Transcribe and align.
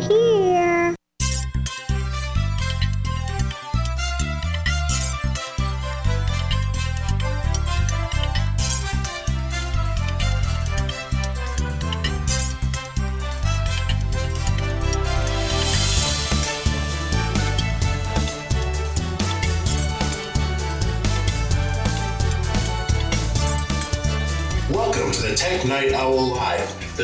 Here. 0.00 0.33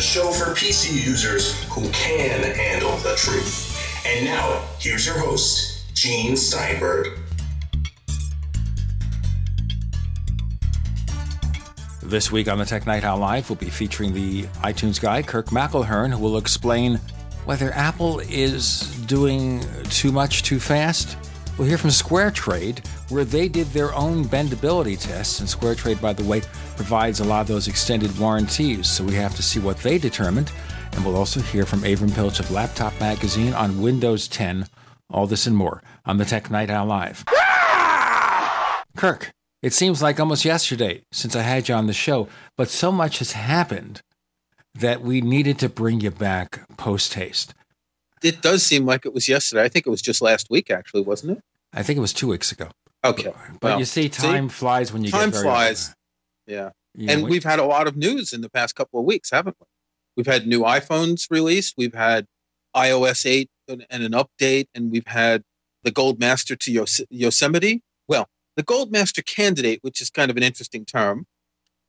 The 0.00 0.06
show 0.06 0.30
for 0.30 0.54
PC 0.54 0.94
users 1.04 1.62
who 1.64 1.82
can 1.90 2.42
handle 2.56 2.96
the 3.00 3.14
truth. 3.16 4.02
And 4.06 4.24
now, 4.24 4.64
here's 4.78 5.04
your 5.04 5.18
host, 5.18 5.94
Gene 5.94 6.38
Steinberg. 6.38 7.18
This 12.02 12.32
week 12.32 12.48
on 12.48 12.56
the 12.56 12.64
Tech 12.64 12.86
Night 12.86 13.04
Owl 13.04 13.18
Live, 13.18 13.50
we'll 13.50 13.56
be 13.56 13.68
featuring 13.68 14.14
the 14.14 14.44
iTunes 14.62 14.98
guy, 14.98 15.20
Kirk 15.20 15.48
McElhearn, 15.48 16.12
who 16.12 16.18
will 16.18 16.38
explain 16.38 16.98
whether 17.44 17.70
Apple 17.74 18.20
is 18.20 18.90
doing 19.02 19.62
too 19.90 20.12
much 20.12 20.44
too 20.44 20.58
fast. 20.58 21.18
We'll 21.58 21.68
hear 21.68 21.76
from 21.76 21.90
SquareTrade, 21.90 22.82
where 23.10 23.24
they 23.24 23.48
did 23.48 23.66
their 23.68 23.94
own 23.94 24.24
bendability 24.24 24.98
tests. 24.98 25.40
And 25.40 25.48
SquareTrade, 25.48 26.00
by 26.00 26.12
the 26.12 26.24
way, 26.24 26.42
provides 26.76 27.20
a 27.20 27.24
lot 27.24 27.42
of 27.42 27.48
those 27.48 27.68
extended 27.68 28.16
warranties, 28.18 28.88
so 28.88 29.04
we 29.04 29.14
have 29.14 29.34
to 29.36 29.42
see 29.42 29.58
what 29.58 29.78
they 29.78 29.98
determined. 29.98 30.52
And 30.92 31.04
we'll 31.04 31.16
also 31.16 31.40
hear 31.40 31.66
from 31.66 31.80
Avram 31.80 32.14
Pilch 32.14 32.40
of 32.40 32.50
Laptop 32.50 32.98
Magazine 33.00 33.54
on 33.54 33.82
Windows 33.82 34.28
10. 34.28 34.66
All 35.10 35.26
this 35.26 35.46
and 35.46 35.56
more 35.56 35.82
on 36.06 36.18
the 36.18 36.24
Tech 36.24 36.50
Night 36.50 36.70
Owl 36.70 36.86
Live. 36.86 37.24
Kirk, 38.96 39.32
it 39.62 39.72
seems 39.72 40.02
like 40.02 40.18
almost 40.18 40.44
yesterday 40.44 41.02
since 41.12 41.36
I 41.36 41.42
had 41.42 41.68
you 41.68 41.74
on 41.74 41.86
the 41.86 41.92
show, 41.92 42.28
but 42.56 42.68
so 42.68 42.90
much 42.90 43.18
has 43.18 43.32
happened 43.32 44.02
that 44.74 45.02
we 45.02 45.20
needed 45.20 45.58
to 45.58 45.68
bring 45.68 46.00
you 46.00 46.10
back 46.10 46.66
post 46.76 47.14
haste. 47.14 47.54
It 48.22 48.42
does 48.42 48.64
seem 48.64 48.84
like 48.84 49.06
it 49.06 49.14
was 49.14 49.28
yesterday. 49.28 49.62
I 49.62 49.68
think 49.68 49.86
it 49.86 49.90
was 49.90 50.02
just 50.02 50.20
last 50.20 50.48
week, 50.50 50.70
actually, 50.70 51.02
wasn't 51.02 51.38
it? 51.38 51.44
I 51.72 51.82
think 51.82 51.96
it 51.96 52.00
was 52.00 52.12
two 52.12 52.28
weeks 52.28 52.52
ago. 52.52 52.68
Okay. 53.04 53.32
But 53.60 53.62
Well, 53.62 53.78
you 53.78 53.84
see, 53.84 54.08
time 54.08 54.48
flies 54.48 54.92
when 54.92 55.04
you 55.04 55.10
time 55.10 55.32
flies. 55.32 55.94
Yeah. 56.46 56.70
Yeah, 56.94 57.12
and 57.12 57.22
we- 57.24 57.30
we've 57.30 57.44
had 57.44 57.58
a 57.60 57.64
lot 57.64 57.86
of 57.86 57.96
news 57.96 58.32
in 58.32 58.40
the 58.40 58.50
past 58.50 58.74
couple 58.74 58.98
of 58.98 59.06
weeks, 59.06 59.30
haven't 59.30 59.56
we? 59.60 59.66
We've 60.16 60.26
had 60.26 60.46
new 60.46 60.60
iPhones 60.62 61.30
released. 61.30 61.74
We've 61.76 61.94
had 61.94 62.26
iOS 62.76 63.24
8 63.24 63.48
and 63.68 63.86
and 63.88 64.02
an 64.02 64.12
update, 64.12 64.66
and 64.74 64.90
we've 64.90 65.06
had 65.06 65.44
the 65.84 65.92
Gold 65.92 66.18
Master 66.18 66.56
to 66.56 66.72
Yos- 66.72 67.00
Yosemite. 67.08 67.82
Well, 68.08 68.28
the 68.56 68.64
Gold 68.64 68.90
Master 68.90 69.22
candidate, 69.22 69.78
which 69.82 70.00
is 70.02 70.10
kind 70.10 70.30
of 70.30 70.36
an 70.36 70.42
interesting 70.42 70.84
term, 70.84 71.26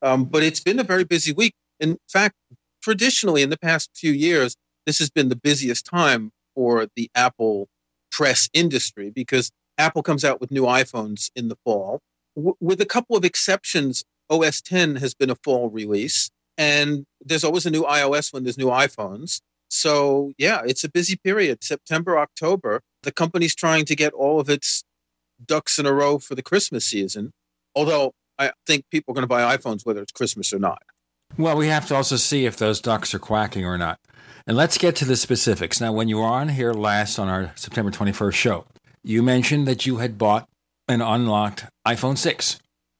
um, 0.04 0.26
but 0.26 0.44
it's 0.44 0.60
been 0.60 0.80
a 0.80 0.84
very 0.84 1.04
busy 1.04 1.34
week. 1.34 1.56
In 1.80 1.98
fact, 2.08 2.36
traditionally 2.82 3.42
in 3.42 3.50
the 3.50 3.58
past 3.58 3.90
few 3.96 4.12
years, 4.12 4.56
this 4.86 5.00
has 5.00 5.10
been 5.10 5.30
the 5.30 5.36
busiest 5.36 5.84
time 5.86 6.32
for 6.54 6.88
the 6.96 7.10
Apple 7.16 7.70
press 8.12 8.50
industry 8.54 9.10
because 9.10 9.52
Apple 9.78 10.04
comes 10.04 10.24
out 10.24 10.40
with 10.42 10.52
new 10.52 10.64
iPhones 10.64 11.32
in 11.36 11.48
the 11.48 11.58
fall. 11.64 12.00
W- 12.36 12.56
with 12.60 12.82
a 12.82 12.86
couple 12.86 13.16
of 13.16 13.26
exceptions, 13.26 14.04
OS 14.30 14.62
10 14.62 14.98
has 14.98 15.14
been 15.14 15.30
a 15.30 15.36
fall 15.36 15.70
release, 15.70 16.30
and 16.58 17.06
there's 17.20 17.44
always 17.44 17.66
a 17.66 17.72
new 17.72 17.84
iOS 17.84 18.34
when 18.34 18.44
there's 18.44 18.58
new 18.58 18.68
iPhones. 18.68 19.42
So, 19.70 20.34
yeah, 20.38 20.62
it's 20.66 20.84
a 20.84 20.90
busy 20.90 21.16
period. 21.16 21.64
September, 21.64 22.18
October, 22.18 22.82
the 23.04 23.12
company's 23.12 23.56
trying 23.56 23.86
to 23.86 23.96
get 23.96 24.14
all 24.14 24.40
of 24.40 24.50
its 24.50 24.84
ducks 25.44 25.80
in 25.80 25.86
a 25.86 25.94
row 25.94 26.20
for 26.20 26.36
the 26.36 26.44
Christmas 26.44 26.86
season. 26.86 27.32
Although 27.76 28.14
I 28.38 28.52
think 28.66 28.86
people 28.92 29.12
are 29.12 29.16
going 29.16 29.24
to 29.24 29.28
buy 29.28 29.56
iPhones 29.56 29.86
whether 29.86 30.02
it's 30.02 30.12
Christmas 30.12 30.52
or 30.54 30.60
not. 30.60 30.82
Well, 31.38 31.56
we 31.56 31.68
have 31.68 31.88
to 31.88 31.96
also 31.96 32.18
see 32.18 32.46
if 32.46 32.58
those 32.58 32.82
ducks 32.82 33.14
are 33.14 33.20
quacking 33.20 33.66
or 33.66 33.78
not. 33.78 34.00
And 34.46 34.58
let's 34.58 34.78
get 34.78 34.96
to 34.98 35.06
the 35.06 35.16
specifics. 35.16 35.80
Now, 35.80 35.94
when 35.94 36.10
you 36.10 36.18
were 36.18 36.26
on 36.26 36.50
here 36.50 36.74
last 36.74 37.20
on 37.20 37.30
our 37.30 37.54
September 37.56 37.92
21st 37.92 38.34
show, 38.34 38.66
you 39.04 39.24
mentioned 39.24 39.68
that 39.68 39.86
you 39.86 39.98
had 39.98 40.18
bought 40.18 40.48
an 40.88 41.02
unlocked 41.02 41.66
iPhone 41.88 42.18
6. 42.18 42.60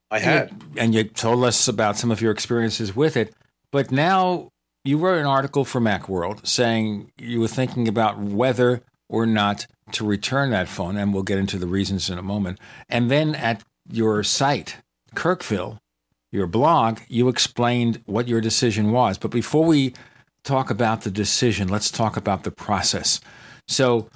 I 0.10 0.20
had. 0.20 0.52
And 0.78 0.94
you 0.94 1.06
told 1.06 1.44
us 1.44 1.68
about 1.68 1.98
some 1.98 2.12
of 2.12 2.22
your 2.22 2.32
experiences 2.32 2.96
with 2.96 3.16
it. 3.16 3.34
But 3.72 3.92
now 3.92 4.50
you 4.84 4.98
wrote 4.98 5.20
an 5.20 5.26
article 5.26 5.64
for 5.64 5.80
Macworld 5.80 6.46
saying 6.46 7.12
you 7.18 7.40
were 7.40 7.48
thinking 7.48 7.88
about 7.88 8.20
whether 8.20 8.82
or 9.10 9.26
not 9.26 9.68
to 9.94 10.06
return 10.06 10.52
that 10.52 10.68
phone. 10.68 10.98
And 10.98 11.14
we'll 11.14 11.24
get 11.24 11.38
into 11.38 11.58
the 11.58 11.68
reasons 11.68 12.10
in 12.10 12.18
a 12.18 12.24
moment. 12.24 12.60
And 12.90 13.10
then 13.10 13.36
at 13.36 13.64
your 13.90 14.24
site, 14.24 14.78
Kirkville, 15.16 15.78
your 16.32 16.48
blog, 16.48 17.00
you 17.08 17.28
explained 17.28 18.02
what 18.06 18.28
your 18.28 18.42
decision 18.42 18.92
was. 18.92 19.18
But 19.18 19.32
before 19.32 19.66
we 19.66 19.94
talk 20.44 20.70
about 20.70 21.02
the 21.02 21.12
decision, 21.12 21.68
let's 21.68 21.92
talk 21.92 22.18
about 22.18 22.44
the 22.44 22.52
process. 22.52 23.20
So, 23.68 24.10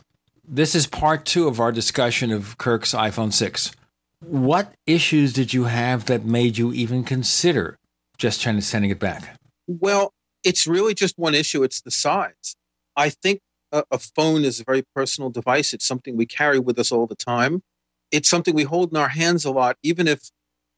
this 0.47 0.75
is 0.75 0.87
part 0.87 1.25
two 1.25 1.47
of 1.47 1.59
our 1.59 1.71
discussion 1.71 2.31
of 2.31 2.57
Kirk's 2.57 2.93
iPhone 2.93 3.33
6. 3.33 3.71
What 4.19 4.73
issues 4.85 5.33
did 5.33 5.53
you 5.53 5.65
have 5.65 6.05
that 6.05 6.25
made 6.25 6.57
you 6.57 6.73
even 6.73 7.03
consider 7.03 7.77
just 8.17 8.41
trying 8.41 8.55
to 8.55 8.61
sending 8.61 8.91
it 8.91 8.99
back? 8.99 9.39
Well, 9.67 10.13
it's 10.43 10.67
really 10.67 10.93
just 10.93 11.17
one 11.17 11.35
issue. 11.35 11.63
It's 11.63 11.81
the 11.81 11.91
size. 11.91 12.55
I 12.95 13.09
think 13.09 13.41
a, 13.71 13.83
a 13.91 13.99
phone 13.99 14.45
is 14.45 14.59
a 14.59 14.63
very 14.63 14.83
personal 14.95 15.29
device. 15.29 15.73
It's 15.73 15.85
something 15.85 16.15
we 16.15 16.25
carry 16.25 16.59
with 16.59 16.79
us 16.79 16.91
all 16.91 17.07
the 17.07 17.15
time. 17.15 17.63
It's 18.11 18.29
something 18.29 18.55
we 18.55 18.63
hold 18.63 18.91
in 18.91 18.97
our 18.97 19.09
hands 19.09 19.45
a 19.45 19.51
lot, 19.51 19.77
even 19.83 20.07
if 20.07 20.29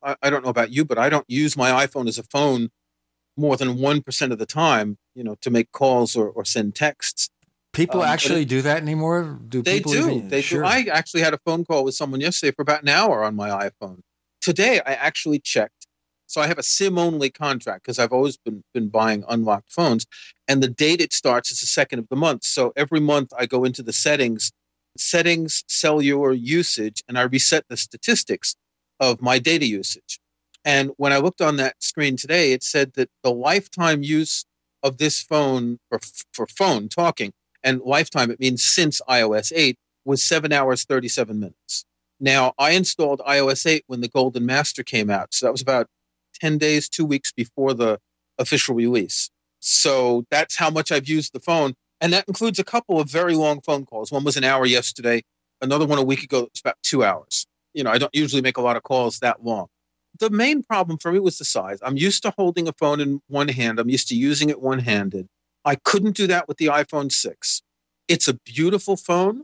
I, 0.02 0.16
I 0.22 0.30
don't 0.30 0.44
know 0.44 0.50
about 0.50 0.72
you, 0.72 0.86
but 0.86 0.98
I 0.98 1.10
don't 1.10 1.26
use 1.28 1.58
my 1.58 1.86
iPhone 1.86 2.08
as 2.08 2.18
a 2.18 2.24
phone 2.24 2.70
more 3.36 3.56
than 3.56 3.78
1% 3.78 4.32
of 4.32 4.40
the 4.40 4.46
time, 4.46 4.98
you 5.14 5.24
know, 5.24 5.36
to 5.42 5.52
make 5.52 5.72
calls 5.72 6.16
or, 6.16 6.30
or 6.30 6.44
send 6.44 6.74
texts. 6.74 7.30
People 7.78 8.02
Um, 8.02 8.08
actually 8.08 8.42
it- 8.42 8.50
do 8.50 8.64
that 8.64 8.82
anymore? 8.82 9.40
Do 9.48 9.62
They 9.62 9.78
people 9.78 9.92
do. 9.92 10.10
even- 10.10 10.28
they 10.30 10.42
sure. 10.42 10.62
do. 10.64 10.68
I 10.68 10.88
actually 10.92 11.22
had 11.22 11.36
a 11.36 11.38
phone 11.46 11.64
call 11.64 11.84
with 11.84 11.94
someone 11.94 12.20
yesterday 12.22 12.52
for 12.56 12.64
about 12.64 12.82
an 12.82 12.90
hour 12.90 13.24
on 13.24 13.36
my 13.36 13.50
iPhone. 13.50 14.00
Today, 14.42 14.80
I 14.80 14.94
actually 14.96 15.40
checked. 15.40 15.86
So 16.26 16.42
I 16.42 16.48
have 16.48 16.58
a 16.58 16.64
SIM 16.64 16.98
only 16.98 17.30
contract 17.30 17.84
because 17.84 18.00
I've 18.00 18.12
always 18.12 18.36
been, 18.36 18.64
been 18.74 18.90
buying 18.90 19.24
unlocked 19.30 19.72
phones. 19.72 20.08
And 20.48 20.62
the 20.64 20.68
date 20.68 21.00
it 21.02 21.14
starts 21.14 21.52
is 21.52 21.60
the 21.62 21.68
second 21.68 22.00
of 22.00 22.08
the 22.10 22.16
month. 22.16 22.44
So 22.46 22.74
every 22.76 23.00
month 23.00 23.32
I 23.38 23.46
go 23.46 23.64
into 23.64 23.84
the 23.84 23.94
settings, 23.94 24.52
settings, 24.98 25.64
cellular 25.68 26.34
usage, 26.34 27.04
and 27.08 27.18
I 27.18 27.22
reset 27.22 27.66
the 27.70 27.78
statistics 27.78 28.56
of 29.00 29.22
my 29.22 29.38
data 29.38 29.68
usage. 29.68 30.20
And 30.66 30.92
when 30.98 31.14
I 31.14 31.18
looked 31.18 31.42
on 31.42 31.58
that 31.58 31.82
screen 31.84 32.18
today, 32.18 32.54
it 32.54 32.64
said 32.64 32.94
that 32.94 33.10
the 33.24 33.32
lifetime 33.32 34.02
use 34.02 34.46
of 34.82 34.98
this 34.98 35.22
phone 35.22 35.80
for, 35.90 36.00
for 36.34 36.48
phone 36.48 36.90
talking 36.90 37.34
and 37.68 37.82
lifetime, 37.82 38.32
it 38.32 38.40
means 38.40 38.64
since 38.64 39.02
iOS 39.10 39.52
8, 39.54 39.78
was 40.06 40.24
seven 40.24 40.54
hours, 40.54 40.86
37 40.86 41.38
minutes. 41.38 41.84
Now, 42.18 42.54
I 42.58 42.72
installed 42.72 43.22
iOS 43.28 43.66
8 43.66 43.84
when 43.88 44.00
the 44.00 44.08
Golden 44.08 44.46
Master 44.46 44.84
came 44.84 45.10
out. 45.10 45.34
So 45.34 45.46
that 45.46 45.52
was 45.52 45.62
about 45.62 45.88
10 46.40 46.58
days, 46.58 46.88
two 46.88 47.06
weeks 47.06 47.34
before 47.34 47.74
the 47.74 48.00
official 48.38 48.74
release. 48.74 49.30
So 49.60 50.26
that's 50.32 50.56
how 50.56 50.70
much 50.70 50.94
I've 50.94 51.10
used 51.10 51.34
the 51.34 51.42
phone. 51.42 51.74
And 52.00 52.14
that 52.14 52.24
includes 52.26 52.58
a 52.58 52.64
couple 52.64 53.02
of 53.02 53.10
very 53.10 53.36
long 53.36 53.60
phone 53.60 53.86
calls. 53.86 54.12
One 54.12 54.24
was 54.24 54.38
an 54.38 54.46
hour 54.46 54.66
yesterday, 54.66 55.24
another 55.62 55.86
one 55.86 56.00
a 56.00 56.04
week 56.04 56.24
ago, 56.24 56.48
was 56.54 56.62
about 56.62 56.78
two 56.84 57.04
hours. 57.04 57.48
You 57.74 57.84
know, 57.84 57.92
I 57.92 57.98
don't 57.98 58.16
usually 58.16 58.42
make 58.42 58.56
a 58.56 58.62
lot 58.62 58.78
of 58.78 58.84
calls 58.84 59.20
that 59.20 59.44
long. 59.44 59.68
The 60.18 60.30
main 60.30 60.64
problem 60.64 60.98
for 61.00 61.12
me 61.12 61.20
was 61.20 61.38
the 61.38 61.46
size. 61.46 61.80
I'm 61.82 61.98
used 61.98 62.24
to 62.24 62.34
holding 62.38 62.68
a 62.70 62.74
phone 62.74 63.02
in 63.02 63.20
one 63.28 63.50
hand, 63.50 63.78
I'm 63.78 63.90
used 63.90 64.08
to 64.08 64.16
using 64.16 64.50
it 64.50 64.62
one 64.62 64.80
handed. 64.80 65.28
I 65.68 65.76
couldn't 65.76 66.16
do 66.16 66.28
that 66.28 66.48
with 66.48 66.60
the 66.60 66.68
iPhone 66.68 67.12
6. 67.12 67.62
It's 68.08 68.30
a 68.30 68.36
beautiful 68.46 68.96
phone. 68.96 69.44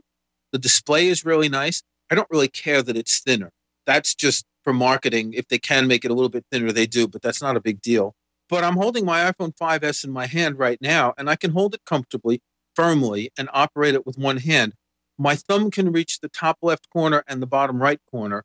The 0.52 0.58
display 0.58 1.08
is 1.08 1.22
really 1.22 1.50
nice. 1.50 1.82
I 2.10 2.14
don't 2.14 2.30
really 2.30 2.48
care 2.48 2.80
that 2.80 2.96
it's 2.96 3.20
thinner. 3.20 3.50
That's 3.84 4.14
just 4.14 4.46
for 4.62 4.72
marketing. 4.72 5.34
If 5.34 5.48
they 5.48 5.58
can 5.58 5.86
make 5.86 6.02
it 6.02 6.10
a 6.10 6.14
little 6.14 6.30
bit 6.30 6.46
thinner, 6.50 6.72
they 6.72 6.86
do, 6.86 7.06
but 7.06 7.20
that's 7.20 7.42
not 7.42 7.58
a 7.58 7.60
big 7.60 7.82
deal. 7.82 8.14
But 8.48 8.64
I'm 8.64 8.76
holding 8.76 9.04
my 9.04 9.30
iPhone 9.30 9.54
5S 9.54 10.02
in 10.02 10.12
my 10.12 10.26
hand 10.26 10.58
right 10.58 10.78
now, 10.80 11.12
and 11.18 11.28
I 11.28 11.36
can 11.36 11.50
hold 11.50 11.74
it 11.74 11.82
comfortably, 11.84 12.40
firmly, 12.74 13.30
and 13.36 13.50
operate 13.52 13.92
it 13.92 14.06
with 14.06 14.16
one 14.16 14.38
hand. 14.38 14.72
My 15.18 15.36
thumb 15.36 15.70
can 15.70 15.92
reach 15.92 16.20
the 16.20 16.30
top 16.30 16.56
left 16.62 16.88
corner 16.88 17.22
and 17.28 17.42
the 17.42 17.46
bottom 17.46 17.82
right 17.82 18.00
corner 18.10 18.44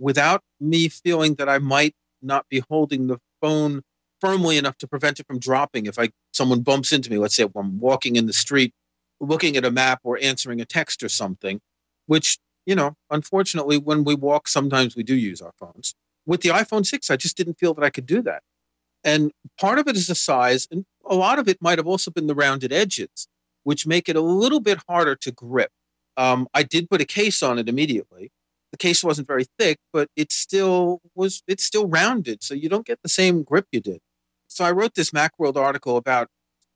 without 0.00 0.42
me 0.58 0.88
feeling 0.88 1.36
that 1.36 1.48
I 1.48 1.58
might 1.58 1.94
not 2.20 2.48
be 2.48 2.60
holding 2.68 3.06
the 3.06 3.20
phone 3.40 3.82
firmly 4.20 4.58
enough 4.58 4.78
to 4.78 4.88
prevent 4.88 5.20
it 5.20 5.28
from 5.28 5.38
dropping 5.38 5.86
if 5.86 5.96
I 5.96 6.10
someone 6.32 6.60
bumps 6.60 6.92
into 6.92 7.10
me. 7.10 7.18
Let's 7.18 7.36
say 7.36 7.46
I'm 7.54 7.80
walking 7.80 8.16
in 8.16 8.26
the 8.26 8.32
street, 8.32 8.72
looking 9.20 9.56
at 9.56 9.64
a 9.64 9.70
map 9.70 10.00
or 10.04 10.18
answering 10.22 10.60
a 10.60 10.64
text 10.64 11.02
or 11.02 11.08
something, 11.08 11.60
which 12.06 12.38
you 12.66 12.74
know, 12.74 12.94
unfortunately, 13.10 13.78
when 13.78 14.04
we 14.04 14.14
walk, 14.14 14.46
sometimes 14.46 14.94
we 14.94 15.02
do 15.02 15.14
use 15.16 15.40
our 15.40 15.52
phones. 15.58 15.94
With 16.26 16.42
the 16.42 16.50
iPhone 16.50 16.86
6, 16.86 17.10
I 17.10 17.16
just 17.16 17.36
didn't 17.36 17.58
feel 17.58 17.74
that 17.74 17.84
I 17.84 17.90
could 17.90 18.06
do 18.06 18.22
that. 18.22 18.42
And 19.02 19.32
part 19.58 19.78
of 19.78 19.88
it 19.88 19.96
is 19.96 20.06
the 20.06 20.14
size, 20.14 20.68
and 20.70 20.84
a 21.04 21.14
lot 21.14 21.38
of 21.38 21.48
it 21.48 21.58
might 21.60 21.78
have 21.78 21.86
also 21.86 22.10
been 22.10 22.26
the 22.26 22.34
rounded 22.34 22.72
edges. 22.72 23.26
which 23.62 23.86
make 23.86 24.08
it 24.08 24.16
a 24.16 24.22
little 24.22 24.60
bit 24.60 24.78
harder 24.88 25.14
to 25.14 25.30
grip. 25.30 25.70
Um, 26.16 26.48
I 26.54 26.62
did 26.62 26.88
put 26.88 27.00
a 27.02 27.04
case 27.04 27.42
on 27.42 27.58
it 27.58 27.68
immediately. 27.68 28.32
The 28.72 28.78
case 28.78 29.04
wasn't 29.04 29.28
very 29.28 29.44
thick, 29.58 29.78
but 29.92 30.08
it 30.16 30.32
still 30.32 31.00
was. 31.14 31.42
It's 31.46 31.64
still 31.64 31.86
rounded, 31.86 32.42
so 32.42 32.54
you 32.54 32.68
don't 32.68 32.86
get 32.86 33.00
the 33.02 33.08
same 33.08 33.42
grip 33.42 33.66
you 33.72 33.80
did. 33.80 34.00
So 34.50 34.64
I 34.64 34.72
wrote 34.72 34.94
this 34.94 35.12
MacWorld 35.12 35.56
article 35.56 35.96
about 35.96 36.28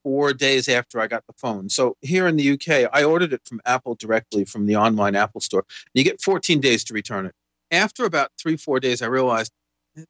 four 0.05 0.33
days 0.33 0.69
after 0.69 1.01
I 1.01 1.09
got 1.09 1.27
the 1.27 1.33
phone. 1.33 1.69
So 1.69 1.97
here 2.03 2.29
in 2.29 2.37
the 2.37 2.53
UK, 2.53 2.89
I 2.93 3.03
ordered 3.03 3.33
it 3.33 3.41
from 3.45 3.61
Apple 3.67 3.97
directly 3.97 4.45
from 4.45 4.67
the 4.67 4.77
online 4.77 5.17
Apple 5.17 5.41
store. 5.41 5.65
You 5.93 6.05
get 6.05 6.23
14 6.23 6.61
days 6.61 6.85
to 6.85 6.95
return 6.95 7.27
it. 7.27 7.35
After 7.73 8.05
about 8.05 8.31
three, 8.41 8.57
four 8.57 8.79
days, 8.79 9.03
I 9.03 9.07
realized 9.07 9.51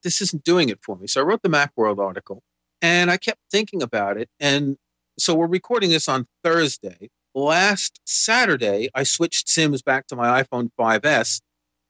this 0.03 0.21
isn't 0.21 0.45
doing 0.45 0.69
it 0.69 0.81
for 0.83 0.97
me. 0.97 1.07
So 1.07 1.23
I 1.23 1.25
wrote 1.25 1.43
the 1.43 1.49
Macworld 1.49 1.99
article 1.99 2.43
and 2.83 3.11
I 3.11 3.17
kept 3.17 3.41
thinking 3.51 3.83
about 3.83 4.19
it. 4.19 4.29
And 4.39 4.77
so 5.19 5.35
we're 5.35 5.47
recording 5.47 5.91
this 5.91 6.09
on 6.09 6.27
Thursday. 6.43 7.09
Last 7.35 7.99
Saturday, 8.05 8.91
I 8.95 9.05
switched 9.05 9.49
SIMs 9.49 9.81
back 9.81 10.07
to 10.09 10.17
my 10.17 10.43
iPhone 10.43 10.71
5S 10.79 11.41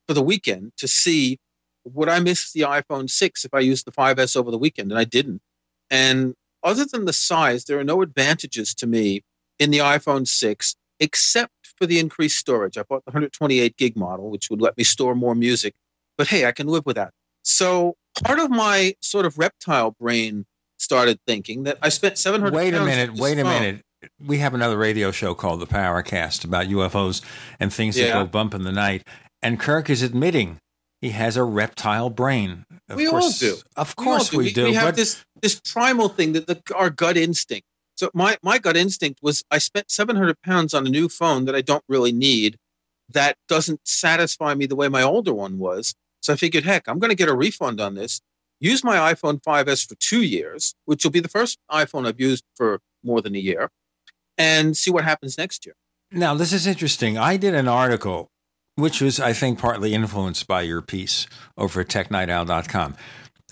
for 0.06 0.14
the 0.14 0.22
weekend 0.22 0.72
to 0.76 0.86
see 0.86 1.38
would 1.84 2.08
I 2.08 2.18
miss 2.20 2.50
the 2.52 2.62
iPhone 2.62 3.10
6 3.10 3.44
if 3.44 3.52
I 3.52 3.58
used 3.58 3.86
the 3.86 3.92
5S 3.92 4.36
over 4.36 4.50
the 4.50 4.58
weekend? 4.58 4.90
And 4.90 4.98
I 4.98 5.04
didn't. 5.04 5.42
And 5.90 6.34
other 6.62 6.84
than 6.84 7.04
the 7.04 7.12
size, 7.12 7.64
there 7.64 7.78
are 7.78 7.84
no 7.84 8.02
advantages 8.02 8.74
to 8.74 8.86
me 8.86 9.22
in 9.58 9.70
the 9.70 9.78
iPhone 9.78 10.26
6 10.26 10.76
except 11.00 11.52
for 11.76 11.86
the 11.86 11.98
increased 11.98 12.38
storage. 12.38 12.78
I 12.78 12.82
bought 12.82 13.04
the 13.04 13.10
128 13.10 13.76
gig 13.76 13.96
model, 13.96 14.30
which 14.30 14.48
would 14.50 14.60
let 14.60 14.76
me 14.76 14.84
store 14.84 15.14
more 15.14 15.34
music. 15.34 15.74
But 16.16 16.28
hey, 16.28 16.46
I 16.46 16.52
can 16.52 16.66
live 16.66 16.86
with 16.86 16.96
that. 16.96 17.12
So 17.42 17.96
part 18.22 18.38
of 18.38 18.50
my 18.50 18.94
sort 19.00 19.26
of 19.26 19.38
reptile 19.38 19.90
brain 19.90 20.46
started 20.78 21.18
thinking 21.26 21.64
that 21.64 21.78
I 21.82 21.88
spent 21.88 22.18
700 22.18 22.54
Wait 22.54 22.74
a 22.74 22.84
minute, 22.84 23.14
wait 23.14 23.38
a 23.38 23.44
minute. 23.44 23.82
We 24.20 24.38
have 24.38 24.54
another 24.54 24.76
radio 24.76 25.10
show 25.10 25.34
called 25.34 25.60
The 25.60 25.66
Paracast 25.66 26.44
about 26.44 26.66
UFOs 26.66 27.22
and 27.58 27.72
things 27.72 27.98
yeah. 27.98 28.06
that 28.06 28.12
go 28.12 28.26
bump 28.26 28.54
in 28.54 28.62
the 28.62 28.72
night. 28.72 29.06
And 29.42 29.58
Kirk 29.58 29.88
is 29.88 30.02
admitting 30.02 30.58
he 31.00 31.10
has 31.10 31.36
a 31.36 31.44
reptile 31.44 32.10
brain. 32.10 32.64
Of 32.88 32.96
we 32.96 33.06
course, 33.06 33.42
all 33.42 33.50
do. 33.50 33.62
Of 33.76 33.96
course 33.96 34.32
we, 34.32 34.44
we 34.44 34.52
do. 34.52 34.64
We, 34.64 34.70
we 34.70 34.74
have 34.74 34.88
but... 34.88 34.96
this 34.96 35.24
this 35.40 35.60
primal 35.60 36.08
thing 36.08 36.32
that 36.32 36.46
the, 36.46 36.62
our 36.74 36.90
gut 36.90 37.16
instinct. 37.16 37.66
So 37.96 38.10
my 38.12 38.36
my 38.42 38.58
gut 38.58 38.76
instinct 38.76 39.20
was 39.22 39.44
I 39.50 39.58
spent 39.58 39.90
700 39.90 40.42
pounds 40.42 40.74
on 40.74 40.86
a 40.86 40.90
new 40.90 41.08
phone 41.08 41.44
that 41.46 41.54
I 41.54 41.60
don't 41.60 41.84
really 41.88 42.12
need, 42.12 42.58
that 43.08 43.36
doesn't 43.48 43.80
satisfy 43.84 44.54
me 44.54 44.66
the 44.66 44.76
way 44.76 44.88
my 44.88 45.02
older 45.02 45.32
one 45.32 45.58
was. 45.58 45.94
So 46.20 46.32
I 46.32 46.36
figured, 46.36 46.64
heck, 46.64 46.88
I'm 46.88 46.98
going 46.98 47.10
to 47.10 47.16
get 47.16 47.28
a 47.28 47.34
refund 47.34 47.80
on 47.80 47.94
this. 47.94 48.20
Use 48.60 48.82
my 48.82 49.12
iPhone 49.12 49.42
5S 49.42 49.86
for 49.86 49.94
two 49.96 50.22
years, 50.22 50.74
which 50.86 51.04
will 51.04 51.10
be 51.10 51.20
the 51.20 51.28
first 51.28 51.58
iPhone 51.70 52.06
I've 52.06 52.20
used 52.20 52.44
for 52.54 52.80
more 53.02 53.20
than 53.20 53.34
a 53.34 53.38
year, 53.38 53.70
and 54.38 54.76
see 54.76 54.90
what 54.90 55.04
happens 55.04 55.36
next 55.36 55.66
year. 55.66 55.74
Now, 56.10 56.34
this 56.34 56.52
is 56.52 56.66
interesting. 56.66 57.18
I 57.18 57.36
did 57.36 57.54
an 57.54 57.68
article 57.68 58.30
which 58.76 59.00
was, 59.00 59.20
I 59.20 59.32
think, 59.32 59.58
partly 59.58 59.94
influenced 59.94 60.46
by 60.46 60.62
your 60.62 60.82
piece 60.82 61.26
over 61.56 61.80
at 61.80 61.88
technightowl.com. 61.88 62.96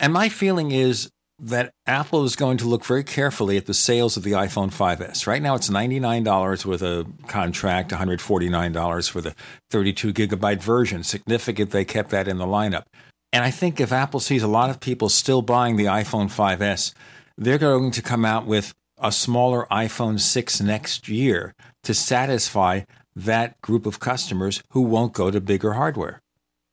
And 0.00 0.12
my 0.12 0.28
feeling 0.28 0.72
is 0.72 1.10
that 1.38 1.72
Apple 1.86 2.24
is 2.24 2.36
going 2.36 2.56
to 2.58 2.68
look 2.68 2.84
very 2.84 3.02
carefully 3.02 3.56
at 3.56 3.66
the 3.66 3.74
sales 3.74 4.16
of 4.16 4.22
the 4.22 4.32
iPhone 4.32 4.72
5S. 4.72 5.26
Right 5.26 5.42
now, 5.42 5.56
it's 5.56 5.68
$99 5.68 6.64
with 6.64 6.82
a 6.82 7.06
contract, 7.26 7.90
$149 7.90 9.10
for 9.10 9.20
the 9.20 9.34
32 9.70 10.12
gigabyte 10.12 10.62
version. 10.62 11.02
Significant 11.02 11.70
they 11.70 11.84
kept 11.84 12.10
that 12.10 12.28
in 12.28 12.38
the 12.38 12.46
lineup. 12.46 12.84
And 13.32 13.44
I 13.44 13.50
think 13.50 13.80
if 13.80 13.92
Apple 13.92 14.20
sees 14.20 14.42
a 14.42 14.48
lot 14.48 14.70
of 14.70 14.78
people 14.78 15.08
still 15.08 15.42
buying 15.42 15.76
the 15.76 15.86
iPhone 15.86 16.26
5S, 16.26 16.92
they're 17.36 17.58
going 17.58 17.90
to 17.92 18.02
come 18.02 18.24
out 18.24 18.46
with 18.46 18.72
a 18.98 19.10
smaller 19.10 19.66
iPhone 19.70 20.20
6 20.20 20.60
next 20.60 21.08
year 21.08 21.54
to 21.82 21.92
satisfy 21.94 22.82
that 23.14 23.60
group 23.60 23.86
of 23.86 24.00
customers 24.00 24.62
who 24.70 24.82
won't 24.82 25.12
go 25.12 25.30
to 25.30 25.40
bigger 25.40 25.74
hardware. 25.74 26.22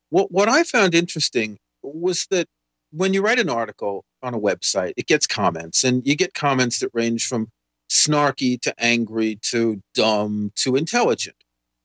What 0.08 0.30
what 0.30 0.48
I 0.48 0.64
found 0.64 0.94
interesting 0.94 1.58
was 1.82 2.26
that 2.30 2.46
when 2.90 3.14
you 3.14 3.22
write 3.22 3.38
an 3.38 3.48
article 3.48 4.04
on 4.22 4.34
a 4.34 4.40
website, 4.40 4.94
it 4.96 5.06
gets 5.06 5.26
comments, 5.26 5.84
and 5.84 6.06
you 6.06 6.16
get 6.16 6.34
comments 6.34 6.80
that 6.80 6.90
range 6.92 7.26
from 7.26 7.48
snarky 7.90 8.60
to 8.60 8.74
angry 8.82 9.38
to 9.42 9.82
dumb 9.94 10.52
to 10.56 10.76
intelligent. 10.76 11.36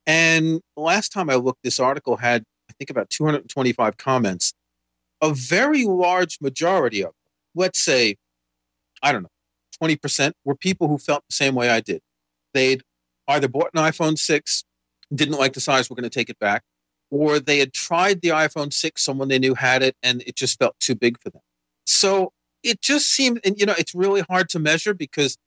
And 0.06 0.62
last 0.78 1.12
time 1.12 1.30
I 1.30 1.36
looked, 1.36 1.64
this 1.64 1.80
article 1.80 2.18
had, 2.18 2.44
I 2.70 2.74
think, 2.74 2.90
about 2.90 3.10
225 3.10 3.98
comments. 3.98 4.54
A 5.22 5.34
very 5.34 5.86
large 5.86 6.38
majority 6.42 7.02
of 7.02 7.08
them, 7.08 7.32
let's 7.56 7.80
say, 7.80 8.18
I 9.02 9.12
don't 9.12 9.24
know, 9.24 9.30
20% 9.82 10.34
were 10.44 10.56
people 10.56 10.88
who 10.88 10.98
felt 10.98 11.24
the 11.28 11.34
same 11.34 11.56
way 11.56 11.70
I 11.70 11.80
did. 11.80 12.02
They'd 12.54 12.84
either 13.28 13.48
bought 13.48 13.72
an 13.74 13.84
iPhone 13.84 14.18
6, 14.18 14.64
didn't 15.14 15.38
like 15.38 15.54
the 15.54 15.62
size, 15.62 15.90
we're 15.90 15.96
going 15.96 16.04
to 16.04 16.10
take 16.10 16.30
it 16.30 16.40
back, 16.40 16.64
or 17.12 17.40
they 17.40 17.60
had 17.60 17.74
tried 17.74 18.22
the 18.22 18.30
iPhone 18.30 18.74
6, 18.74 19.04
someone 19.04 19.28
they 19.28 19.40
knew 19.40 19.56
had 19.56 19.84
it, 19.84 19.96
and 20.02 20.22
it 20.26 20.36
just 20.36 20.60
felt 20.60 20.80
too 20.80 20.96
big 20.96 21.20
for 21.22 21.30
them. 21.30 21.42
So 21.86 22.34
it 22.64 22.82
just 22.82 23.08
seemed, 23.08 23.40
and 23.44 23.60
you 23.60 23.66
know, 23.66 23.76
it's 23.78 23.94
really 23.94 24.22
hard 24.22 24.50
to 24.50 24.60
measure 24.60 24.94
because 24.94 25.38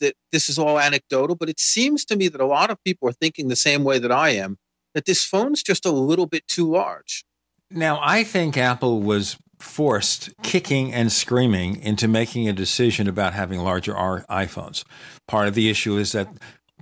that 0.00 0.14
this 0.30 0.48
is 0.48 0.58
all 0.58 0.78
anecdotal, 0.78 1.34
but 1.34 1.48
it 1.48 1.58
seems 1.58 2.04
to 2.06 2.16
me 2.16 2.28
that 2.28 2.40
a 2.40 2.46
lot 2.46 2.70
of 2.70 2.82
people 2.84 3.08
are 3.08 3.12
thinking 3.12 3.48
the 3.48 3.56
same 3.56 3.82
way 3.82 3.98
that 3.98 4.12
I 4.12 4.30
am, 4.30 4.58
that 4.94 5.04
this 5.04 5.24
phone's 5.24 5.62
just 5.62 5.84
a 5.84 5.90
little 5.90 6.26
bit 6.26 6.46
too 6.46 6.70
large. 6.70 7.24
Now, 7.70 7.98
I 8.02 8.24
think 8.24 8.56
Apple 8.56 9.02
was 9.02 9.36
forced 9.58 10.30
kicking 10.42 10.92
and 10.92 11.10
screaming 11.10 11.82
into 11.82 12.06
making 12.06 12.48
a 12.48 12.52
decision 12.52 13.08
about 13.08 13.34
having 13.34 13.58
larger 13.58 13.92
iPhones. 13.92 14.84
Part 15.26 15.48
of 15.48 15.54
the 15.54 15.68
issue 15.68 15.96
is 15.96 16.12
that 16.12 16.28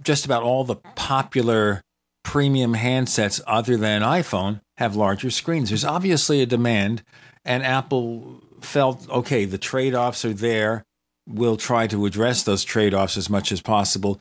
just 0.02 0.24
about 0.24 0.42
all 0.42 0.64
the 0.64 0.76
popular 0.76 1.82
premium 2.22 2.74
handsets 2.74 3.40
other 3.46 3.76
than 3.76 4.02
iPhone 4.02 4.60
have 4.78 4.96
larger 4.96 5.30
screens. 5.30 5.70
There's 5.70 5.84
obviously 5.84 6.42
a 6.42 6.46
demand, 6.46 7.02
and 7.44 7.62
Apple 7.62 8.42
felt 8.60 9.08
okay, 9.08 9.44
the 9.44 9.58
trade 9.58 9.94
offs 9.94 10.24
are 10.24 10.32
there. 10.32 10.84
We'll 11.26 11.56
try 11.56 11.86
to 11.88 12.06
address 12.06 12.42
those 12.42 12.64
trade 12.64 12.94
offs 12.94 13.16
as 13.16 13.30
much 13.30 13.52
as 13.52 13.60
possible. 13.60 14.20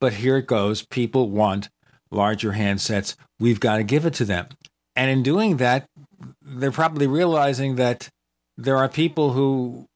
But 0.00 0.14
here 0.14 0.36
it 0.36 0.46
goes 0.46 0.82
people 0.82 1.30
want 1.30 1.68
larger 2.10 2.52
handsets. 2.52 3.14
We've 3.38 3.60
got 3.60 3.76
to 3.76 3.84
give 3.84 4.04
it 4.06 4.14
to 4.14 4.24
them. 4.24 4.48
And 4.96 5.10
in 5.10 5.22
doing 5.22 5.56
that, 5.58 5.86
they're 6.42 6.72
probably 6.72 7.06
realizing 7.06 7.76
that 7.76 8.08
there 8.56 8.76
are 8.76 8.88
people 8.88 9.32
who 9.32 9.86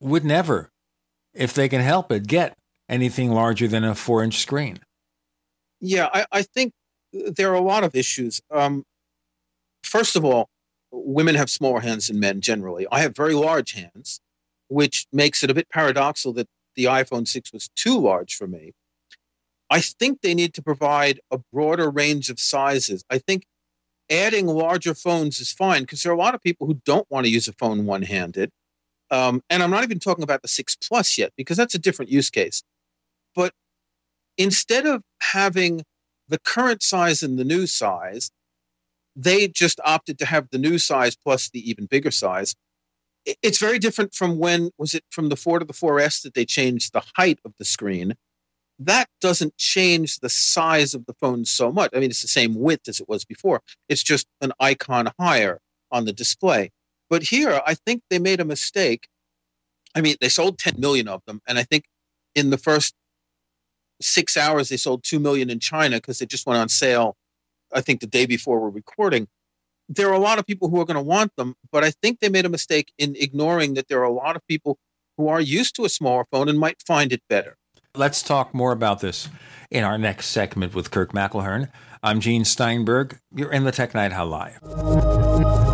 would 0.00 0.24
never, 0.24 0.70
if 1.32 1.54
they 1.54 1.68
can 1.68 1.80
help 1.80 2.12
it, 2.12 2.26
get 2.26 2.56
anything 2.94 3.30
larger 3.32 3.68
than 3.68 3.84
a 3.84 3.94
four 3.94 4.22
inch 4.22 4.38
screen. 4.38 4.78
Yeah, 5.80 6.08
I, 6.14 6.26
I, 6.32 6.42
think 6.42 6.72
there 7.12 7.50
are 7.50 7.54
a 7.54 7.60
lot 7.60 7.84
of 7.84 7.94
issues. 7.94 8.40
Um, 8.50 8.84
first 9.82 10.16
of 10.16 10.24
all, 10.24 10.48
women 10.90 11.34
have 11.34 11.50
smaller 11.50 11.80
hands 11.80 12.06
than 12.06 12.18
men 12.18 12.40
generally. 12.40 12.86
I 12.90 13.00
have 13.00 13.14
very 13.14 13.34
large 13.34 13.72
hands, 13.72 14.20
which 14.68 15.06
makes 15.12 15.42
it 15.42 15.50
a 15.50 15.54
bit 15.54 15.68
paradoxical 15.68 16.32
that 16.34 16.48
the 16.76 16.84
iPhone 16.84 17.28
6 17.28 17.52
was 17.52 17.68
too 17.76 17.98
large 17.98 18.34
for 18.34 18.46
me. 18.46 18.72
I 19.68 19.80
think 19.80 20.20
they 20.20 20.34
need 20.34 20.54
to 20.54 20.62
provide 20.62 21.20
a 21.30 21.38
broader 21.52 21.90
range 21.90 22.30
of 22.30 22.38
sizes. 22.38 23.04
I 23.10 23.18
think 23.18 23.44
adding 24.10 24.46
larger 24.46 24.94
phones 24.94 25.40
is 25.40 25.52
fine 25.52 25.82
because 25.82 26.02
there 26.02 26.12
are 26.12 26.14
a 26.14 26.18
lot 26.18 26.34
of 26.34 26.42
people 26.42 26.66
who 26.66 26.80
don't 26.84 27.10
want 27.10 27.26
to 27.26 27.32
use 27.32 27.48
a 27.48 27.52
phone 27.52 27.84
one 27.84 28.02
handed. 28.02 28.50
Um, 29.10 29.42
and 29.50 29.62
I'm 29.62 29.70
not 29.70 29.84
even 29.84 29.98
talking 29.98 30.24
about 30.24 30.42
the 30.42 30.48
6 30.48 30.76
Plus 30.76 31.18
yet 31.18 31.32
because 31.36 31.56
that's 31.56 31.74
a 31.74 31.78
different 31.78 32.10
use 32.10 32.30
case. 32.30 32.62
But 33.34 33.52
instead 34.38 34.86
of 34.86 35.02
having 35.20 35.82
the 36.28 36.38
current 36.38 36.82
size 36.82 37.22
and 37.22 37.38
the 37.38 37.44
new 37.44 37.66
size, 37.66 38.30
they 39.16 39.46
just 39.48 39.80
opted 39.84 40.18
to 40.18 40.26
have 40.26 40.48
the 40.50 40.58
new 40.58 40.78
size 40.78 41.16
plus 41.16 41.48
the 41.48 41.68
even 41.68 41.86
bigger 41.86 42.10
size. 42.10 42.54
It's 43.24 43.58
very 43.58 43.78
different 43.78 44.14
from 44.14 44.38
when 44.38 44.70
was 44.76 44.94
it 44.94 45.04
from 45.10 45.28
the 45.28 45.36
4 45.36 45.60
to 45.60 45.64
the 45.64 45.72
4S 45.72 46.22
that 46.22 46.34
they 46.34 46.44
changed 46.44 46.92
the 46.92 47.02
height 47.16 47.38
of 47.44 47.52
the 47.58 47.64
screen. 47.64 48.14
That 48.78 49.08
doesn't 49.20 49.56
change 49.56 50.18
the 50.18 50.28
size 50.28 50.94
of 50.94 51.06
the 51.06 51.14
phone 51.14 51.44
so 51.44 51.70
much. 51.72 51.90
I 51.94 52.00
mean, 52.00 52.10
it's 52.10 52.22
the 52.22 52.28
same 52.28 52.54
width 52.54 52.88
as 52.88 53.00
it 53.00 53.08
was 53.08 53.24
before. 53.24 53.62
It's 53.88 54.02
just 54.02 54.26
an 54.40 54.52
icon 54.58 55.10
higher 55.18 55.60
on 55.90 56.04
the 56.04 56.12
display. 56.12 56.72
But 57.08 57.24
here, 57.24 57.62
I 57.64 57.74
think 57.74 58.02
they 58.10 58.18
made 58.18 58.40
a 58.40 58.44
mistake. 58.44 59.08
I 59.94 60.00
mean, 60.00 60.16
they 60.20 60.28
sold 60.28 60.58
10 60.58 60.74
million 60.78 61.06
of 61.06 61.22
them. 61.26 61.40
And 61.46 61.58
I 61.58 61.62
think 61.62 61.84
in 62.34 62.50
the 62.50 62.58
first 62.58 62.94
six 64.00 64.36
hours 64.36 64.68
they 64.68 64.76
sold 64.76 65.02
2 65.04 65.18
million 65.18 65.50
in 65.50 65.60
china 65.60 65.96
because 65.96 66.18
they 66.18 66.26
just 66.26 66.46
went 66.46 66.58
on 66.58 66.68
sale 66.68 67.16
i 67.72 67.80
think 67.80 68.00
the 68.00 68.06
day 68.06 68.26
before 68.26 68.60
we're 68.60 68.70
recording. 68.70 69.28
There 69.86 70.08
are 70.08 70.14
a 70.14 70.18
lot 70.18 70.38
of 70.38 70.46
people 70.46 70.70
who 70.70 70.80
are 70.80 70.86
going 70.86 70.96
to 70.96 71.02
want 71.02 71.32
them 71.36 71.54
but 71.70 71.84
i 71.84 71.90
think 71.90 72.20
they 72.20 72.28
made 72.28 72.46
a 72.46 72.48
mistake 72.48 72.92
in 72.98 73.14
ignoring 73.16 73.74
that 73.74 73.88
there 73.88 74.00
are 74.00 74.04
a 74.04 74.12
lot 74.12 74.36
of 74.36 74.46
people 74.46 74.78
who 75.16 75.28
are 75.28 75.40
used 75.40 75.76
to 75.76 75.84
a 75.84 75.88
smaller 75.88 76.24
phone 76.30 76.48
and 76.48 76.58
might 76.58 76.82
find 76.82 77.12
it 77.12 77.22
better. 77.28 77.56
Let's 77.94 78.22
talk 78.22 78.52
more 78.52 78.72
about 78.72 78.98
this 78.98 79.28
in 79.70 79.84
our 79.84 79.96
next 79.96 80.26
segment 80.26 80.74
with 80.74 80.90
kirk 80.90 81.12
mcelhearn 81.12 81.70
i'm 82.02 82.20
gene 82.20 82.44
steinberg. 82.44 83.18
You're 83.34 83.52
in 83.52 83.64
the 83.64 83.72
tech 83.72 83.94
night 83.94 84.12
owl 84.12 84.26
live 84.26 85.73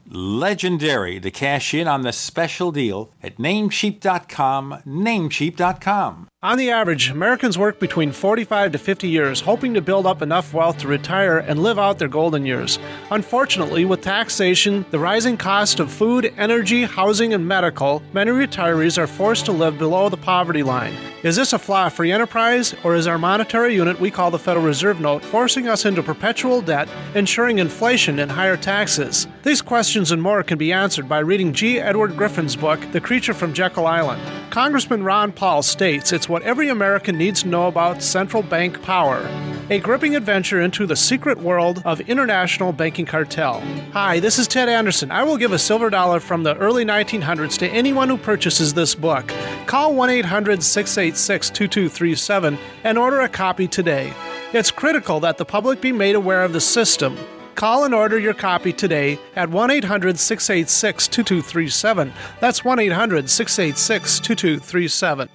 LEGENDARY 0.11 1.21
to 1.21 1.31
cash 1.31 1.73
in 1.73 1.87
on 1.87 2.01
the 2.01 2.11
special 2.11 2.71
deal 2.71 3.11
at 3.23 3.37
namecheap.com. 3.37 4.83
Namecheap.com. 4.85 6.27
On 6.43 6.57
the 6.57 6.71
average, 6.71 7.11
Americans 7.11 7.55
work 7.55 7.79
between 7.79 8.11
45 8.11 8.71
to 8.71 8.77
50 8.79 9.07
years 9.07 9.41
hoping 9.41 9.75
to 9.75 9.81
build 9.81 10.07
up 10.07 10.23
enough 10.23 10.55
wealth 10.55 10.79
to 10.79 10.87
retire 10.87 11.37
and 11.37 11.61
live 11.61 11.77
out 11.77 11.99
their 11.99 12.07
golden 12.07 12.47
years. 12.47 12.79
Unfortunately, 13.11 13.85
with 13.85 14.01
taxation, 14.01 14.83
the 14.89 14.97
rising 14.97 15.37
cost 15.37 15.79
of 15.79 15.91
food, 15.91 16.33
energy, 16.37 16.83
housing, 16.83 17.35
and 17.35 17.47
medical, 17.47 18.01
many 18.11 18.31
retirees 18.31 18.97
are 18.97 19.05
forced 19.05 19.45
to 19.45 19.51
live 19.51 19.77
below 19.77 20.09
the 20.09 20.17
poverty 20.17 20.63
line. 20.63 20.95
Is 21.21 21.35
this 21.35 21.53
a 21.53 21.59
flaw 21.59 21.87
free 21.89 22.11
enterprise, 22.11 22.73
or 22.83 22.95
is 22.95 23.05
our 23.05 23.19
monetary 23.19 23.75
unit 23.75 23.99
we 23.99 24.09
call 24.09 24.31
the 24.31 24.39
Federal 24.39 24.65
Reserve 24.65 24.99
Note 24.99 25.23
forcing 25.23 25.67
us 25.67 25.85
into 25.85 26.01
perpetual 26.01 26.63
debt, 26.63 26.89
ensuring 27.13 27.59
inflation 27.59 28.17
and 28.17 28.31
higher 28.31 28.57
taxes? 28.57 29.27
These 29.43 29.61
questions 29.61 30.00
and 30.09 30.23
more 30.23 30.41
can 30.41 30.57
be 30.57 30.73
answered 30.73 31.07
by 31.07 31.19
reading 31.19 31.53
G. 31.53 31.79
Edward 31.79 32.17
Griffin's 32.17 32.55
book, 32.55 32.79
The 32.91 32.99
Creature 32.99 33.35
from 33.35 33.53
Jekyll 33.53 33.85
Island. 33.85 34.19
Congressman 34.49 35.03
Ron 35.03 35.31
Paul 35.31 35.61
states 35.61 36.11
it's 36.11 36.27
what 36.27 36.41
every 36.41 36.69
American 36.69 37.19
needs 37.19 37.43
to 37.43 37.47
know 37.47 37.67
about 37.67 38.01
central 38.01 38.41
bank 38.41 38.81
power. 38.81 39.23
A 39.69 39.79
gripping 39.79 40.15
adventure 40.15 40.59
into 40.59 40.87
the 40.87 40.95
secret 40.95 41.37
world 41.37 41.83
of 41.85 42.01
international 42.01 42.73
banking 42.73 43.05
cartel. 43.05 43.61
Hi, 43.93 44.19
this 44.19 44.39
is 44.39 44.47
Ted 44.47 44.69
Anderson. 44.69 45.11
I 45.11 45.21
will 45.23 45.37
give 45.37 45.51
a 45.51 45.59
silver 45.59 45.91
dollar 45.91 46.19
from 46.19 46.41
the 46.41 46.57
early 46.57 46.83
1900s 46.83 47.57
to 47.59 47.69
anyone 47.69 48.09
who 48.09 48.17
purchases 48.17 48.73
this 48.73 48.95
book. 48.95 49.31
Call 49.67 49.93
1 49.93 50.09
800 50.09 50.63
686 50.63 51.49
2237 51.51 52.57
and 52.83 52.97
order 52.97 53.19
a 53.19 53.29
copy 53.29 53.67
today. 53.67 54.11
It's 54.51 54.71
critical 54.71 55.19
that 55.19 55.37
the 55.37 55.45
public 55.45 55.79
be 55.79 55.91
made 55.91 56.15
aware 56.15 56.43
of 56.43 56.53
the 56.53 56.59
system. 56.59 57.17
Call 57.61 57.83
and 57.83 57.93
order 57.93 58.17
your 58.17 58.33
copy 58.33 58.73
today 58.73 59.19
at 59.35 59.51
1 59.51 59.69
800 59.69 60.17
686 60.17 61.07
2237. 61.09 62.11
That's 62.39 62.65
1 62.65 62.79
800 62.79 63.29
686 63.29 64.19
2237. 64.19 65.29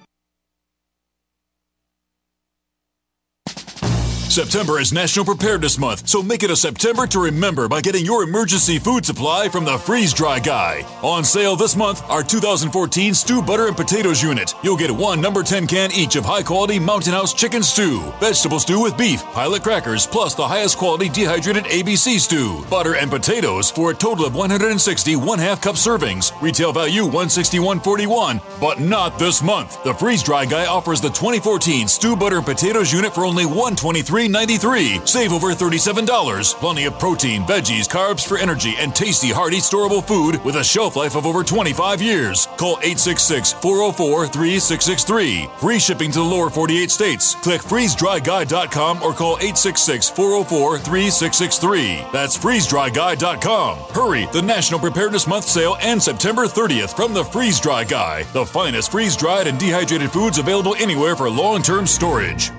September 4.37 4.79
is 4.79 4.93
National 4.93 5.25
Preparedness 5.25 5.79
Month, 5.79 6.07
so 6.07 6.21
make 6.21 6.43
it 6.43 6.51
a 6.51 6.55
September 6.55 7.07
to 7.07 7.19
remember 7.19 7.67
by 7.67 7.81
getting 7.81 8.05
your 8.05 8.21
emergency 8.21 8.77
food 8.77 9.03
supply 9.03 9.49
from 9.49 9.65
the 9.65 9.79
Freeze 9.79 10.13
Dry 10.13 10.37
Guy. 10.39 10.85
On 11.01 11.23
sale 11.23 11.55
this 11.55 11.75
month, 11.75 12.03
our 12.07 12.21
2014 12.21 13.15
Stew 13.15 13.41
Butter 13.41 13.65
and 13.65 13.75
Potatoes 13.75 14.21
unit. 14.21 14.53
You'll 14.61 14.77
get 14.77 14.91
one 14.91 15.19
number 15.21 15.41
10 15.41 15.65
can 15.65 15.91
each 15.91 16.15
of 16.17 16.23
high 16.23 16.43
quality 16.43 16.77
Mountain 16.77 17.13
House 17.13 17.33
chicken 17.33 17.63
stew, 17.63 18.13
vegetable 18.19 18.59
stew 18.59 18.79
with 18.79 18.95
beef, 18.95 19.23
pilot 19.33 19.63
crackers, 19.63 20.05
plus 20.05 20.35
the 20.35 20.47
highest 20.47 20.77
quality 20.77 21.09
dehydrated 21.09 21.63
ABC 21.63 22.19
stew, 22.19 22.63
butter 22.69 22.93
and 22.93 23.09
potatoes 23.09 23.71
for 23.71 23.89
a 23.89 23.95
total 23.95 24.23
of 24.23 24.35
160 24.35 25.15
one 25.15 25.39
half 25.39 25.63
cup 25.63 25.77
servings. 25.77 26.31
Retail 26.43 26.71
value 26.71 27.05
161.41, 27.05 28.39
but 28.61 28.79
not 28.79 29.17
this 29.17 29.41
month. 29.41 29.83
The 29.83 29.95
Freeze 29.95 30.21
Dry 30.21 30.45
Guy 30.45 30.67
offers 30.67 31.01
the 31.01 31.09
2014 31.09 31.87
Stew 31.87 32.15
Butter 32.15 32.37
and 32.37 32.45
Potatoes 32.45 32.93
unit 32.93 33.15
for 33.15 33.25
only 33.25 33.47
123 33.47 34.26
$3.93. 34.27 35.07
Save 35.07 35.33
over 35.33 35.47
$37. 35.47 36.53
Plenty 36.55 36.85
of 36.85 36.99
protein, 36.99 37.43
veggies, 37.43 37.87
carbs 37.87 38.27
for 38.27 38.37
energy, 38.37 38.75
and 38.77 38.95
tasty, 38.95 39.29
hearty, 39.29 39.57
storable 39.57 40.05
food 40.05 40.43
with 40.43 40.55
a 40.57 40.63
shelf 40.63 40.95
life 40.95 41.15
of 41.15 41.25
over 41.25 41.43
25 41.43 42.01
years. 42.01 42.47
Call 42.57 42.77
866 42.81 43.53
404 43.53 44.27
3663. 44.27 45.47
Free 45.59 45.79
shipping 45.79 46.11
to 46.11 46.19
the 46.19 46.25
lower 46.25 46.49
48 46.49 46.91
states. 46.91 47.35
Click 47.35 47.61
freezedryguy.com 47.61 49.03
or 49.03 49.13
call 49.13 49.37
866 49.37 50.09
404 50.09 50.79
3663. 50.79 52.05
That's 52.11 52.37
freezedryguy.com. 52.37 53.77
Hurry! 53.93 54.27
The 54.31 54.41
National 54.41 54.79
Preparedness 54.79 55.27
Month 55.27 55.45
sale 55.45 55.77
ends 55.81 56.05
September 56.05 56.45
30th 56.45 56.95
from 56.95 57.13
the 57.13 57.23
Freeze 57.23 57.59
Dry 57.59 57.83
Guy, 57.83 58.23
the 58.33 58.45
finest 58.45 58.91
freeze 58.91 59.15
dried 59.15 59.47
and 59.47 59.59
dehydrated 59.59 60.11
foods 60.11 60.37
available 60.37 60.75
anywhere 60.75 61.15
for 61.15 61.29
long 61.29 61.61
term 61.61 61.85
storage. 61.85 62.51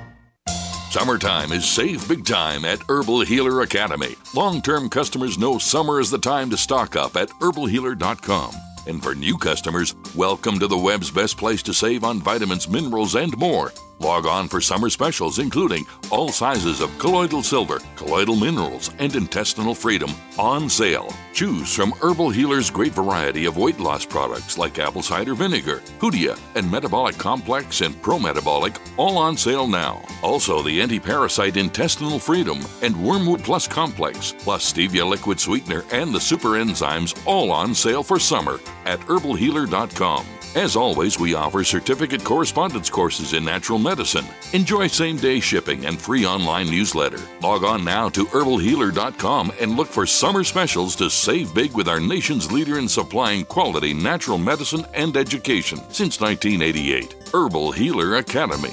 Summertime 0.98 1.52
is 1.52 1.64
save 1.64 2.08
big 2.08 2.24
time 2.24 2.64
at 2.64 2.82
Herbal 2.88 3.20
Healer 3.20 3.60
Academy. 3.60 4.16
Long 4.34 4.60
term 4.60 4.88
customers 4.88 5.38
know 5.38 5.56
summer 5.56 6.00
is 6.00 6.10
the 6.10 6.18
time 6.18 6.50
to 6.50 6.56
stock 6.56 6.96
up 6.96 7.14
at 7.14 7.28
herbalhealer.com. 7.38 8.50
And 8.88 9.00
for 9.00 9.14
new 9.14 9.38
customers, 9.38 9.94
welcome 10.16 10.58
to 10.58 10.66
the 10.66 10.76
web's 10.76 11.12
best 11.12 11.38
place 11.38 11.62
to 11.62 11.72
save 11.72 12.02
on 12.02 12.18
vitamins, 12.18 12.68
minerals, 12.68 13.14
and 13.14 13.38
more. 13.38 13.72
Log 14.00 14.26
on 14.26 14.46
for 14.48 14.60
summer 14.60 14.90
specials, 14.90 15.40
including 15.40 15.84
all 16.10 16.28
sizes 16.28 16.80
of 16.80 16.96
colloidal 16.98 17.42
silver, 17.42 17.80
colloidal 17.96 18.36
minerals, 18.36 18.90
and 18.98 19.14
intestinal 19.16 19.74
freedom 19.74 20.14
on 20.38 20.68
sale. 20.68 21.12
Choose 21.32 21.74
from 21.74 21.92
Herbal 22.00 22.30
Healer's 22.30 22.70
great 22.70 22.92
variety 22.92 23.46
of 23.46 23.56
weight 23.56 23.80
loss 23.80 24.04
products 24.04 24.56
like 24.56 24.78
apple 24.78 25.02
cider 25.02 25.34
vinegar, 25.34 25.82
Hoodia, 25.98 26.38
and 26.54 26.70
Metabolic 26.70 27.18
Complex 27.18 27.80
and 27.80 28.00
Pro 28.00 28.18
Metabolic, 28.18 28.76
all 28.96 29.18
on 29.18 29.36
sale 29.36 29.66
now. 29.66 30.00
Also, 30.22 30.62
the 30.62 30.80
anti 30.80 31.00
parasite 31.00 31.56
intestinal 31.56 32.20
freedom 32.20 32.60
and 32.82 32.96
Wormwood 32.96 33.42
Plus 33.42 33.66
Complex, 33.66 34.34
plus 34.38 34.72
Stevia 34.72 35.08
liquid 35.08 35.40
sweetener 35.40 35.84
and 35.90 36.14
the 36.14 36.20
super 36.20 36.50
enzymes, 36.50 37.20
all 37.26 37.50
on 37.50 37.74
sale 37.74 38.04
for 38.04 38.20
summer 38.20 38.60
at 38.86 39.00
herbalhealer.com. 39.00 40.37
As 40.54 40.76
always, 40.76 41.20
we 41.20 41.34
offer 41.34 41.62
certificate 41.62 42.24
correspondence 42.24 42.88
courses 42.88 43.34
in 43.34 43.44
natural 43.44 43.78
medicine. 43.78 44.24
Enjoy 44.54 44.86
same 44.86 45.16
day 45.16 45.40
shipping 45.40 45.84
and 45.84 46.00
free 46.00 46.24
online 46.24 46.70
newsletter. 46.70 47.20
Log 47.42 47.64
on 47.64 47.84
now 47.84 48.08
to 48.08 48.24
herbalhealer.com 48.24 49.52
and 49.60 49.76
look 49.76 49.88
for 49.88 50.06
summer 50.06 50.44
specials 50.44 50.96
to 50.96 51.10
save 51.10 51.54
big 51.54 51.74
with 51.74 51.86
our 51.86 52.00
nation's 52.00 52.50
leader 52.50 52.78
in 52.78 52.88
supplying 52.88 53.44
quality 53.44 53.92
natural 53.92 54.38
medicine 54.38 54.86
and 54.94 55.16
education 55.16 55.78
since 55.90 56.20
1988. 56.20 57.14
Herbal 57.32 57.72
Healer 57.72 58.16
Academy. 58.16 58.72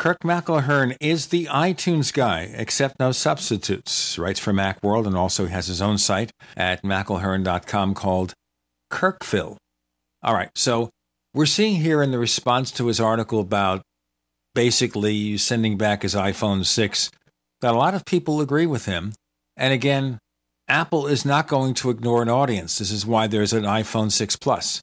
Kirk 0.00 0.20
McElhearn 0.20 0.96
is 0.98 1.26
the 1.26 1.44
iTunes 1.44 2.10
guy, 2.10 2.50
except 2.54 2.98
no 2.98 3.12
substitutes. 3.12 4.18
Writes 4.18 4.40
for 4.40 4.50
Macworld 4.50 5.06
and 5.06 5.14
also 5.14 5.46
has 5.46 5.66
his 5.66 5.82
own 5.82 5.98
site 5.98 6.32
at 6.56 6.82
McElhearn.com 6.82 7.92
called 7.92 8.32
Kirkville. 8.90 9.58
All 10.22 10.32
right, 10.32 10.48
so 10.54 10.88
we're 11.34 11.44
seeing 11.44 11.82
here 11.82 12.02
in 12.02 12.12
the 12.12 12.18
response 12.18 12.70
to 12.70 12.86
his 12.86 12.98
article 12.98 13.40
about 13.40 13.82
basically 14.54 15.36
sending 15.36 15.76
back 15.76 16.00
his 16.00 16.14
iPhone 16.14 16.64
6 16.64 17.10
that 17.60 17.74
a 17.74 17.76
lot 17.76 17.94
of 17.94 18.06
people 18.06 18.40
agree 18.40 18.64
with 18.64 18.86
him. 18.86 19.12
And 19.54 19.74
again, 19.74 20.18
Apple 20.66 21.08
is 21.08 21.26
not 21.26 21.46
going 21.46 21.74
to 21.74 21.90
ignore 21.90 22.22
an 22.22 22.30
audience. 22.30 22.78
This 22.78 22.90
is 22.90 23.04
why 23.04 23.26
there's 23.26 23.52
an 23.52 23.64
iPhone 23.64 24.10
6 24.10 24.36
Plus. 24.36 24.80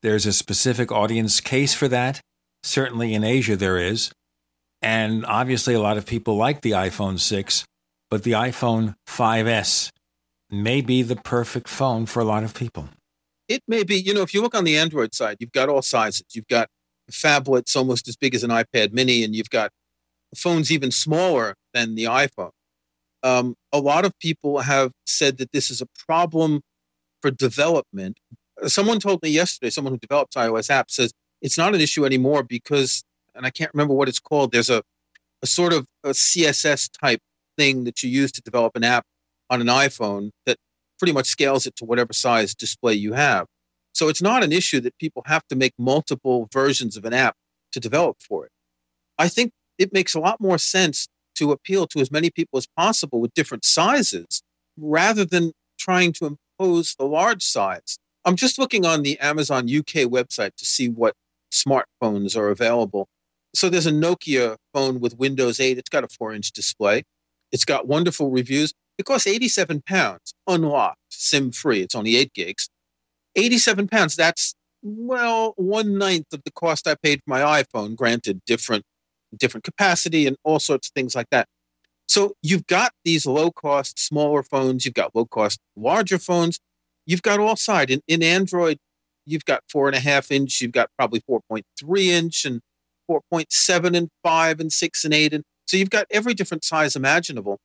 There's 0.00 0.26
a 0.26 0.32
specific 0.32 0.92
audience 0.92 1.40
case 1.40 1.74
for 1.74 1.88
that 1.88 2.20
Certainly 2.64 3.12
in 3.12 3.24
Asia, 3.24 3.56
there 3.56 3.76
is. 3.76 4.10
And 4.84 5.24
obviously, 5.24 5.72
a 5.72 5.80
lot 5.80 5.96
of 5.96 6.04
people 6.04 6.36
like 6.36 6.60
the 6.60 6.72
iPhone 6.72 7.18
6, 7.18 7.64
but 8.10 8.22
the 8.22 8.32
iPhone 8.32 8.96
5S 9.08 9.90
may 10.50 10.82
be 10.82 11.00
the 11.00 11.16
perfect 11.16 11.68
phone 11.68 12.04
for 12.04 12.20
a 12.20 12.24
lot 12.24 12.44
of 12.44 12.52
people. 12.52 12.90
It 13.48 13.62
may 13.66 13.82
be, 13.82 13.96
you 13.96 14.12
know, 14.12 14.20
if 14.20 14.34
you 14.34 14.42
look 14.42 14.54
on 14.54 14.64
the 14.64 14.76
Android 14.76 15.14
side, 15.14 15.38
you've 15.40 15.52
got 15.52 15.70
all 15.70 15.80
sizes. 15.80 16.26
You've 16.34 16.48
got 16.48 16.68
phablets 17.10 17.74
almost 17.74 18.08
as 18.08 18.16
big 18.16 18.34
as 18.34 18.44
an 18.44 18.50
iPad 18.50 18.92
mini, 18.92 19.24
and 19.24 19.34
you've 19.34 19.48
got 19.48 19.70
phones 20.36 20.70
even 20.70 20.90
smaller 20.90 21.54
than 21.72 21.94
the 21.94 22.04
iPhone. 22.04 22.50
Um, 23.22 23.54
a 23.72 23.78
lot 23.78 24.04
of 24.04 24.12
people 24.18 24.58
have 24.60 24.92
said 25.06 25.38
that 25.38 25.52
this 25.52 25.70
is 25.70 25.80
a 25.80 25.86
problem 26.06 26.60
for 27.22 27.30
development. 27.30 28.18
Someone 28.66 29.00
told 29.00 29.22
me 29.22 29.30
yesterday, 29.30 29.70
someone 29.70 29.94
who 29.94 29.98
develops 29.98 30.36
iOS 30.36 30.68
apps 30.68 30.90
says 30.90 31.12
it's 31.40 31.56
not 31.56 31.74
an 31.74 31.80
issue 31.80 32.04
anymore 32.04 32.42
because, 32.42 33.02
and 33.34 33.46
I 33.46 33.50
can't 33.50 33.72
remember 33.74 33.94
what 33.94 34.08
it's 34.08 34.20
called, 34.20 34.52
there's 34.52 34.70
a, 34.70 34.82
a 35.42 35.46
sort 35.46 35.72
of 35.72 35.86
a 36.02 36.10
CSS 36.10 36.90
type 37.00 37.20
thing 37.56 37.84
that 37.84 38.02
you 38.02 38.10
use 38.10 38.32
to 38.32 38.42
develop 38.42 38.76
an 38.76 38.84
app 38.84 39.04
on 39.50 39.60
an 39.60 39.66
iPhone 39.66 40.30
that 40.46 40.58
pretty 40.98 41.12
much 41.12 41.26
scales 41.26 41.66
it 41.66 41.76
to 41.76 41.84
whatever 41.84 42.12
size 42.12 42.54
display 42.54 42.94
you 42.94 43.12
have. 43.12 43.46
So 43.92 44.08
it's 44.08 44.22
not 44.22 44.42
an 44.42 44.52
issue 44.52 44.80
that 44.80 44.98
people 44.98 45.22
have 45.26 45.46
to 45.48 45.56
make 45.56 45.72
multiple 45.78 46.48
versions 46.52 46.96
of 46.96 47.04
an 47.04 47.12
app 47.12 47.36
to 47.72 47.80
develop 47.80 48.16
for 48.20 48.44
it. 48.44 48.52
I 49.18 49.28
think 49.28 49.52
it 49.78 49.92
makes 49.92 50.14
a 50.14 50.20
lot 50.20 50.40
more 50.40 50.58
sense 50.58 51.08
to 51.36 51.52
appeal 51.52 51.86
to 51.88 52.00
as 52.00 52.10
many 52.10 52.30
people 52.30 52.56
as 52.56 52.66
possible 52.76 53.20
with 53.20 53.34
different 53.34 53.64
sizes 53.64 54.42
rather 54.76 55.24
than 55.24 55.52
trying 55.78 56.12
to 56.14 56.36
impose 56.58 56.94
the 56.94 57.04
large 57.04 57.42
size. 57.42 57.98
I'm 58.24 58.36
just 58.36 58.58
looking 58.58 58.86
on 58.86 59.02
the 59.02 59.18
Amazon 59.20 59.64
UK 59.64 60.08
website 60.08 60.56
to 60.56 60.64
see 60.64 60.88
what 60.88 61.14
smartphones 61.52 62.36
are 62.36 62.48
available. 62.48 63.08
So 63.54 63.68
there's 63.70 63.86
a 63.86 63.92
Nokia 63.92 64.56
phone 64.72 65.00
with 65.00 65.18
Windows 65.18 65.60
8. 65.60 65.78
It's 65.78 65.88
got 65.88 66.04
a 66.04 66.08
four 66.08 66.34
inch 66.34 66.52
display. 66.52 67.04
It's 67.52 67.64
got 67.64 67.86
wonderful 67.86 68.30
reviews. 68.30 68.74
It 68.98 69.06
costs 69.06 69.26
87 69.26 69.82
pounds, 69.82 70.34
unlocked, 70.46 70.98
SIM 71.08 71.52
free. 71.52 71.80
It's 71.80 71.94
only 71.94 72.16
eight 72.16 72.32
gigs. 72.32 72.68
87 73.36 73.88
pounds. 73.88 74.16
That's, 74.16 74.54
well, 74.82 75.54
one 75.56 75.98
ninth 75.98 76.32
of 76.32 76.42
the 76.44 76.52
cost 76.52 76.86
I 76.86 76.94
paid 76.94 77.20
for 77.20 77.30
my 77.30 77.62
iPhone, 77.62 77.96
granted, 77.96 78.40
different 78.46 78.84
different 79.36 79.64
capacity 79.64 80.26
and 80.26 80.36
all 80.44 80.60
sorts 80.60 80.88
of 80.88 80.92
things 80.92 81.14
like 81.14 81.28
that. 81.30 81.48
So 82.06 82.34
you've 82.42 82.66
got 82.66 82.92
these 83.04 83.26
low 83.26 83.50
cost, 83.50 83.98
smaller 83.98 84.42
phones, 84.42 84.84
you've 84.84 84.94
got 84.94 85.14
low 85.14 85.24
cost, 85.24 85.58
larger 85.74 86.18
phones, 86.18 86.60
you've 87.06 87.22
got 87.22 87.40
all 87.40 87.56
side. 87.56 87.90
In, 87.90 88.00
in 88.06 88.22
Android, 88.22 88.78
you've 89.24 89.44
got 89.44 89.62
four 89.68 89.88
and 89.88 89.96
a 89.96 90.00
half 90.00 90.30
inch, 90.30 90.60
you've 90.60 90.72
got 90.72 90.90
probably 90.96 91.20
4.3 91.28 92.06
inch 92.06 92.44
and 92.44 92.60
4.7 93.10 93.96
and 93.96 94.08
five 94.22 94.60
and 94.60 94.72
six 94.72 95.04
and 95.04 95.14
eight. 95.14 95.32
And 95.32 95.44
so 95.66 95.76
you've 95.76 95.90
got 95.90 96.06
every 96.10 96.34
different 96.34 96.64
size 96.64 96.96
imaginable. 96.96 97.58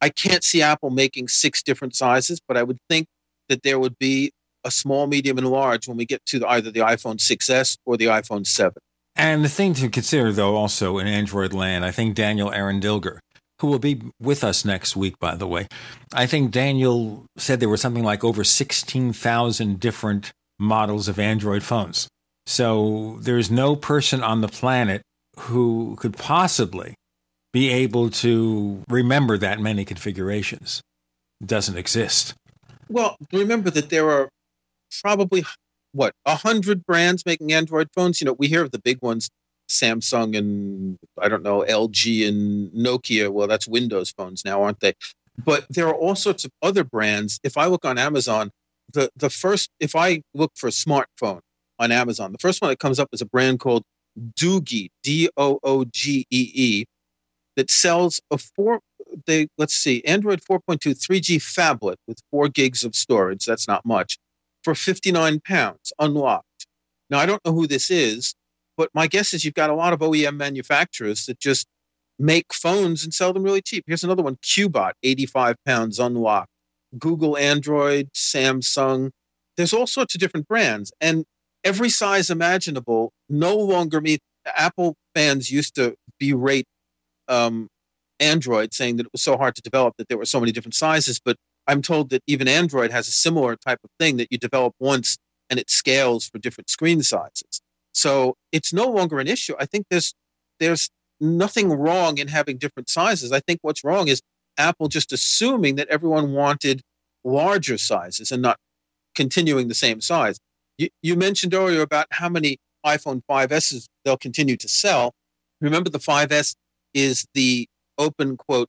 I 0.00 0.10
can't 0.10 0.44
see 0.44 0.62
Apple 0.62 0.90
making 0.90 1.28
six 1.28 1.62
different 1.62 1.96
sizes, 1.96 2.40
but 2.46 2.56
I 2.56 2.62
would 2.62 2.78
think 2.88 3.06
that 3.48 3.62
there 3.62 3.78
would 3.78 3.98
be 3.98 4.32
a 4.64 4.70
small, 4.70 5.06
medium, 5.06 5.38
and 5.38 5.48
large 5.48 5.88
when 5.88 5.96
we 5.96 6.04
get 6.04 6.24
to 6.26 6.38
the, 6.38 6.48
either 6.48 6.70
the 6.70 6.80
iPhone 6.80 7.16
6S 7.16 7.78
or 7.84 7.96
the 7.96 8.06
iPhone 8.06 8.46
7. 8.46 8.74
And 9.16 9.44
the 9.44 9.48
thing 9.48 9.74
to 9.74 9.88
consider, 9.88 10.32
though, 10.32 10.54
also 10.54 10.98
in 10.98 11.06
Android 11.06 11.52
land, 11.52 11.84
I 11.84 11.90
think 11.90 12.14
Daniel 12.14 12.52
Eran 12.52 12.80
Dilger, 12.80 13.18
who 13.60 13.66
will 13.66 13.80
be 13.80 14.00
with 14.20 14.44
us 14.44 14.64
next 14.64 14.94
week, 14.94 15.18
by 15.18 15.34
the 15.34 15.46
way, 15.46 15.66
I 16.12 16.26
think 16.26 16.52
Daniel 16.52 17.26
said 17.36 17.58
there 17.58 17.68
were 17.68 17.76
something 17.76 18.04
like 18.04 18.22
over 18.22 18.44
16,000 18.44 19.80
different 19.80 20.32
models 20.58 21.08
of 21.08 21.18
Android 21.18 21.62
phones. 21.62 22.08
So 22.48 23.18
there's 23.20 23.50
no 23.50 23.76
person 23.76 24.22
on 24.22 24.40
the 24.40 24.48
planet 24.48 25.02
who 25.36 25.96
could 26.00 26.16
possibly 26.16 26.94
be 27.52 27.68
able 27.68 28.08
to 28.08 28.82
remember 28.88 29.36
that 29.36 29.60
many 29.60 29.84
configurations. 29.84 30.80
It 31.42 31.46
doesn't 31.46 31.76
exist. 31.76 32.32
Well, 32.88 33.18
remember 33.34 33.68
that 33.68 33.90
there 33.90 34.08
are 34.08 34.30
probably 35.02 35.44
what 35.92 36.14
a 36.24 36.36
hundred 36.36 36.86
brands 36.86 37.26
making 37.26 37.52
Android 37.52 37.88
phones. 37.94 38.18
You 38.18 38.24
know, 38.24 38.36
we 38.38 38.48
hear 38.48 38.62
of 38.62 38.70
the 38.70 38.80
big 38.80 39.02
ones, 39.02 39.28
Samsung 39.68 40.34
and 40.34 40.96
I 41.20 41.28
don't 41.28 41.42
know 41.42 41.66
LG 41.68 42.26
and 42.26 42.72
Nokia. 42.72 43.28
Well, 43.28 43.46
that's 43.46 43.68
Windows 43.68 44.10
phones 44.10 44.42
now, 44.42 44.62
aren't 44.62 44.80
they? 44.80 44.94
But 45.36 45.66
there 45.68 45.86
are 45.86 45.94
all 45.94 46.14
sorts 46.14 46.46
of 46.46 46.50
other 46.62 46.82
brands. 46.82 47.40
If 47.44 47.58
I 47.58 47.66
look 47.66 47.84
on 47.84 47.98
Amazon, 47.98 48.52
the 48.90 49.10
the 49.14 49.28
first 49.28 49.68
if 49.78 49.94
I 49.94 50.22
look 50.32 50.52
for 50.56 50.68
a 50.68 50.70
smartphone 50.70 51.40
on 51.78 51.92
Amazon, 51.92 52.32
the 52.32 52.38
first 52.38 52.60
one 52.60 52.70
that 52.70 52.78
comes 52.78 52.98
up 52.98 53.08
is 53.12 53.20
a 53.20 53.26
brand 53.26 53.60
called 53.60 53.84
Doogee, 54.18 54.90
D 55.02 55.28
O 55.36 55.58
O 55.62 55.84
G 55.84 56.26
E 56.30 56.50
E, 56.54 56.84
that 57.56 57.70
sells 57.70 58.20
a 58.30 58.38
four. 58.38 58.80
They 59.26 59.48
let's 59.56 59.74
see, 59.74 60.04
Android 60.04 60.40
4.2 60.40 60.94
3G 60.94 61.36
phablet 61.36 61.96
with 62.06 62.20
four 62.30 62.48
gigs 62.48 62.84
of 62.84 62.94
storage. 62.94 63.44
That's 63.44 63.66
not 63.66 63.86
much 63.86 64.18
for 64.62 64.74
59 64.74 65.40
pounds 65.40 65.92
unlocked. 65.98 66.66
Now, 67.08 67.18
I 67.18 67.26
don't 67.26 67.44
know 67.44 67.52
who 67.52 67.66
this 67.66 67.90
is, 67.90 68.34
but 68.76 68.90
my 68.92 69.06
guess 69.06 69.32
is 69.32 69.44
you've 69.44 69.54
got 69.54 69.70
a 69.70 69.74
lot 69.74 69.92
of 69.92 70.00
OEM 70.00 70.36
manufacturers 70.36 71.26
that 71.26 71.40
just 71.40 71.66
make 72.18 72.52
phones 72.52 73.04
and 73.04 73.14
sell 73.14 73.32
them 73.32 73.44
really 73.44 73.62
cheap. 73.62 73.84
Here's 73.86 74.04
another 74.04 74.22
one 74.22 74.36
Cubot, 74.36 74.92
85 75.02 75.56
pounds 75.64 75.98
unlocked. 75.98 76.50
Google 76.98 77.36
Android, 77.36 78.10
Samsung. 78.14 79.10
There's 79.56 79.72
all 79.72 79.86
sorts 79.86 80.14
of 80.14 80.20
different 80.20 80.48
brands, 80.48 80.92
and 81.00 81.24
every 81.64 81.90
size 81.90 82.30
imaginable 82.30 83.12
no 83.28 83.56
longer 83.56 84.00
meet. 84.00 84.20
Apple 84.46 84.96
fans 85.14 85.50
used 85.50 85.74
to 85.74 85.94
berate 86.18 86.66
um, 87.28 87.68
Android, 88.18 88.72
saying 88.72 88.96
that 88.96 89.06
it 89.06 89.12
was 89.12 89.22
so 89.22 89.36
hard 89.36 89.54
to 89.56 89.62
develop 89.62 89.94
that 89.98 90.08
there 90.08 90.18
were 90.18 90.24
so 90.24 90.40
many 90.40 90.52
different 90.52 90.74
sizes. 90.74 91.20
But 91.22 91.36
I'm 91.66 91.82
told 91.82 92.10
that 92.10 92.22
even 92.26 92.48
Android 92.48 92.90
has 92.90 93.08
a 93.08 93.12
similar 93.12 93.56
type 93.56 93.80
of 93.84 93.90
thing 93.98 94.16
that 94.16 94.28
you 94.30 94.38
develop 94.38 94.74
once 94.80 95.18
and 95.50 95.58
it 95.58 95.70
scales 95.70 96.28
for 96.28 96.38
different 96.38 96.70
screen 96.70 97.02
sizes. 97.02 97.60
So 97.92 98.36
it's 98.52 98.72
no 98.72 98.88
longer 98.88 99.18
an 99.18 99.28
issue. 99.28 99.54
I 99.58 99.66
think 99.66 99.86
there's 99.90 100.14
there's 100.60 100.90
nothing 101.20 101.70
wrong 101.70 102.18
in 102.18 102.28
having 102.28 102.58
different 102.58 102.88
sizes. 102.88 103.32
I 103.32 103.40
think 103.40 103.60
what's 103.62 103.84
wrong 103.84 104.08
is 104.08 104.22
Apple 104.56 104.88
just 104.88 105.12
assuming 105.12 105.76
that 105.76 105.88
everyone 105.88 106.32
wanted 106.32 106.82
larger 107.24 107.78
sizes 107.78 108.30
and 108.30 108.42
not 108.42 108.58
continuing 109.14 109.68
the 109.68 109.74
same 109.74 110.00
size. 110.00 110.38
You, 110.78 110.88
you 111.02 111.16
mentioned 111.16 111.54
earlier 111.54 111.82
about 111.82 112.06
how 112.12 112.28
many 112.28 112.58
iPhone 112.86 113.22
5s 113.30 113.88
they'll 114.04 114.16
continue 114.16 114.56
to 114.56 114.68
sell. 114.68 115.12
Remember, 115.60 115.90
the 115.90 115.98
5S 115.98 116.54
is 116.94 117.26
the 117.34 117.68
open 117.98 118.36
quote 118.36 118.68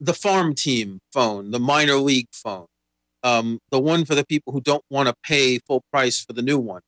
the 0.00 0.14
farm 0.14 0.54
team 0.54 1.00
phone, 1.12 1.50
the 1.50 1.60
minor 1.60 1.96
league 1.96 2.28
phone, 2.32 2.66
um, 3.22 3.58
the 3.70 3.78
one 3.78 4.04
for 4.04 4.14
the 4.14 4.24
people 4.24 4.52
who 4.52 4.60
don't 4.60 4.84
want 4.88 5.08
to 5.08 5.14
pay 5.22 5.58
full 5.58 5.82
price 5.92 6.24
for 6.24 6.32
the 6.32 6.42
new 6.42 6.58
one. 6.58 6.80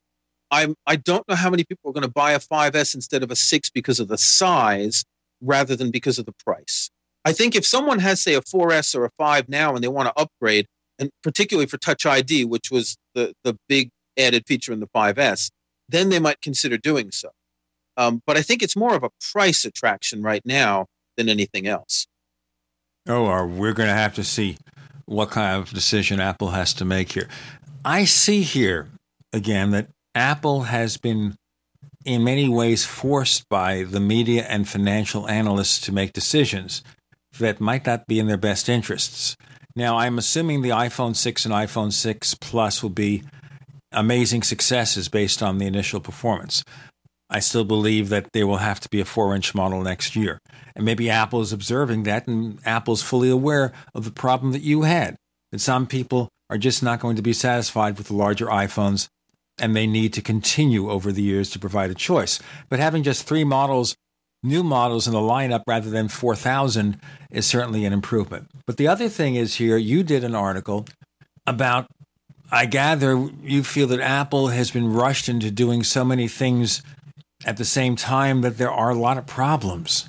I'm, 0.50 0.74
I 0.86 0.96
don't 0.96 1.26
know 1.28 1.34
how 1.34 1.50
many 1.50 1.64
people 1.64 1.90
are 1.90 1.92
going 1.92 2.06
to 2.06 2.10
buy 2.10 2.32
a 2.32 2.38
5S 2.38 2.94
instead 2.94 3.22
of 3.22 3.30
a 3.30 3.36
6 3.36 3.70
because 3.70 4.00
of 4.00 4.08
the 4.08 4.18
size 4.18 5.04
rather 5.40 5.76
than 5.76 5.90
because 5.90 6.18
of 6.18 6.26
the 6.26 6.34
price. 6.44 6.90
I 7.24 7.32
think 7.32 7.54
if 7.54 7.66
someone 7.66 8.00
has, 8.00 8.22
say, 8.22 8.34
a 8.34 8.40
4S 8.40 8.94
or 8.94 9.04
a 9.04 9.10
5 9.18 9.48
now 9.48 9.74
and 9.74 9.84
they 9.84 9.88
want 9.88 10.08
to 10.08 10.20
upgrade, 10.20 10.66
and 10.98 11.10
particularly 11.22 11.66
for 11.66 11.78
Touch 11.78 12.04
ID, 12.06 12.44
which 12.44 12.70
was 12.70 12.96
the, 13.14 13.34
the 13.44 13.56
big 13.68 13.90
added 14.18 14.46
feature 14.46 14.72
in 14.72 14.81
the 14.81 14.88
5S, 14.88 15.51
then 15.88 16.09
they 16.09 16.18
might 16.18 16.40
consider 16.40 16.77
doing 16.77 17.11
so. 17.11 17.31
Um, 17.96 18.22
but 18.27 18.37
I 18.37 18.42
think 18.42 18.62
it's 18.62 18.77
more 18.77 18.94
of 18.94 19.03
a 19.03 19.11
price 19.33 19.64
attraction 19.64 20.22
right 20.22 20.42
now 20.44 20.87
than 21.16 21.29
anything 21.29 21.66
else. 21.66 22.07
Oh, 23.09 23.27
or 23.27 23.46
we're 23.46 23.72
going 23.72 23.88
to 23.88 23.94
have 23.94 24.14
to 24.14 24.25
see 24.25 24.57
what 25.07 25.31
kind 25.31 25.61
of 25.61 25.70
decision 25.70 26.20
Apple 26.20 26.51
has 26.51 26.72
to 26.75 26.85
make 26.85 27.12
here. 27.12 27.29
I 27.85 28.05
see 28.05 28.42
here 28.42 28.88
again 29.33 29.72
that 29.72 29.88
Apple 30.14 30.62
has 30.62 30.96
been 30.96 31.37
in 32.05 32.25
many 32.25 32.48
ways 32.48 32.85
forced 32.85 33.48
by 33.48 33.83
the 33.83 34.01
media 34.01 34.44
and 34.48 34.68
financial 34.68 35.29
analysts 35.29 35.81
to 35.81 35.92
make 35.92 36.12
decisions 36.12 36.83
that 37.38 37.61
might 37.61 37.87
not 37.87 38.07
be 38.07 38.18
in 38.18 38.27
their 38.27 38.37
best 38.37 38.68
interests. 38.68 39.37
Now, 39.75 39.98
I'm 39.98 40.18
assuming 40.18 40.62
the 40.62 40.70
iPhone 40.70 41.16
6 41.16 41.44
and 41.46 41.55
iPhone 41.55 41.92
6 41.92 42.35
Plus 42.35 42.83
will 42.83 42.90
be 42.90 43.22
amazing 43.92 44.42
successes 44.42 45.09
based 45.09 45.42
on 45.42 45.59
the 45.59 45.66
initial 45.66 46.00
performance. 46.00 46.64
I 47.31 47.40
still 47.40 47.64
believe 47.64 48.11
that 48.11 48.33
there 48.33 48.46
will 48.46 48.59
have 48.59 48.78
to 48.81 48.88
be 48.90 49.00
a 49.00 49.07
four 49.07 49.35
inch 49.35 49.55
model 49.55 49.83
next 49.83 50.14
year. 50.14 50.38
And 50.76 50.85
maybe 50.85 51.09
Apple 51.09 51.40
is 51.40 51.52
observing 51.52 52.02
that, 52.02 52.26
and 52.26 52.59
Apple's 52.66 53.02
fully 53.02 53.31
aware 53.31 53.72
of 53.94 54.05
the 54.05 54.11
problem 54.11 54.52
that 54.52 54.62
you 54.62 54.83
had. 54.83 55.16
That 55.50 55.61
some 55.61 55.87
people 55.87 56.28
are 56.50 56.59
just 56.59 56.83
not 56.83 57.00
going 57.00 57.16
to 57.16 57.22
be 57.22 57.33
satisfied 57.33 57.96
with 57.96 58.09
the 58.09 58.14
larger 58.14 58.46
iPhones, 58.46 59.09
and 59.59 59.74
they 59.74 59.87
need 59.87 60.12
to 60.12 60.22
continue 60.22 60.90
over 60.90 61.11
the 61.11 61.22
years 61.22 61.50
to 61.50 61.59
provide 61.59 61.90
a 61.90 61.94
choice. 61.94 62.38
But 62.68 62.78
having 62.78 63.02
just 63.02 63.26
three 63.26 63.44
models, 63.44 63.94
new 64.42 64.62
models 64.62 65.07
in 65.07 65.14
the 65.14 65.18
lineup 65.18 65.62
rather 65.66 65.88
than 65.88 66.09
4,000 66.09 67.00
is 67.31 67.46
certainly 67.46 67.87
an 67.87 67.92
improvement. 67.92 68.50
But 68.66 68.76
the 68.76 68.88
other 68.88 69.09
thing 69.09 69.35
is 69.37 69.55
here, 69.55 69.78
you 69.78 70.02
did 70.02 70.24
an 70.24 70.35
article 70.35 70.87
about, 71.46 71.87
I 72.52 72.66
gather 72.66 73.30
you 73.42 73.64
feel 73.64 73.86
that 73.88 74.00
Apple 74.00 74.48
has 74.48 74.70
been 74.70 74.92
rushed 74.92 75.26
into 75.26 75.50
doing 75.50 75.82
so 75.82 76.04
many 76.04 76.28
things 76.28 76.82
at 77.46 77.56
the 77.56 77.64
same 77.64 77.96
time 77.96 78.42
that 78.42 78.58
there 78.58 78.70
are 78.70 78.90
a 78.90 78.94
lot 78.94 79.16
of 79.16 79.26
problems. 79.26 80.06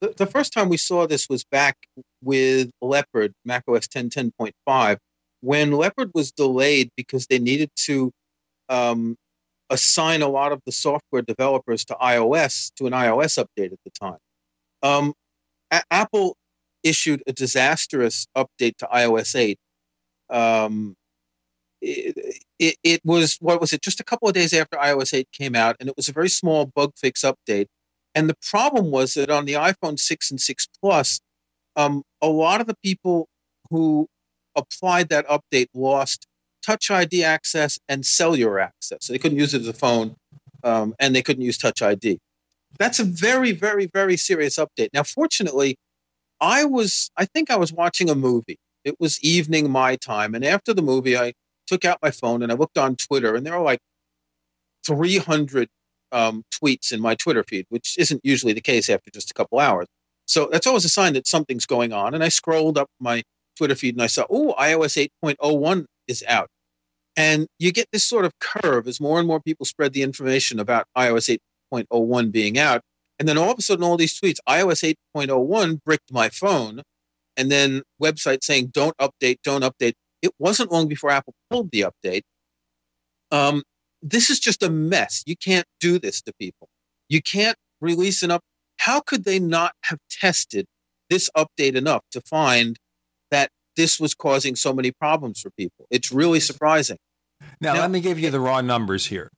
The, 0.00 0.12
the 0.16 0.26
first 0.26 0.52
time 0.52 0.68
we 0.68 0.76
saw 0.76 1.06
this 1.06 1.28
was 1.28 1.44
back 1.44 1.76
with 2.20 2.72
Leopard, 2.82 3.32
macOS 3.44 3.86
10.10.5, 3.86 4.96
when 5.40 5.70
Leopard 5.70 6.10
was 6.14 6.32
delayed 6.32 6.90
because 6.96 7.28
they 7.28 7.38
needed 7.38 7.70
to 7.84 8.10
um, 8.68 9.16
assign 9.70 10.20
a 10.20 10.28
lot 10.28 10.50
of 10.50 10.60
the 10.66 10.72
software 10.72 11.22
developers 11.22 11.84
to 11.84 11.94
iOS 11.94 12.72
to 12.74 12.88
an 12.88 12.92
iOS 12.92 13.38
update 13.38 13.72
at 13.72 13.78
the 13.84 13.90
time. 13.90 14.18
Um, 14.82 15.14
a- 15.70 15.84
Apple 15.92 16.36
issued 16.82 17.22
a 17.28 17.32
disastrous 17.32 18.26
update 18.36 18.78
to 18.78 18.88
iOS 18.92 19.36
8. 19.36 19.58
Um, 20.28 20.96
it, 22.58 22.76
it, 22.82 23.00
was 23.04 23.36
what 23.40 23.60
was 23.60 23.72
it? 23.72 23.82
Just 23.82 24.00
a 24.00 24.04
couple 24.04 24.28
of 24.28 24.34
days 24.34 24.52
after 24.52 24.76
iOS 24.76 25.14
8 25.14 25.28
came 25.32 25.54
out, 25.54 25.76
and 25.78 25.88
it 25.88 25.96
was 25.96 26.08
a 26.08 26.12
very 26.12 26.28
small 26.28 26.66
bug 26.66 26.92
fix 26.96 27.22
update. 27.22 27.66
And 28.14 28.28
the 28.28 28.36
problem 28.48 28.90
was 28.90 29.14
that 29.14 29.30
on 29.30 29.44
the 29.44 29.54
iPhone 29.54 29.98
6 29.98 30.30
and 30.30 30.40
6 30.40 30.68
Plus, 30.80 31.20
um, 31.76 32.02
a 32.22 32.28
lot 32.28 32.60
of 32.60 32.66
the 32.66 32.76
people 32.82 33.28
who 33.70 34.08
applied 34.54 35.08
that 35.08 35.26
update 35.26 35.68
lost 35.74 36.26
Touch 36.64 36.90
ID 36.90 37.22
access 37.22 37.78
and 37.88 38.06
cellular 38.06 38.58
access. 38.58 38.98
So 39.02 39.12
they 39.12 39.18
couldn't 39.18 39.38
use 39.38 39.52
it 39.52 39.60
as 39.60 39.68
a 39.68 39.74
phone, 39.74 40.16
um, 40.62 40.94
and 40.98 41.14
they 41.14 41.22
couldn't 41.22 41.42
use 41.42 41.58
Touch 41.58 41.82
ID. 41.82 42.18
That's 42.78 42.98
a 42.98 43.04
very, 43.04 43.52
very, 43.52 43.86
very 43.86 44.16
serious 44.16 44.56
update. 44.56 44.88
Now, 44.94 45.02
fortunately, 45.02 45.76
I 46.40 46.64
was, 46.64 47.10
I 47.16 47.26
think 47.26 47.50
I 47.50 47.56
was 47.56 47.72
watching 47.72 48.08
a 48.08 48.14
movie. 48.14 48.58
It 48.84 48.96
was 48.98 49.20
evening 49.22 49.70
my 49.70 49.96
time. 49.96 50.34
And 50.34 50.44
after 50.44 50.72
the 50.72 50.82
movie, 50.82 51.16
I 51.16 51.34
took 51.66 51.84
out 51.84 51.98
my 52.02 52.10
phone 52.10 52.42
and 52.42 52.50
I 52.52 52.54
looked 52.54 52.78
on 52.78 52.96
Twitter, 52.96 53.34
and 53.34 53.44
there 53.46 53.56
were 53.56 53.64
like 53.64 53.80
300 54.86 55.68
um, 56.12 56.44
tweets 56.52 56.92
in 56.92 57.00
my 57.00 57.14
Twitter 57.14 57.42
feed, 57.42 57.66
which 57.68 57.98
isn't 57.98 58.20
usually 58.22 58.52
the 58.52 58.60
case 58.60 58.88
after 58.88 59.10
just 59.10 59.30
a 59.30 59.34
couple 59.34 59.58
hours. 59.58 59.86
So 60.26 60.48
that's 60.50 60.66
always 60.66 60.84
a 60.84 60.88
sign 60.88 61.12
that 61.14 61.26
something's 61.26 61.66
going 61.66 61.92
on. 61.92 62.14
And 62.14 62.22
I 62.24 62.28
scrolled 62.28 62.78
up 62.78 62.88
my 63.00 63.22
Twitter 63.56 63.74
feed 63.74 63.94
and 63.94 64.02
I 64.02 64.06
saw, 64.06 64.24
oh, 64.30 64.54
iOS 64.58 65.08
8.01 65.22 65.86
is 66.08 66.24
out. 66.28 66.48
And 67.16 67.46
you 67.58 67.72
get 67.72 67.88
this 67.92 68.04
sort 68.04 68.24
of 68.24 68.32
curve 68.40 68.88
as 68.88 69.00
more 69.00 69.18
and 69.18 69.28
more 69.28 69.40
people 69.40 69.66
spread 69.66 69.92
the 69.92 70.02
information 70.02 70.58
about 70.58 70.86
iOS 70.96 71.38
8.01 71.72 72.32
being 72.32 72.58
out. 72.58 72.80
And 73.18 73.28
then 73.28 73.38
all 73.38 73.52
of 73.52 73.58
a 73.58 73.62
sudden, 73.62 73.84
all 73.84 73.96
these 73.96 74.18
tweets, 74.18 74.38
iOS 74.48 74.96
8.01 75.14 75.82
bricked 75.84 76.12
my 76.12 76.28
phone. 76.28 76.82
And 77.36 77.50
then 77.50 77.82
websites 78.02 78.44
saying, 78.44 78.68
don't 78.68 78.96
update, 78.98 79.38
don't 79.44 79.62
update. 79.62 79.94
It 80.24 80.32
wasn't 80.38 80.72
long 80.72 80.88
before 80.88 81.10
Apple 81.10 81.34
pulled 81.50 81.70
the 81.70 81.84
update. 81.84 82.22
Um, 83.30 83.62
this 84.00 84.30
is 84.30 84.40
just 84.40 84.62
a 84.62 84.70
mess. 84.70 85.22
You 85.26 85.36
can't 85.36 85.66
do 85.80 85.98
this 85.98 86.22
to 86.22 86.32
people. 86.40 86.68
You 87.10 87.20
can't 87.20 87.58
release 87.80 88.22
an 88.22 88.30
up. 88.30 88.40
How 88.78 89.00
could 89.00 89.24
they 89.24 89.38
not 89.38 89.72
have 89.84 89.98
tested 90.10 90.64
this 91.10 91.28
update 91.36 91.74
enough 91.74 92.04
to 92.12 92.22
find 92.22 92.78
that 93.30 93.50
this 93.76 94.00
was 94.00 94.14
causing 94.14 94.56
so 94.56 94.72
many 94.72 94.90
problems 94.90 95.42
for 95.42 95.50
people? 95.50 95.86
It's 95.90 96.10
really 96.10 96.40
surprising. 96.40 96.96
Now, 97.60 97.74
now 97.74 97.80
let 97.80 97.90
me 97.90 98.00
give 98.00 98.18
you 98.18 98.30
the 98.30 98.40
raw 98.40 98.62
numbers 98.62 99.06
here. 99.06 99.30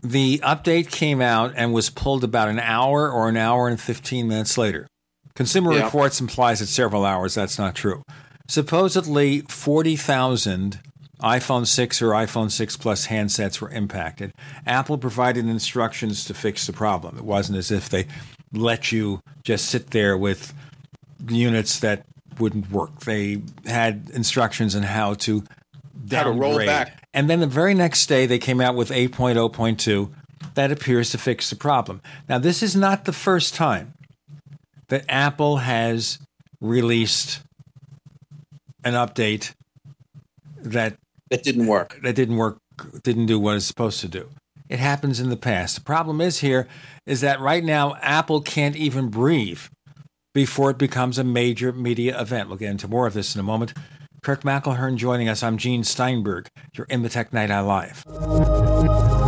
The 0.00 0.38
update 0.38 0.92
came 0.92 1.20
out 1.20 1.54
and 1.56 1.72
was 1.72 1.90
pulled 1.90 2.22
about 2.22 2.48
an 2.48 2.60
hour 2.60 3.10
or 3.10 3.28
an 3.28 3.36
hour 3.36 3.66
and 3.66 3.80
15 3.80 4.28
minutes 4.28 4.56
later. 4.56 4.86
Consumer 5.34 5.74
yeah. 5.74 5.84
Reports 5.84 6.20
implies 6.20 6.62
it's 6.62 6.70
several 6.70 7.04
hours. 7.04 7.34
That's 7.34 7.58
not 7.58 7.74
true. 7.74 8.02
Supposedly, 8.48 9.40
40,000 9.42 10.80
iPhone 11.22 11.66
6 11.66 12.02
or 12.02 12.10
iPhone 12.10 12.50
6 12.50 12.76
Plus 12.76 13.06
handsets 13.06 13.60
were 13.60 13.70
impacted. 13.70 14.32
Apple 14.66 14.98
provided 14.98 15.46
instructions 15.46 16.24
to 16.24 16.34
fix 16.34 16.66
the 16.66 16.72
problem. 16.72 17.16
It 17.16 17.24
wasn't 17.24 17.58
as 17.58 17.70
if 17.70 17.88
they 17.88 18.06
let 18.52 18.92
you 18.92 19.20
just 19.42 19.66
sit 19.66 19.90
there 19.90 20.16
with 20.16 20.52
units 21.28 21.80
that 21.80 22.04
wouldn't 22.38 22.70
work. 22.70 23.00
They 23.00 23.42
had 23.64 24.10
instructions 24.12 24.76
on 24.76 24.82
how 24.82 25.14
to 25.14 25.44
how 26.10 26.24
to 26.24 26.30
roll 26.30 26.58
back. 26.58 27.08
And 27.14 27.30
then 27.30 27.40
the 27.40 27.46
very 27.46 27.74
next 27.74 28.06
day, 28.06 28.26
they 28.26 28.38
came 28.38 28.60
out 28.60 28.74
with 28.74 28.90
8.0.2 28.90 30.12
that 30.54 30.70
appears 30.70 31.10
to 31.10 31.18
fix 31.18 31.48
the 31.50 31.56
problem. 31.56 32.02
Now, 32.28 32.38
this 32.38 32.62
is 32.62 32.76
not 32.76 33.04
the 33.04 33.12
first 33.12 33.54
time 33.54 33.94
that 34.88 35.04
Apple 35.08 35.58
has 35.58 36.18
released 36.60 37.40
an 38.86 38.94
update 38.94 39.52
that 40.56 40.96
that 41.30 41.42
didn't 41.42 41.66
work. 41.66 41.98
That 42.02 42.14
didn't 42.14 42.36
work. 42.36 42.58
Didn't 43.02 43.26
do 43.26 43.38
what 43.38 43.56
it's 43.56 43.66
supposed 43.66 44.00
to 44.00 44.08
do. 44.08 44.30
It 44.68 44.78
happens 44.78 45.18
in 45.18 45.28
the 45.28 45.36
past. 45.36 45.74
The 45.74 45.82
problem 45.82 46.20
is 46.20 46.38
here 46.40 46.68
is 47.04 47.20
that 47.20 47.40
right 47.40 47.64
now 47.64 47.96
Apple 47.96 48.40
can't 48.40 48.76
even 48.76 49.08
breathe 49.08 49.60
before 50.34 50.70
it 50.70 50.78
becomes 50.78 51.18
a 51.18 51.24
major 51.24 51.72
media 51.72 52.20
event. 52.20 52.48
We'll 52.48 52.58
get 52.58 52.70
into 52.70 52.88
more 52.88 53.06
of 53.06 53.14
this 53.14 53.34
in 53.34 53.40
a 53.40 53.44
moment. 53.44 53.72
Kirk 54.22 54.42
McElhearn 54.42 54.96
joining 54.96 55.28
us. 55.28 55.42
I'm 55.42 55.56
Gene 55.56 55.84
Steinberg. 55.84 56.48
You're 56.74 56.86
in 56.90 57.02
the 57.02 57.08
Tech 57.08 57.32
Night 57.32 57.50
Owl 57.50 57.66
Live. 57.66 59.25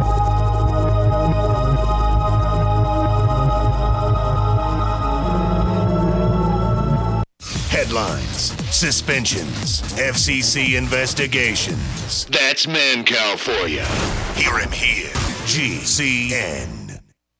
Suspensions, 8.71 9.83
FCC 9.95 10.79
investigations. 10.79 12.27
That's 12.27 12.67
Mancow 12.67 13.37
for 13.37 13.67
you. 13.67 13.83
Hear 14.41 14.59
him 14.59 14.71
here. 14.71 15.11
GCN. 15.47 16.78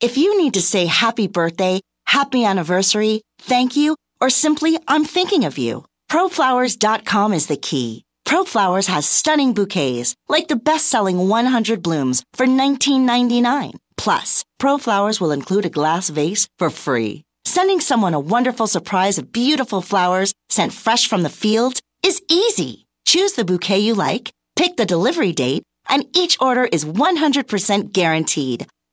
If 0.00 0.18
you 0.18 0.36
need 0.36 0.54
to 0.54 0.62
say 0.62 0.86
happy 0.86 1.26
birthday, 1.26 1.80
happy 2.06 2.44
anniversary, 2.44 3.22
thank 3.38 3.76
you, 3.76 3.96
or 4.20 4.30
simply 4.30 4.78
I'm 4.86 5.04
thinking 5.04 5.44
of 5.44 5.56
you, 5.58 5.84
proflowers.com 6.10 7.32
is 7.32 7.46
the 7.46 7.56
key. 7.56 8.04
ProFlowers 8.26 8.88
has 8.88 9.06
stunning 9.06 9.54
bouquets, 9.54 10.16
like 10.28 10.48
the 10.48 10.56
best-selling 10.56 11.28
100 11.28 11.80
blooms 11.80 12.24
for 12.34 12.44
$19.99. 12.44 13.74
Plus, 13.96 14.44
ProFlowers 14.60 15.20
will 15.20 15.30
include 15.30 15.64
a 15.64 15.70
glass 15.70 16.08
vase 16.08 16.48
for 16.58 16.68
free. 16.68 17.22
Sending 17.44 17.78
someone 17.78 18.14
a 18.14 18.20
wonderful 18.20 18.66
surprise 18.66 19.16
of 19.16 19.30
beautiful 19.30 19.80
flowers 19.80 20.34
sent 20.48 20.72
fresh 20.72 21.08
from 21.08 21.22
the 21.22 21.30
fields 21.30 21.80
is 22.02 22.20
easy. 22.28 22.84
Choose 23.06 23.34
the 23.34 23.44
bouquet 23.44 23.78
you 23.78 23.94
like, 23.94 24.32
pick 24.56 24.76
the 24.76 24.84
delivery 24.84 25.32
date, 25.32 25.62
and 25.88 26.04
each 26.16 26.36
order 26.40 26.64
is 26.64 26.84
100% 26.84 27.92
guaranteed. 27.92 28.66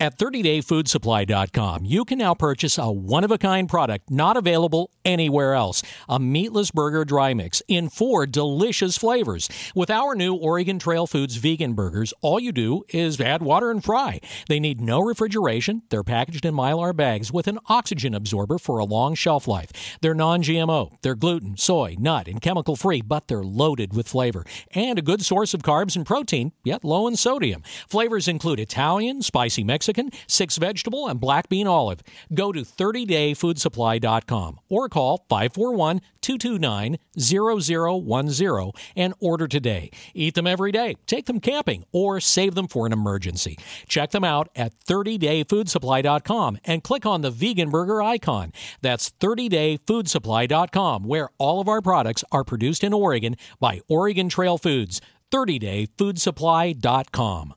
At 0.00 0.16
30dayfoodsupply.com, 0.16 1.84
you 1.84 2.04
can 2.04 2.18
now 2.18 2.32
purchase 2.32 2.78
a 2.78 2.88
one 2.88 3.24
of 3.24 3.32
a 3.32 3.38
kind 3.38 3.68
product 3.68 4.12
not 4.12 4.36
available 4.36 4.92
anywhere 5.04 5.54
else 5.54 5.82
a 6.08 6.20
meatless 6.20 6.70
burger 6.70 7.04
dry 7.04 7.34
mix 7.34 7.62
in 7.66 7.88
four 7.88 8.24
delicious 8.24 8.96
flavors. 8.96 9.48
With 9.74 9.90
our 9.90 10.14
new 10.14 10.36
Oregon 10.36 10.78
Trail 10.78 11.08
Foods 11.08 11.34
vegan 11.38 11.72
burgers, 11.72 12.14
all 12.20 12.38
you 12.38 12.52
do 12.52 12.84
is 12.90 13.20
add 13.20 13.42
water 13.42 13.72
and 13.72 13.82
fry. 13.82 14.20
They 14.48 14.60
need 14.60 14.80
no 14.80 15.00
refrigeration. 15.00 15.82
They're 15.90 16.04
packaged 16.04 16.44
in 16.44 16.54
mylar 16.54 16.94
bags 16.94 17.32
with 17.32 17.48
an 17.48 17.58
oxygen 17.66 18.14
absorber 18.14 18.58
for 18.58 18.78
a 18.78 18.84
long 18.84 19.16
shelf 19.16 19.48
life. 19.48 19.98
They're 20.00 20.14
non 20.14 20.44
GMO, 20.44 20.92
they're 21.02 21.16
gluten, 21.16 21.56
soy, 21.56 21.96
nut, 21.98 22.28
and 22.28 22.40
chemical 22.40 22.76
free, 22.76 23.02
but 23.02 23.26
they're 23.26 23.42
loaded 23.42 23.96
with 23.96 24.06
flavor 24.06 24.46
and 24.76 24.96
a 24.96 25.02
good 25.02 25.22
source 25.22 25.54
of 25.54 25.62
carbs 25.62 25.96
and 25.96 26.06
protein, 26.06 26.52
yet 26.62 26.84
low 26.84 27.08
in 27.08 27.16
sodium. 27.16 27.64
Flavors 27.88 28.28
include 28.28 28.60
Italian, 28.60 29.22
spicy 29.22 29.64
Mexican, 29.64 29.87
Mexican, 29.88 30.10
six 30.26 30.58
vegetable, 30.58 31.08
and 31.08 31.18
black 31.18 31.48
bean 31.48 31.66
olive. 31.66 32.02
Go 32.34 32.52
to 32.52 32.60
30dayfoodsupply.com 32.60 34.60
or 34.68 34.90
call 34.90 35.24
541 35.30 36.02
229 36.20 36.98
0010 37.18 38.72
and 38.96 39.14
order 39.18 39.48
today. 39.48 39.90
Eat 40.12 40.34
them 40.34 40.46
every 40.46 40.72
day, 40.72 40.96
take 41.06 41.24
them 41.24 41.40
camping, 41.40 41.84
or 41.90 42.20
save 42.20 42.54
them 42.54 42.68
for 42.68 42.84
an 42.86 42.92
emergency. 42.92 43.56
Check 43.86 44.10
them 44.10 44.24
out 44.24 44.50
at 44.54 44.78
30dayfoodsupply.com 44.80 46.58
and 46.64 46.84
click 46.84 47.06
on 47.06 47.22
the 47.22 47.30
vegan 47.30 47.70
burger 47.70 48.02
icon. 48.02 48.52
That's 48.82 49.08
30dayfoodsupply.com, 49.20 51.04
where 51.04 51.30
all 51.38 51.62
of 51.62 51.68
our 51.68 51.80
products 51.80 52.24
are 52.30 52.44
produced 52.44 52.84
in 52.84 52.92
Oregon 52.92 53.36
by 53.58 53.80
Oregon 53.88 54.28
Trail 54.28 54.58
Foods. 54.58 55.00
30dayfoodsupply.com. 55.30 57.54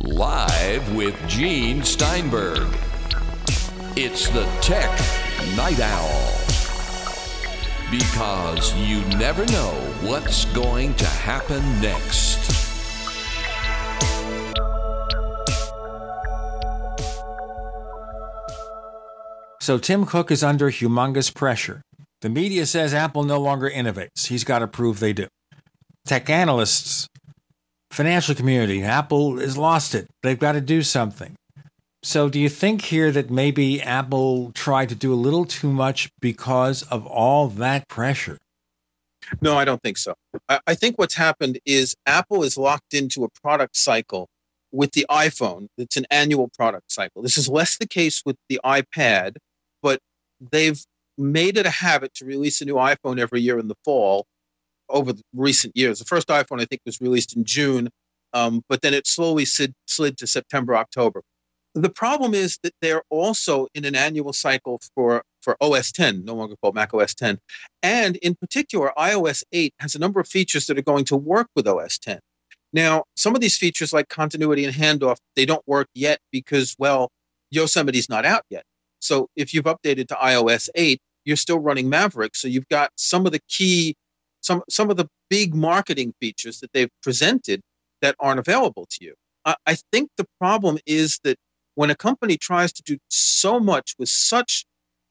Live 0.00 0.94
with 0.96 1.16
Gene 1.28 1.82
Steinberg. 1.82 2.66
It's 3.96 4.28
the 4.30 4.44
Tech 4.60 4.90
Night 5.56 5.78
Owl. 5.80 6.34
Because 7.90 8.74
you 8.76 9.00
never 9.18 9.46
know 9.46 9.72
what's 10.02 10.44
going 10.46 10.94
to 10.94 11.04
happen 11.04 11.62
next. 11.80 12.38
So 19.60 19.78
Tim 19.78 20.06
Cook 20.06 20.30
is 20.30 20.42
under 20.42 20.70
humongous 20.70 21.34
pressure. 21.34 21.82
The 22.20 22.28
media 22.28 22.66
says 22.66 22.94
Apple 22.94 23.22
no 23.22 23.40
longer 23.40 23.70
innovates. 23.70 24.26
He's 24.26 24.44
got 24.44 24.60
to 24.60 24.66
prove 24.66 24.98
they 24.98 25.12
do. 25.12 25.28
Tech 26.04 26.30
analysts 26.30 27.08
financial 27.98 28.32
community, 28.32 28.80
Apple 28.84 29.38
has 29.38 29.58
lost 29.58 29.92
it. 29.92 30.06
They've 30.22 30.38
got 30.38 30.52
to 30.52 30.60
do 30.60 30.82
something. 30.82 31.34
So, 32.04 32.28
do 32.28 32.38
you 32.38 32.48
think 32.48 32.82
here 32.82 33.10
that 33.10 33.28
maybe 33.28 33.82
Apple 33.82 34.52
tried 34.52 34.88
to 34.90 34.94
do 34.94 35.12
a 35.12 35.16
little 35.16 35.44
too 35.44 35.72
much 35.72 36.08
because 36.20 36.84
of 36.84 37.04
all 37.04 37.48
that 37.48 37.88
pressure? 37.88 38.38
No, 39.42 39.58
I 39.58 39.64
don't 39.64 39.82
think 39.82 39.98
so. 39.98 40.14
I, 40.48 40.60
I 40.68 40.74
think 40.76 40.96
what's 40.96 41.16
happened 41.16 41.58
is 41.66 41.96
Apple 42.06 42.44
is 42.44 42.56
locked 42.56 42.94
into 42.94 43.24
a 43.24 43.28
product 43.42 43.76
cycle 43.76 44.28
with 44.70 44.92
the 44.92 45.04
iPhone. 45.10 45.66
It's 45.76 45.96
an 45.96 46.06
annual 46.08 46.48
product 46.56 46.92
cycle. 46.92 47.20
This 47.22 47.36
is 47.36 47.48
less 47.48 47.76
the 47.78 47.88
case 47.88 48.22
with 48.24 48.36
the 48.48 48.60
iPad, 48.64 49.38
but 49.82 49.98
they've 50.40 50.80
made 51.18 51.56
it 51.56 51.66
a 51.66 51.70
habit 51.70 52.14
to 52.14 52.24
release 52.24 52.60
a 52.60 52.64
new 52.64 52.76
iPhone 52.76 53.18
every 53.18 53.40
year 53.40 53.58
in 53.58 53.66
the 53.66 53.74
fall 53.84 54.24
over 54.88 55.12
recent 55.34 55.76
years. 55.76 55.98
The 55.98 56.04
first 56.04 56.28
iPhone, 56.28 56.60
I 56.60 56.64
think, 56.64 56.82
was 56.84 57.00
released 57.00 57.36
in 57.36 57.44
June, 57.44 57.90
um, 58.32 58.62
but 58.68 58.82
then 58.82 58.94
it 58.94 59.06
slowly 59.06 59.44
slid, 59.44 59.74
slid 59.86 60.16
to 60.18 60.26
September, 60.26 60.76
October. 60.76 61.22
The 61.74 61.90
problem 61.90 62.34
is 62.34 62.58
that 62.62 62.72
they're 62.80 63.02
also 63.10 63.68
in 63.74 63.84
an 63.84 63.94
annual 63.94 64.32
cycle 64.32 64.80
for, 64.94 65.22
for 65.40 65.56
OS 65.60 65.92
10, 65.92 66.24
no 66.24 66.34
longer 66.34 66.56
called 66.60 66.74
Mac 66.74 66.92
OS 66.92 67.14
10. 67.14 67.38
And 67.82 68.16
in 68.16 68.34
particular, 68.34 68.92
iOS 68.98 69.44
8 69.52 69.74
has 69.80 69.94
a 69.94 69.98
number 69.98 70.18
of 70.18 70.26
features 70.26 70.66
that 70.66 70.78
are 70.78 70.82
going 70.82 71.04
to 71.06 71.16
work 71.16 71.48
with 71.54 71.68
OS 71.68 71.98
10. 71.98 72.20
Now, 72.72 73.04
some 73.16 73.34
of 73.34 73.40
these 73.40 73.56
features 73.56 73.92
like 73.92 74.08
continuity 74.08 74.64
and 74.64 74.74
handoff, 74.74 75.16
they 75.36 75.46
don't 75.46 75.62
work 75.66 75.88
yet 75.94 76.18
because, 76.32 76.74
well, 76.78 77.10
Yosemite's 77.50 78.08
not 78.08 78.26
out 78.26 78.42
yet. 78.50 78.64
So 79.00 79.28
if 79.36 79.54
you've 79.54 79.64
updated 79.64 80.08
to 80.08 80.14
iOS 80.14 80.68
8, 80.74 81.00
you're 81.24 81.36
still 81.36 81.58
running 81.58 81.88
Maverick. 81.88 82.34
So 82.34 82.48
you've 82.48 82.68
got 82.68 82.90
some 82.96 83.26
of 83.26 83.32
the 83.32 83.40
key 83.48 83.94
some 84.40 84.62
some 84.68 84.90
of 84.90 84.96
the 84.96 85.08
big 85.28 85.54
marketing 85.54 86.14
features 86.20 86.60
that 86.60 86.72
they've 86.72 86.90
presented 87.02 87.60
that 88.00 88.16
aren't 88.20 88.38
available 88.40 88.86
to 88.90 89.04
you. 89.04 89.14
I, 89.44 89.56
I 89.66 89.76
think 89.92 90.10
the 90.16 90.26
problem 90.38 90.78
is 90.86 91.20
that 91.24 91.36
when 91.74 91.90
a 91.90 91.96
company 91.96 92.36
tries 92.36 92.72
to 92.72 92.82
do 92.82 92.98
so 93.08 93.60
much 93.60 93.94
with 93.98 94.08
such 94.08 94.64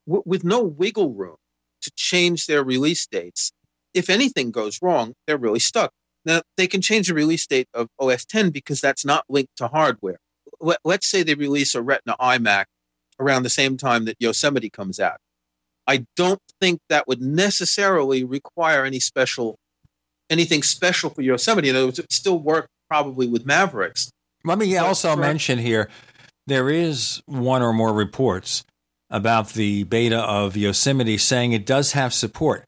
w- 0.05 0.23
with 0.25 0.43
no 0.43 0.61
wiggle 0.61 1.13
room 1.13 1.37
to 1.81 1.91
change 1.95 2.45
their 2.45 2.63
release 2.63 3.05
dates, 3.07 3.51
if 3.93 4.09
anything 4.09 4.51
goes 4.51 4.79
wrong, 4.81 5.13
they're 5.25 5.37
really 5.37 5.59
stuck. 5.59 5.91
Now 6.25 6.41
they 6.57 6.67
can 6.67 6.81
change 6.81 7.07
the 7.07 7.13
release 7.13 7.47
date 7.47 7.69
of 7.73 7.87
OS 7.99 8.25
10 8.25 8.49
because 8.49 8.81
that's 8.81 9.05
not 9.05 9.23
linked 9.29 9.55
to 9.57 9.67
hardware. 9.67 10.19
Let, 10.59 10.79
let's 10.83 11.07
say 11.07 11.23
they 11.23 11.35
release 11.35 11.73
a 11.75 11.81
Retina 11.81 12.15
iMac 12.19 12.65
around 13.19 13.43
the 13.43 13.49
same 13.49 13.77
time 13.77 14.05
that 14.05 14.17
Yosemite 14.19 14.69
comes 14.69 14.99
out. 14.99 15.17
I 15.88 16.06
don't 16.15 16.41
think 16.60 16.82
that 16.89 17.08
would 17.08 17.21
necessarily 17.21 18.23
require 18.23 18.84
any 18.84 19.00
special, 19.00 19.58
anything 20.30 20.62
special 20.63 21.10
for 21.10 21.21
Yosemite. 21.21 21.69
In 21.69 21.76
other 21.76 21.86
words, 21.86 22.00
it 22.00 22.12
still 22.12 22.39
work 22.39 22.67
probably 22.89 23.28
with 23.28 23.45
Mavericks. 23.45 24.12
Let 24.43 24.58
me 24.58 24.76
also 24.78 25.13
for, 25.13 25.19
mention 25.19 25.60
here 25.60 25.89
there 26.45 26.69
is 26.69 27.21
one 27.26 27.62
or 27.62 27.73
more 27.73 27.93
reports 27.93 28.63
about 29.10 29.50
the 29.50 29.84
beta 29.84 30.19
of 30.19 30.58
Yosemite 30.58 31.17
saying 31.17 31.54
it 31.54 31.65
does 31.65 31.93
have 31.93 32.13
support 32.13 32.65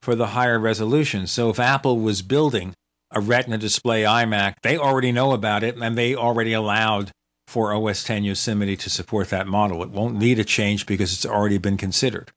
for 0.00 0.14
the 0.14 0.28
higher 0.28 0.58
resolution. 0.58 1.26
So 1.26 1.50
if 1.50 1.60
Apple 1.60 2.00
was 2.00 2.22
building 2.22 2.74
a 3.10 3.20
Retina 3.20 3.58
display 3.58 4.02
iMac, 4.02 4.54
they 4.62 4.76
already 4.76 5.12
know 5.12 5.32
about 5.32 5.62
it 5.62 5.76
and 5.76 5.96
they 5.96 6.14
already 6.14 6.52
allowed 6.52 7.12
for 7.46 7.74
OS 7.74 8.02
10 8.04 8.24
Yosemite 8.24 8.76
to 8.76 8.90
support 8.90 9.28
that 9.28 9.46
model. 9.46 9.82
It 9.82 9.90
won't 9.90 10.16
need 10.16 10.38
a 10.38 10.44
change 10.44 10.86
because 10.86 11.12
it's 11.12 11.26
already 11.26 11.58
been 11.58 11.76
considered. 11.76 12.32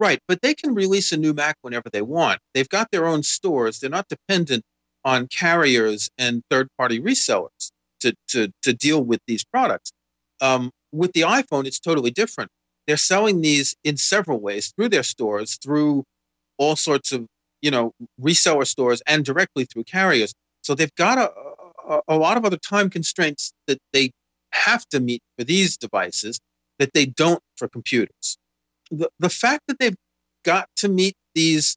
Right, 0.00 0.18
but 0.26 0.40
they 0.40 0.54
can 0.54 0.74
release 0.74 1.12
a 1.12 1.18
new 1.18 1.34
Mac 1.34 1.58
whenever 1.60 1.90
they 1.90 2.00
want. 2.00 2.40
They've 2.54 2.68
got 2.68 2.90
their 2.90 3.06
own 3.06 3.22
stores. 3.22 3.78
They're 3.78 3.90
not 3.90 4.08
dependent 4.08 4.64
on 5.04 5.28
carriers 5.28 6.08
and 6.16 6.42
third-party 6.50 7.00
resellers 7.00 7.70
to 8.00 8.14
to 8.28 8.52
to 8.62 8.72
deal 8.72 9.04
with 9.04 9.20
these 9.26 9.44
products. 9.44 9.92
Um, 10.40 10.70
with 10.90 11.12
the 11.12 11.20
iPhone, 11.20 11.66
it's 11.66 11.78
totally 11.78 12.10
different. 12.10 12.50
They're 12.86 12.96
selling 12.96 13.42
these 13.42 13.76
in 13.84 13.98
several 13.98 14.40
ways 14.40 14.72
through 14.74 14.88
their 14.88 15.02
stores, 15.02 15.58
through 15.62 16.04
all 16.56 16.76
sorts 16.76 17.12
of 17.12 17.26
you 17.60 17.70
know 17.70 17.92
reseller 18.18 18.66
stores, 18.66 19.02
and 19.06 19.22
directly 19.22 19.66
through 19.66 19.84
carriers. 19.84 20.32
So 20.62 20.74
they've 20.74 20.94
got 20.94 21.18
a, 21.18 21.30
a, 21.86 22.00
a 22.08 22.16
lot 22.16 22.38
of 22.38 22.46
other 22.46 22.56
time 22.56 22.88
constraints 22.88 23.52
that 23.66 23.78
they 23.92 24.12
have 24.52 24.86
to 24.88 24.98
meet 24.98 25.22
for 25.38 25.44
these 25.44 25.76
devices 25.76 26.40
that 26.78 26.94
they 26.94 27.04
don't 27.04 27.42
for 27.56 27.68
computers 27.68 28.38
the, 28.90 29.10
the 29.18 29.30
fact 29.30 29.62
that 29.68 29.78
they've 29.78 29.96
got 30.44 30.68
to 30.76 30.88
meet 30.88 31.14
these 31.34 31.76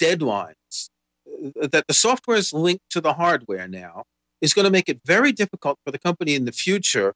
deadlines 0.00 0.54
that 1.54 1.86
the 1.86 1.94
software 1.94 2.36
is 2.36 2.52
linked 2.52 2.84
to 2.90 3.00
the 3.00 3.14
hardware 3.14 3.68
now 3.68 4.04
is 4.40 4.54
going 4.54 4.64
to 4.64 4.70
make 4.70 4.88
it 4.88 5.00
very 5.04 5.32
difficult 5.32 5.78
for 5.84 5.90
the 5.90 5.98
company 5.98 6.34
in 6.34 6.44
the 6.44 6.52
future 6.52 7.14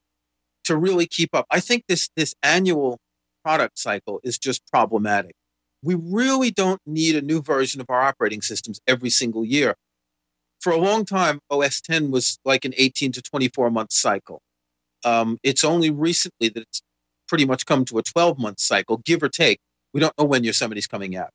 to 0.64 0.76
really 0.76 1.06
keep 1.06 1.34
up. 1.34 1.46
I 1.50 1.60
think 1.60 1.84
this 1.88 2.10
this 2.16 2.34
annual 2.42 2.98
product 3.44 3.78
cycle 3.78 4.20
is 4.22 4.38
just 4.38 4.66
problematic. 4.70 5.34
We 5.82 5.94
really 5.94 6.50
don't 6.50 6.80
need 6.84 7.16
a 7.16 7.22
new 7.22 7.40
version 7.40 7.80
of 7.80 7.86
our 7.88 8.00
operating 8.00 8.42
systems 8.42 8.80
every 8.86 9.10
single 9.10 9.44
year. 9.44 9.76
For 10.60 10.72
a 10.72 10.76
long 10.76 11.04
time, 11.04 11.40
OS 11.50 11.80
10 11.80 12.10
was 12.10 12.38
like 12.44 12.64
an 12.64 12.74
18 12.76 13.12
to 13.12 13.22
24 13.22 13.70
month 13.70 13.92
cycle. 13.92 14.42
Um, 15.04 15.38
it's 15.44 15.62
only 15.62 15.90
recently 15.90 16.48
that 16.48 16.62
it's 16.62 16.82
pretty 17.28 17.44
much 17.44 17.66
come 17.66 17.84
to 17.86 17.98
a 17.98 18.02
12 18.02 18.38
month 18.38 18.60
cycle, 18.60 18.98
give 18.98 19.22
or 19.22 19.28
take. 19.28 19.60
We 19.92 20.00
don't 20.00 20.16
know 20.18 20.24
when 20.24 20.44
Yosemite's 20.44 20.86
coming 20.86 21.16
out. 21.16 21.30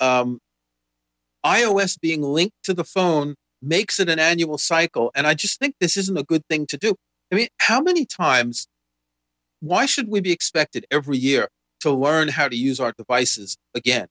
Um, 0.00 0.40
iOS 1.44 1.98
being 2.00 2.22
linked 2.22 2.56
to 2.64 2.74
the 2.74 2.84
phone 2.84 3.34
makes 3.60 3.98
it 3.98 4.08
an 4.08 4.18
annual 4.18 4.58
cycle. 4.58 5.10
And 5.14 5.26
I 5.26 5.34
just 5.34 5.58
think 5.58 5.74
this 5.80 5.96
isn't 5.96 6.16
a 6.16 6.22
good 6.22 6.42
thing 6.48 6.66
to 6.66 6.76
do. 6.76 6.94
I 7.32 7.36
mean, 7.36 7.48
how 7.60 7.80
many 7.80 8.04
times, 8.04 8.68
why 9.60 9.86
should 9.86 10.08
we 10.08 10.20
be 10.20 10.32
expected 10.32 10.86
every 10.90 11.18
year 11.18 11.48
to 11.80 11.90
learn 11.90 12.28
how 12.28 12.48
to 12.48 12.56
use 12.56 12.80
our 12.80 12.92
devices 12.96 13.56
again? 13.74 14.08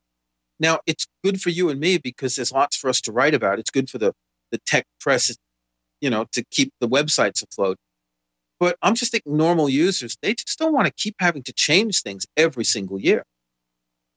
Now, 0.60 0.80
it's 0.86 1.08
good 1.24 1.42
for 1.42 1.50
you 1.50 1.70
and 1.70 1.80
me 1.80 1.98
because 1.98 2.36
there's 2.36 2.52
lots 2.52 2.76
for 2.76 2.90
us 2.90 3.00
to 3.02 3.12
write 3.12 3.34
about. 3.34 3.60
It's 3.60 3.70
good 3.70 3.90
for 3.90 3.98
the, 3.98 4.14
the 4.52 4.60
tech 4.66 4.86
press, 5.00 5.36
you 6.02 6.10
know, 6.10 6.26
to 6.32 6.44
keep 6.52 6.74
the 6.80 6.88
websites 6.88 7.44
afloat. 7.44 7.78
But 8.60 8.78
I'm 8.82 8.96
just 8.96 9.12
thinking 9.12 9.38
normal 9.38 9.70
users, 9.70 10.18
they 10.22 10.34
just 10.34 10.58
don't 10.58 10.74
want 10.74 10.88
to 10.88 10.94
keep 10.94 11.16
having 11.20 11.44
to 11.44 11.54
change 11.54 12.02
things 12.02 12.26
every 12.36 12.64
single 12.64 13.00
year. 13.00 13.24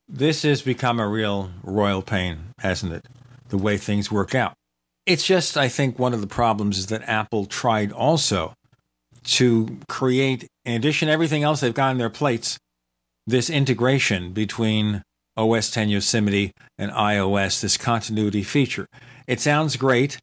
This 0.08 0.42
has 0.42 0.62
become 0.62 0.98
a 0.98 1.06
real 1.06 1.50
royal 1.62 2.02
pain, 2.02 2.54
hasn't 2.58 2.92
it? 2.92 3.06
The 3.48 3.58
way 3.58 3.76
things 3.76 4.10
work 4.10 4.34
out. 4.34 4.54
It's 5.06 5.24
just, 5.24 5.56
I 5.56 5.68
think, 5.68 5.98
one 5.98 6.14
of 6.14 6.20
the 6.20 6.26
problems 6.26 6.78
is 6.78 6.86
that 6.86 7.08
Apple 7.08 7.46
tried 7.46 7.92
also 7.92 8.54
to 9.24 9.78
create, 9.88 10.46
in 10.64 10.74
addition 10.74 11.06
to 11.06 11.12
everything 11.12 11.42
else 11.42 11.60
they've 11.60 11.74
got 11.74 11.90
on 11.90 11.98
their 11.98 12.10
plates, 12.10 12.58
this 13.26 13.50
integration 13.50 14.32
between 14.32 15.02
OS 15.36 15.70
10 15.70 15.88
Yosemite 15.88 16.52
and 16.78 16.90
iOS, 16.92 17.60
this 17.60 17.76
continuity 17.76 18.42
feature. 18.42 18.86
It 19.26 19.40
sounds 19.40 19.76
great. 19.76 20.18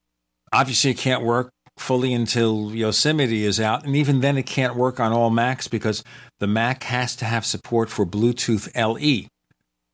Obviously, 0.52 0.92
it 0.92 0.98
can't 0.98 1.24
work 1.24 1.50
fully 1.80 2.14
until 2.14 2.74
Yosemite 2.74 3.46
is 3.46 3.60
out. 3.60 3.86
And 3.86 3.96
even 3.96 4.22
then, 4.22 4.38
it 4.38 4.46
can't 4.46 4.76
work 4.76 5.00
on 5.00 5.12
all 5.12 5.30
Macs 5.30 5.68
because 5.68 6.04
the 6.40 6.48
Mac 6.48 6.84
has 6.84 7.16
to 7.18 7.26
have 7.26 7.46
support 7.46 7.90
for 7.90 8.06
Bluetooth 8.06 8.70
LE. 8.76 9.28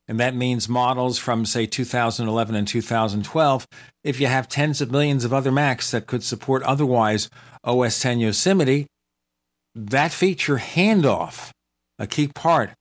And 0.07 0.19
that 0.19 0.35
means 0.35 0.67
models 0.67 1.17
from, 1.17 1.45
say, 1.45 1.65
2011 1.65 2.55
and 2.55 2.67
2012. 2.67 3.67
If 4.03 4.19
you 4.19 4.27
have 4.27 4.49
tens 4.49 4.81
of 4.81 4.91
millions 4.91 5.23
of 5.23 5.33
other 5.33 5.51
Macs 5.51 5.91
that 5.91 6.07
could 6.07 6.23
support 6.23 6.61
otherwise 6.63 7.29
OS 7.63 8.01
10 8.01 8.19
Yosemite, 8.19 8.87
that 9.75 10.11
feature 10.11 10.57
handoff, 10.57 11.51
a 11.97 12.07
key 12.07 12.27
part 12.27 12.71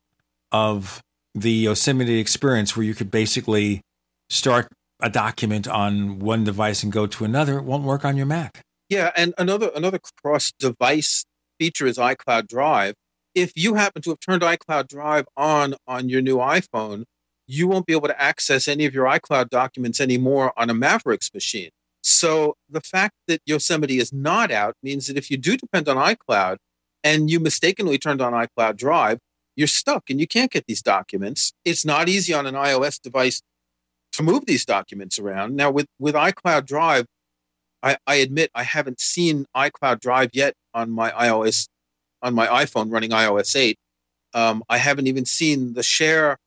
of 0.51 1.01
the 1.35 1.53
Yosemite 1.53 2.19
experience 2.19 2.77
where 2.77 2.85
you 2.85 2.95
could 2.95 3.11
basically 3.11 3.81
start 4.29 4.69
a 5.01 5.09
document 5.09 5.67
on 5.67 6.19
one 6.19 6.45
device 6.45 6.83
and 6.83 6.93
go 6.93 7.07
to 7.07 7.25
another, 7.25 7.59
it 7.59 7.65
won't 7.65 7.85
work 7.85 8.05
on 8.05 8.17
your 8.17 8.27
Mac. 8.27 8.63
Yeah, 8.93 9.11
and 9.17 9.33
another 9.39 9.71
another 9.75 9.99
cross 10.23 10.53
device 10.53 11.25
feature 11.59 11.87
is 11.87 11.97
iCloud 11.97 12.47
Drive. 12.47 12.95
If 13.35 13.53
you 13.57 13.73
happen 13.73 14.03
to 14.03 14.11
have 14.11 14.21
turned 14.21 14.43
iCloud 14.43 14.87
Drive 14.89 15.25
on 15.35 15.77
on 15.87 16.11
your 16.11 16.21
new 16.21 16.37
iPhone, 16.37 17.05
you 17.47 17.67
won't 17.67 17.87
be 17.87 17.95
able 17.95 18.09
to 18.09 18.23
access 18.23 18.69
any 18.69 18.85
of 18.85 18.93
your 18.93 19.07
iCloud 19.07 19.49
documents 19.49 19.99
anymore 19.99 20.53
on 20.59 20.69
a 20.69 20.75
Mavericks 20.75 21.33
machine. 21.33 21.71
So 22.03 22.57
the 22.69 22.83
fact 22.83 23.15
that 23.29 23.41
Yosemite 23.47 23.99
is 23.99 24.13
not 24.13 24.51
out 24.51 24.75
means 24.83 25.07
that 25.07 25.17
if 25.17 25.31
you 25.31 25.39
do 25.39 25.57
depend 25.57 25.89
on 25.89 25.97
iCloud 25.97 26.59
and 27.03 27.31
you 27.31 27.41
mistakenly 27.41 27.97
turned 27.97 28.21
on 28.21 28.35
iCloud 28.35 28.77
Drive, 28.77 29.21
you're 29.57 29.69
stuck 29.69 30.11
and 30.11 30.21
you 30.21 30.27
can't 30.27 30.51
get 30.51 30.67
these 30.69 30.83
documents. 30.83 31.55
It's 31.65 31.87
not 31.87 32.11
easy 32.11 32.35
on 32.35 32.45
an 32.45 32.57
iOS 32.57 33.01
device 33.01 33.41
to 34.13 34.23
move 34.23 34.45
these 34.45 34.67
documents 34.67 35.19
around. 35.19 35.57
Now 35.57 35.71
with, 35.71 35.87
with 35.99 36.15
iCloud 36.15 36.67
Drive, 36.67 37.07
I, 37.83 37.97
I 38.07 38.17
admit 38.17 38.51
I 38.55 38.63
haven't 38.63 39.01
seen 39.01 39.47
iCloud 39.57 40.01
Drive 40.01 40.31
yet 40.33 40.55
on 40.73 40.91
my 40.91 41.11
iOS 41.11 41.69
on 42.23 42.35
my 42.35 42.47
iPhone 42.47 42.93
running 42.93 43.11
iOS 43.11 43.57
8. 43.57 43.77
Um, 44.35 44.63
I 44.69 44.79
haven't 44.79 45.09
even 45.09 45.25
seen 45.25 45.75
the 45.75 45.83
share 45.83 46.39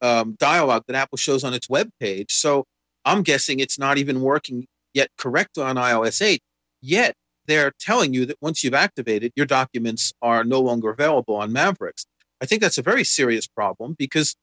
um, 0.00 0.34
dialogue 0.38 0.82
that 0.88 0.96
Apple 0.96 1.16
shows 1.16 1.44
on 1.44 1.54
its 1.54 1.68
web 1.68 1.90
page. 2.00 2.32
So 2.32 2.64
I'm 3.04 3.22
guessing 3.22 3.60
it's 3.60 3.78
not 3.78 3.98
even 3.98 4.20
working 4.20 4.66
yet 4.92 5.10
correct 5.16 5.58
on 5.58 5.76
iOS 5.76 6.20
8. 6.20 6.42
Yet 6.80 7.14
they're 7.46 7.72
telling 7.78 8.12
you 8.12 8.26
that 8.26 8.36
once 8.40 8.62
you've 8.62 8.74
activated, 8.74 9.32
your 9.36 9.46
documents 9.46 10.12
are 10.20 10.44
no 10.44 10.60
longer 10.60 10.90
available 10.90 11.36
on 11.36 11.52
Mavericks. 11.52 12.04
I 12.40 12.46
think 12.46 12.60
that's 12.60 12.78
a 12.78 12.82
very 12.82 13.04
serious 13.04 13.46
problem 13.46 13.94
because 13.96 14.34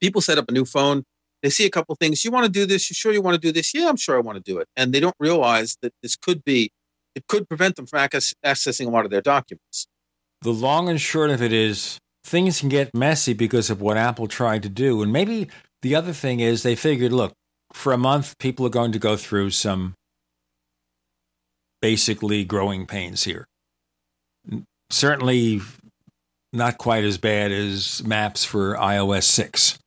people 0.00 0.20
set 0.20 0.38
up 0.38 0.48
a 0.48 0.52
new 0.52 0.64
phone, 0.64 1.04
they 1.46 1.50
see 1.50 1.64
a 1.64 1.70
couple 1.70 1.94
things. 1.94 2.24
You 2.24 2.32
want 2.32 2.44
to 2.44 2.50
do 2.50 2.66
this? 2.66 2.90
You 2.90 2.94
sure 2.94 3.12
you 3.12 3.22
want 3.22 3.36
to 3.36 3.40
do 3.40 3.52
this? 3.52 3.72
Yeah, 3.72 3.88
I'm 3.88 3.96
sure 3.96 4.16
I 4.16 4.20
want 4.20 4.36
to 4.36 4.42
do 4.42 4.58
it. 4.58 4.66
And 4.76 4.92
they 4.92 4.98
don't 4.98 5.14
realize 5.20 5.78
that 5.80 5.92
this 6.02 6.16
could 6.16 6.44
be, 6.44 6.72
it 7.14 7.28
could 7.28 7.48
prevent 7.48 7.76
them 7.76 7.86
from 7.86 8.00
accessing 8.00 8.86
a 8.86 8.90
lot 8.90 9.04
of 9.04 9.12
their 9.12 9.20
documents. 9.20 9.86
The 10.42 10.50
long 10.50 10.88
and 10.88 11.00
short 11.00 11.30
of 11.30 11.40
it 11.40 11.52
is 11.52 11.98
things 12.24 12.58
can 12.58 12.68
get 12.68 12.92
messy 12.92 13.32
because 13.32 13.70
of 13.70 13.80
what 13.80 13.96
Apple 13.96 14.26
tried 14.26 14.64
to 14.64 14.68
do. 14.68 15.02
And 15.02 15.12
maybe 15.12 15.46
the 15.82 15.94
other 15.94 16.12
thing 16.12 16.40
is 16.40 16.64
they 16.64 16.74
figured, 16.74 17.12
look, 17.12 17.32
for 17.72 17.92
a 17.92 17.98
month, 17.98 18.36
people 18.38 18.66
are 18.66 18.70
going 18.70 18.90
to 18.90 18.98
go 18.98 19.16
through 19.16 19.50
some 19.50 19.94
basically 21.80 22.42
growing 22.42 22.86
pains 22.86 23.22
here. 23.22 23.46
Certainly 24.90 25.60
not 26.52 26.76
quite 26.76 27.04
as 27.04 27.18
bad 27.18 27.52
as 27.52 28.02
maps 28.04 28.44
for 28.44 28.74
iOS 28.74 29.24
6. 29.24 29.78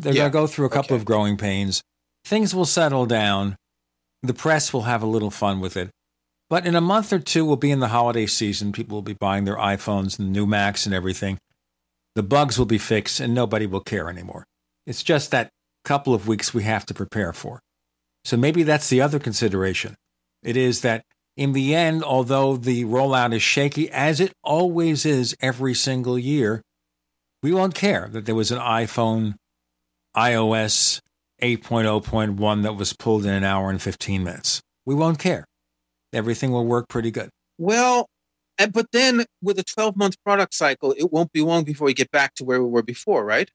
They're 0.00 0.12
yeah. 0.12 0.22
going 0.22 0.32
to 0.32 0.38
go 0.38 0.46
through 0.46 0.66
a 0.66 0.70
couple 0.70 0.94
okay. 0.94 1.00
of 1.00 1.04
growing 1.04 1.36
pains. 1.36 1.82
Things 2.24 2.54
will 2.54 2.66
settle 2.66 3.06
down. 3.06 3.56
The 4.22 4.34
press 4.34 4.72
will 4.72 4.82
have 4.82 5.02
a 5.02 5.06
little 5.06 5.30
fun 5.30 5.60
with 5.60 5.76
it. 5.76 5.90
But 6.48 6.66
in 6.66 6.76
a 6.76 6.80
month 6.80 7.12
or 7.12 7.18
two, 7.18 7.44
we'll 7.44 7.56
be 7.56 7.70
in 7.70 7.80
the 7.80 7.88
holiday 7.88 8.26
season. 8.26 8.72
People 8.72 8.96
will 8.96 9.02
be 9.02 9.14
buying 9.14 9.44
their 9.44 9.56
iPhones 9.56 10.18
and 10.18 10.32
new 10.32 10.46
Macs 10.46 10.86
and 10.86 10.94
everything. 10.94 11.38
The 12.14 12.22
bugs 12.22 12.58
will 12.58 12.66
be 12.66 12.78
fixed 12.78 13.20
and 13.20 13.34
nobody 13.34 13.66
will 13.66 13.80
care 13.80 14.08
anymore. 14.08 14.46
It's 14.86 15.02
just 15.02 15.30
that 15.32 15.50
couple 15.84 16.14
of 16.14 16.26
weeks 16.26 16.52
we 16.52 16.64
have 16.64 16.84
to 16.86 16.94
prepare 16.94 17.32
for. 17.32 17.60
So 18.24 18.36
maybe 18.36 18.64
that's 18.64 18.88
the 18.88 19.00
other 19.00 19.18
consideration. 19.18 19.94
It 20.42 20.56
is 20.56 20.80
that 20.80 21.04
in 21.36 21.52
the 21.52 21.74
end, 21.74 22.02
although 22.02 22.56
the 22.56 22.84
rollout 22.84 23.34
is 23.34 23.42
shaky, 23.42 23.90
as 23.90 24.20
it 24.20 24.32
always 24.42 25.06
is 25.06 25.36
every 25.40 25.74
single 25.74 26.18
year, 26.18 26.62
we 27.42 27.52
won't 27.52 27.74
care 27.74 28.08
that 28.10 28.26
there 28.26 28.34
was 28.34 28.50
an 28.50 28.58
iPhone 28.58 29.34
iOS 30.16 31.00
8.0.1 31.42 32.62
that 32.62 32.74
was 32.74 32.92
pulled 32.92 33.26
in 33.26 33.32
an 33.32 33.44
hour 33.44 33.70
and 33.70 33.80
15 33.80 34.24
minutes. 34.24 34.62
We 34.84 34.94
won't 34.94 35.18
care. 35.18 35.44
Everything 36.12 36.50
will 36.52 36.64
work 36.64 36.88
pretty 36.88 37.10
good. 37.10 37.28
Well, 37.58 38.08
but 38.72 38.86
then 38.92 39.26
with 39.42 39.58
a 39.58 39.64
12 39.64 39.96
month 39.96 40.16
product 40.24 40.54
cycle, 40.54 40.94
it 40.96 41.12
won't 41.12 41.32
be 41.32 41.42
long 41.42 41.64
before 41.64 41.86
we 41.86 41.94
get 41.94 42.10
back 42.10 42.34
to 42.34 42.44
where 42.44 42.62
we 42.62 42.68
were 42.68 42.82
before, 42.82 43.24
right? 43.24 43.50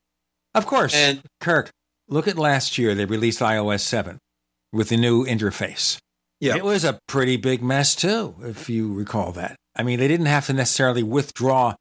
Of 0.53 0.65
course. 0.65 0.93
And 0.93 1.23
Kirk, 1.39 1.71
look 2.07 2.27
at 2.27 2.37
last 2.37 2.77
year. 2.77 2.93
They 2.93 3.05
released 3.05 3.39
iOS 3.39 3.79
7 3.81 4.19
with 4.71 4.89
the 4.89 4.97
new 4.97 5.25
interface. 5.25 5.97
Yeah. 6.39 6.55
It 6.55 6.63
was 6.63 6.83
a 6.83 6.99
pretty 7.07 7.37
big 7.37 7.63
mess, 7.63 7.95
too, 7.95 8.35
if 8.41 8.69
you 8.69 8.91
recall 8.93 9.31
that. 9.33 9.55
I 9.75 9.83
mean, 9.83 9.99
they 9.99 10.07
didn't 10.07 10.25
have 10.25 10.47
to 10.47 10.53
necessarily 10.53 11.03
withdraw 11.03 11.75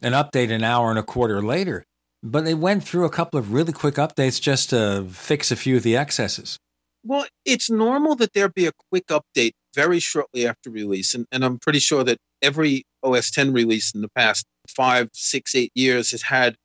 an 0.00 0.12
update 0.12 0.50
an 0.50 0.64
hour 0.64 0.90
and 0.90 0.98
a 0.98 1.02
quarter 1.02 1.42
later. 1.42 1.84
But 2.22 2.44
they 2.44 2.54
went 2.54 2.84
through 2.84 3.04
a 3.04 3.10
couple 3.10 3.38
of 3.38 3.52
really 3.52 3.72
quick 3.72 3.96
updates 3.96 4.40
just 4.40 4.70
to 4.70 5.06
fix 5.10 5.50
a 5.50 5.56
few 5.56 5.76
of 5.76 5.82
the 5.82 5.96
excesses. 5.96 6.58
Well, 7.04 7.26
it's 7.44 7.70
normal 7.70 8.16
that 8.16 8.32
there 8.32 8.48
be 8.48 8.66
a 8.66 8.72
quick 8.90 9.06
update 9.06 9.52
very 9.74 10.00
shortly 10.00 10.46
after 10.46 10.70
release. 10.70 11.14
And, 11.14 11.26
and 11.30 11.44
I'm 11.44 11.58
pretty 11.58 11.78
sure 11.78 12.02
that 12.02 12.18
every 12.42 12.84
OS 13.02 13.30
10 13.30 13.52
release 13.52 13.94
in 13.94 14.00
the 14.00 14.08
past 14.08 14.44
five, 14.68 15.10
six, 15.12 15.54
eight 15.54 15.70
years 15.74 16.10
has 16.10 16.22
had 16.22 16.56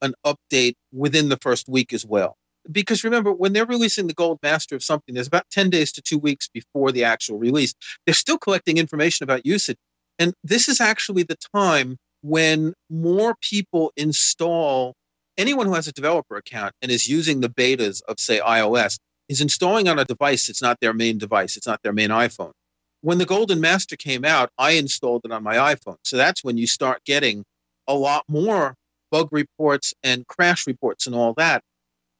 an 0.00 0.14
update 0.24 0.74
within 0.92 1.30
the 1.30 1.38
first 1.38 1.68
week 1.68 1.92
as 1.92 2.06
well. 2.06 2.36
Because 2.70 3.02
remember, 3.02 3.32
when 3.32 3.54
they're 3.54 3.66
releasing 3.66 4.06
the 4.06 4.14
gold 4.14 4.38
master 4.42 4.76
of 4.76 4.84
something, 4.84 5.14
there's 5.14 5.26
about 5.26 5.50
10 5.50 5.70
days 5.70 5.90
to 5.92 6.02
two 6.02 6.18
weeks 6.18 6.48
before 6.48 6.92
the 6.92 7.02
actual 7.02 7.38
release. 7.38 7.74
They're 8.04 8.14
still 8.14 8.38
collecting 8.38 8.76
information 8.76 9.24
about 9.24 9.46
usage. 9.46 9.78
And 10.18 10.34
this 10.44 10.68
is 10.68 10.80
actually 10.80 11.22
the 11.22 11.38
time 11.54 11.96
when 12.20 12.74
more 12.90 13.34
people 13.40 13.92
install 13.96 14.94
anyone 15.38 15.66
who 15.66 15.74
has 15.74 15.88
a 15.88 15.92
developer 15.92 16.36
account 16.36 16.74
and 16.82 16.90
is 16.90 17.08
using 17.08 17.40
the 17.40 17.48
betas 17.48 18.02
of, 18.08 18.20
say, 18.20 18.40
iOS 18.40 18.98
is 19.28 19.40
installing 19.40 19.88
on 19.88 19.98
a 19.98 20.04
device 20.04 20.48
it's 20.50 20.60
not 20.60 20.80
their 20.80 20.92
main 20.92 21.16
device, 21.18 21.56
it's 21.56 21.66
not 21.66 21.80
their 21.82 21.92
main 21.94 22.10
iPhone. 22.10 22.52
When 23.00 23.18
the 23.18 23.26
Golden 23.26 23.60
Master 23.60 23.96
came 23.96 24.24
out, 24.24 24.50
I 24.58 24.72
installed 24.72 25.22
it 25.24 25.32
on 25.32 25.42
my 25.42 25.54
iPhone. 25.54 25.98
So 26.02 26.16
that's 26.16 26.42
when 26.42 26.58
you 26.58 26.66
start 26.66 27.04
getting 27.04 27.44
a 27.86 27.94
lot 27.94 28.24
more 28.28 28.74
bug 29.10 29.28
reports 29.30 29.94
and 30.02 30.26
crash 30.26 30.66
reports 30.66 31.06
and 31.06 31.14
all 31.14 31.32
that. 31.34 31.62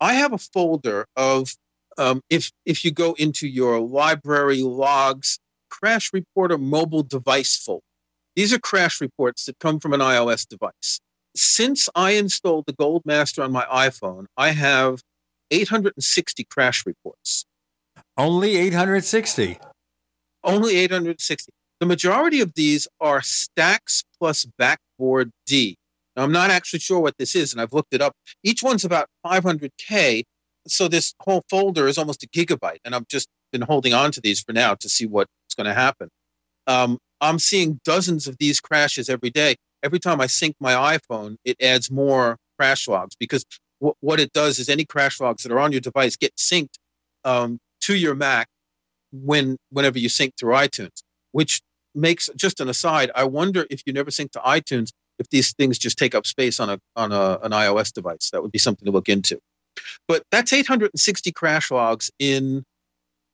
I 0.00 0.14
have 0.14 0.32
a 0.32 0.38
folder 0.38 1.06
of 1.16 1.56
Um, 1.98 2.20
if 2.30 2.52
if 2.64 2.84
you 2.84 2.92
go 2.92 3.14
into 3.18 3.48
your 3.48 3.80
library 3.80 4.62
logs, 4.62 5.40
crash 5.68 6.12
reporter 6.12 6.56
mobile 6.56 7.02
device 7.02 7.56
folder. 7.56 7.82
These 8.36 8.52
are 8.54 8.60
crash 8.60 9.00
reports 9.00 9.44
that 9.46 9.58
come 9.58 9.80
from 9.80 9.92
an 9.92 10.00
iOS 10.00 10.46
device. 10.46 11.00
Since 11.39 11.89
I 11.95 12.12
installed 12.12 12.66
the 12.66 12.72
Gold 12.72 13.03
Master 13.05 13.43
on 13.45 13.53
my 13.53 13.64
iPhone, 13.66 14.26
I 14.36 14.51
have 14.51 15.03
860 15.53 16.45
crash 16.51 16.84
reports. 16.84 17.47
Only 18.16 18.57
860. 18.57 19.59
Only 20.43 20.76
860. 20.76 21.53
The 21.78 21.86
majority 21.86 22.41
of 22.41 22.55
these 22.55 22.89
are 23.01 23.22
stacks 23.22 24.03
plus 24.18 24.47
backboard 24.59 25.30
D. 25.47 25.76
Now, 26.16 26.24
I'm 26.24 26.32
not 26.32 26.51
actually 26.51 26.80
sure 26.80 26.99
what 26.99 27.14
this 27.18 27.36
is, 27.36 27.53
and 27.53 27.62
I've 27.62 27.72
looked 27.72 27.95
it 27.95 28.03
up. 28.03 28.14
Each 28.43 28.61
one's 28.61 28.84
about 28.84 29.07
500K. 29.24 30.24
So 30.66 30.89
this 30.89 31.14
whole 31.20 31.45
folder 31.49 31.86
is 31.86 31.99
almost 31.99 32.24
a 32.24 32.26
gigabyte, 32.26 32.78
and 32.84 32.97
I've 32.97 33.07
just 33.07 33.28
been 33.53 33.62
holding 33.62 33.95
on 33.95 34.11
to 34.11 34.20
these 34.20 34.41
for 34.41 34.53
now 34.53 34.74
to 34.74 34.89
see 34.89 35.07
what's 35.07 35.30
going 35.57 35.66
to 35.66 35.74
happen. 35.74 36.09
Um, 36.66 36.99
I'm 37.20 37.39
seeing 37.39 37.78
dozens 37.84 38.26
of 38.26 38.39
these 38.39 38.59
crashes 38.59 39.09
every 39.09 39.30
day. 39.30 39.55
Every 39.83 39.99
time 39.99 40.20
I 40.20 40.26
sync 40.26 40.57
my 40.61 40.72
iPhone, 40.72 41.37
it 41.45 41.57
adds 41.62 41.91
more 41.91 42.37
crash 42.59 42.89
logs 42.89 43.14
because 43.18 43.45
w- 43.81 43.95
what 44.01 44.20
it 44.20 44.33
does 44.33 44.59
is 44.59 44.68
any 44.68 44.85
crash 44.85 45.20
logs 45.20 45.43
that 45.43 45.53
are 45.53 45.61
on 45.61 45.72
your 45.72 45.81
device 45.81 46.16
get 46.16 46.37
synced 46.37 46.79
um, 47.24 47.59
to 47.83 47.97
your 47.97 48.14
Mac 48.14 48.49
when 49.12 49.57
whenever 49.70 49.99
you 49.99 50.09
sync 50.09 50.35
through 50.39 50.55
iTunes, 50.55 51.03
which 51.33 51.62
makes 51.95 52.29
just 52.37 52.61
an 52.61 52.68
aside. 52.68 53.11
I 53.14 53.24
wonder 53.24 53.66
if 53.70 53.83
you 53.87 53.93
never 53.93 54.11
sync 54.11 54.33
to 54.33 54.41
iTunes, 54.41 54.91
if 55.18 55.29
these 55.31 55.53
things 55.53 55.79
just 55.79 55.99
take 55.99 56.14
up 56.14 56.26
space 56.26 56.61
on 56.61 56.70
a 56.70 56.79
on 56.97 57.12
a, 57.12 57.39
an 57.43 57.53
iOS 57.53 57.93
device. 57.93 58.31
That 58.31 58.43
would 58.43 58.53
be 58.53 58.59
something 58.59 58.87
to 58.87 58.93
look 58.93 59.09
into. 59.09 59.41
But 60.07 60.24
that's 60.31 60.53
860 60.53 61.33
crash 61.33 61.70
logs 61.70 62.11
in 62.18 62.64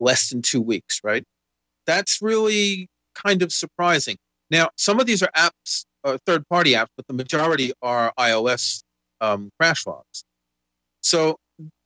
less 0.01 0.31
than 0.31 0.43
two 0.43 0.61
weeks, 0.61 1.01
right? 1.03 1.25
That's 1.87 2.21
really 2.21 2.89
kind 3.15 3.43
of 3.43 3.53
surprising. 3.53 4.17
Now, 4.51 4.71
some 4.77 5.01
of 5.01 5.07
these 5.07 5.23
are 5.23 5.31
apps, 5.37 5.85
uh, 6.05 6.19
third 6.27 6.49
party 6.49 6.73
apps, 6.73 6.89
but 6.97 7.07
the 7.07 7.15
majority 7.15 7.73
are 7.83 8.13
iOS 8.19 8.83
um, 9.21 9.51
crash 9.59 9.87
logs. 9.87 10.25
So 11.01 11.37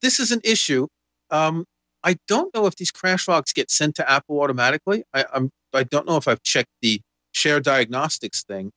this 0.01 0.19
is 0.19 0.31
an 0.31 0.41
issue. 0.43 0.87
Um, 1.31 1.65
I 2.03 2.17
don't 2.27 2.53
know 2.53 2.65
if 2.65 2.75
these 2.75 2.91
crash 2.91 3.27
logs 3.27 3.53
get 3.53 3.69
sent 3.69 3.95
to 3.95 4.09
Apple 4.09 4.41
automatically. 4.41 5.03
I, 5.13 5.25
I'm, 5.33 5.51
I 5.73 5.83
don't 5.83 6.07
know 6.07 6.17
if 6.17 6.27
I've 6.27 6.41
checked 6.43 6.69
the 6.81 7.01
share 7.31 7.59
diagnostics 7.59 8.43
thing. 8.43 8.71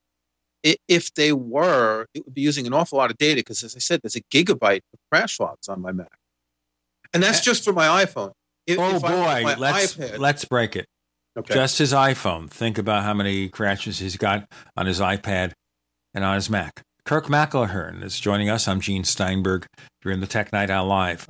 If 0.86 1.12
they 1.14 1.32
were, 1.32 2.07
it 2.14 2.24
would 2.24 2.34
be 2.34 2.40
using 2.40 2.68
an 2.68 2.72
awful 2.72 2.99
lot 2.99 3.11
of 3.11 3.18
data 3.18 3.40
because, 3.40 3.64
as 3.64 3.74
I 3.74 3.80
said, 3.80 4.01
there's 4.03 4.14
a 4.14 4.22
gigabyte 4.32 4.82
of 4.93 5.01
crash 5.11 5.40
logs 5.40 5.68
on 5.68 5.80
my 5.80 5.90
Mac, 5.90 6.18
and 7.12 7.20
that's 7.20 7.40
just 7.40 7.64
for 7.64 7.72
my 7.72 8.05
iPhone. 8.05 8.30
If, 8.68 8.78
oh 8.78 8.95
if 8.95 9.03
boy, 9.03 9.57
let's 9.59 9.97
iPad, 9.97 10.18
let's 10.18 10.45
break 10.45 10.76
it. 10.76 10.86
Okay. 11.37 11.55
Just 11.55 11.78
his 11.78 11.93
iPhone. 11.93 12.51
Think 12.51 12.76
about 12.78 13.05
how 13.05 13.14
many 13.14 13.49
crashes 13.49 13.99
he's 14.01 14.16
got 14.16 14.47
on 14.76 14.87
his 14.87 15.01
iPad 15.01 15.53
and 16.12 16.24
on 16.24 16.35
his 16.35 16.51
Mac. 16.51 16.83
Kirk 17.05 17.26
McElhearn 17.26 18.03
is 18.05 18.20
joining 18.20 18.49
us. 18.51 18.68
I'm 18.68 18.80
Gene 18.80 19.05
Steinberg. 19.05 19.66
You're 20.05 20.12
in 20.12 20.20
the 20.20 20.26
Tech 20.26 20.53
Night 20.53 20.70
Owl 20.70 20.87
Live. 20.87 21.26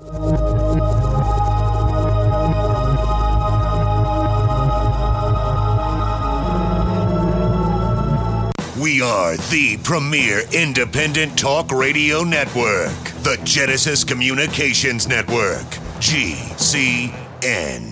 We 8.79 9.01
are 9.01 9.37
the 9.37 9.79
premier 9.85 10.43
independent 10.53 11.39
talk 11.39 11.71
radio 11.71 12.25
network, 12.25 12.91
the 13.23 13.41
Genesis 13.45 14.03
Communications 14.03 15.07
Network, 15.07 15.67
GCN. 16.01 17.92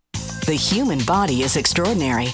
The 0.51 0.57
human 0.57 0.99
body 1.05 1.43
is 1.43 1.55
extraordinary. 1.55 2.33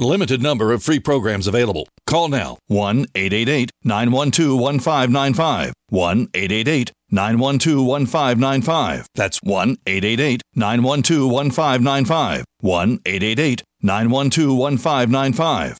Limited 0.00 0.40
number 0.40 0.72
of 0.72 0.80
free 0.80 1.00
programs 1.00 1.48
available. 1.48 1.88
Call 2.06 2.28
now 2.28 2.58
1 2.68 3.06
888 3.16 3.70
912 3.82 4.60
1595. 4.60 5.72
1 5.88 6.28
888 6.34 6.92
912 7.10 7.84
1595. 7.84 9.06
That's 9.16 9.40
1 9.42 9.76
888 9.86 10.42
912 10.54 11.32
1595. 11.32 12.44
1 12.60 12.98
888 13.04 13.62
912 13.82 14.56
1595. 14.56 15.78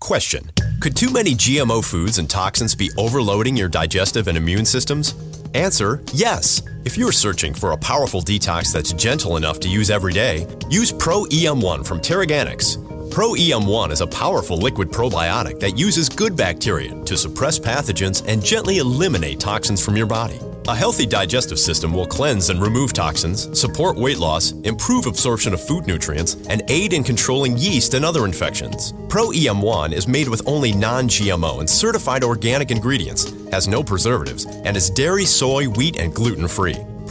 Question 0.00 0.50
Could 0.80 0.96
too 0.96 1.12
many 1.12 1.34
GMO 1.34 1.84
foods 1.84 2.16
and 2.16 2.30
toxins 2.30 2.74
be 2.74 2.90
overloading 2.96 3.54
your 3.58 3.68
digestive 3.68 4.26
and 4.26 4.38
immune 4.38 4.64
systems? 4.64 5.14
Answer 5.54 6.02
Yes. 6.14 6.62
If 6.86 6.96
you're 6.96 7.12
searching 7.12 7.52
for 7.52 7.72
a 7.72 7.76
powerful 7.76 8.22
detox 8.22 8.72
that's 8.72 8.94
gentle 8.94 9.36
enough 9.36 9.60
to 9.60 9.68
use 9.68 9.90
every 9.90 10.14
day, 10.14 10.46
use 10.70 10.90
Pro 10.90 11.24
EM1 11.26 11.86
from 11.86 12.00
TeraGanix. 12.00 12.91
Pro 13.12 13.34
EM1 13.34 13.90
is 13.90 14.00
a 14.00 14.06
powerful 14.06 14.56
liquid 14.56 14.88
probiotic 14.88 15.60
that 15.60 15.76
uses 15.76 16.08
good 16.08 16.34
bacteria 16.34 16.94
to 17.04 17.14
suppress 17.14 17.58
pathogens 17.58 18.26
and 18.26 18.42
gently 18.42 18.78
eliminate 18.78 19.38
toxins 19.38 19.84
from 19.84 19.98
your 19.98 20.06
body. 20.06 20.40
A 20.66 20.74
healthy 20.74 21.04
digestive 21.04 21.58
system 21.58 21.92
will 21.92 22.06
cleanse 22.06 22.48
and 22.48 22.62
remove 22.62 22.94
toxins, 22.94 23.50
support 23.58 23.98
weight 23.98 24.16
loss, 24.16 24.52
improve 24.62 25.04
absorption 25.04 25.52
of 25.52 25.62
food 25.62 25.86
nutrients, 25.86 26.36
and 26.48 26.62
aid 26.68 26.94
in 26.94 27.04
controlling 27.04 27.58
yeast 27.58 27.92
and 27.92 28.02
other 28.02 28.24
infections. 28.24 28.94
Pro 29.10 29.28
EM1 29.28 29.92
is 29.92 30.08
made 30.08 30.28
with 30.28 30.40
only 30.48 30.72
non 30.72 31.06
GMO 31.06 31.60
and 31.60 31.68
certified 31.68 32.24
organic 32.24 32.70
ingredients, 32.70 33.30
has 33.50 33.68
no 33.68 33.82
preservatives, 33.82 34.46
and 34.64 34.74
is 34.74 34.88
dairy, 34.88 35.26
soy, 35.26 35.66
wheat, 35.66 35.98
and 35.98 36.14
gluten 36.14 36.48
free. 36.48 36.78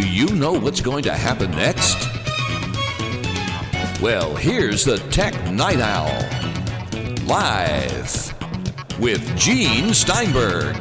Do 0.00 0.08
you 0.08 0.28
know 0.28 0.54
what's 0.54 0.80
going 0.80 1.02
to 1.02 1.12
happen 1.12 1.50
next? 1.50 1.94
Well, 4.00 4.34
here's 4.34 4.82
the 4.82 4.96
Tech 5.10 5.34
Night 5.52 5.78
Owl. 5.78 6.08
Live 7.26 8.34
with 8.98 9.36
Gene 9.36 9.92
Steinberg. 9.92 10.74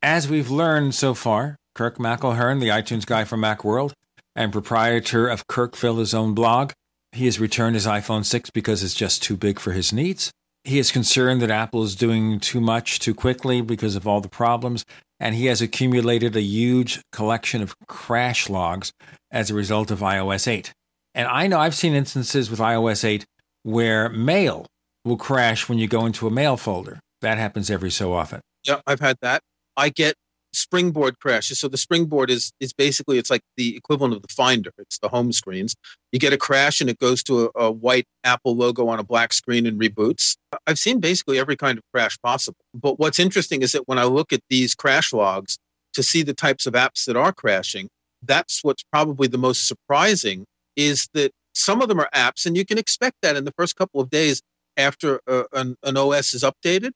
As 0.00 0.28
we've 0.28 0.48
learned 0.48 0.94
so 0.94 1.12
far, 1.14 1.56
Kirk 1.74 1.98
McElhearn, 1.98 2.60
the 2.60 2.68
iTunes 2.68 3.04
guy 3.04 3.24
from 3.24 3.40
Macworld 3.40 3.94
and 4.36 4.52
proprietor 4.52 5.26
of 5.26 5.48
Kirkville, 5.48 5.98
his 5.98 6.14
own 6.14 6.34
blog, 6.34 6.70
he 7.18 7.26
has 7.26 7.38
returned 7.40 7.74
his 7.74 7.86
iPhone 7.86 8.24
6 8.24 8.50
because 8.50 8.82
it's 8.82 8.94
just 8.94 9.22
too 9.22 9.36
big 9.36 9.58
for 9.58 9.72
his 9.72 9.92
needs. 9.92 10.30
He 10.64 10.78
is 10.78 10.92
concerned 10.92 11.42
that 11.42 11.50
Apple 11.50 11.82
is 11.82 11.94
doing 11.94 12.40
too 12.40 12.60
much 12.60 12.98
too 12.98 13.14
quickly 13.14 13.60
because 13.60 13.96
of 13.96 14.06
all 14.06 14.20
the 14.20 14.28
problems, 14.28 14.84
and 15.18 15.34
he 15.34 15.46
has 15.46 15.60
accumulated 15.60 16.36
a 16.36 16.40
huge 16.40 17.00
collection 17.12 17.60
of 17.62 17.74
crash 17.86 18.48
logs 18.48 18.92
as 19.30 19.50
a 19.50 19.54
result 19.54 19.90
of 19.90 20.00
iOS 20.00 20.46
8. 20.46 20.72
And 21.14 21.26
I 21.26 21.46
know 21.46 21.58
I've 21.58 21.74
seen 21.74 21.94
instances 21.94 22.50
with 22.50 22.60
iOS 22.60 23.04
8 23.04 23.24
where 23.64 24.08
mail 24.08 24.66
will 25.04 25.16
crash 25.16 25.68
when 25.68 25.78
you 25.78 25.88
go 25.88 26.06
into 26.06 26.26
a 26.26 26.30
mail 26.30 26.56
folder. 26.56 27.00
That 27.20 27.38
happens 27.38 27.70
every 27.70 27.90
so 27.90 28.12
often. 28.12 28.40
Yeah, 28.64 28.80
I've 28.86 29.00
had 29.00 29.16
that. 29.22 29.42
I 29.76 29.88
get 29.88 30.14
springboard 30.52 31.18
crashes. 31.18 31.58
So 31.58 31.68
the 31.68 31.76
springboard 31.76 32.30
is 32.30 32.52
is 32.60 32.72
basically 32.72 33.18
it's 33.18 33.30
like 33.30 33.42
the 33.56 33.76
equivalent 33.76 34.14
of 34.14 34.22
the 34.22 34.28
Finder. 34.28 34.72
It's 34.78 34.98
the 34.98 35.08
home 35.08 35.32
screens. 35.32 35.74
You 36.12 36.18
get 36.18 36.32
a 36.32 36.38
crash 36.38 36.80
and 36.80 36.88
it 36.88 36.98
goes 36.98 37.22
to 37.24 37.46
a, 37.54 37.66
a, 37.66 37.70
white 37.70 38.06
Apple 38.24 38.56
logo 38.56 38.88
on 38.88 38.98
a 38.98 39.04
black 39.04 39.32
screen 39.32 39.66
and 39.66 39.80
reboots. 39.80 40.36
I've 40.66 40.78
seen 40.78 41.00
basically 41.00 41.38
every 41.38 41.56
kind 41.56 41.78
of 41.78 41.84
crash 41.92 42.18
possible. 42.22 42.58
But 42.74 42.98
what's 42.98 43.18
interesting 43.18 43.62
is 43.62 43.72
that 43.72 43.86
when 43.86 43.98
I 43.98 44.04
look 44.04 44.32
at 44.32 44.40
these 44.48 44.74
crash 44.74 45.12
logs 45.12 45.58
to 45.92 46.02
see 46.02 46.22
the 46.22 46.34
types 46.34 46.66
of 46.66 46.74
apps 46.74 47.04
that 47.04 47.16
are 47.16 47.32
crashing, 47.32 47.88
that's 48.22 48.64
what's 48.64 48.84
probably 48.90 49.28
the 49.28 49.38
most 49.38 49.68
surprising 49.68 50.44
is 50.76 51.08
that 51.12 51.32
some 51.54 51.82
of 51.82 51.88
them 51.88 52.00
are 52.00 52.08
apps, 52.14 52.46
and 52.46 52.56
you 52.56 52.64
can 52.64 52.78
expect 52.78 53.16
that 53.22 53.36
in 53.36 53.44
the 53.44 53.52
first 53.56 53.76
couple 53.76 54.00
of 54.00 54.10
days 54.10 54.42
after 54.76 55.20
uh, 55.26 55.44
an, 55.52 55.76
an 55.82 55.96
OS 55.96 56.32
is 56.34 56.44
updated 56.44 56.92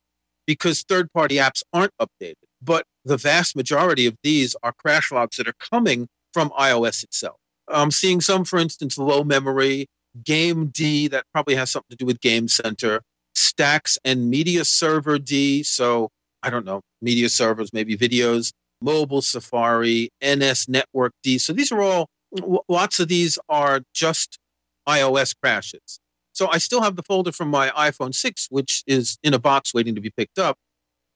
because 0.47 0.83
third 0.83 1.13
party 1.13 1.37
apps 1.37 1.63
aren't 1.73 1.93
updated. 2.01 2.35
But 2.63 2.87
the 3.05 3.17
vast 3.17 3.57
majority 3.57 4.07
of 4.07 4.17
these 4.23 4.57
are 4.63 4.73
crash 4.73 5.11
logs 5.11 5.37
that 5.37 5.49
are 5.49 5.55
coming 5.59 6.09
from 6.33 6.51
iOS 6.51 7.03
itself. 7.03 7.37
I'm 7.69 7.91
seeing 7.91 8.21
some, 8.21 8.45
for 8.45 8.59
instance, 8.59 8.99
low 8.99 9.25
memory, 9.25 9.87
Game 10.25 10.67
D, 10.67 11.09
that 11.09 11.25
probably 11.33 11.55
has 11.55 11.71
something 11.71 11.91
to 11.91 11.97
do 11.97 12.07
with 12.07 12.21
Game 12.21 12.49
Center, 12.49 13.03
Stacks 13.35 13.99
and 14.05 14.29
Media 14.29 14.65
Server 14.65 15.19
D. 15.19 15.63
So 15.63 16.11
I 16.43 16.51
don't 16.51 16.65
know, 16.65 16.81
media 17.01 17.29
servers, 17.29 17.73
maybe 17.73 17.97
videos, 17.97 18.53
mobile 18.81 19.23
Safari, 19.23 20.11
NS 20.25 20.69
Network 20.69 21.13
D. 21.23 21.39
So 21.39 21.53
these 21.53 21.71
are 21.71 21.81
all, 21.81 22.09
lots 22.69 22.99
of 22.99 23.09
these 23.09 23.39
are 23.49 23.81
just 23.95 24.39
iOS 24.89 25.35
crashes. 25.41 26.01
So 26.33 26.49
I 26.51 26.59
still 26.59 26.83
have 26.83 26.97
the 26.97 27.03
folder 27.03 27.31
from 27.31 27.49
my 27.49 27.71
iPhone 27.71 28.15
6, 28.15 28.49
which 28.51 28.83
is 28.87 29.19
in 29.23 29.35
a 29.35 29.39
box 29.39 29.73
waiting 29.73 29.95
to 29.95 30.01
be 30.01 30.11
picked 30.11 30.39
up 30.39 30.57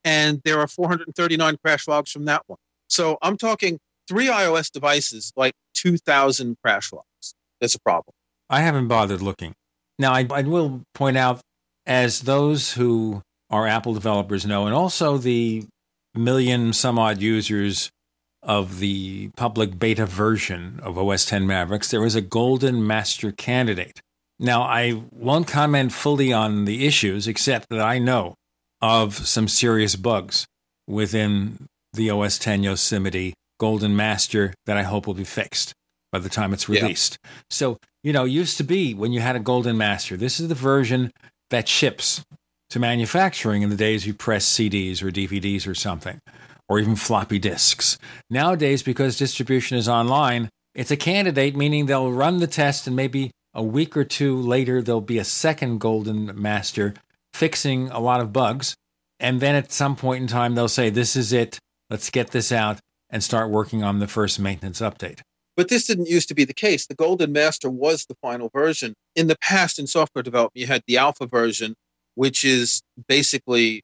and 0.07 0.41
there 0.45 0.61
are 0.61 0.69
439 0.69 1.59
crash 1.63 1.89
logs 1.89 2.13
from 2.13 2.25
that 2.27 2.43
one. 2.47 2.59
So 2.89 3.19
I'm 3.21 3.37
talking 3.37 3.81
three 4.09 4.29
iOS 4.29 4.71
devices, 4.71 5.33
like 5.37 5.55
2,000 5.75 6.57
crash 6.63 6.93
logs. 6.93 7.35
That's 7.61 7.75
a 7.75 7.81
problem. 7.81 8.15
I 8.49 8.61
haven't 8.61 8.87
bothered 8.87 9.21
looking. 9.21 9.55
Now, 9.99 10.13
I, 10.13 10.27
I 10.31 10.43
will 10.43 10.83
point 10.95 11.17
out, 11.17 11.41
as 11.87 12.21
those 12.21 12.75
who 12.75 13.23
are 13.51 13.67
Apple 13.67 13.95
developers 13.95 14.47
know, 14.47 14.67
and 14.67 14.75
also 14.75 15.19
the 15.19 15.65
million 16.15 16.73
some 16.73 16.99
odd 16.99 17.21
users 17.21 17.91
of 18.43 18.79
the 18.79 19.31
public 19.37 19.77
beta 19.77 20.07
version 20.07 20.79
of 20.85 20.97
OS 20.97 21.25
10 21.25 21.49
Mavericks, 21.49 21.91
there 21.91 22.05
is 22.05 22.15
a 22.15 22.21
golden 22.21 22.87
master 22.87 23.33
candidate. 23.33 24.01
Now, 24.39 24.63
I 24.63 25.03
won't 25.11 25.49
comment 25.49 25.93
fully 25.93 26.33
on 26.33 26.65
the 26.65 26.87
issues, 26.87 27.27
except 27.27 27.71
that 27.71 27.81
I 27.81 27.99
know 27.99 28.37
of 28.81 29.15
some 29.15 29.49
serious 29.49 29.97
bugs 29.97 30.47
within 30.87 31.67
the 31.93 32.11
OS 32.11 32.39
10 32.39 32.63
Yosemite 32.63 33.35
Golden 33.59 33.97
Master 33.97 34.55
that 34.67 34.77
I 34.77 34.83
hope 34.83 35.07
will 35.07 35.15
be 35.15 35.25
fixed 35.25 35.73
by 36.13 36.19
the 36.19 36.29
time 36.29 36.53
it's 36.53 36.69
released. 36.69 37.19
Yeah. 37.23 37.31
So, 37.51 37.79
you 38.03 38.13
know, 38.13 38.25
used 38.25 38.57
to 38.59 38.65
be 38.65 38.95
when 38.95 39.13
you 39.13 39.21
had 39.21 39.37
a 39.37 39.41
Golden 39.41 39.77
Master, 39.77 40.17
this 40.17 40.39
is 40.39 40.49
the 40.49 40.55
version 40.55 41.11
that 41.51 41.69
ships 41.69 42.23
to 42.71 42.79
manufacturing 42.79 43.63
in 43.63 43.71
the 43.71 43.77
days 43.77 44.07
you 44.07 44.15
press 44.15 44.47
CDs 44.49 45.03
or 45.03 45.11
DVDs 45.11 45.67
or 45.67 45.75
something, 45.75 46.21
or 46.69 46.79
even 46.79 46.97
floppy 46.97 47.39
disks. 47.39 47.99
Nowadays, 48.29 48.83
because 48.83 49.17
distribution 49.17 49.77
is 49.77 49.89
online, 49.89 50.49
it's 50.75 50.91
a 50.91 50.97
candidate, 50.97 51.57
meaning 51.57 51.87
they'll 51.87 52.13
run 52.13 52.39
the 52.39 52.47
test 52.47 52.87
and 52.87 52.97
maybe 52.97 53.31
a 53.55 53.63
week 53.63 53.97
or 53.97 54.05
two 54.05 54.37
later, 54.37 54.83
there'll 54.83 55.01
be 55.01 55.19
a 55.19 55.25
second 55.25 55.79
Golden 55.79 56.31
Master 56.41 56.93
fixing 57.37 57.91
a 57.91 58.01
lot 58.01 58.21
of 58.21 58.33
bugs. 58.33 58.75
And 59.21 59.41
then 59.41 59.55
at 59.55 59.73
some 59.73 59.97
point 59.97 60.23
in 60.23 60.29
time, 60.29 60.55
they'll 60.55 60.69
say, 60.69 60.91
This 60.91 61.17
is 61.17 61.33
it. 61.33 61.59
Let's 61.91 62.11
get 62.11 62.31
this 62.31 62.51
out 62.51 62.81
and 63.11 63.23
start 63.23 63.51
working 63.51 63.83
on 63.83 64.01
the 64.01 64.09
first 64.09 64.41
maintenance 64.41 64.81
update. 64.81 65.21
But 65.57 65.69
this 65.69 65.87
didn't 65.87 66.09
used 66.09 66.29
to 66.29 66.35
be 66.35 66.45
the 66.45 66.53
case. 66.53 66.87
The 66.87 66.95
Golden 66.95 67.33
Master 67.33 67.71
was 67.71 68.05
the 68.07 68.17
final 68.21 68.51
version. 68.53 68.95
In 69.15 69.27
the 69.27 69.39
past, 69.41 69.79
in 69.79 69.87
software 69.87 70.23
development, 70.23 70.61
you 70.61 70.67
had 70.67 70.83
the 70.87 70.99
alpha 70.99 71.27
version, 71.27 71.77
which 72.15 72.45
is 72.45 72.83
basically 73.09 73.83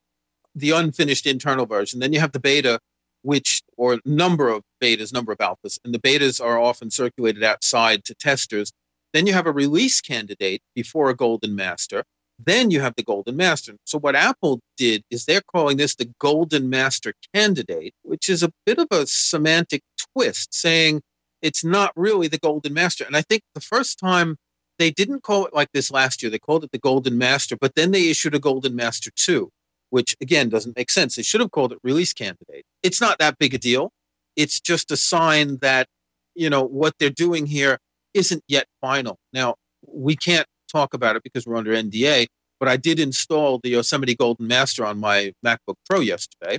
the 0.55 0.71
unfinished 0.71 1.27
internal 1.27 1.65
version. 1.65 2.01
Then 2.01 2.13
you 2.13 2.21
have 2.21 2.33
the 2.33 2.41
beta, 2.41 2.81
which, 3.23 3.63
or 3.77 4.01
number 4.05 4.49
of 4.49 4.63
betas, 4.83 5.15
number 5.15 5.33
of 5.33 5.39
alphas, 5.39 5.79
and 5.83 5.95
the 5.95 5.99
betas 5.99 6.45
are 6.45 6.59
often 6.59 6.91
circulated 6.91 7.43
outside 7.43 8.05
to 8.05 8.15
testers. 8.15 8.73
Then 9.15 9.27
you 9.27 9.33
have 9.33 9.47
a 9.47 9.53
release 9.53 10.01
candidate 10.01 10.63
before 10.75 11.09
a 11.09 11.17
Golden 11.17 11.55
Master. 11.55 12.05
Then 12.45 12.71
you 12.71 12.81
have 12.81 12.95
the 12.97 13.03
Golden 13.03 13.37
Master. 13.37 13.75
So 13.85 13.99
what 13.99 14.17
Apple 14.17 14.61
did 14.77 15.05
is 15.11 15.25
they're 15.25 15.43
calling 15.43 15.77
this 15.77 15.95
the 15.95 16.11
Golden 16.19 16.69
Master 16.71 17.15
candidate, 17.35 17.95
which 18.03 18.29
is 18.29 18.43
a 18.43 18.53
bit 18.65 18.79
of 18.79 18.89
a 18.91 19.07
semantic 19.07 19.83
twist, 20.15 20.55
saying 20.55 21.03
it's 21.41 21.65
not 21.65 21.93
really 21.97 22.29
the 22.29 22.39
Golden 22.39 22.73
Master. 22.73 23.05
And 23.05 23.17
I 23.17 23.23
think 23.23 23.43
the 23.55 23.61
first 23.61 23.99
time 23.99 24.37
they 24.79 24.91
didn't 24.91 25.23
call 25.23 25.47
it 25.47 25.55
like 25.55 25.69
this 25.73 25.91
last 25.91 26.23
year, 26.23 26.31
they 26.31 26.39
called 26.39 26.65
it 26.65 26.73
the 26.73 26.79
Golden 26.79 27.19
Master, 27.19 27.57
but 27.57 27.75
then 27.75 27.91
they 27.91 28.09
issued 28.09 28.35
a 28.35 28.39
Golden 28.39 28.75
Master 28.75 29.11
2, 29.15 29.51
which 29.91 30.17
again 30.21 30.49
doesn't 30.49 30.77
make 30.77 30.91
sense. 30.91 31.17
They 31.17 31.23
should 31.23 31.41
have 31.41 31.51
called 31.51 31.73
it 31.73 31.79
release 31.83 32.13
candidate. 32.13 32.65
It's 32.83 33.01
not 33.01 33.19
that 33.19 33.39
big 33.39 33.55
a 33.55 33.59
deal. 33.59 33.93
it's 34.35 34.61
just 34.61 34.91
a 34.91 34.97
sign 34.97 35.59
that, 35.61 35.89
you 36.35 36.49
know, 36.49 36.65
what 36.65 36.95
they're 36.99 37.11
doing 37.11 37.47
here 37.47 37.79
isn't 38.15 38.43
yet 38.49 38.67
final. 38.81 39.19
Now, 39.33 39.57
we 39.87 40.17
can't 40.17 40.47
talk 40.73 40.95
about 40.95 41.17
it 41.17 41.23
because 41.23 41.47
we're 41.47 41.57
under 41.57 41.73
NDA, 41.73 42.27
but 42.59 42.69
I 42.69 42.77
did 42.77 42.99
install 42.99 43.61
the 43.63 43.71
Yosemite 43.71 44.15
Golden 44.15 44.47
Master 44.47 44.85
on 44.85 44.99
my 44.99 45.33
MacBook 45.45 45.77
Pro 45.89 46.01
yesterday. 46.01 46.59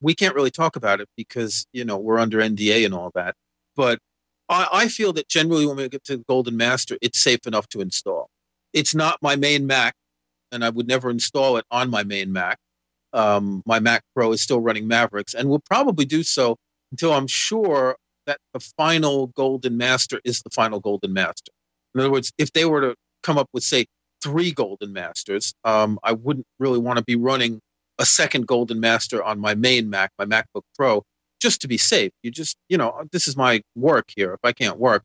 We 0.00 0.14
can't 0.14 0.34
really 0.34 0.50
talk 0.50 0.76
about 0.76 1.00
it 1.00 1.08
because, 1.16 1.66
you 1.72 1.84
know, 1.84 1.96
we're 1.96 2.18
under 2.18 2.38
NDA 2.38 2.84
and 2.84 2.94
all 2.94 3.10
that. 3.14 3.34
But 3.76 3.98
I, 4.48 4.68
I 4.72 4.88
feel 4.88 5.12
that 5.14 5.28
generally 5.28 5.66
when 5.66 5.76
we 5.76 5.88
get 5.88 6.04
to 6.04 6.18
the 6.18 6.24
Golden 6.28 6.56
Master, 6.56 6.98
it's 7.00 7.22
safe 7.22 7.46
enough 7.46 7.68
to 7.68 7.80
install. 7.80 8.28
It's 8.72 8.94
not 8.94 9.18
my 9.22 9.36
main 9.36 9.66
Mac, 9.66 9.94
and 10.52 10.64
I 10.64 10.70
would 10.70 10.88
never 10.88 11.10
install 11.10 11.56
it 11.56 11.64
on 11.70 11.90
my 11.90 12.02
main 12.02 12.32
Mac. 12.32 12.58
Um, 13.12 13.62
my 13.64 13.78
Mac 13.78 14.02
Pro 14.14 14.32
is 14.32 14.42
still 14.42 14.60
running 14.60 14.88
Mavericks 14.88 15.34
and 15.34 15.48
will 15.48 15.62
probably 15.64 16.04
do 16.04 16.24
so 16.24 16.56
until 16.90 17.12
I'm 17.12 17.28
sure 17.28 17.96
that 18.26 18.38
the 18.52 18.60
final 18.60 19.28
Golden 19.28 19.76
Master 19.76 20.20
is 20.24 20.42
the 20.42 20.50
final 20.50 20.80
Golden 20.80 21.12
Master. 21.12 21.52
In 21.94 22.00
other 22.00 22.10
words, 22.10 22.32
if 22.38 22.52
they 22.52 22.64
were 22.64 22.80
to 22.80 22.96
come 23.24 23.38
up 23.38 23.48
with, 23.52 23.64
say, 23.64 23.86
three 24.22 24.52
Golden 24.52 24.92
Masters, 24.92 25.52
um, 25.64 25.98
I 26.02 26.12
wouldn't 26.12 26.46
really 26.58 26.78
want 26.78 26.98
to 26.98 27.04
be 27.04 27.16
running 27.16 27.60
a 27.98 28.06
second 28.06 28.46
Golden 28.46 28.80
Master 28.80 29.22
on 29.22 29.38
my 29.40 29.54
main 29.54 29.90
Mac, 29.90 30.10
my 30.18 30.24
MacBook 30.24 30.62
Pro, 30.76 31.02
just 31.40 31.60
to 31.62 31.68
be 31.68 31.78
safe. 31.78 32.12
You 32.22 32.30
just, 32.30 32.56
you 32.68 32.78
know, 32.78 33.02
this 33.12 33.28
is 33.28 33.36
my 33.36 33.62
work 33.74 34.06
here. 34.16 34.32
If 34.32 34.40
I 34.44 34.52
can't 34.52 34.78
work, 34.78 35.04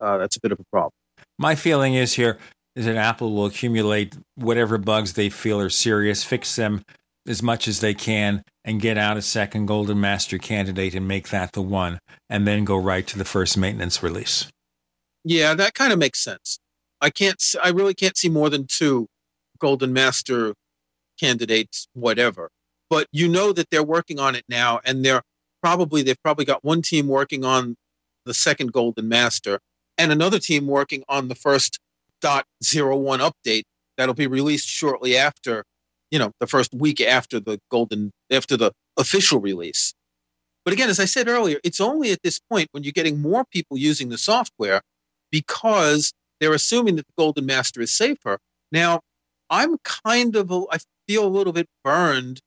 uh, 0.00 0.18
that's 0.18 0.36
a 0.36 0.40
bit 0.40 0.52
of 0.52 0.60
a 0.60 0.64
problem. 0.72 0.92
My 1.38 1.54
feeling 1.54 1.94
is 1.94 2.14
here 2.14 2.38
is 2.76 2.84
that 2.84 2.96
Apple 2.96 3.34
will 3.34 3.46
accumulate 3.46 4.16
whatever 4.36 4.78
bugs 4.78 5.14
they 5.14 5.30
feel 5.30 5.60
are 5.60 5.70
serious, 5.70 6.22
fix 6.22 6.54
them 6.54 6.82
as 7.26 7.42
much 7.42 7.66
as 7.66 7.80
they 7.80 7.94
can, 7.94 8.42
and 8.64 8.80
get 8.80 8.96
out 8.96 9.16
a 9.16 9.22
second 9.22 9.66
Golden 9.66 10.00
Master 10.00 10.38
candidate 10.38 10.94
and 10.94 11.08
make 11.08 11.30
that 11.30 11.52
the 11.52 11.62
one, 11.62 11.98
and 12.30 12.46
then 12.46 12.64
go 12.64 12.76
right 12.76 13.06
to 13.06 13.18
the 13.18 13.24
first 13.24 13.56
maintenance 13.56 14.02
release. 14.02 14.46
Yeah, 15.24 15.54
that 15.54 15.74
kind 15.74 15.92
of 15.92 15.98
makes 15.98 16.22
sense. 16.22 16.58
I 17.00 17.10
can't. 17.10 17.42
I 17.62 17.70
really 17.70 17.94
can't 17.94 18.16
see 18.16 18.28
more 18.28 18.50
than 18.50 18.66
two 18.66 19.06
Golden 19.58 19.92
Master 19.92 20.54
candidates, 21.18 21.88
whatever. 21.92 22.50
But 22.90 23.06
you 23.12 23.28
know 23.28 23.52
that 23.52 23.70
they're 23.70 23.82
working 23.82 24.18
on 24.18 24.34
it 24.34 24.44
now, 24.48 24.80
and 24.84 25.04
they're 25.04 25.22
probably 25.62 26.02
they've 26.02 26.22
probably 26.22 26.44
got 26.44 26.64
one 26.64 26.82
team 26.82 27.06
working 27.06 27.44
on 27.44 27.76
the 28.24 28.34
second 28.34 28.72
Golden 28.72 29.08
Master, 29.08 29.60
and 29.96 30.10
another 30.12 30.38
team 30.38 30.66
working 30.66 31.04
on 31.08 31.28
the 31.28 31.34
first 31.34 31.78
dot 32.20 32.46
zero 32.62 32.96
one 32.96 33.20
update 33.20 33.62
that'll 33.96 34.14
be 34.14 34.26
released 34.26 34.68
shortly 34.68 35.16
after, 35.16 35.64
you 36.10 36.18
know, 36.18 36.32
the 36.40 36.46
first 36.46 36.72
week 36.74 37.00
after 37.00 37.38
the 37.40 37.60
Golden 37.70 38.12
after 38.30 38.56
the 38.56 38.72
official 38.96 39.40
release. 39.40 39.94
But 40.64 40.72
again, 40.72 40.90
as 40.90 41.00
I 41.00 41.04
said 41.04 41.28
earlier, 41.28 41.58
it's 41.64 41.80
only 41.80 42.10
at 42.10 42.22
this 42.22 42.40
point 42.40 42.68
when 42.72 42.82
you're 42.82 42.92
getting 42.92 43.22
more 43.22 43.44
people 43.50 43.78
using 43.78 44.08
the 44.08 44.18
software 44.18 44.82
because 45.30 46.12
they're 46.40 46.54
assuming 46.54 46.96
that 46.96 47.06
the 47.06 47.12
Golden 47.16 47.46
Master 47.46 47.80
is 47.80 47.92
safer. 47.92 48.38
Now, 48.70 49.00
I'm 49.50 49.78
kind 49.78 50.36
of, 50.36 50.50
a, 50.50 50.64
I 50.70 50.78
feel 51.06 51.26
a 51.26 51.28
little 51.28 51.52
bit 51.52 51.68
burned 51.82 52.40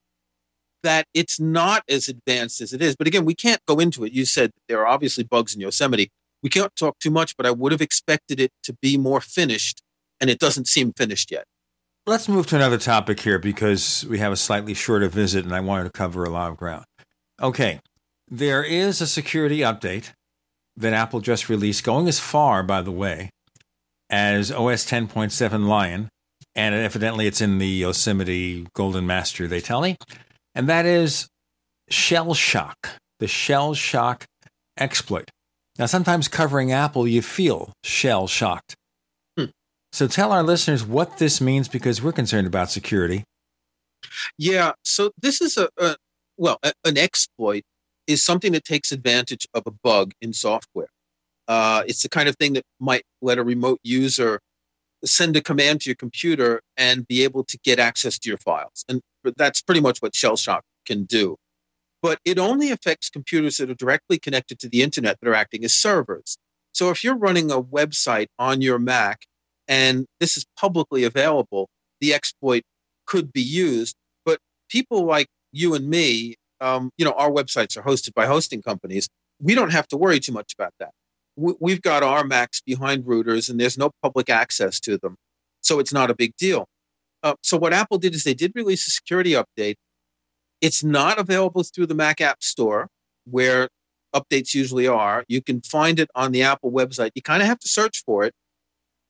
that 0.84 1.06
it's 1.14 1.40
not 1.40 1.84
as 1.90 2.08
advanced 2.08 2.62
as 2.62 2.74
it 2.74 2.82
is. 2.82 2.96
But 2.96 3.08
again, 3.08 3.26
we 3.26 3.36
can't 3.36 3.62
go 3.68 3.80
into 3.80 4.04
it. 4.04 4.14
You 4.14 4.26
said 4.26 4.52
there 4.68 4.80
are 4.80 4.88
obviously 4.88 5.24
bugs 5.24 5.54
in 5.54 5.62
Yosemite. 5.62 6.10
We 6.44 6.50
can't 6.50 6.76
talk 6.76 6.98
too 7.00 7.12
much, 7.12 7.38
but 7.38 7.46
I 7.46 7.52
would 7.52 7.72
have 7.72 7.82
expected 7.82 8.40
it 8.40 8.52
to 8.64 8.74
be 8.82 8.98
more 8.98 9.22
finished, 9.22 9.82
and 10.20 10.30
it 10.30 10.40
doesn't 10.40 10.68
seem 10.68 10.94
finished 10.94 11.32
yet. 11.32 11.46
Let's 12.08 12.28
move 12.28 12.48
to 12.48 12.56
another 12.56 12.80
topic 12.80 13.20
here 13.20 13.38
because 13.38 14.06
we 14.10 14.18
have 14.18 14.32
a 14.32 14.36
slightly 14.36 14.74
shorter 14.74 15.08
visit 15.08 15.46
and 15.46 15.54
I 15.54 15.60
wanted 15.60 15.84
to 15.84 15.92
cover 15.92 16.24
a 16.24 16.32
lot 16.32 16.50
of 16.50 16.58
ground. 16.58 16.86
Okay, 17.40 17.80
there 18.28 18.64
is 18.64 19.02
a 19.02 19.08
security 19.08 19.60
update 19.60 20.14
that 20.76 20.94
Apple 20.94 21.20
just 21.20 21.48
released, 21.48 21.84
going 21.84 22.08
as 22.08 22.20
far, 22.20 22.64
by 22.64 22.82
the 22.82 22.92
way, 22.92 23.30
as 24.12 24.52
OS 24.52 24.86
10.7 24.86 25.68
Lion, 25.68 26.10
and 26.54 26.76
evidently 26.76 27.26
it's 27.26 27.42
in 27.42 27.58
the 27.58 27.68
Yosemite 27.68 28.68
Golden 28.76 29.08
Master, 29.08 29.48
they 29.48 29.62
tell 29.62 29.82
me, 29.82 29.98
and 30.54 30.68
that 30.70 30.86
is 30.86 31.28
Shell 31.90 32.34
Shock, 32.34 32.90
the 33.20 33.28
Shell 33.28 33.74
Shock 33.74 34.26
exploit. 34.78 35.32
Now, 35.80 35.86
sometimes 35.86 36.28
covering 36.28 36.72
Apple, 36.72 37.08
you 37.08 37.22
feel 37.22 37.74
shell 37.84 38.28
shocked. 38.28 38.76
Hmm. 39.38 39.46
So 39.92 40.08
tell 40.08 40.32
our 40.32 40.44
listeners 40.44 40.84
what 40.84 41.18
this 41.18 41.40
means 41.40 41.68
because 41.68 42.02
we're 42.02 42.12
concerned 42.12 42.48
about 42.48 42.70
security. 42.70 43.24
Yeah, 44.38 44.74
so 44.84 45.12
this 45.20 45.42
is 45.42 45.58
a, 45.58 45.70
a 45.78 45.96
well, 46.38 46.58
a, 46.64 46.74
an 46.84 46.98
exploit 46.98 47.64
is 48.08 48.24
something 48.24 48.52
that 48.52 48.66
takes 48.66 48.92
advantage 48.92 49.48
of 49.54 49.64
a 49.66 49.72
bug 49.72 50.12
in 50.22 50.34
software. 50.34 50.90
Uh, 51.52 51.84
it's 51.86 52.02
the 52.02 52.08
kind 52.08 52.30
of 52.30 52.38
thing 52.38 52.54
that 52.54 52.64
might 52.80 53.04
let 53.22 53.38
a 53.38 53.44
remote 53.44 53.82
user 53.84 54.40
send 55.04 55.36
a 55.36 55.42
command 55.42 55.82
to 55.82 55.90
your 55.90 55.98
computer 55.98 56.62
and 56.78 57.06
be 57.06 57.26
able 57.26 57.44
to 57.44 57.60
get 57.62 57.78
access 57.78 58.18
to 58.18 58.30
your 58.30 58.38
files. 58.38 58.86
And 58.88 59.02
that's 59.36 59.62
pretty 59.62 59.82
much 59.82 60.00
what 60.00 60.16
Shell 60.16 60.38
Shock 60.38 60.64
can 60.86 61.04
do. 61.04 61.36
But 62.02 62.20
it 62.24 62.40
only 62.40 62.72
affects 62.72 63.10
computers 63.10 63.58
that 63.58 63.70
are 63.70 63.76
directly 63.76 64.18
connected 64.18 64.60
to 64.60 64.70
the 64.70 64.82
internet 64.82 65.20
that 65.20 65.28
are 65.28 65.34
acting 65.34 65.66
as 65.66 65.74
servers. 65.74 66.38
So 66.72 66.90
if 66.90 67.04
you're 67.04 67.18
running 67.18 67.52
a 67.52 67.62
website 67.62 68.28
on 68.40 68.62
your 68.62 68.80
Mac 68.80 69.26
and 69.68 70.06
this 70.22 70.38
is 70.38 70.46
publicly 70.58 71.04
available, 71.04 71.68
the 72.00 72.14
exploit 72.14 72.64
could 73.06 73.34
be 73.34 73.42
used. 73.42 73.98
But 74.24 74.40
people 74.70 75.04
like 75.04 75.28
you 75.52 75.74
and 75.74 75.90
me, 75.90 76.36
um, 76.62 76.92
you 76.98 77.04
know, 77.04 77.12
our 77.12 77.30
websites 77.30 77.76
are 77.76 77.84
hosted 77.84 78.14
by 78.14 78.26
hosting 78.26 78.62
companies. 78.62 79.10
We 79.42 79.54
don't 79.54 79.74
have 79.74 79.90
to 79.90 79.98
worry 79.98 80.22
too 80.22 80.32
much 80.32 80.54
about 80.54 80.72
that 80.80 80.92
we've 81.60 81.82
got 81.82 82.04
our 82.04 82.24
Macs 82.24 82.62
behind 82.62 83.06
routers 83.06 83.50
and 83.50 83.60
there's 83.60 83.78
no 83.78 83.92
public 84.02 84.30
access 84.30 84.80
to 84.82 84.98
them. 84.98 85.16
So 85.62 85.80
it's 85.80 85.94
not 85.94 86.10
a 86.10 86.16
big 86.16 86.36
deal. 86.38 86.68
Uh, 87.24 87.36
so 87.42 87.58
what 87.58 87.74
Apple 87.74 87.98
did 87.98 88.16
is 88.16 88.24
they 88.24 88.34
did 88.34 88.52
release 88.56 88.88
a 88.88 88.92
security 88.92 89.32
update. 89.32 89.76
It's 90.60 90.84
not 90.84 91.20
available 91.20 91.64
through 91.64 91.88
the 91.88 91.96
Mac 91.96 92.22
App 92.22 92.44
Store 92.44 92.88
where 93.26 93.70
updates 94.14 94.54
usually 94.54 94.88
are. 94.88 95.24
You 95.28 95.42
can 95.42 95.62
find 95.62 96.00
it 96.00 96.10
on 96.16 96.32
the 96.32 96.44
Apple 96.44 96.72
website. 96.72 97.12
You 97.16 97.22
kind 97.22 97.42
of 97.42 97.48
have 97.48 97.60
to 97.60 97.68
search 97.68 98.04
for 98.06 98.24
it. 98.24 98.34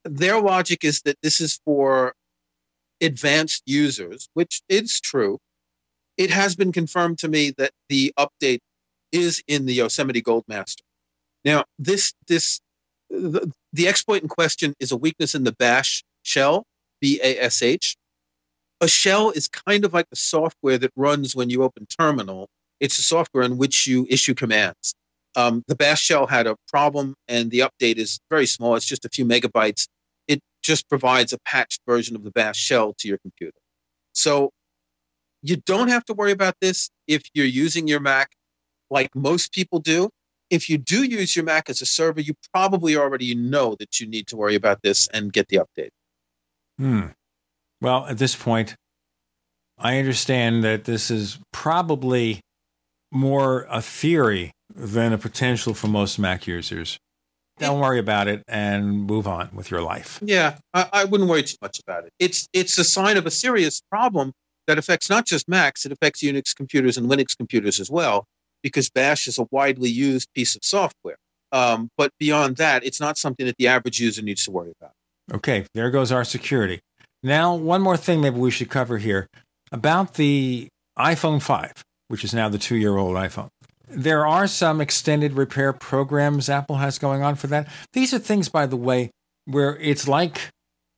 Their 0.04 0.42
logic 0.42 0.84
is 0.84 1.02
that 1.02 1.18
this 1.22 1.40
is 1.40 1.60
for 1.66 2.14
advanced 3.02 3.64
users, 3.66 4.30
which 4.34 4.62
is 4.70 5.00
true. 5.00 5.40
It 6.18 6.30
has 6.32 6.56
been 6.56 6.72
confirmed 6.72 7.18
to 7.20 7.28
me 7.28 7.52
that 7.58 7.72
the 7.90 8.14
update 8.18 8.60
is 9.12 9.44
in 9.48 9.66
the 9.66 9.74
Yosemite 9.74 10.22
Gold 10.22 10.46
Master. 10.48 10.84
Now, 11.44 11.66
this 11.78 12.14
this 12.28 12.62
the, 13.10 13.52
the 13.74 13.88
exploit 13.88 14.22
in 14.22 14.28
question 14.28 14.74
is 14.80 14.92
a 14.92 14.98
weakness 14.98 15.36
in 15.36 15.44
the 15.44 15.52
Bash 15.52 16.04
shell, 16.24 16.66
B 17.00 17.20
A 17.24 17.38
S 17.42 17.62
H. 17.62 17.98
A 18.80 18.88
shell 18.88 19.30
is 19.30 19.48
kind 19.48 19.86
of 19.86 19.94
like 19.94 20.10
the 20.10 20.16
software 20.16 20.78
that 20.78 20.92
runs 20.96 21.36
when 21.36 21.50
you 21.50 21.64
open 21.64 21.86
terminal. 21.86 22.50
It's 22.80 22.98
the 22.98 23.04
software 23.04 23.44
in 23.44 23.58
which 23.58 23.86
you 23.86 24.08
issue 24.10 24.34
commands. 24.34 24.96
Um, 25.36 25.64
the 25.68 25.76
Bash 25.76 26.02
shell 26.02 26.28
had 26.28 26.48
a 26.48 26.56
problem, 26.68 27.16
and 27.28 27.52
the 27.52 27.60
update 27.60 27.98
is 27.98 28.20
very 28.30 28.48
small. 28.48 28.76
It's 28.76 28.86
just 28.86 29.06
a 29.06 29.10
few 29.10 29.26
megabytes. 29.26 29.88
It 30.28 30.42
just 30.64 30.90
provides 30.90 31.32
a 31.32 31.38
patched 31.46 31.82
version 31.88 32.16
of 32.16 32.24
the 32.24 32.32
Bash 32.32 32.58
shell 32.58 32.94
to 32.98 33.08
your 33.08 33.18
computer. 33.20 33.58
So 34.14 34.52
you 35.42 35.58
don't 35.58 35.88
have 35.88 36.06
to 36.06 36.14
worry 36.14 36.32
about 36.32 36.56
this 36.60 36.90
if 37.08 37.24
you're 37.34 37.46
using 37.46 37.88
your 37.88 38.00
Mac 38.00 38.32
like 38.90 39.16
most 39.16 39.54
people 39.54 39.80
do 39.80 40.10
if 40.52 40.70
you 40.70 40.78
do 40.78 41.04
use 41.04 41.36
your 41.36 41.46
Mac 41.46 41.70
as 41.70 41.82
a 41.82 41.86
server, 41.86 42.20
you 42.20 42.36
probably 42.54 42.96
already 42.96 43.34
know 43.34 43.76
that 43.80 44.00
you 44.00 44.06
need 44.06 44.28
to 44.28 44.36
worry 44.36 44.54
about 44.54 44.82
this 44.84 45.08
and 45.08 45.32
get 45.34 45.48
the 45.48 45.58
update. 45.58 45.90
Hmm. 46.78 47.08
Well, 47.80 48.06
at 48.06 48.18
this 48.18 48.36
point, 48.36 48.76
I 49.80 49.98
understand 49.98 50.64
that 50.64 50.84
this 50.84 51.10
is 51.10 51.40
probably 51.54 52.42
more 53.12 53.66
a 53.70 53.82
theory 53.82 54.52
than 54.76 55.14
a 55.14 55.18
potential 55.18 55.74
for 55.74 55.88
most 55.88 56.20
Mac 56.20 56.46
users. 56.46 57.00
Don't 57.58 57.80
worry 57.80 58.00
about 58.00 58.28
it 58.28 58.44
and 58.48 59.06
move 59.06 59.28
on 59.28 59.50
with 59.54 59.72
your 59.72 59.82
life. 59.82 60.20
Yeah, 60.22 60.58
I, 60.74 60.90
I 60.92 61.06
wouldn't 61.06 61.30
worry 61.30 61.44
too 61.44 61.58
much 61.62 61.80
about 61.80 62.06
it. 62.06 62.12
It's 62.20 62.48
it's 62.54 62.78
a 62.78 62.84
sign 62.84 63.18
of 63.18 63.26
a 63.26 63.32
serious 63.32 63.82
problem 63.90 64.34
that 64.68 64.78
affects 64.78 65.10
not 65.10 65.26
just 65.26 65.48
Macs; 65.48 65.86
it 65.86 65.92
affects 65.92 66.24
Unix 66.24 66.56
computers 66.56 66.98
and 66.98 67.10
Linux 67.10 67.38
computers 67.38 67.80
as 67.80 67.92
well 67.92 68.26
because 68.62 68.90
Bash 68.90 69.28
is 69.28 69.38
a 69.38 69.48
widely 69.52 69.90
used 69.90 70.30
piece 70.34 70.56
of 70.56 70.64
software. 70.64 71.18
Um, 71.52 71.90
but 71.98 72.12
beyond 72.20 72.58
that, 72.58 72.86
it's 72.86 73.00
not 73.00 73.18
something 73.18 73.46
that 73.46 73.58
the 73.58 73.68
average 73.68 74.00
user 74.00 74.22
needs 74.22 74.46
to 74.46 74.52
worry 74.52 74.72
about. 74.80 74.94
Okay, 75.34 75.66
there 75.74 75.90
goes 75.90 76.12
our 76.12 76.24
security. 76.24 76.80
Now, 77.24 77.56
one 77.56 77.82
more 77.82 77.98
thing 77.98 78.22
maybe 78.22 78.40
we 78.40 78.52
should 78.52 78.70
cover 78.70 78.98
here 78.98 79.28
about 79.72 80.16
the 80.16 80.68
iPhone 80.98 81.42
5, 81.42 81.72
which 82.08 82.24
is 82.24 82.34
now 82.34 82.50
the 82.50 82.58
two 82.58 82.76
year 82.76 82.98
old 82.98 83.16
iPhone. 83.16 83.50
There 83.88 84.26
are 84.26 84.48
some 84.48 84.80
extended 84.80 85.34
repair 85.34 85.74
programs 85.74 86.50
Apple 86.50 86.78
has 86.78 86.98
going 86.98 87.22
on 87.22 87.36
for 87.36 87.48
that. 87.48 87.68
These 87.94 88.14
are 88.14 88.20
things, 88.20 88.48
by 88.48 88.66
the 88.66 88.78
way, 88.78 89.12
where 89.46 89.76
it's 89.78 90.08
like 90.08 90.50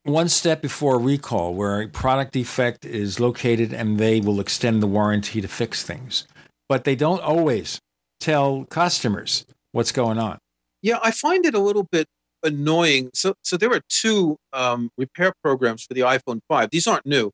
one 0.03 0.29
step 0.29 0.61
before 0.61 0.95
a 0.95 0.99
recall, 0.99 1.53
where 1.55 1.81
a 1.81 1.87
product 1.87 2.33
defect 2.33 2.85
is 2.85 3.19
located 3.19 3.73
and 3.73 3.97
they 3.97 4.19
will 4.19 4.39
extend 4.39 4.83
the 4.83 4.87
warranty 4.87 5.41
to 5.41 5.47
fix 5.47 5.81
things 5.81 6.27
but 6.69 6.83
they 6.83 6.95
don't 6.95 7.21
always 7.21 7.79
tell 8.19 8.65
customers 8.65 9.45
what's 9.71 9.91
going 9.91 10.17
on? 10.17 10.39
Yeah, 10.81 10.99
I 11.03 11.11
find 11.11 11.45
it 11.45 11.53
a 11.53 11.59
little 11.59 11.87
bit 11.91 12.07
annoying. 12.43 13.09
So, 13.13 13.35
so 13.41 13.57
there 13.57 13.71
are 13.71 13.81
two 13.89 14.37
um, 14.51 14.89
repair 14.97 15.33
programs 15.43 15.83
for 15.83 15.93
the 15.93 16.01
iPhone 16.01 16.39
5. 16.49 16.69
These 16.71 16.87
aren't 16.87 17.05
new, 17.05 17.31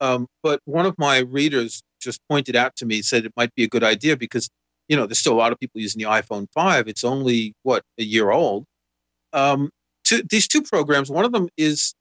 um, 0.00 0.26
but 0.42 0.60
one 0.64 0.86
of 0.86 0.94
my 0.98 1.18
readers 1.18 1.82
just 2.00 2.20
pointed 2.28 2.56
out 2.56 2.74
to 2.76 2.86
me 2.86 3.02
said 3.02 3.24
it 3.24 3.32
might 3.36 3.54
be 3.54 3.64
a 3.64 3.68
good 3.68 3.84
idea 3.84 4.16
because 4.16 4.48
you 4.88 4.96
know 4.96 5.06
there's 5.06 5.18
still 5.18 5.34
a 5.34 5.38
lot 5.38 5.52
of 5.52 5.58
people 5.60 5.80
using 5.80 6.00
the 6.00 6.08
iPhone 6.08 6.46
5. 6.52 6.88
It's 6.88 7.04
only 7.04 7.54
what 7.62 7.82
a 7.98 8.02
year 8.02 8.30
old. 8.30 8.64
Um, 9.32 9.70
these 10.28 10.46
two 10.46 10.62
programs. 10.62 11.10
One 11.10 11.24
of 11.24 11.32
them 11.32 11.48
is 11.56 11.94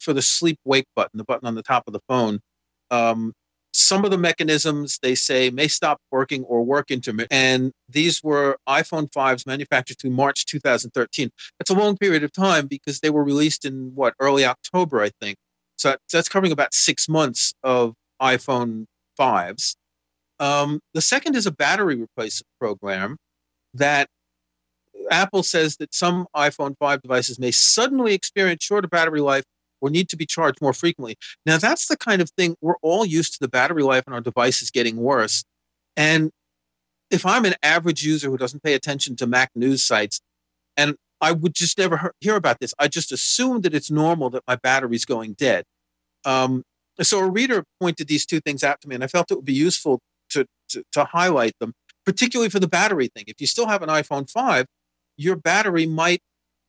for 0.00 0.12
the 0.12 0.22
sleep 0.22 0.58
wake 0.64 0.86
button, 0.94 1.18
the 1.18 1.24
button 1.24 1.46
on 1.46 1.54
the 1.54 1.62
top 1.62 1.84
of 1.86 1.92
the 1.92 2.00
phone. 2.08 2.40
Some 3.72 4.04
of 4.04 4.10
the 4.10 4.18
mechanisms 4.18 4.98
they 5.02 5.14
say 5.14 5.50
may 5.50 5.68
stop 5.68 5.98
working 6.10 6.44
or 6.44 6.62
work 6.62 6.90
intermittent. 6.90 7.32
And 7.32 7.72
these 7.88 8.22
were 8.22 8.58
iPhone 8.68 9.10
5s 9.10 9.46
manufactured 9.46 9.98
through 9.98 10.10
March 10.10 10.44
2013. 10.46 11.30
That's 11.58 11.70
a 11.70 11.74
long 11.74 11.96
period 11.96 12.22
of 12.22 12.32
time 12.32 12.66
because 12.66 13.00
they 13.00 13.10
were 13.10 13.24
released 13.24 13.64
in 13.64 13.92
what, 13.94 14.14
early 14.20 14.44
October, 14.44 15.00
I 15.00 15.10
think. 15.20 15.36
So 15.76 15.96
that's 16.12 16.28
covering 16.28 16.52
about 16.52 16.74
six 16.74 17.08
months 17.08 17.54
of 17.62 17.94
iPhone 18.20 18.86
5s. 19.18 19.74
Um, 20.38 20.80
the 20.92 21.00
second 21.00 21.36
is 21.36 21.46
a 21.46 21.52
battery 21.52 21.96
replacement 21.96 22.48
program 22.60 23.16
that 23.74 24.08
Apple 25.10 25.42
says 25.42 25.76
that 25.76 25.94
some 25.94 26.26
iPhone 26.36 26.74
5 26.78 27.02
devices 27.02 27.38
may 27.38 27.50
suddenly 27.50 28.14
experience 28.14 28.64
shorter 28.64 28.88
battery 28.88 29.20
life 29.20 29.44
or 29.82 29.90
need 29.90 30.08
to 30.08 30.16
be 30.16 30.24
charged 30.24 30.62
more 30.62 30.72
frequently. 30.72 31.18
Now, 31.44 31.58
that's 31.58 31.88
the 31.88 31.96
kind 31.96 32.22
of 32.22 32.30
thing 32.30 32.56
we're 32.62 32.76
all 32.80 33.04
used 33.04 33.34
to 33.34 33.40
the 33.40 33.48
battery 33.48 33.82
life 33.82 34.04
on 34.06 34.14
our 34.14 34.20
devices 34.20 34.70
getting 34.70 34.96
worse. 34.96 35.44
And 35.96 36.30
if 37.10 37.26
I'm 37.26 37.44
an 37.44 37.56
average 37.62 38.04
user 38.04 38.30
who 38.30 38.38
doesn't 38.38 38.62
pay 38.62 38.72
attention 38.72 39.16
to 39.16 39.26
Mac 39.26 39.50
news 39.54 39.84
sites, 39.84 40.20
and 40.76 40.94
I 41.20 41.32
would 41.32 41.54
just 41.54 41.76
never 41.76 42.12
hear 42.20 42.36
about 42.36 42.60
this, 42.60 42.72
I 42.78 42.88
just 42.88 43.12
assume 43.12 43.60
that 43.62 43.74
it's 43.74 43.90
normal 43.90 44.30
that 44.30 44.44
my 44.46 44.56
battery's 44.56 45.04
going 45.04 45.34
dead. 45.34 45.64
Um, 46.24 46.62
so 47.00 47.18
a 47.18 47.28
reader 47.28 47.64
pointed 47.80 48.06
these 48.06 48.24
two 48.24 48.40
things 48.40 48.62
out 48.62 48.80
to 48.80 48.88
me, 48.88 48.94
and 48.94 49.04
I 49.04 49.08
felt 49.08 49.30
it 49.30 49.34
would 49.34 49.44
be 49.44 49.52
useful 49.52 50.00
to, 50.30 50.46
to, 50.70 50.84
to 50.92 51.04
highlight 51.04 51.58
them, 51.58 51.74
particularly 52.06 52.50
for 52.50 52.60
the 52.60 52.68
battery 52.68 53.08
thing. 53.14 53.24
If 53.26 53.40
you 53.40 53.46
still 53.46 53.66
have 53.66 53.82
an 53.82 53.88
iPhone 53.88 54.30
5, 54.30 54.66
your 55.16 55.36
battery 55.36 55.86
might 55.86 56.20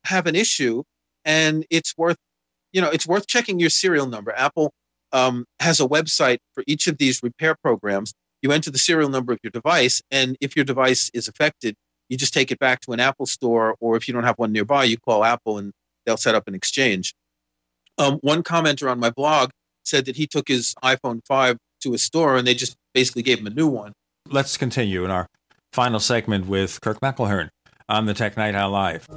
have 0.06 0.26
an 0.26 0.36
issue, 0.36 0.84
and 1.24 1.66
it's 1.70 1.96
worth 1.98 2.18
you 2.74 2.82
know, 2.82 2.90
it's 2.90 3.08
worth 3.08 3.28
checking 3.28 3.60
your 3.60 3.70
serial 3.70 4.08
number. 4.08 4.34
Apple 4.36 4.74
um, 5.14 5.46
has 5.60 5.80
a 5.80 5.88
website 5.88 6.40
for 6.54 6.64
each 6.68 6.88
of 6.88 6.98
these 6.98 7.22
repair 7.24 7.56
programs. 7.56 8.14
You 8.42 8.52
enter 8.52 8.72
the 8.72 8.78
serial 8.78 9.10
number 9.10 9.32
of 9.32 9.40
your 9.42 9.52
device, 9.52 10.02
and 10.12 10.36
if 10.42 10.56
your 10.56 10.66
device 10.66 11.10
is 11.14 11.30
affected, 11.30 11.76
you 12.10 12.18
just 12.18 12.34
take 12.34 12.52
it 12.52 12.60
back 12.60 12.82
to 12.82 12.92
an 12.92 13.00
Apple 13.00 13.26
store, 13.26 13.76
or 13.80 13.96
if 13.96 14.08
you 14.08 14.14
don't 14.14 14.26
have 14.26 14.38
one 14.38 14.52
nearby, 14.52 14.84
you 14.84 14.98
call 14.98 15.24
Apple 15.24 15.58
and 15.58 15.72
they'll 16.06 16.18
set 16.18 16.36
up 16.36 16.48
an 16.48 16.56
exchange. 16.56 17.14
Um, 17.98 18.20
one 18.22 18.44
commenter 18.44 18.92
on 18.92 19.00
my 19.00 19.10
blog 19.10 19.52
said 19.86 20.06
that 20.06 20.16
he 20.16 20.28
took 20.28 20.48
his 20.48 20.74
iPhone 20.84 21.22
5 21.26 21.58
to 21.82 21.94
a 21.94 21.98
store 21.98 22.38
and 22.38 22.46
they 22.46 22.54
just 22.54 22.76
basically 22.94 23.22
gave 23.22 23.40
him 23.40 23.48
a 23.48 23.52
new 23.52 23.68
one. 23.68 23.94
Let's 24.30 24.58
continue 24.58 25.06
in 25.06 25.12
our 25.12 25.28
final 25.72 26.00
segment 26.00 26.48
with 26.48 26.82
Kirk 26.82 27.00
McElhearn 27.02 27.50
on 27.90 28.06
the 28.06 28.14
Tech 28.14 28.38
Night 28.38 28.56
Owl 28.56 28.72
Live. 28.72 29.08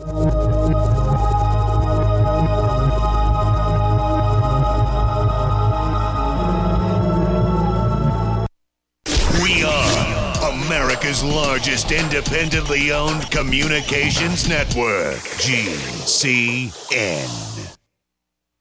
America's 10.97 11.23
largest 11.23 11.93
independently 11.93 12.91
owned 12.91 13.31
communications 13.31 14.49
network, 14.49 15.19
GCN. 15.43 17.46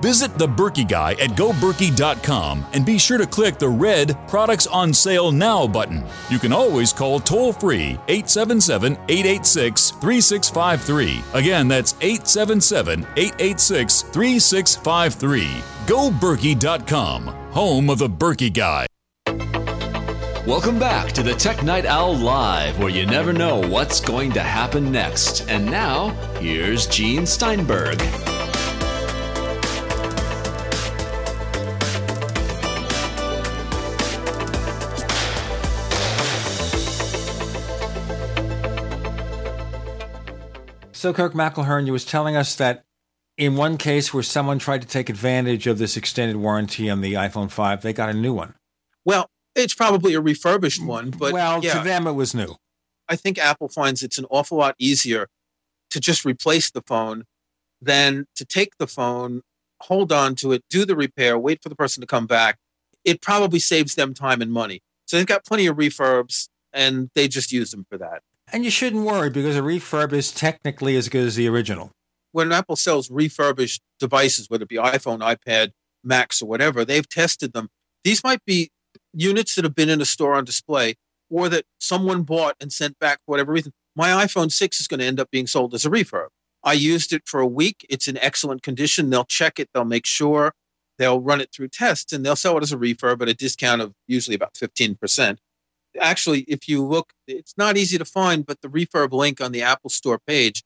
Visit 0.00 0.38
the 0.38 0.46
Berkey 0.46 0.88
Guy 0.88 1.12
at 1.12 1.30
goberkey.com 1.30 2.66
and 2.72 2.86
be 2.86 2.98
sure 2.98 3.18
to 3.18 3.26
click 3.26 3.58
the 3.58 3.68
red 3.68 4.16
Products 4.28 4.66
on 4.66 4.94
Sale 4.94 5.32
Now 5.32 5.66
button. 5.66 6.04
You 6.30 6.38
can 6.38 6.52
always 6.52 6.92
call 6.92 7.20
toll 7.20 7.52
free 7.52 7.98
877 8.08 8.92
886 9.08 9.90
3653. 9.90 11.22
Again, 11.34 11.68
that's 11.68 11.94
877 12.00 13.06
886 13.16 14.02
3653. 14.02 15.46
GoBerkey.com, 15.86 17.26
home 17.52 17.90
of 17.90 17.98
the 17.98 18.08
Berkey 18.08 18.52
Guy. 18.52 18.86
Welcome 20.46 20.78
back 20.78 21.12
to 21.12 21.22
the 21.22 21.34
Tech 21.34 21.62
Night 21.62 21.84
Owl 21.84 22.16
Live, 22.16 22.78
where 22.78 22.88
you 22.88 23.04
never 23.04 23.34
know 23.34 23.60
what's 23.68 24.00
going 24.00 24.32
to 24.32 24.40
happen 24.40 24.90
next. 24.90 25.46
And 25.46 25.66
now, 25.66 26.08
here's 26.40 26.86
Gene 26.86 27.26
Steinberg. 27.26 28.00
So, 40.98 41.12
Kirk 41.12 41.32
McElhearn, 41.32 41.86
you 41.86 41.92
was 41.92 42.04
telling 42.04 42.34
us 42.34 42.56
that 42.56 42.82
in 43.36 43.54
one 43.54 43.78
case 43.78 44.12
where 44.12 44.24
someone 44.24 44.58
tried 44.58 44.82
to 44.82 44.88
take 44.88 45.08
advantage 45.08 45.68
of 45.68 45.78
this 45.78 45.96
extended 45.96 46.34
warranty 46.34 46.90
on 46.90 47.02
the 47.02 47.12
iPhone 47.12 47.52
5, 47.52 47.82
they 47.82 47.92
got 47.92 48.08
a 48.08 48.12
new 48.12 48.32
one. 48.32 48.56
Well, 49.04 49.30
it's 49.54 49.74
probably 49.74 50.14
a 50.14 50.20
refurbished 50.20 50.84
one, 50.84 51.10
but 51.10 51.32
well, 51.32 51.62
yeah, 51.62 51.74
to 51.74 51.84
them 51.84 52.08
it 52.08 52.14
was 52.14 52.34
new. 52.34 52.56
I 53.08 53.14
think 53.14 53.38
Apple 53.38 53.68
finds 53.68 54.02
it's 54.02 54.18
an 54.18 54.26
awful 54.28 54.58
lot 54.58 54.74
easier 54.76 55.28
to 55.90 56.00
just 56.00 56.24
replace 56.24 56.68
the 56.68 56.82
phone 56.82 57.26
than 57.80 58.26
to 58.34 58.44
take 58.44 58.76
the 58.78 58.88
phone, 58.88 59.42
hold 59.82 60.10
on 60.10 60.34
to 60.34 60.50
it, 60.50 60.64
do 60.68 60.84
the 60.84 60.96
repair, 60.96 61.38
wait 61.38 61.62
for 61.62 61.68
the 61.68 61.76
person 61.76 62.00
to 62.00 62.08
come 62.08 62.26
back. 62.26 62.58
It 63.04 63.22
probably 63.22 63.60
saves 63.60 63.94
them 63.94 64.14
time 64.14 64.42
and 64.42 64.50
money. 64.50 64.80
So 65.06 65.16
they've 65.16 65.24
got 65.24 65.46
plenty 65.46 65.68
of 65.68 65.76
refurbs 65.76 66.48
and 66.72 67.08
they 67.14 67.28
just 67.28 67.52
use 67.52 67.70
them 67.70 67.86
for 67.88 67.98
that. 67.98 68.22
And 68.52 68.64
you 68.64 68.70
shouldn't 68.70 69.04
worry 69.04 69.30
because 69.30 69.56
a 69.56 69.60
refurb 69.60 70.12
is 70.12 70.32
technically 70.32 70.96
as 70.96 71.08
good 71.08 71.26
as 71.26 71.36
the 71.36 71.48
original. 71.48 71.90
When 72.32 72.52
Apple 72.52 72.76
sells 72.76 73.10
refurbished 73.10 73.82
devices, 74.00 74.48
whether 74.48 74.62
it 74.62 74.68
be 74.68 74.76
iPhone, 74.76 75.20
iPad, 75.20 75.70
Macs, 76.02 76.40
or 76.40 76.48
whatever, 76.48 76.84
they've 76.84 77.08
tested 77.08 77.52
them. 77.52 77.68
These 78.04 78.24
might 78.24 78.44
be 78.44 78.70
units 79.12 79.54
that 79.54 79.64
have 79.64 79.74
been 79.74 79.88
in 79.88 80.00
a 80.00 80.04
store 80.04 80.34
on 80.34 80.44
display 80.44 80.94
or 81.30 81.48
that 81.48 81.64
someone 81.78 82.22
bought 82.22 82.56
and 82.60 82.72
sent 82.72 82.98
back 82.98 83.18
for 83.18 83.32
whatever 83.32 83.52
reason. 83.52 83.72
My 83.94 84.10
iPhone 84.24 84.50
6 84.50 84.80
is 84.80 84.88
going 84.88 85.00
to 85.00 85.06
end 85.06 85.20
up 85.20 85.30
being 85.30 85.46
sold 85.46 85.74
as 85.74 85.84
a 85.84 85.90
refurb. 85.90 86.28
I 86.62 86.72
used 86.72 87.12
it 87.12 87.22
for 87.26 87.40
a 87.40 87.46
week. 87.46 87.86
It's 87.88 88.08
in 88.08 88.16
excellent 88.18 88.62
condition. 88.62 89.10
They'll 89.10 89.24
check 89.24 89.58
it, 89.58 89.68
they'll 89.74 89.84
make 89.84 90.06
sure, 90.06 90.52
they'll 90.98 91.20
run 91.20 91.40
it 91.40 91.50
through 91.52 91.68
tests, 91.68 92.12
and 92.12 92.24
they'll 92.24 92.36
sell 92.36 92.56
it 92.56 92.62
as 92.62 92.72
a 92.72 92.76
refurb 92.76 93.22
at 93.22 93.28
a 93.28 93.34
discount 93.34 93.82
of 93.82 93.94
usually 94.06 94.36
about 94.36 94.54
15%. 94.54 95.38
Actually, 96.00 96.40
if 96.42 96.68
you 96.68 96.84
look, 96.84 97.12
it's 97.26 97.54
not 97.56 97.76
easy 97.76 97.98
to 97.98 98.04
find, 98.04 98.46
but 98.46 98.60
the 98.60 98.68
refurb 98.68 99.12
link 99.12 99.40
on 99.40 99.52
the 99.52 99.62
Apple 99.62 99.90
Store 99.90 100.18
page, 100.18 100.62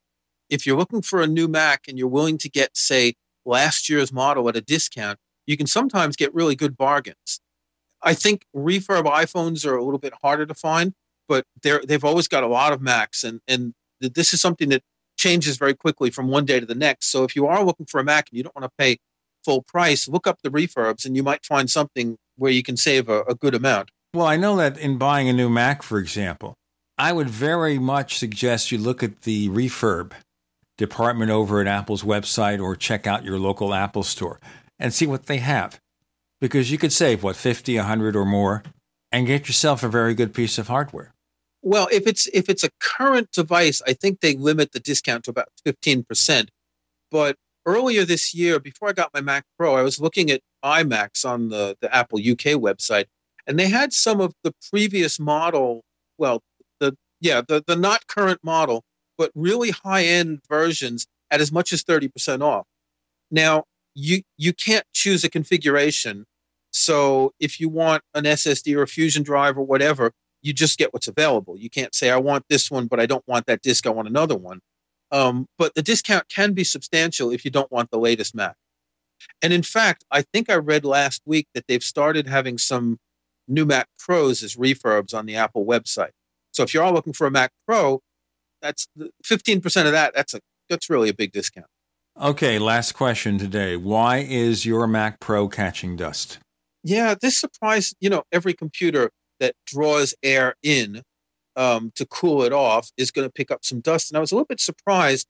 if 0.49 0.67
you're 0.67 0.77
looking 0.77 1.03
for 1.03 1.21
a 1.21 1.27
new 1.27 1.49
Mac 1.49 1.85
and 1.89 1.99
you're 1.99 2.09
willing 2.09 2.39
to 2.39 2.49
get, 2.49 2.77
say, 2.77 3.15
last 3.45 3.89
year's 3.89 4.13
model 4.13 4.49
at 4.49 4.57
a 4.57 4.61
discount, 4.61 5.19
you 5.47 5.57
can 5.57 5.67
sometimes 5.67 6.17
get 6.17 6.35
really 6.35 6.55
good 6.55 6.77
bargains. 6.77 7.41
I 8.03 8.15
think 8.15 8.47
refurb 8.55 9.05
iPhones 9.05 9.67
are 9.67 9.77
a 9.77 9.85
little 9.85 9.99
bit 9.99 10.15
harder 10.23 10.47
to 10.47 10.55
find, 10.55 10.95
but 11.29 11.47
they're 11.63 11.83
they've 11.87 12.05
always 12.05 12.29
got 12.29 12.43
a 12.43 12.49
lot 12.49 12.73
of 12.73 12.81
Macs, 12.81 13.25
and 13.25 13.41
and 13.47 13.75
this 14.01 14.35
is 14.35 14.41
something 14.41 14.69
that 14.71 14.83
changes 15.17 15.57
very 15.57 15.75
quickly 15.75 16.11
from 16.11 16.29
one 16.29 16.45
day 16.45 16.59
to 16.59 16.67
the 16.67 16.75
next. 16.75 17.11
So 17.11 17.23
if 17.25 17.37
you 17.37 17.47
are 17.47 17.65
looking 17.65 17.87
for 17.87 18.01
a 18.01 18.05
Mac 18.05 18.29
and 18.31 18.37
you 18.37 18.43
don't 18.43 18.57
want 18.57 18.65
to 18.65 18.77
pay 18.77 18.99
full 19.45 19.63
price, 19.63 20.09
look 20.09 20.27
up 20.27 20.43
the 20.43 20.51
refurbs, 20.51 21.05
and 21.05 21.17
you 21.17 21.23
might 21.23 21.45
find 21.45 21.71
something 21.71 22.19
where 22.37 22.51
you 22.51 22.63
can 22.63 22.77
save 22.77 23.09
a, 23.09 23.23
a 23.23 23.35
good 23.35 23.55
amount. 23.55 23.91
Well, 24.15 24.27
I 24.27 24.37
know 24.37 24.57
that 24.57 24.77
in 24.77 24.99
buying 24.99 25.29
a 25.29 25.33
new 25.33 25.49
Mac, 25.49 25.83
for 25.83 25.99
example, 25.99 26.55
I 26.99 27.13
would 27.13 27.31
very 27.31 27.79
much 27.79 28.19
suggest 28.19 28.71
you 28.71 28.77
look 28.77 29.03
at 29.03 29.23
the 29.23 29.49
refurb 29.49 30.13
department 30.77 31.31
over 31.31 31.61
at 31.61 31.67
Apple's 31.67 32.03
website 32.03 32.63
or 32.63 32.77
check 32.77 33.07
out 33.07 33.25
your 33.25 33.39
local 33.39 33.73
Apple 33.73 34.03
store 34.03 34.39
and 34.79 34.93
see 34.93 35.07
what 35.07 35.27
they 35.27 35.39
have. 35.39 35.81
Because 36.43 36.71
you 36.71 36.77
could 36.77 36.93
save 36.93 37.23
what 37.23 37.37
50 37.37 37.77
100 37.77 38.15
or 38.15 38.27
more 38.27 38.63
and 39.11 39.27
get 39.27 39.47
yourself 39.47 39.83
a 39.83 39.89
very 39.89 40.15
good 40.15 40.35
piece 40.35 40.59
of 40.59 40.69
hardware. 40.69 41.15
Well 41.63 41.89
if 41.93 42.07
it's 42.07 42.27
if 42.35 42.49
it's 42.49 42.65
a 42.65 42.71
current 42.81 43.31
device 43.31 43.81
i 43.87 43.93
think 43.93 44.19
they 44.19 44.35
limit 44.35 44.73
the 44.73 44.81
discount 44.81 45.25
to 45.25 45.31
about 45.31 45.49
15% 45.65 46.49
but 47.09 47.37
earlier 47.65 48.05
this 48.05 48.35
year 48.35 48.59
before 48.59 48.89
i 48.89 48.93
got 48.93 49.15
my 49.15 49.21
mac 49.21 49.45
pro 49.57 49.77
i 49.77 49.83
was 49.83 50.01
looking 50.01 50.29
at 50.29 50.41
imacs 50.65 51.25
on 51.25 51.51
the, 51.51 51.77
the 51.81 51.95
apple 51.95 52.19
uk 52.19 52.59
website 52.61 53.05
and 53.47 53.59
they 53.59 53.69
had 53.69 53.93
some 53.93 54.21
of 54.21 54.35
the 54.43 54.55
previous 54.71 55.19
model 55.19 55.83
well 56.19 56.43
the 56.81 56.97
yeah 57.21 57.41
the, 57.47 57.63
the 57.67 57.77
not 57.77 58.07
current 58.07 58.41
model 58.43 58.85
but 59.19 59.31
really 59.35 59.71
high 59.71 60.05
end 60.05 60.41
versions 60.49 61.07
at 61.31 61.41
as 61.41 61.53
much 61.53 61.73
as 61.73 61.83
30% 61.83 62.43
off 62.43 62.67
now 63.31 63.65
you 63.95 64.23
you 64.37 64.53
can't 64.53 64.87
choose 64.93 65.25
a 65.25 65.31
configuration 65.31 66.27
so 66.73 67.35
if 67.39 67.61
you 67.61 67.69
want 67.69 68.03
an 68.15 68.25
SSD 68.25 68.77
or 68.77 68.83
a 68.83 68.89
Fusion 68.89 69.23
drive 69.23 69.59
or 69.59 69.65
whatever, 69.65 70.13
you 70.41 70.53
just 70.53 70.79
get 70.79 70.93
what's 70.93 71.07
available. 71.07 71.57
You 71.57 71.71
can't 71.71 71.95
say, 71.95 72.11
I 72.11 72.17
want 72.17 72.47
this 72.49 72.71
one, 72.71 72.87
but 72.87 72.99
I 72.99 73.07
don't 73.07 73.27
want 73.29 73.47
that 73.47 73.63
disk. 73.63 73.87
I 73.87 73.91
want 73.91 74.09
another 74.09 74.37
one. 74.37 74.61
Um, 75.13 75.47
but 75.59 75.75
the 75.75 75.83
discount 75.83 76.29
can 76.31 76.55
be 76.55 76.65
substantial 76.65 77.31
if 77.31 77.45
you 77.45 77.51
don't 77.51 77.71
want 77.71 77.91
the 77.91 77.99
latest 77.99 78.35
Mac. 78.35 78.57
And 79.43 79.53
in 79.53 79.63
fact, 79.63 80.05
I 80.11 80.23
think 80.23 80.51
I 80.51 80.55
read 80.55 80.85
last 80.85 81.23
week 81.27 81.47
that 81.55 81.67
they've 81.69 81.83
started 81.83 82.27
having 82.27 82.57
some 82.59 82.99
new 83.53 83.67
Mac 83.67 83.89
Pros 83.99 84.43
as 84.43 84.57
refurbs 84.57 85.15
on 85.15 85.27
the 85.27 85.37
Apple 85.37 85.65
website. 85.65 86.11
So 86.53 86.63
if 86.63 86.75
you're 86.75 86.83
all 86.83 86.93
looking 86.93 87.13
for 87.13 87.27
a 87.27 87.31
Mac 87.31 87.53
Pro, 87.67 88.01
that's 88.61 88.87
15% 89.25 89.87
of 89.87 89.93
that. 89.93 90.15
That's 90.15 90.35
a 90.35 90.41
that's 90.69 90.89
really 90.89 91.09
a 91.09 91.15
big 91.15 91.33
discount. 91.33 91.67
Okay, 92.21 92.59
last 92.59 92.93
question 92.93 93.39
today. 93.39 93.77
Why 93.77 94.19
is 94.19 94.65
your 94.65 94.87
Mac 94.87 95.21
Pro 95.21 95.49
catching 95.49 95.97
dust? 95.97 96.39
yeah, 96.85 97.15
this 97.21 97.39
surprised, 97.39 97.97
you 98.01 98.11
know, 98.11 98.25
every 98.33 98.55
computer 98.55 99.11
that 99.41 99.55
draws 99.67 100.15
air 100.23 100.55
in 100.63 101.03
um, 101.57 101.93
to 101.95 102.07
cool 102.07 102.43
it 102.43 102.53
off 102.53 102.91
is 102.97 103.11
going 103.11 103.27
to 103.27 103.33
pick 103.33 103.51
up 103.51 103.65
some 103.65 103.81
dust. 103.81 104.11
And 104.11 104.17
I 104.17 104.21
was 104.21 104.33
a 104.33 104.35
little 104.35 104.47
bit 104.47 104.61
surprised. 104.61 105.29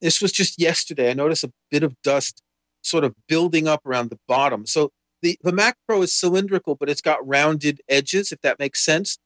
This 0.00 0.20
was 0.20 0.32
just 0.32 0.58
yesterday. 0.58 1.10
I 1.10 1.14
noticed 1.14 1.44
a 1.44 1.52
bit 1.70 1.82
of 1.82 1.94
dust 2.02 2.40
sort 2.82 3.04
of 3.04 3.14
building 3.28 3.66
up 3.66 3.84
around 3.86 4.10
the 4.10 4.18
bottom. 4.28 4.66
So 4.66 4.90
the, 5.24 5.38
the 5.42 5.52
Mac 5.52 5.78
Pro 5.88 6.02
is 6.02 6.12
cylindrical, 6.12 6.74
but 6.74 6.90
it's 6.90 7.00
got 7.00 7.26
rounded 7.26 7.80
edges, 7.88 8.30
if 8.30 8.42
that 8.42 8.58
makes 8.58 8.84
sense. 8.84 9.18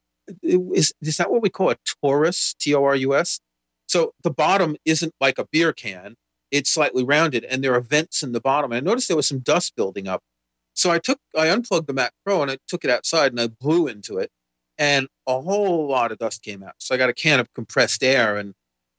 Is, 0.42 0.94
is 1.02 1.16
that 1.16 1.30
what 1.30 1.42
we 1.42 1.50
call 1.50 1.70
a 1.70 1.76
torus, 2.04 2.56
T 2.56 2.72
O 2.72 2.84
R 2.84 2.94
U 2.94 3.16
S? 3.16 3.40
So 3.88 4.12
the 4.22 4.30
bottom 4.30 4.76
isn't 4.84 5.12
like 5.20 5.38
a 5.38 5.46
beer 5.50 5.72
can, 5.72 6.14
it's 6.52 6.70
slightly 6.70 7.02
rounded, 7.02 7.44
and 7.44 7.64
there 7.64 7.74
are 7.74 7.80
vents 7.80 8.22
in 8.22 8.30
the 8.30 8.40
bottom. 8.40 8.72
I 8.72 8.78
noticed 8.80 9.08
there 9.08 9.16
was 9.16 9.26
some 9.26 9.40
dust 9.40 9.74
building 9.74 10.06
up. 10.06 10.22
So 10.72 10.90
I 10.92 11.00
took, 11.00 11.18
I 11.36 11.48
unplugged 11.48 11.88
the 11.88 11.92
Mac 11.92 12.12
Pro 12.24 12.42
and 12.42 12.50
I 12.50 12.58
took 12.68 12.84
it 12.84 12.90
outside 12.90 13.32
and 13.32 13.40
I 13.40 13.48
blew 13.48 13.88
into 13.88 14.18
it, 14.18 14.30
and 14.78 15.08
a 15.26 15.40
whole 15.40 15.88
lot 15.88 16.12
of 16.12 16.18
dust 16.18 16.42
came 16.42 16.62
out. 16.62 16.74
So 16.78 16.94
I 16.94 16.98
got 16.98 17.10
a 17.10 17.14
can 17.14 17.40
of 17.40 17.52
compressed 17.54 18.04
air 18.04 18.36
and 18.36 18.54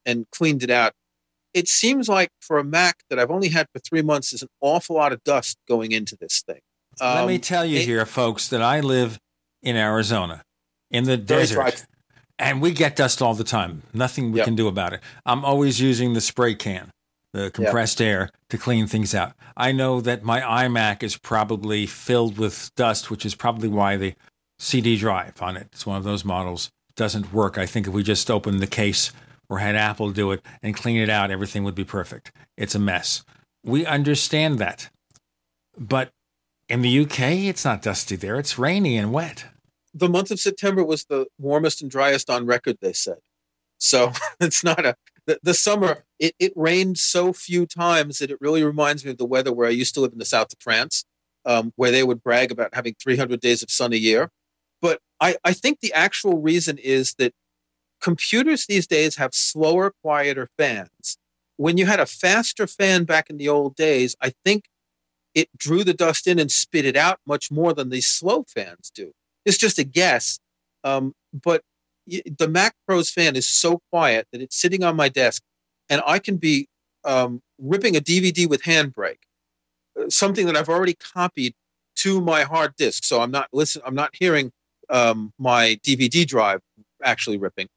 and 0.05 0.25
cleaned 0.31 0.63
it 0.63 0.69
out. 0.69 0.91
It 1.53 1.69
seems 1.69 2.09
like 2.09 2.31
for 2.41 2.57
a 2.57 2.63
Mac 2.63 3.03
that 3.09 3.17
I've 3.19 3.31
only 3.31 3.49
had 3.49 3.67
for 3.71 3.79
three 3.79 4.01
months, 4.01 4.31
there's 4.31 4.41
an 4.41 4.49
awful 4.59 4.97
lot 4.97 5.13
of 5.13 5.23
dust 5.23 5.57
going 5.65 5.93
into 5.93 6.17
this 6.19 6.43
thing. 6.45 6.59
Um, 7.01 7.15
Let 7.15 7.27
me 7.27 7.35
um, 7.35 7.41
tell 7.41 7.65
you 7.65 7.79
it, 7.79 7.85
here, 7.85 8.05
folks, 8.05 8.47
that 8.49 8.61
I 8.61 8.79
live 8.79 9.19
in 9.61 9.75
Arizona, 9.75 10.43
in 10.91 11.05
the 11.05 11.17
desert. 11.17 11.85
And 12.37 12.61
we 12.61 12.71
get 12.71 12.95
dust 12.95 13.21
all 13.21 13.33
the 13.33 13.43
time. 13.43 13.83
Nothing 13.93 14.31
we 14.31 14.37
yep. 14.37 14.45
can 14.45 14.55
do 14.55 14.69
about 14.69 14.93
it. 14.93 15.01
I'm 15.25 15.43
always 15.43 15.81
using 15.81 16.13
the 16.13 16.21
spray 16.21 16.55
can 16.55 16.89
the 17.33 17.51
compressed 17.51 18.01
air 18.01 18.29
to 18.49 18.57
clean 18.57 18.87
things 18.87 19.13
out. 19.13 19.33
I 19.55 19.71
know 19.71 20.01
that 20.01 20.23
my 20.23 20.41
iMac 20.41 21.03
is 21.03 21.17
probably 21.17 21.85
filled 21.85 22.37
with 22.37 22.71
dust, 22.75 23.11
which 23.11 23.25
is 23.25 23.35
probably 23.35 23.69
why 23.69 23.97
the 23.97 24.15
CD 24.57 24.97
drive 24.97 25.41
on 25.41 25.55
it, 25.55 25.67
it's 25.71 25.85
one 25.85 25.97
of 25.97 26.03
those 26.03 26.25
models, 26.25 26.71
doesn't 26.95 27.31
work. 27.31 27.57
I 27.57 27.65
think 27.65 27.87
if 27.87 27.93
we 27.93 28.03
just 28.03 28.29
opened 28.29 28.59
the 28.59 28.67
case 28.67 29.11
or 29.49 29.59
had 29.59 29.75
Apple 29.75 30.11
do 30.11 30.31
it 30.31 30.41
and 30.61 30.75
clean 30.75 30.97
it 30.97 31.09
out, 31.09 31.31
everything 31.31 31.63
would 31.63 31.75
be 31.75 31.85
perfect. 31.85 32.31
It's 32.57 32.75
a 32.75 32.79
mess. 32.79 33.23
We 33.63 33.85
understand 33.85 34.59
that. 34.59 34.89
But 35.77 36.09
in 36.69 36.81
the 36.83 36.99
UK, 36.99 37.19
it's 37.49 37.65
not 37.65 37.81
dusty 37.81 38.15
there. 38.15 38.37
It's 38.37 38.59
rainy 38.59 38.95
and 38.95 39.11
wet. 39.11 39.45
The 39.93 40.07
month 40.07 40.29
of 40.31 40.39
September 40.39 40.83
was 40.83 41.05
the 41.05 41.25
warmest 41.39 41.81
and 41.81 41.89
driest 41.89 42.29
on 42.29 42.45
record, 42.45 42.77
they 42.79 42.93
said. 42.93 43.17
So 43.79 44.11
it's 44.39 44.63
not 44.63 44.85
a 44.85 44.95
the, 45.25 45.39
the 45.43 45.53
summer 45.53 46.05
it, 46.17 46.33
it 46.39 46.53
rained 46.55 46.97
so 46.97 47.33
few 47.33 47.65
times 47.65 48.19
that 48.19 48.31
it 48.31 48.37
really 48.41 48.63
reminds 48.63 49.05
me 49.05 49.11
of 49.11 49.17
the 49.17 49.25
weather 49.25 49.53
where 49.53 49.67
I 49.67 49.71
used 49.71 49.93
to 49.95 49.99
live 50.01 50.11
in 50.11 50.17
the 50.17 50.25
south 50.25 50.53
of 50.53 50.59
France, 50.59 51.05
um, 51.45 51.71
where 51.75 51.91
they 51.91 52.03
would 52.03 52.23
brag 52.23 52.51
about 52.51 52.73
having 52.73 52.95
300 53.01 53.39
days 53.39 53.61
of 53.61 53.69
sun 53.69 53.93
a 53.93 53.97
year. 53.97 54.31
But 54.81 55.01
I, 55.19 55.35
I 55.43 55.53
think 55.53 55.79
the 55.79 55.93
actual 55.93 56.41
reason 56.41 56.77
is 56.77 57.15
that 57.19 57.33
computers 58.01 58.65
these 58.65 58.87
days 58.87 59.17
have 59.17 59.33
slower, 59.33 59.93
quieter 60.01 60.49
fans. 60.57 61.17
When 61.57 61.77
you 61.77 61.85
had 61.85 61.99
a 61.99 62.05
faster 62.05 62.65
fan 62.65 63.03
back 63.03 63.29
in 63.29 63.37
the 63.37 63.49
old 63.49 63.75
days, 63.75 64.15
I 64.21 64.33
think 64.45 64.65
it 65.39 65.49
drew 65.57 65.83
the 65.83 65.93
dust 65.93 66.27
in 66.27 66.39
and 66.39 66.51
spit 66.51 66.85
it 66.85 66.95
out 66.95 67.19
much 67.25 67.51
more 67.51 67.73
than 67.73 67.89
these 67.89 68.07
slow 68.07 68.45
fans 68.53 68.91
do. 68.93 69.13
It's 69.45 69.57
just 69.57 69.79
a 69.79 69.83
guess. 69.83 70.39
Um, 70.83 71.13
but 71.33 71.63
the 72.37 72.47
Mac 72.47 72.75
Pro's 72.87 73.09
fan 73.09 73.35
is 73.35 73.47
so 73.47 73.81
quiet 73.91 74.27
that 74.31 74.41
it's 74.41 74.59
sitting 74.59 74.83
on 74.83 74.95
my 74.95 75.09
desk, 75.09 75.43
and 75.89 76.01
I 76.05 76.19
can 76.19 76.37
be 76.37 76.67
um, 77.03 77.41
ripping 77.57 77.95
a 77.95 78.01
DVD 78.01 78.47
with 78.49 78.63
Handbrake, 78.63 79.23
uh, 79.99 80.09
something 80.09 80.45
that 80.45 80.55
I've 80.55 80.69
already 80.69 80.95
copied 80.95 81.53
to 81.97 82.21
my 82.21 82.43
hard 82.43 82.75
disk. 82.77 83.03
So 83.03 83.21
I'm 83.21 83.31
not 83.31 83.49
listen. 83.53 83.81
I'm 83.85 83.95
not 83.95 84.11
hearing 84.19 84.51
um, 84.89 85.33
my 85.37 85.79
DVD 85.85 86.25
drive 86.25 86.61
actually 87.03 87.37
ripping, 87.37 87.67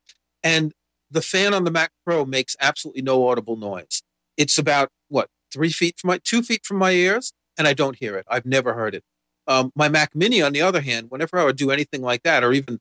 and 0.42 0.72
the 1.10 1.22
fan 1.22 1.52
on 1.52 1.64
the 1.64 1.70
Mac 1.70 1.90
Pro 2.04 2.24
makes 2.24 2.56
absolutely 2.60 3.02
no 3.02 3.28
audible 3.28 3.56
noise. 3.56 4.02
It's 4.36 4.56
about 4.56 4.88
what 5.08 5.28
three 5.52 5.70
feet 5.70 5.98
from 5.98 6.08
my 6.08 6.20
two 6.24 6.42
feet 6.42 6.64
from 6.64 6.78
my 6.78 6.92
ears, 6.92 7.32
and 7.58 7.66
I 7.68 7.74
don't 7.74 7.96
hear 7.96 8.16
it. 8.16 8.26
I've 8.28 8.46
never 8.46 8.74
heard 8.74 8.94
it. 8.94 9.04
Um, 9.46 9.72
my 9.74 9.88
Mac 9.88 10.14
Mini, 10.14 10.40
on 10.40 10.52
the 10.52 10.62
other 10.62 10.80
hand, 10.80 11.06
whenever 11.10 11.38
I 11.38 11.44
would 11.44 11.56
do 11.56 11.70
anything 11.70 12.02
like 12.02 12.22
that, 12.22 12.44
or 12.44 12.52
even 12.52 12.78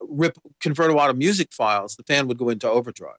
rip 0.00 0.36
convert 0.60 0.90
a 0.90 0.94
lot 0.94 1.10
of 1.10 1.16
music 1.16 1.52
files, 1.52 1.96
the 1.96 2.02
fan 2.02 2.26
would 2.28 2.38
go 2.38 2.48
into 2.48 2.68
overdrive. 2.68 3.16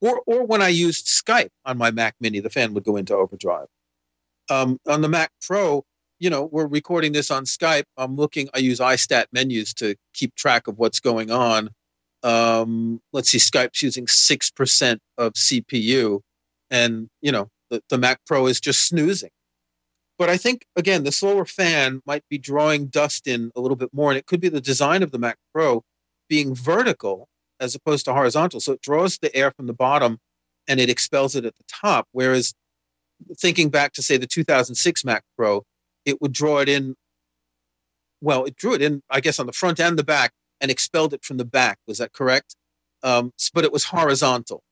Or 0.00 0.20
or 0.26 0.44
when 0.44 0.60
I 0.60 0.68
used 0.68 1.06
Skype 1.06 1.50
on 1.64 1.78
my 1.78 1.90
Mac 1.90 2.16
Mini, 2.20 2.40
the 2.40 2.50
fan 2.50 2.74
would 2.74 2.84
go 2.84 2.96
into 2.96 3.14
overdrive. 3.14 3.68
Um, 4.50 4.78
on 4.86 5.00
the 5.00 5.08
Mac 5.08 5.30
Pro, 5.40 5.84
you 6.18 6.30
know, 6.30 6.44
we're 6.44 6.66
recording 6.66 7.12
this 7.12 7.30
on 7.30 7.44
Skype. 7.44 7.84
I'm 7.96 8.16
looking. 8.16 8.48
I 8.54 8.58
use 8.58 8.80
iStat 8.80 9.26
menus 9.32 9.72
to 9.74 9.96
keep 10.14 10.34
track 10.34 10.66
of 10.66 10.78
what's 10.78 11.00
going 11.00 11.30
on. 11.30 11.70
Um, 12.22 13.00
let's 13.12 13.30
see, 13.30 13.38
Skype's 13.38 13.82
using 13.82 14.06
six 14.06 14.50
percent 14.50 15.00
of 15.16 15.34
CPU, 15.34 16.20
and 16.70 17.08
you 17.22 17.32
know, 17.32 17.48
the, 17.70 17.82
the 17.88 17.98
Mac 17.98 18.20
Pro 18.26 18.46
is 18.46 18.60
just 18.60 18.86
snoozing. 18.86 19.30
But 20.18 20.30
I 20.30 20.36
think 20.36 20.66
again, 20.74 21.04
the 21.04 21.12
slower 21.12 21.44
fan 21.44 22.02
might 22.06 22.24
be 22.28 22.38
drawing 22.38 22.86
dust 22.86 23.26
in 23.26 23.50
a 23.54 23.60
little 23.60 23.76
bit 23.76 23.90
more, 23.92 24.10
and 24.10 24.18
it 24.18 24.26
could 24.26 24.40
be 24.40 24.48
the 24.48 24.60
design 24.60 25.02
of 25.02 25.10
the 25.10 25.18
Mac 25.18 25.38
Pro 25.52 25.84
being 26.28 26.54
vertical 26.54 27.28
as 27.60 27.74
opposed 27.74 28.04
to 28.04 28.12
horizontal. 28.12 28.60
So 28.60 28.72
it 28.72 28.82
draws 28.82 29.18
the 29.18 29.34
air 29.34 29.50
from 29.50 29.66
the 29.66 29.72
bottom 29.72 30.18
and 30.68 30.80
it 30.80 30.90
expels 30.90 31.34
it 31.34 31.44
at 31.44 31.56
the 31.56 31.64
top. 31.68 32.08
Whereas 32.12 32.54
thinking 33.38 33.70
back 33.70 33.92
to 33.94 34.02
say 34.02 34.16
the 34.16 34.26
2006 34.26 35.04
Mac 35.04 35.24
Pro, 35.36 35.64
it 36.04 36.20
would 36.20 36.32
draw 36.32 36.58
it 36.58 36.68
in. 36.68 36.96
Well, 38.20 38.44
it 38.44 38.56
drew 38.56 38.74
it 38.74 38.82
in, 38.82 39.02
I 39.10 39.20
guess, 39.20 39.38
on 39.38 39.46
the 39.46 39.52
front 39.52 39.78
and 39.80 39.98
the 39.98 40.04
back 40.04 40.32
and 40.60 40.70
expelled 40.70 41.12
it 41.12 41.24
from 41.24 41.36
the 41.36 41.44
back. 41.44 41.78
Was 41.86 41.98
that 41.98 42.12
correct? 42.12 42.56
Um, 43.02 43.32
but 43.52 43.64
it 43.64 43.72
was 43.72 43.84
horizontal. 43.84 44.62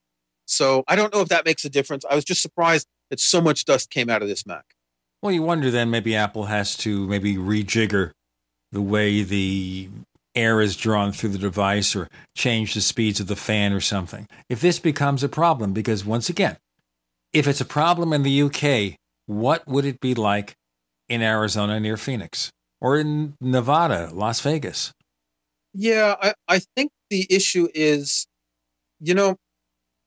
So 0.47 0.85
I 0.89 0.97
don't 0.97 1.13
know 1.13 1.21
if 1.21 1.29
that 1.29 1.45
makes 1.45 1.65
a 1.65 1.71
difference. 1.71 2.05
I 2.11 2.15
was 2.15 2.25
just 2.25 2.43
surprised 2.43 2.87
that 3.11 3.21
so 3.21 3.41
much 3.41 3.65
dust 3.65 3.91
came 3.91 4.11
out 4.11 4.23
of 4.23 4.29
this 4.29 4.47
Mac. 4.47 4.74
Well, 5.25 5.33
you 5.33 5.43
wonder 5.43 5.71
then 5.71 5.89
maybe 5.89 6.15
Apple 6.15 6.45
has 6.45 6.77
to 6.77 7.07
maybe 7.07 7.37
rejigger 7.37 8.11
the 8.73 8.83
way 8.83 9.23
the 9.23 9.89
air 10.35 10.61
is 10.61 10.77
drawn 10.77 11.13
through 11.13 11.31
the 11.31 11.39
device 11.39 11.97
or 11.97 12.09
change 12.37 12.75
the 12.75 12.83
speeds 12.83 13.21
of 13.21 13.27
the 13.27 13.35
fan 13.35 13.73
or 13.73 13.81
something. 13.81 14.29
If 14.51 14.61
this 14.61 14.79
becomes 14.79 15.25
a 15.25 15.29
problem, 15.31 15.73
because 15.73 16.05
once 16.05 16.29
again, 16.29 16.59
if 17.33 17.49
it's 17.49 17.63
a 17.63 17.65
problem 17.65 18.13
in 18.13 18.23
the 18.23 18.43
UK, 18.43 18.99
what 19.25 19.67
would 19.67 19.87
it 19.87 19.99
be 19.99 20.15
like 20.15 20.57
in 21.09 21.23
Arizona 21.23 21.81
near 21.81 21.97
Phoenix 21.97 22.51
or 22.83 22.99
in 22.99 23.33
Nevada, 23.41 24.11
Las 24.13 24.43
Vegas? 24.43 24.93
Yeah, 25.73 26.17
I, 26.21 26.35
I 26.47 26.61
think 26.77 26.91
the 27.09 27.27
issue 27.31 27.69
is, 27.73 28.27
you 29.01 29.15
know, 29.15 29.37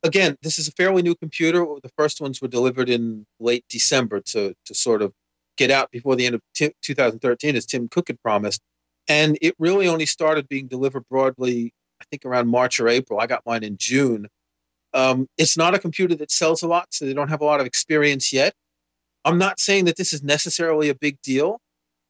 again, 0.07 0.37
this 0.41 0.57
is 0.57 0.67
a 0.67 0.71
fairly 0.71 1.01
new 1.01 1.15
computer. 1.15 1.65
The 1.81 1.91
first 1.97 2.19
ones 2.21 2.41
were 2.41 2.47
delivered 2.47 2.89
in 2.89 3.25
late 3.39 3.65
December 3.69 4.21
to, 4.21 4.55
to 4.65 4.73
sort 4.73 5.01
of 5.01 5.13
get 5.57 5.71
out 5.71 5.91
before 5.91 6.15
the 6.15 6.25
end 6.25 6.35
of 6.35 6.41
t- 6.55 6.73
2013, 6.81 7.55
as 7.55 7.65
Tim 7.65 7.87
Cook 7.87 8.07
had 8.07 8.21
promised. 8.21 8.61
And 9.07 9.37
it 9.41 9.55
really 9.57 9.87
only 9.87 10.05
started 10.05 10.47
being 10.47 10.67
delivered 10.67 11.03
broadly, 11.09 11.73
I 12.01 12.05
think, 12.09 12.25
around 12.25 12.47
March 12.47 12.79
or 12.79 12.87
April. 12.87 13.19
I 13.19 13.27
got 13.27 13.43
mine 13.45 13.63
in 13.63 13.77
June. 13.77 14.27
Um, 14.93 15.27
it's 15.37 15.57
not 15.57 15.73
a 15.73 15.79
computer 15.79 16.15
that 16.15 16.31
sells 16.31 16.61
a 16.61 16.67
lot, 16.67 16.87
so 16.91 17.05
they 17.05 17.13
don't 17.13 17.29
have 17.29 17.41
a 17.41 17.45
lot 17.45 17.59
of 17.59 17.65
experience 17.65 18.33
yet. 18.33 18.53
I'm 19.25 19.37
not 19.37 19.59
saying 19.59 19.85
that 19.85 19.97
this 19.97 20.13
is 20.13 20.23
necessarily 20.23 20.89
a 20.89 20.95
big 20.95 21.21
deal. 21.21 21.59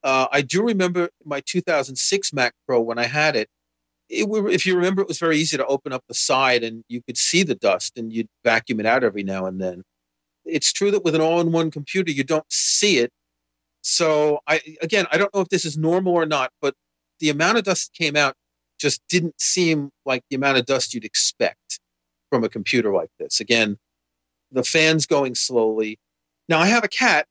Uh, 0.03 0.27
I 0.31 0.41
do 0.41 0.63
remember 0.63 1.09
my 1.25 1.41
2006 1.41 2.33
Mac 2.33 2.53
Pro 2.67 2.79
when 2.79 2.99
I 2.99 3.05
had 3.05 3.35
it. 3.35 3.49
It, 4.09 4.27
if 4.53 4.65
you 4.65 4.75
remember, 4.75 5.01
it 5.01 5.07
was 5.07 5.19
very 5.19 5.37
easy 5.37 5.57
to 5.57 5.65
open 5.65 5.91
up 5.91 6.03
the 6.07 6.13
side 6.13 6.63
and 6.63 6.83
you 6.87 7.01
could 7.01 7.17
see 7.17 7.43
the 7.43 7.55
dust 7.55 7.97
and 7.97 8.13
you'd 8.13 8.29
vacuum 8.43 8.79
it 8.79 8.85
out 8.85 9.03
every 9.03 9.23
now 9.23 9.45
and 9.45 9.59
then. 9.61 9.83
It's 10.45 10.71
true 10.71 10.91
that 10.91 11.03
with 11.03 11.13
an 11.13 11.21
all-in-one 11.21 11.71
computer, 11.71 12.11
you 12.11 12.23
don't 12.23 12.45
see 12.49 12.99
it. 12.99 13.11
So 13.81 14.39
I 14.47 14.61
again, 14.81 15.07
I 15.11 15.17
don't 15.17 15.33
know 15.33 15.41
if 15.41 15.49
this 15.49 15.65
is 15.65 15.77
normal 15.77 16.13
or 16.13 16.25
not, 16.25 16.51
but 16.61 16.73
the 17.19 17.29
amount 17.29 17.57
of 17.57 17.63
dust 17.65 17.91
that 17.91 18.03
came 18.03 18.15
out 18.15 18.35
just 18.79 19.01
didn't 19.09 19.41
seem 19.41 19.91
like 20.05 20.23
the 20.29 20.35
amount 20.35 20.57
of 20.57 20.65
dust 20.65 20.93
you'd 20.93 21.05
expect 21.05 21.79
from 22.29 22.43
a 22.43 22.49
computer 22.49 22.91
like 22.91 23.09
this. 23.19 23.39
Again, 23.39 23.77
the 24.51 24.63
fan's 24.63 25.05
going 25.05 25.35
slowly. 25.35 25.99
Now 26.49 26.59
I 26.59 26.67
have 26.67 26.83
a 26.83 26.89
cat, 26.89 27.27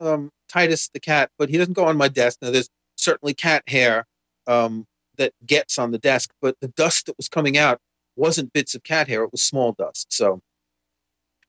um, 0.00 0.30
Titus 0.48 0.88
the 0.92 1.00
cat, 1.00 1.30
but 1.38 1.48
he 1.48 1.58
doesn't 1.58 1.74
go 1.74 1.86
on 1.86 1.96
my 1.96 2.08
desk. 2.08 2.38
Now 2.42 2.50
there's 2.50 2.68
certainly 2.96 3.34
cat 3.34 3.62
hair 3.66 4.06
um, 4.46 4.86
that 5.20 5.34
gets 5.46 5.78
on 5.78 5.92
the 5.92 5.98
desk, 5.98 6.32
but 6.40 6.56
the 6.60 6.68
dust 6.68 7.06
that 7.06 7.16
was 7.18 7.28
coming 7.28 7.58
out 7.58 7.78
wasn't 8.16 8.52
bits 8.52 8.74
of 8.74 8.82
cat 8.82 9.06
hair; 9.06 9.22
it 9.22 9.30
was 9.30 9.42
small 9.42 9.72
dust. 9.72 10.12
So 10.12 10.40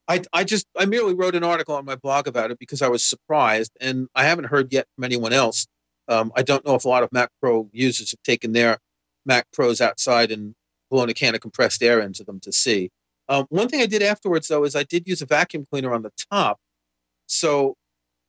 I, 0.08 0.22
I 0.34 0.44
just 0.44 0.68
I 0.78 0.86
merely 0.86 1.14
wrote 1.14 1.36
an 1.36 1.44
article 1.44 1.74
on 1.74 1.86
my 1.86 1.96
blog 1.96 2.28
about 2.28 2.52
it 2.52 2.60
because 2.60 2.82
I 2.82 2.90
was 2.90 3.04
surprised, 3.04 3.72
and 3.80 4.10
I 4.14 4.26
haven't 4.26 4.46
heard 4.46 4.74
yet 4.74 4.88
from 4.94 5.06
anyone 5.06 5.32
else. 5.32 5.68
Um, 6.08 6.34
I 6.36 6.42
don't 6.44 6.66
know 6.66 6.76
if 6.76 6.84
a 6.84 6.90
lot 6.90 7.02
of 7.02 7.14
Mac 7.14 7.30
Pro 7.42 7.70
users 7.72 8.12
have 8.12 8.22
taken 8.24 8.52
their 8.52 8.80
Mac 9.26 9.48
Pros 9.54 9.80
outside 9.80 10.32
and 10.32 10.56
blown 10.90 11.10
a 11.10 11.14
can 11.14 11.34
of 11.34 11.40
compressed 11.42 11.82
air 11.82 12.02
into 12.02 12.24
them 12.26 12.42
to 12.42 12.52
see. 12.52 12.92
Um, 13.30 13.46
one 13.50 13.70
thing 13.70 13.82
I 13.82 13.86
did 13.86 14.04
afterwards, 14.04 14.50
though, 14.50 14.66
is 14.66 14.76
I 14.76 14.84
did 14.84 15.08
use 15.08 15.22
a 15.22 15.26
vacuum 15.26 15.66
cleaner 15.72 15.94
on 15.94 16.02
the 16.02 16.12
top. 16.30 16.60
So 17.28 17.78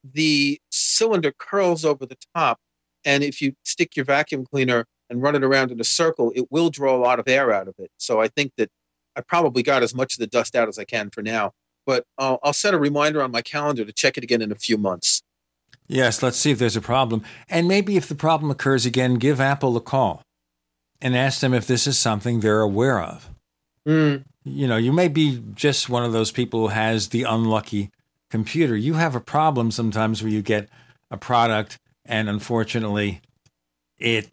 the 0.04 0.60
cylinder 0.70 1.32
curls 1.36 1.84
over 1.84 2.06
the 2.06 2.18
top. 2.36 2.60
And 3.04 3.24
if 3.24 3.42
you 3.42 3.54
stick 3.64 3.96
your 3.96 4.04
vacuum 4.04 4.46
cleaner 4.46 4.86
and 5.12 5.22
run 5.22 5.36
it 5.36 5.44
around 5.44 5.70
in 5.70 5.78
a 5.78 5.84
circle, 5.84 6.32
it 6.34 6.50
will 6.50 6.70
draw 6.70 6.96
a 6.96 6.98
lot 6.98 7.20
of 7.20 7.28
air 7.28 7.52
out 7.52 7.68
of 7.68 7.74
it. 7.78 7.90
So 7.98 8.20
I 8.20 8.28
think 8.28 8.52
that 8.56 8.70
I 9.14 9.20
probably 9.20 9.62
got 9.62 9.82
as 9.82 9.94
much 9.94 10.14
of 10.14 10.18
the 10.18 10.26
dust 10.26 10.56
out 10.56 10.68
as 10.68 10.78
I 10.78 10.84
can 10.84 11.10
for 11.10 11.22
now. 11.22 11.52
But 11.84 12.06
I'll, 12.16 12.38
I'll 12.42 12.52
set 12.52 12.74
a 12.74 12.78
reminder 12.78 13.22
on 13.22 13.30
my 13.30 13.42
calendar 13.42 13.84
to 13.84 13.92
check 13.92 14.16
it 14.16 14.24
again 14.24 14.40
in 14.40 14.50
a 14.50 14.56
few 14.56 14.78
months. 14.78 15.22
Yes, 15.86 16.22
let's 16.22 16.38
see 16.38 16.50
if 16.50 16.58
there's 16.58 16.76
a 16.76 16.80
problem. 16.80 17.22
And 17.50 17.68
maybe 17.68 17.96
if 17.96 18.08
the 18.08 18.14
problem 18.14 18.50
occurs 18.50 18.86
again, 18.86 19.14
give 19.14 19.40
Apple 19.40 19.76
a 19.76 19.80
call 19.80 20.22
and 21.00 21.14
ask 21.14 21.40
them 21.40 21.52
if 21.52 21.66
this 21.66 21.86
is 21.86 21.98
something 21.98 22.40
they're 22.40 22.60
aware 22.60 23.00
of. 23.00 23.28
Mm. 23.86 24.24
You 24.44 24.66
know, 24.66 24.76
you 24.78 24.92
may 24.92 25.08
be 25.08 25.42
just 25.54 25.90
one 25.90 26.04
of 26.04 26.12
those 26.12 26.32
people 26.32 26.60
who 26.60 26.68
has 26.68 27.08
the 27.08 27.24
unlucky 27.24 27.90
computer. 28.30 28.76
You 28.76 28.94
have 28.94 29.14
a 29.14 29.20
problem 29.20 29.70
sometimes 29.70 30.22
where 30.22 30.32
you 30.32 30.40
get 30.40 30.68
a 31.10 31.18
product 31.18 31.78
and 32.06 32.30
unfortunately 32.30 33.20
it 33.98 34.30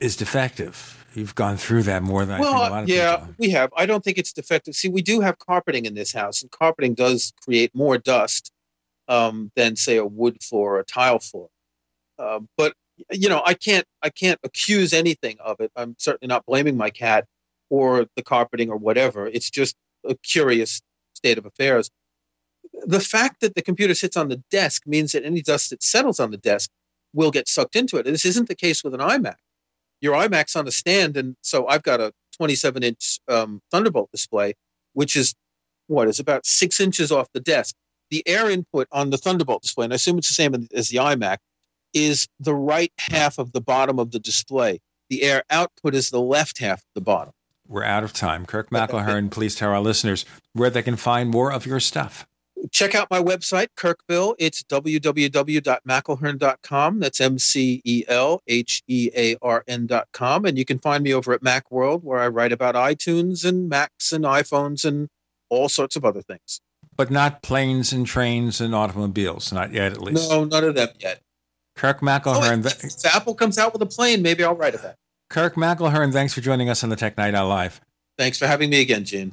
is 0.00 0.16
defective. 0.16 1.06
You've 1.14 1.34
gone 1.34 1.56
through 1.56 1.84
that 1.84 2.02
more 2.02 2.24
than 2.24 2.38
well, 2.38 2.54
I 2.54 2.58
think 2.58 2.68
a 2.68 2.72
lot 2.72 2.82
of 2.82 2.88
yeah, 2.88 3.16
people. 3.16 3.34
we 3.38 3.50
have. 3.50 3.72
I 3.76 3.86
don't 3.86 4.04
think 4.04 4.18
it's 4.18 4.32
defective. 4.32 4.74
See, 4.74 4.88
we 4.88 5.02
do 5.02 5.20
have 5.20 5.38
carpeting 5.38 5.84
in 5.86 5.94
this 5.94 6.12
house, 6.12 6.42
and 6.42 6.50
carpeting 6.50 6.94
does 6.94 7.32
create 7.42 7.74
more 7.74 7.98
dust 7.98 8.52
um, 9.08 9.50
than, 9.56 9.74
say, 9.74 9.96
a 9.96 10.04
wood 10.04 10.42
floor 10.42 10.76
or 10.76 10.80
a 10.80 10.84
tile 10.84 11.18
floor. 11.18 11.48
Uh, 12.18 12.40
but 12.56 12.74
you 13.12 13.28
know, 13.28 13.42
I 13.44 13.54
can't, 13.54 13.86
I 14.02 14.10
can't 14.10 14.40
accuse 14.42 14.92
anything 14.92 15.36
of 15.40 15.60
it. 15.60 15.70
I'm 15.76 15.94
certainly 15.98 16.28
not 16.28 16.44
blaming 16.46 16.76
my 16.76 16.90
cat 16.90 17.26
or 17.70 18.06
the 18.16 18.22
carpeting 18.22 18.70
or 18.70 18.76
whatever. 18.76 19.26
It's 19.26 19.50
just 19.50 19.76
a 20.04 20.14
curious 20.16 20.82
state 21.14 21.38
of 21.38 21.46
affairs. 21.46 21.90
The 22.84 23.00
fact 23.00 23.40
that 23.40 23.54
the 23.54 23.62
computer 23.62 23.94
sits 23.94 24.16
on 24.16 24.28
the 24.28 24.42
desk 24.50 24.86
means 24.86 25.12
that 25.12 25.24
any 25.24 25.42
dust 25.42 25.70
that 25.70 25.82
settles 25.82 26.20
on 26.20 26.30
the 26.30 26.36
desk 26.36 26.70
will 27.12 27.30
get 27.30 27.48
sucked 27.48 27.76
into 27.76 27.96
it. 27.96 28.04
This 28.04 28.24
isn't 28.24 28.48
the 28.48 28.54
case 28.54 28.84
with 28.84 28.94
an 28.94 29.00
iMac. 29.00 29.36
Your 30.00 30.14
iMac's 30.14 30.56
on 30.56 30.68
a 30.68 30.70
stand, 30.70 31.16
and 31.16 31.36
so 31.42 31.66
I've 31.66 31.82
got 31.82 32.00
a 32.00 32.12
27 32.36 32.82
inch 32.82 33.18
um, 33.28 33.60
Thunderbolt 33.70 34.10
display, 34.12 34.54
which 34.92 35.16
is 35.16 35.34
what 35.86 36.08
is 36.08 36.20
about 36.20 36.46
six 36.46 36.80
inches 36.80 37.10
off 37.10 37.28
the 37.32 37.40
desk. 37.40 37.74
The 38.10 38.26
air 38.26 38.48
input 38.48 38.88
on 38.90 39.10
the 39.10 39.18
Thunderbolt 39.18 39.62
display, 39.62 39.84
and 39.84 39.92
I 39.92 39.96
assume 39.96 40.18
it's 40.18 40.28
the 40.28 40.34
same 40.34 40.54
as 40.74 40.88
the 40.88 40.98
iMac, 40.98 41.38
is 41.92 42.28
the 42.38 42.54
right 42.54 42.92
half 42.98 43.38
of 43.38 43.52
the 43.52 43.60
bottom 43.60 43.98
of 43.98 44.12
the 44.12 44.18
display. 44.18 44.80
The 45.10 45.22
air 45.22 45.42
output 45.50 45.94
is 45.94 46.10
the 46.10 46.20
left 46.20 46.58
half 46.58 46.80
of 46.80 46.94
the 46.94 47.00
bottom. 47.00 47.32
We're 47.66 47.84
out 47.84 48.04
of 48.04 48.12
time. 48.12 48.46
Kirk 48.46 48.70
McElhearn, 48.70 49.30
please 49.30 49.54
tell 49.54 49.70
our 49.70 49.80
listeners 49.80 50.24
where 50.54 50.70
they 50.70 50.82
can 50.82 50.96
find 50.96 51.28
more 51.28 51.52
of 51.52 51.66
your 51.66 51.80
stuff. 51.80 52.26
Check 52.70 52.94
out 52.94 53.10
my 53.10 53.22
website, 53.22 53.68
Kirkville. 53.76 54.34
It's 54.38 54.62
www.mcelhearn.com. 54.62 57.00
That's 57.00 57.20
M 57.20 57.38
C 57.38 57.82
E 57.84 58.04
L 58.08 58.42
H 58.46 58.82
E 58.88 59.10
A 59.16 59.36
R 59.42 59.64
N.com. 59.66 60.44
And 60.44 60.58
you 60.58 60.64
can 60.64 60.78
find 60.78 61.04
me 61.04 61.14
over 61.14 61.32
at 61.32 61.42
Macworld, 61.42 62.02
where 62.02 62.20
I 62.20 62.28
write 62.28 62.52
about 62.52 62.74
iTunes 62.74 63.44
and 63.44 63.68
Macs 63.68 64.12
and 64.12 64.24
iPhones 64.24 64.84
and 64.84 65.08
all 65.48 65.68
sorts 65.68 65.96
of 65.96 66.04
other 66.04 66.22
things. 66.22 66.60
But 66.96 67.10
not 67.10 67.42
planes 67.42 67.92
and 67.92 68.06
trains 68.06 68.60
and 68.60 68.74
automobiles, 68.74 69.52
not 69.52 69.72
yet 69.72 69.92
at 69.92 70.02
least. 70.02 70.30
No, 70.30 70.44
none 70.44 70.64
of 70.64 70.74
them 70.74 70.88
yet. 70.98 71.20
Kirk 71.76 72.00
McElhearn. 72.00 72.66
Oh, 72.66 72.68
if 72.68 73.06
Apple 73.14 73.36
comes 73.36 73.56
out 73.56 73.72
with 73.72 73.80
a 73.82 73.86
plane, 73.86 74.20
maybe 74.20 74.42
I'll 74.42 74.56
write 74.56 74.74
about 74.74 74.90
it. 74.90 74.96
Kirk 75.30 75.54
McElhearn, 75.54 76.12
thanks 76.12 76.34
for 76.34 76.40
joining 76.40 76.68
us 76.68 76.82
on 76.82 76.90
the 76.90 76.96
Tech 76.96 77.16
Night 77.16 77.34
Owl 77.34 77.48
Live. 77.48 77.80
Thanks 78.16 78.36
for 78.36 78.48
having 78.48 78.70
me 78.70 78.80
again, 78.80 79.04
Gene. 79.04 79.32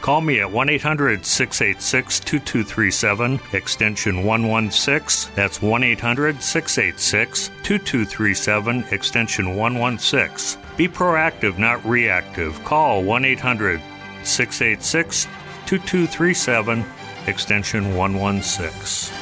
Call 0.00 0.22
me 0.22 0.40
at 0.40 0.50
1 0.50 0.70
800 0.70 1.26
686 1.26 2.20
2237, 2.20 3.38
extension 3.52 4.24
116. 4.24 5.32
That's 5.34 5.60
1 5.60 5.82
800 5.82 6.42
686 6.42 7.50
2237, 7.62 8.84
extension 8.92 9.56
116. 9.56 10.62
Be 10.78 10.88
proactive, 10.88 11.58
not 11.58 11.84
reactive. 11.84 12.64
Call 12.64 13.02
1 13.02 13.24
800 13.26 13.82
686 14.24 15.24
2237, 15.66 16.84
extension 17.26 17.94
116. 17.94 19.19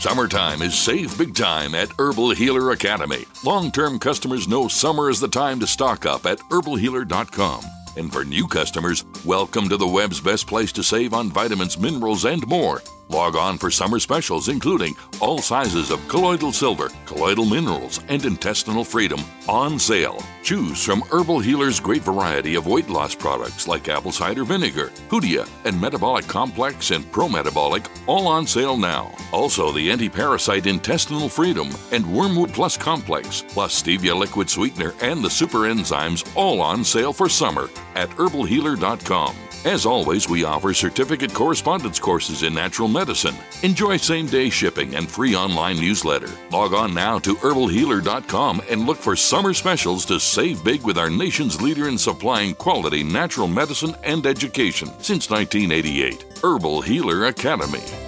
Summertime 0.00 0.62
is 0.62 0.78
save 0.78 1.18
big 1.18 1.34
time 1.34 1.74
at 1.74 1.90
Herbal 1.98 2.30
Healer 2.30 2.70
Academy. 2.70 3.24
Long 3.44 3.72
term 3.72 3.98
customers 3.98 4.46
know 4.46 4.68
summer 4.68 5.10
is 5.10 5.18
the 5.18 5.26
time 5.26 5.58
to 5.58 5.66
stock 5.66 6.06
up 6.06 6.24
at 6.24 6.38
herbalhealer.com. 6.50 7.64
And 7.96 8.12
for 8.12 8.24
new 8.24 8.46
customers, 8.46 9.04
welcome 9.24 9.68
to 9.68 9.76
the 9.76 9.88
web's 9.88 10.20
best 10.20 10.46
place 10.46 10.70
to 10.72 10.84
save 10.84 11.14
on 11.14 11.32
vitamins, 11.32 11.78
minerals, 11.78 12.24
and 12.24 12.46
more. 12.46 12.80
Log 13.10 13.36
on 13.36 13.56
for 13.56 13.70
summer 13.70 13.98
specials, 13.98 14.48
including 14.48 14.94
all 15.20 15.38
sizes 15.38 15.90
of 15.90 16.06
colloidal 16.08 16.52
silver, 16.52 16.90
colloidal 17.06 17.46
minerals, 17.46 18.00
and 18.08 18.24
intestinal 18.24 18.84
freedom 18.84 19.20
on 19.48 19.78
sale. 19.78 20.22
Choose 20.42 20.84
from 20.84 21.00
Herbal 21.10 21.40
Healer's 21.40 21.80
great 21.80 22.02
variety 22.02 22.54
of 22.54 22.66
weight 22.66 22.90
loss 22.90 23.14
products 23.14 23.66
like 23.66 23.88
apple 23.88 24.12
cider 24.12 24.44
vinegar, 24.44 24.88
Hoodia, 25.08 25.48
and 25.64 25.80
Metabolic 25.80 26.26
Complex 26.26 26.90
and 26.90 27.10
Pro 27.10 27.28
Metabolic, 27.28 27.86
all 28.06 28.26
on 28.26 28.46
sale 28.46 28.76
now. 28.76 29.10
Also, 29.32 29.72
the 29.72 29.90
anti 29.90 30.10
parasite 30.10 30.66
intestinal 30.66 31.28
freedom 31.30 31.70
and 31.92 32.06
Wormwood 32.06 32.52
Plus 32.52 32.76
Complex, 32.76 33.42
plus 33.48 33.82
Stevia 33.82 34.14
liquid 34.16 34.50
sweetener 34.50 34.94
and 35.00 35.24
the 35.24 35.30
super 35.30 35.60
enzymes, 35.60 36.30
all 36.36 36.60
on 36.60 36.84
sale 36.84 37.14
for 37.14 37.28
summer 37.28 37.70
at 37.94 38.10
herbalhealer.com. 38.10 39.47
As 39.64 39.84
always, 39.84 40.28
we 40.28 40.44
offer 40.44 40.72
certificate 40.72 41.34
correspondence 41.34 41.98
courses 41.98 42.42
in 42.44 42.54
natural 42.54 42.88
medicine. 42.88 43.34
Enjoy 43.62 43.96
same 43.96 44.26
day 44.26 44.50
shipping 44.50 44.94
and 44.94 45.10
free 45.10 45.34
online 45.34 45.80
newsletter. 45.80 46.30
Log 46.50 46.74
on 46.74 46.94
now 46.94 47.18
to 47.18 47.34
herbalhealer.com 47.34 48.62
and 48.70 48.86
look 48.86 48.98
for 48.98 49.16
summer 49.16 49.52
specials 49.52 50.04
to 50.06 50.20
save 50.20 50.62
big 50.62 50.82
with 50.84 50.96
our 50.96 51.10
nation's 51.10 51.60
leader 51.60 51.88
in 51.88 51.98
supplying 51.98 52.54
quality 52.54 53.02
natural 53.02 53.48
medicine 53.48 53.96
and 54.04 54.26
education 54.26 54.88
since 55.00 55.28
1988. 55.28 56.24
Herbal 56.42 56.82
Healer 56.82 57.26
Academy. 57.26 58.07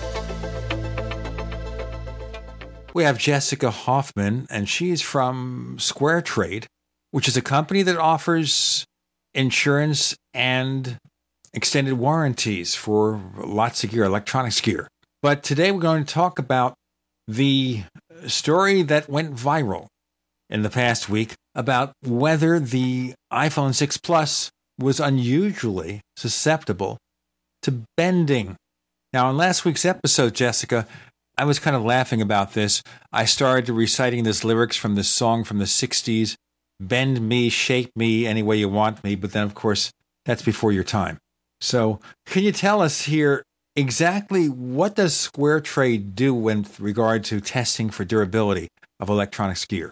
We 2.93 3.03
have 3.03 3.17
Jessica 3.17 3.71
Hoffman, 3.71 4.47
and 4.49 4.67
she's 4.67 5.01
from 5.01 5.77
Square 5.79 6.23
Trade, 6.23 6.67
which 7.11 7.29
is 7.29 7.37
a 7.37 7.41
company 7.41 7.83
that 7.83 7.97
offers 7.97 8.85
insurance 9.33 10.13
and 10.33 10.97
extended 11.53 11.93
warranties 11.93 12.75
for 12.75 13.21
lots 13.37 13.85
of 13.85 13.91
gear, 13.91 14.03
electronics 14.03 14.59
gear. 14.59 14.89
But 15.21 15.41
today 15.41 15.71
we're 15.71 15.79
going 15.79 16.03
to 16.03 16.13
talk 16.13 16.37
about 16.37 16.73
the 17.27 17.83
story 18.27 18.81
that 18.83 19.09
went 19.09 19.35
viral 19.35 19.87
in 20.49 20.63
the 20.63 20.69
past 20.69 21.07
week 21.07 21.35
about 21.55 21.93
whether 22.03 22.59
the 22.59 23.13
iPhone 23.31 23.73
6 23.73 23.97
Plus 23.99 24.49
was 24.77 24.99
unusually 24.99 26.01
susceptible 26.17 26.97
to 27.61 27.83
bending. 27.95 28.57
Now, 29.13 29.29
in 29.29 29.37
last 29.37 29.63
week's 29.63 29.85
episode, 29.85 30.33
Jessica, 30.33 30.87
I 31.37 31.45
was 31.45 31.59
kind 31.59 31.75
of 31.75 31.83
laughing 31.83 32.21
about 32.21 32.53
this. 32.53 32.83
I 33.11 33.25
started 33.25 33.69
reciting 33.69 34.23
this 34.23 34.43
lyrics 34.43 34.77
from 34.77 34.95
this 34.95 35.09
song 35.09 35.43
from 35.43 35.59
the 35.59 35.65
60s 35.65 36.35
Bend 36.81 37.21
me, 37.21 37.49
shake 37.49 37.95
me 37.95 38.25
any 38.25 38.41
way 38.41 38.57
you 38.57 38.67
want 38.67 39.03
me. 39.03 39.15
But 39.15 39.33
then, 39.33 39.43
of 39.43 39.53
course, 39.53 39.91
that's 40.25 40.41
before 40.41 40.71
your 40.71 40.83
time. 40.83 41.19
So, 41.59 41.99
can 42.25 42.43
you 42.43 42.51
tell 42.51 42.81
us 42.81 43.03
here 43.03 43.43
exactly 43.75 44.47
what 44.47 44.95
does 44.95 45.15
Square 45.15 45.61
Trade 45.61 46.15
do 46.15 46.33
with 46.33 46.79
regard 46.79 47.23
to 47.25 47.39
testing 47.39 47.91
for 47.91 48.03
durability 48.03 48.69
of 48.99 49.09
electronics 49.09 49.63
gear? 49.65 49.91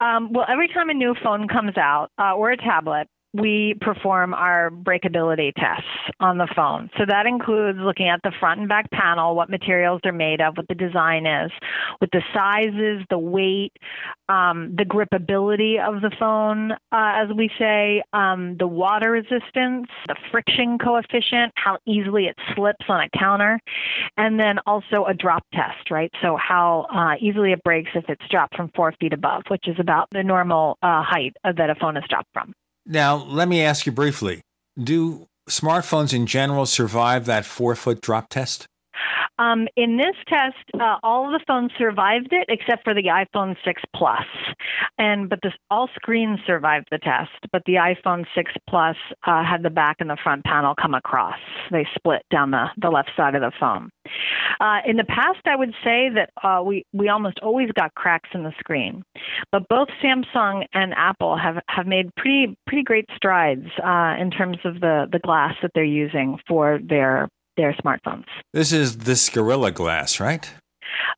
Um, 0.00 0.30
well, 0.30 0.44
every 0.46 0.68
time 0.68 0.90
a 0.90 0.94
new 0.94 1.14
phone 1.22 1.48
comes 1.48 1.78
out 1.78 2.10
uh, 2.18 2.34
or 2.34 2.50
a 2.50 2.56
tablet, 2.58 3.08
we 3.40 3.74
perform 3.80 4.34
our 4.34 4.70
breakability 4.70 5.52
tests 5.54 5.86
on 6.20 6.38
the 6.38 6.48
phone. 6.54 6.90
So 6.98 7.04
that 7.06 7.26
includes 7.26 7.78
looking 7.80 8.08
at 8.08 8.20
the 8.22 8.32
front 8.38 8.60
and 8.60 8.68
back 8.68 8.90
panel, 8.90 9.34
what 9.34 9.50
materials 9.50 10.00
they're 10.02 10.12
made 10.12 10.40
of, 10.40 10.56
what 10.56 10.68
the 10.68 10.74
design 10.74 11.26
is, 11.26 11.50
with 12.00 12.10
the 12.10 12.22
sizes, 12.32 13.04
the 13.10 13.18
weight, 13.18 13.72
um, 14.28 14.74
the 14.76 14.84
gripability 14.84 15.80
of 15.80 16.00
the 16.00 16.10
phone, 16.18 16.72
uh, 16.72 16.76
as 16.92 17.28
we 17.36 17.50
say, 17.58 18.02
um, 18.12 18.56
the 18.58 18.66
water 18.66 19.10
resistance, 19.10 19.86
the 20.08 20.16
friction 20.30 20.78
coefficient, 20.78 21.52
how 21.56 21.78
easily 21.86 22.26
it 22.26 22.36
slips 22.54 22.84
on 22.88 23.00
a 23.00 23.18
counter, 23.18 23.60
and 24.16 24.38
then 24.38 24.58
also 24.66 25.04
a 25.06 25.14
drop 25.14 25.44
test, 25.52 25.90
right? 25.90 26.10
So 26.22 26.36
how 26.36 26.86
uh, 26.92 27.14
easily 27.20 27.52
it 27.52 27.62
breaks 27.62 27.90
if 27.94 28.04
it's 28.08 28.28
dropped 28.30 28.56
from 28.56 28.70
four 28.74 28.92
feet 29.00 29.12
above, 29.12 29.42
which 29.48 29.68
is 29.68 29.76
about 29.78 30.08
the 30.10 30.22
normal 30.22 30.78
uh, 30.82 31.02
height 31.02 31.36
that 31.44 31.70
a 31.70 31.74
phone 31.74 31.96
is 31.96 32.04
dropped 32.08 32.28
from. 32.32 32.54
Now, 32.86 33.16
let 33.16 33.48
me 33.48 33.62
ask 33.62 33.84
you 33.84 33.92
briefly 33.92 34.40
do 34.78 35.26
smartphones 35.48 36.12
in 36.14 36.26
general 36.26 36.66
survive 36.66 37.26
that 37.26 37.44
four 37.44 37.74
foot 37.74 38.00
drop 38.00 38.28
test? 38.28 38.66
Um, 39.38 39.68
in 39.76 39.96
this 39.96 40.16
test, 40.28 40.56
uh, 40.74 40.96
all 41.02 41.26
of 41.26 41.32
the 41.38 41.44
phones 41.46 41.70
survived 41.78 42.28
it 42.32 42.46
except 42.48 42.84
for 42.84 42.94
the 42.94 43.04
iPhone 43.04 43.56
6 43.64 43.82
Plus, 43.94 44.24
and 44.98 45.28
but 45.28 45.40
all 45.70 45.88
screens 45.94 46.38
survived 46.46 46.88
the 46.90 46.98
test. 46.98 47.30
But 47.52 47.62
the 47.66 47.74
iPhone 47.74 48.24
6 48.34 48.52
Plus 48.68 48.96
uh, 49.26 49.44
had 49.44 49.62
the 49.62 49.70
back 49.70 49.96
and 50.00 50.08
the 50.08 50.16
front 50.22 50.44
panel 50.44 50.74
come 50.80 50.94
across; 50.94 51.38
they 51.70 51.86
split 51.94 52.22
down 52.30 52.50
the, 52.50 52.66
the 52.80 52.88
left 52.88 53.10
side 53.16 53.34
of 53.34 53.42
the 53.42 53.52
phone. 53.60 53.90
Uh, 54.60 54.78
in 54.86 54.96
the 54.96 55.04
past, 55.04 55.40
I 55.46 55.56
would 55.56 55.74
say 55.84 56.08
that 56.14 56.30
uh, 56.42 56.62
we 56.62 56.84
we 56.92 57.08
almost 57.08 57.38
always 57.40 57.70
got 57.72 57.94
cracks 57.94 58.30
in 58.32 58.42
the 58.42 58.52
screen, 58.58 59.02
but 59.52 59.68
both 59.68 59.88
Samsung 60.02 60.64
and 60.72 60.94
Apple 60.96 61.36
have 61.36 61.56
have 61.68 61.86
made 61.86 62.14
pretty 62.16 62.56
pretty 62.66 62.82
great 62.82 63.06
strides 63.14 63.66
uh, 63.84 64.14
in 64.18 64.30
terms 64.30 64.58
of 64.64 64.80
the 64.80 65.06
the 65.12 65.18
glass 65.18 65.54
that 65.62 65.72
they're 65.74 65.84
using 65.84 66.38
for 66.46 66.78
their 66.82 67.28
their 67.56 67.72
smartphones. 67.74 68.24
This 68.52 68.72
is 68.72 68.98
this 68.98 69.28
Gorilla 69.28 69.72
Glass, 69.72 70.20
right? 70.20 70.48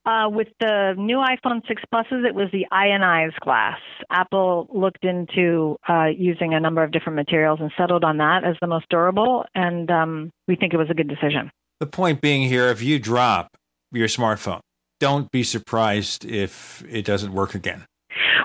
Uh, 0.06 0.28
with 0.28 0.48
the 0.60 0.94
new 0.96 1.18
iPhone 1.18 1.60
6 1.68 1.82
Pluses, 1.92 2.26
it 2.26 2.34
was 2.34 2.48
the 2.50 2.66
ionized 2.72 3.38
glass. 3.40 3.78
Apple 4.10 4.66
looked 4.72 5.04
into 5.04 5.76
uh, 5.86 6.06
using 6.06 6.54
a 6.54 6.60
number 6.60 6.82
of 6.82 6.92
different 6.92 7.16
materials 7.16 7.58
and 7.60 7.70
settled 7.76 8.04
on 8.04 8.16
that 8.16 8.42
as 8.42 8.56
the 8.60 8.66
most 8.66 8.86
durable, 8.88 9.44
and 9.54 9.90
um, 9.90 10.30
we 10.46 10.56
think 10.56 10.72
it 10.72 10.78
was 10.78 10.88
a 10.90 10.94
good 10.94 11.08
decision. 11.08 11.50
The 11.80 11.86
point 11.86 12.20
being 12.20 12.48
here 12.48 12.68
if 12.68 12.82
you 12.82 12.98
drop 12.98 13.56
your 13.92 14.08
smartphone, 14.08 14.60
don't 14.98 15.30
be 15.30 15.42
surprised 15.42 16.24
if 16.24 16.82
it 16.88 17.04
doesn't 17.04 17.32
work 17.32 17.54
again. 17.54 17.84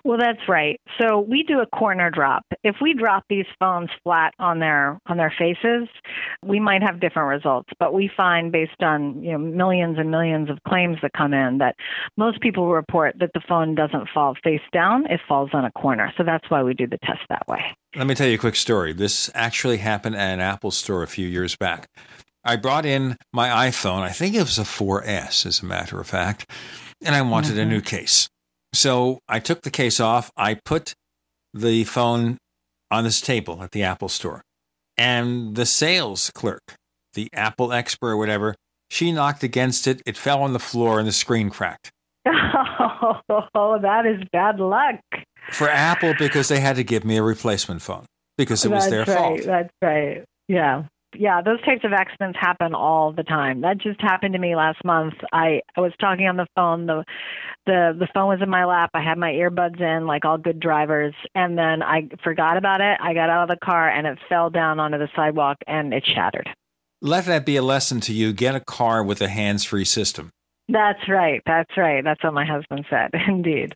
Well, 0.03 0.17
that's 0.17 0.47
right. 0.47 0.79
So 0.99 1.19
we 1.19 1.43
do 1.43 1.59
a 1.59 1.65
corner 1.65 2.09
drop. 2.09 2.45
If 2.63 2.75
we 2.81 2.93
drop 2.93 3.23
these 3.29 3.45
phones 3.59 3.89
flat 4.03 4.33
on 4.39 4.59
their 4.59 4.99
on 5.07 5.17
their 5.17 5.33
faces, 5.37 5.87
we 6.43 6.59
might 6.59 6.81
have 6.81 6.99
different 6.99 7.29
results. 7.29 7.69
But 7.79 7.93
we 7.93 8.09
find, 8.15 8.51
based 8.51 8.81
on 8.81 9.23
you 9.23 9.33
know 9.33 9.37
millions 9.37 9.97
and 9.97 10.11
millions 10.11 10.49
of 10.49 10.57
claims 10.67 10.97
that 11.01 11.11
come 11.15 11.33
in, 11.33 11.57
that 11.59 11.75
most 12.17 12.41
people 12.41 12.71
report 12.71 13.15
that 13.19 13.31
the 13.33 13.41
phone 13.47 13.75
doesn't 13.75 14.09
fall 14.13 14.35
face 14.43 14.61
down; 14.71 15.05
it 15.07 15.19
falls 15.27 15.49
on 15.53 15.65
a 15.65 15.71
corner. 15.71 16.13
So 16.17 16.23
that's 16.23 16.49
why 16.49 16.63
we 16.63 16.73
do 16.73 16.87
the 16.87 16.99
test 16.99 17.21
that 17.29 17.47
way. 17.47 17.63
Let 17.95 18.07
me 18.07 18.15
tell 18.15 18.27
you 18.27 18.35
a 18.35 18.39
quick 18.39 18.55
story. 18.55 18.93
This 18.93 19.29
actually 19.33 19.77
happened 19.77 20.15
at 20.15 20.33
an 20.33 20.39
Apple 20.39 20.71
store 20.71 21.03
a 21.03 21.07
few 21.07 21.27
years 21.27 21.55
back. 21.55 21.87
I 22.43 22.57
brought 22.57 22.85
in 22.85 23.17
my 23.31 23.69
iPhone. 23.69 24.01
I 24.01 24.11
think 24.11 24.35
it 24.35 24.41
was 24.41 24.57
a 24.57 24.63
4S, 24.63 25.45
as 25.45 25.61
a 25.61 25.65
matter 25.65 25.99
of 25.99 26.07
fact, 26.07 26.49
and 27.03 27.15
I 27.15 27.21
wanted 27.21 27.51
mm-hmm. 27.51 27.61
a 27.61 27.65
new 27.65 27.81
case. 27.81 28.27
So 28.73 29.19
I 29.29 29.39
took 29.39 29.61
the 29.61 29.69
case 29.69 29.99
off. 29.99 30.31
I 30.35 30.55
put 30.55 30.93
the 31.53 31.83
phone 31.83 32.37
on 32.91 33.03
this 33.03 33.21
table 33.21 33.61
at 33.63 33.71
the 33.71 33.83
Apple 33.83 34.09
store. 34.09 34.41
And 34.97 35.55
the 35.55 35.65
sales 35.65 36.31
clerk, 36.31 36.75
the 37.13 37.29
Apple 37.33 37.71
expert 37.71 38.11
or 38.11 38.17
whatever, 38.17 38.55
she 38.89 39.11
knocked 39.11 39.43
against 39.43 39.87
it. 39.87 40.01
It 40.05 40.17
fell 40.17 40.41
on 40.43 40.53
the 40.53 40.59
floor 40.59 40.99
and 40.99 41.07
the 41.07 41.13
screen 41.13 41.49
cracked. 41.49 41.91
Oh, 43.55 43.77
that 43.81 44.05
is 44.05 44.21
bad 44.31 44.59
luck. 44.59 44.95
For 45.51 45.69
Apple, 45.69 46.13
because 46.17 46.47
they 46.47 46.59
had 46.59 46.77
to 46.77 46.83
give 46.83 47.03
me 47.03 47.17
a 47.17 47.23
replacement 47.23 47.81
phone 47.81 48.05
because 48.37 48.63
it 48.63 48.69
was 48.69 48.89
their 48.89 49.03
right, 49.03 49.17
fault. 49.17 49.41
That's 49.43 49.73
right. 49.81 50.23
Yeah 50.47 50.83
yeah, 51.17 51.41
those 51.41 51.61
types 51.61 51.83
of 51.83 51.93
accidents 51.93 52.37
happen 52.39 52.73
all 52.73 53.11
the 53.11 53.23
time. 53.23 53.61
That 53.61 53.77
just 53.77 54.01
happened 54.01 54.33
to 54.33 54.39
me 54.39 54.55
last 54.55 54.83
month. 54.83 55.13
I, 55.31 55.61
I 55.75 55.81
was 55.81 55.93
talking 55.99 56.27
on 56.27 56.37
the 56.37 56.47
phone. 56.55 56.85
The 56.85 57.03
the 57.65 57.95
the 57.97 58.07
phone 58.13 58.29
was 58.29 58.41
in 58.41 58.49
my 58.49 58.65
lap. 58.65 58.91
I 58.93 59.01
had 59.01 59.17
my 59.17 59.31
earbuds 59.31 59.79
in, 59.79 60.05
like 60.05 60.25
all 60.25 60.37
good 60.37 60.59
drivers, 60.59 61.13
and 61.35 61.57
then 61.57 61.81
I 61.81 62.09
forgot 62.23 62.57
about 62.57 62.81
it. 62.81 62.97
I 63.01 63.13
got 63.13 63.29
out 63.29 63.49
of 63.49 63.49
the 63.49 63.65
car 63.65 63.89
and 63.89 64.07
it 64.07 64.17
fell 64.29 64.49
down 64.49 64.79
onto 64.79 64.97
the 64.97 65.09
sidewalk 65.15 65.57
and 65.67 65.93
it 65.93 66.03
shattered. 66.05 66.49
Let 67.01 67.25
that 67.25 67.45
be 67.45 67.57
a 67.57 67.61
lesson 67.61 67.99
to 68.01 68.13
you. 68.13 68.31
Get 68.31 68.55
a 68.55 68.61
car 68.61 69.03
with 69.03 69.21
a 69.21 69.27
hands-free 69.27 69.85
system. 69.85 70.29
That's 70.69 71.09
right. 71.09 71.41
That's 71.45 71.75
right. 71.75 72.03
That's 72.03 72.23
what 72.23 72.33
my 72.33 72.45
husband 72.45 72.85
said. 72.89 73.11
Indeed. 73.27 73.75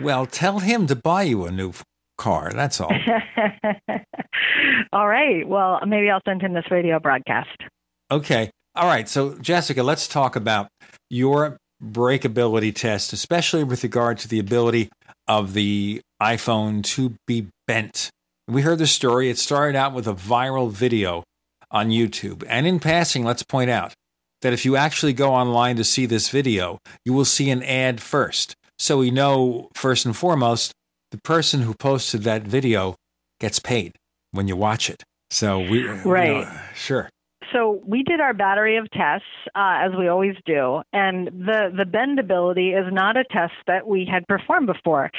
Well, 0.00 0.26
tell 0.26 0.60
him 0.60 0.86
to 0.86 0.94
buy 0.94 1.24
you 1.24 1.44
a 1.44 1.50
new 1.50 1.72
car. 2.18 2.50
That's 2.52 2.80
all. 2.80 2.92
all 4.92 5.08
right. 5.08 5.48
Well, 5.48 5.80
maybe 5.86 6.10
I'll 6.10 6.20
send 6.26 6.42
him 6.42 6.52
this 6.52 6.70
radio 6.70 7.00
broadcast. 7.00 7.62
Okay. 8.10 8.50
All 8.74 8.86
right. 8.86 9.08
So, 9.08 9.38
Jessica, 9.38 9.82
let's 9.82 10.06
talk 10.06 10.36
about 10.36 10.68
your 11.08 11.56
breakability 11.82 12.74
test, 12.74 13.12
especially 13.12 13.64
with 13.64 13.82
regard 13.82 14.18
to 14.18 14.28
the 14.28 14.38
ability 14.38 14.90
of 15.26 15.54
the 15.54 16.00
iPhone 16.20 16.82
to 16.82 17.14
be 17.26 17.48
bent. 17.66 18.10
We 18.46 18.62
heard 18.62 18.78
the 18.78 18.86
story. 18.86 19.30
It 19.30 19.38
started 19.38 19.76
out 19.76 19.94
with 19.94 20.06
a 20.06 20.14
viral 20.14 20.70
video 20.70 21.24
on 21.70 21.90
YouTube. 21.90 22.44
And 22.48 22.66
in 22.66 22.80
passing, 22.80 23.24
let's 23.24 23.42
point 23.42 23.70
out 23.70 23.94
that 24.42 24.52
if 24.52 24.64
you 24.64 24.76
actually 24.76 25.12
go 25.12 25.32
online 25.32 25.76
to 25.76 25.84
see 25.84 26.06
this 26.06 26.28
video, 26.28 26.78
you 27.04 27.12
will 27.12 27.24
see 27.24 27.50
an 27.50 27.62
ad 27.62 28.00
first. 28.00 28.54
So 28.78 28.98
we 28.98 29.10
know, 29.10 29.68
first 29.74 30.06
and 30.06 30.16
foremost, 30.16 30.72
the 31.10 31.18
person 31.18 31.62
who 31.62 31.74
posted 31.74 32.22
that 32.22 32.42
video 32.42 32.96
gets 33.40 33.58
paid 33.58 33.96
when 34.32 34.48
you 34.48 34.56
watch 34.56 34.90
it. 34.90 35.04
So 35.30 35.58
we, 35.58 35.86
right, 35.86 36.28
you 36.28 36.34
know, 36.42 36.60
sure 36.74 37.10
so 37.52 37.80
we 37.86 38.02
did 38.02 38.20
our 38.20 38.34
battery 38.34 38.76
of 38.76 38.90
tests 38.90 39.26
uh, 39.54 39.78
as 39.80 39.92
we 39.98 40.08
always 40.08 40.34
do, 40.44 40.82
and 40.92 41.28
the 41.28 41.72
the 41.74 41.84
bendability 41.84 42.78
is 42.78 42.92
not 42.92 43.16
a 43.16 43.24
test 43.24 43.54
that 43.66 43.86
we 43.86 44.08
had 44.10 44.26
performed 44.26 44.66
before. 44.66 45.10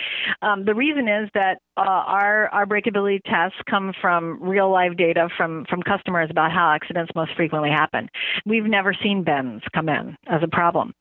Um, 0.41 0.65
the 0.65 0.75
reason 0.75 1.07
is 1.07 1.29
that 1.33 1.59
uh, 1.79 2.03
our 2.07 2.49
our 2.49 2.65
breakability 2.65 3.21
tests 3.23 3.57
come 3.69 3.93
from 4.01 4.41
real 4.41 4.71
live 4.71 4.97
data 4.97 5.29
from 5.37 5.65
from 5.69 5.81
customers 5.81 6.27
about 6.29 6.51
how 6.51 6.71
accidents 6.71 7.11
most 7.15 7.31
frequently 7.35 7.69
happen. 7.69 8.09
We've 8.45 8.65
never 8.65 8.93
seen 8.93 9.23
bends 9.23 9.63
come 9.73 9.89
in 9.89 10.17
as 10.27 10.41
a 10.43 10.47
problem, 10.47 10.93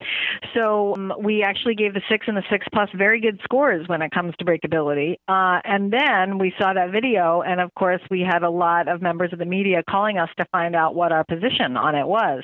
so 0.55 0.95
um, 0.97 1.13
we 1.21 1.43
actually 1.43 1.75
gave 1.75 1.95
the 1.95 2.03
six 2.09 2.27
and 2.29 2.37
the 2.37 2.45
six 2.51 2.67
plus 2.73 2.89
very 2.97 3.21
good 3.21 3.41
scores 3.43 3.89
when 3.89 4.03
it 4.03 4.11
comes 4.11 4.35
to 4.39 4.45
breakability. 4.45 5.17
Uh, 5.29 5.61
and 5.65 5.93
then 5.93 6.39
we 6.39 6.53
saw 6.59 6.73
that 6.73 6.91
video, 6.91 7.43
and 7.43 7.61
of 7.61 7.75
course 7.75 8.03
we 8.11 8.21
had 8.21 8.43
a 8.43 8.51
lot 8.51 8.89
of 8.89 9.03
members 9.03 9.33
of 9.33 9.39
the 9.39 9.45
media 9.45 9.83
calling 9.89 10.19
us 10.19 10.31
to 10.37 10.45
find 10.53 10.75
out 10.75 10.95
what 10.95 11.13
our 11.13 11.25
position 11.25 11.77
on 11.77 11.95
it 11.95 12.07
was. 12.07 12.43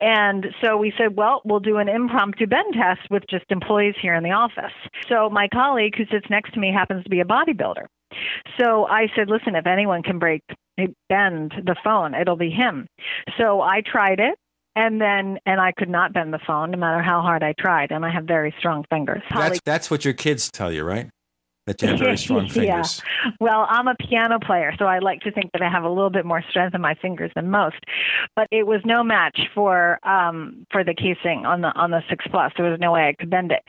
And 0.00 0.46
so 0.62 0.76
we 0.76 0.92
said, 0.98 1.16
well, 1.16 1.42
we'll 1.44 1.60
do 1.60 1.76
an 1.76 1.88
impromptu 1.88 2.46
bend 2.46 2.74
test 2.74 3.10
with 3.10 3.22
just 3.28 3.44
employees 3.50 3.94
here 4.00 4.14
in 4.14 4.24
the 4.24 4.30
office. 4.30 4.72
So 5.08 5.30
my 5.30 5.48
colleague 5.48 5.94
who 5.96 6.04
sits 6.06 6.26
next 6.30 6.54
to 6.54 6.60
me 6.60 6.72
happens 6.72 7.04
to 7.04 7.10
be 7.10 7.20
a 7.20 7.24
bodybuilder. 7.52 7.86
So 8.60 8.86
I 8.86 9.08
said, 9.16 9.28
listen, 9.28 9.54
if 9.54 9.66
anyone 9.66 10.02
can 10.02 10.18
break 10.18 10.42
bend 11.08 11.52
the 11.64 11.76
phone, 11.82 12.14
it'll 12.14 12.36
be 12.36 12.50
him. 12.50 12.86
So 13.38 13.60
I 13.60 13.82
tried 13.84 14.20
it 14.20 14.38
and 14.74 15.00
then 15.00 15.38
and 15.44 15.60
I 15.60 15.72
could 15.72 15.88
not 15.88 16.12
bend 16.12 16.32
the 16.32 16.40
phone 16.46 16.70
no 16.70 16.78
matter 16.78 17.02
how 17.02 17.20
hard 17.20 17.42
I 17.42 17.54
tried 17.58 17.90
and 17.90 18.04
I 18.04 18.10
have 18.10 18.24
very 18.24 18.54
strong 18.58 18.84
fingers. 18.90 19.22
That's 19.34 19.60
that's 19.64 19.90
what 19.90 20.04
your 20.04 20.14
kids 20.14 20.50
tell 20.50 20.72
you, 20.72 20.84
right? 20.84 21.10
that 21.66 21.80
you 21.80 21.88
have 21.88 21.98
very 21.98 22.16
strong 22.18 22.48
fingers. 22.48 23.02
Yeah. 23.24 23.30
Well, 23.40 23.66
I'm 23.68 23.88
a 23.88 23.94
piano 23.94 24.38
player, 24.40 24.72
so 24.78 24.86
I 24.86 24.98
like 24.98 25.20
to 25.20 25.32
think 25.32 25.52
that 25.52 25.62
I 25.62 25.70
have 25.70 25.84
a 25.84 25.88
little 25.88 26.10
bit 26.10 26.24
more 26.24 26.42
strength 26.50 26.74
in 26.74 26.80
my 26.80 26.94
fingers 26.94 27.30
than 27.34 27.50
most. 27.50 27.76
But 28.34 28.48
it 28.50 28.66
was 28.66 28.80
no 28.84 29.02
match 29.02 29.38
for 29.54 29.98
um, 30.06 30.66
for 30.70 30.84
the 30.84 30.94
casing 30.94 31.46
on 31.46 31.60
the 31.60 31.68
on 31.68 31.90
the 31.90 32.02
six 32.08 32.24
plus. 32.30 32.52
There 32.56 32.68
was 32.68 32.80
no 32.80 32.92
way 32.92 33.08
I 33.08 33.14
could 33.18 33.30
bend 33.30 33.52
it. 33.52 33.62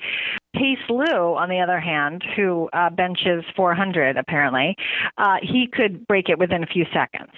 Pace 0.55 0.77
Lou, 0.87 1.35
on 1.35 1.49
the 1.49 1.59
other 1.59 1.79
hand, 1.79 2.23
who 2.35 2.69
uh, 2.73 2.89
benches 2.89 3.43
400 3.55 4.17
apparently, 4.17 4.75
uh, 5.17 5.37
he 5.41 5.67
could 5.71 6.05
break 6.07 6.29
it 6.29 6.37
within 6.37 6.63
a 6.63 6.67
few 6.67 6.85
seconds. 6.93 7.31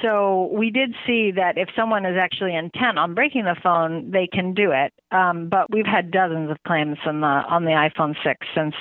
So 0.00 0.50
we 0.52 0.70
did 0.70 0.94
see 1.06 1.32
that 1.32 1.58
if 1.58 1.68
someone 1.76 2.06
is 2.06 2.16
actually 2.18 2.54
intent 2.54 2.98
on 2.98 3.14
breaking 3.14 3.44
the 3.44 3.56
phone, 3.62 4.10
they 4.10 4.26
can 4.26 4.54
do 4.54 4.70
it. 4.72 4.92
Um, 5.10 5.48
but 5.50 5.70
we've 5.70 5.86
had 5.86 6.10
dozens 6.10 6.50
of 6.50 6.56
claims 6.66 6.96
on 7.04 7.20
the 7.20 7.26
on 7.26 7.64
the 7.64 7.72
iPhone 7.72 8.14
6 8.24 8.46
since 8.54 8.74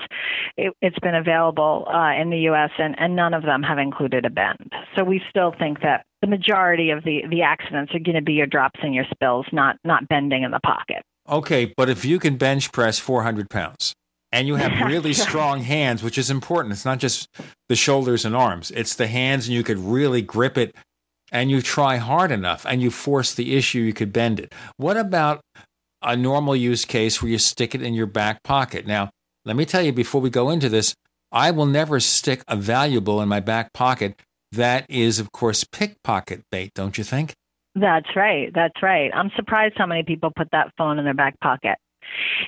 it, 0.55 0.73
has 0.81 0.93
been 1.01 1.15
available 1.15 1.85
uh, 1.93 2.13
in 2.13 2.29
the 2.29 2.39
U.S. 2.51 2.71
And, 2.77 2.95
and 2.97 3.15
none 3.15 3.33
of 3.33 3.43
them 3.43 3.61
have 3.63 3.77
included 3.77 4.25
a 4.25 4.29
bend. 4.29 4.71
So 4.95 5.03
we 5.03 5.21
still 5.29 5.53
think 5.57 5.81
that 5.81 6.05
the 6.21 6.27
majority 6.27 6.91
of 6.91 7.03
the 7.03 7.23
the 7.29 7.41
accidents 7.41 7.93
are 7.93 7.99
going 7.99 8.15
to 8.15 8.21
be 8.21 8.33
your 8.33 8.47
drops 8.47 8.79
and 8.83 8.95
your 8.95 9.05
spills, 9.11 9.45
not 9.51 9.77
not 9.83 10.07
bending 10.07 10.43
in 10.43 10.51
the 10.51 10.59
pocket. 10.59 11.03
Okay, 11.29 11.73
but 11.77 11.89
if 11.89 12.03
you 12.03 12.19
can 12.19 12.37
bench 12.37 12.71
press 12.71 12.99
400 12.99 13.49
pounds, 13.49 13.93
and 14.31 14.47
you 14.47 14.55
have 14.55 14.71
really 14.87 15.13
strong 15.13 15.61
hands, 15.61 16.03
which 16.03 16.17
is 16.17 16.29
important. 16.29 16.73
It's 16.73 16.85
not 16.85 16.99
just 16.99 17.27
the 17.69 17.75
shoulders 17.75 18.25
and 18.25 18.35
arms, 18.35 18.71
it's 18.71 18.95
the 18.95 19.07
hands, 19.07 19.47
and 19.47 19.55
you 19.55 19.63
could 19.63 19.79
really 19.79 20.21
grip 20.21 20.57
it 20.57 20.75
and 21.31 21.49
you 21.49 21.61
try 21.61 21.97
hard 21.97 22.31
enough 22.31 22.65
and 22.65 22.81
you 22.81 22.91
force 22.91 23.33
the 23.33 23.55
issue, 23.55 23.79
you 23.79 23.93
could 23.93 24.11
bend 24.11 24.39
it. 24.39 24.53
What 24.77 24.97
about 24.97 25.41
a 26.01 26.15
normal 26.15 26.55
use 26.55 26.83
case 26.83 27.21
where 27.21 27.31
you 27.31 27.37
stick 27.37 27.73
it 27.73 27.81
in 27.81 27.93
your 27.93 28.05
back 28.05 28.43
pocket? 28.43 28.85
Now, 28.85 29.09
let 29.45 29.55
me 29.55 29.65
tell 29.65 29.81
you 29.81 29.93
before 29.93 30.21
we 30.21 30.29
go 30.29 30.49
into 30.49 30.69
this, 30.69 30.93
I 31.31 31.51
will 31.51 31.65
never 31.65 31.99
stick 31.99 32.43
a 32.47 32.57
valuable 32.57 33.21
in 33.21 33.29
my 33.29 33.39
back 33.39 33.71
pocket. 33.73 34.19
That 34.51 34.85
is, 34.89 35.19
of 35.19 35.31
course, 35.31 35.63
pickpocket 35.63 36.41
bait, 36.51 36.71
don't 36.75 36.97
you 36.97 37.05
think? 37.05 37.33
That's 37.75 38.15
right. 38.15 38.51
That's 38.53 38.81
right. 38.81 39.11
I'm 39.13 39.31
surprised 39.35 39.75
how 39.77 39.85
many 39.85 40.03
people 40.03 40.31
put 40.35 40.49
that 40.51 40.73
phone 40.77 40.99
in 40.99 41.05
their 41.05 41.13
back 41.13 41.39
pocket. 41.39 41.77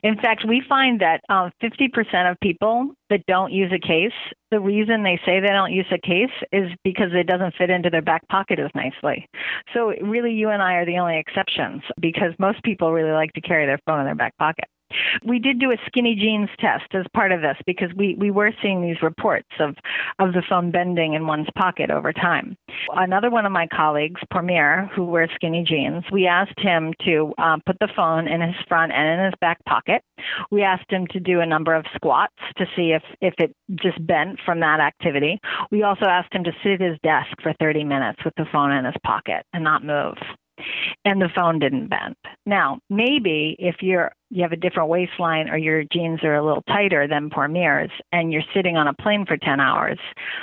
In 0.01 0.15
fact, 0.17 0.45
we 0.47 0.61
find 0.67 0.99
that 1.01 1.21
um, 1.29 1.51
50% 1.61 2.29
of 2.29 2.39
people 2.41 2.91
that 3.09 3.25
don't 3.27 3.51
use 3.51 3.71
a 3.71 3.79
case, 3.79 4.11
the 4.51 4.59
reason 4.59 5.03
they 5.03 5.19
say 5.25 5.39
they 5.39 5.47
don't 5.47 5.71
use 5.71 5.85
a 5.91 5.99
case 5.99 6.31
is 6.51 6.69
because 6.83 7.09
it 7.13 7.27
doesn't 7.27 7.55
fit 7.55 7.69
into 7.69 7.89
their 7.89 8.01
back 8.01 8.27
pocket 8.27 8.59
as 8.59 8.71
nicely. 8.75 9.27
So, 9.73 9.93
really, 10.01 10.33
you 10.33 10.49
and 10.49 10.61
I 10.61 10.73
are 10.73 10.85
the 10.85 10.97
only 10.97 11.17
exceptions 11.17 11.83
because 12.01 12.33
most 12.39 12.61
people 12.63 12.91
really 12.91 13.11
like 13.11 13.31
to 13.33 13.41
carry 13.41 13.65
their 13.65 13.79
phone 13.85 13.99
in 13.99 14.05
their 14.05 14.15
back 14.15 14.35
pocket. 14.37 14.65
We 15.25 15.39
did 15.39 15.59
do 15.59 15.71
a 15.71 15.77
skinny 15.85 16.15
jeans 16.15 16.49
test 16.59 16.93
as 16.93 17.05
part 17.13 17.31
of 17.31 17.41
this 17.41 17.57
because 17.65 17.89
we, 17.95 18.15
we 18.15 18.31
were 18.31 18.51
seeing 18.61 18.81
these 18.81 19.01
reports 19.01 19.49
of, 19.59 19.75
of 20.19 20.33
the 20.33 20.43
phone 20.47 20.71
bending 20.71 21.13
in 21.13 21.27
one's 21.27 21.47
pocket 21.57 21.89
over 21.89 22.13
time. 22.13 22.57
Another 22.95 23.29
one 23.29 23.45
of 23.45 23.51
my 23.51 23.67
colleagues, 23.67 24.21
Premier, 24.31 24.89
who 24.95 25.05
wears 25.05 25.29
skinny 25.35 25.63
jeans, 25.67 26.03
we 26.11 26.27
asked 26.27 26.59
him 26.59 26.93
to 27.05 27.33
um, 27.37 27.61
put 27.65 27.77
the 27.79 27.89
phone 27.95 28.27
in 28.27 28.41
his 28.41 28.55
front 28.67 28.91
and 28.91 29.19
in 29.19 29.25
his 29.25 29.33
back 29.41 29.63
pocket. 29.65 30.01
We 30.51 30.63
asked 30.63 30.91
him 30.91 31.07
to 31.07 31.19
do 31.19 31.41
a 31.41 31.45
number 31.45 31.73
of 31.73 31.85
squats 31.95 32.33
to 32.57 32.65
see 32.75 32.91
if, 32.91 33.03
if 33.21 33.33
it 33.39 33.55
just 33.75 34.05
bent 34.05 34.39
from 34.45 34.59
that 34.61 34.79
activity. 34.79 35.39
We 35.71 35.83
also 35.83 36.05
asked 36.05 36.33
him 36.33 36.43
to 36.43 36.51
sit 36.63 36.73
at 36.73 36.81
his 36.81 36.99
desk 37.03 37.31
for 37.41 37.53
30 37.59 37.83
minutes 37.83 38.19
with 38.23 38.33
the 38.35 38.45
phone 38.51 38.71
in 38.71 38.85
his 38.85 38.95
pocket 39.03 39.45
and 39.53 39.63
not 39.63 39.83
move 39.83 40.15
and 41.05 41.21
the 41.21 41.29
phone 41.33 41.59
didn't 41.59 41.87
bend. 41.87 42.15
Now, 42.45 42.79
maybe 42.89 43.55
if 43.59 43.77
you're 43.81 44.11
you 44.29 44.41
have 44.41 44.51
a 44.51 44.57
different 44.57 44.89
waistline 44.89 45.47
or 45.49 45.57
your 45.57 45.83
jeans 45.83 46.23
are 46.23 46.33
a 46.33 46.43
little 46.43 46.63
tighter 46.63 47.07
than 47.07 47.29
Premier's 47.29 47.91
and 48.11 48.33
you're 48.33 48.41
sitting 48.53 48.77
on 48.77 48.87
a 48.87 48.93
plane 48.93 49.25
for 49.27 49.37
10 49.37 49.59
hours, 49.59 49.99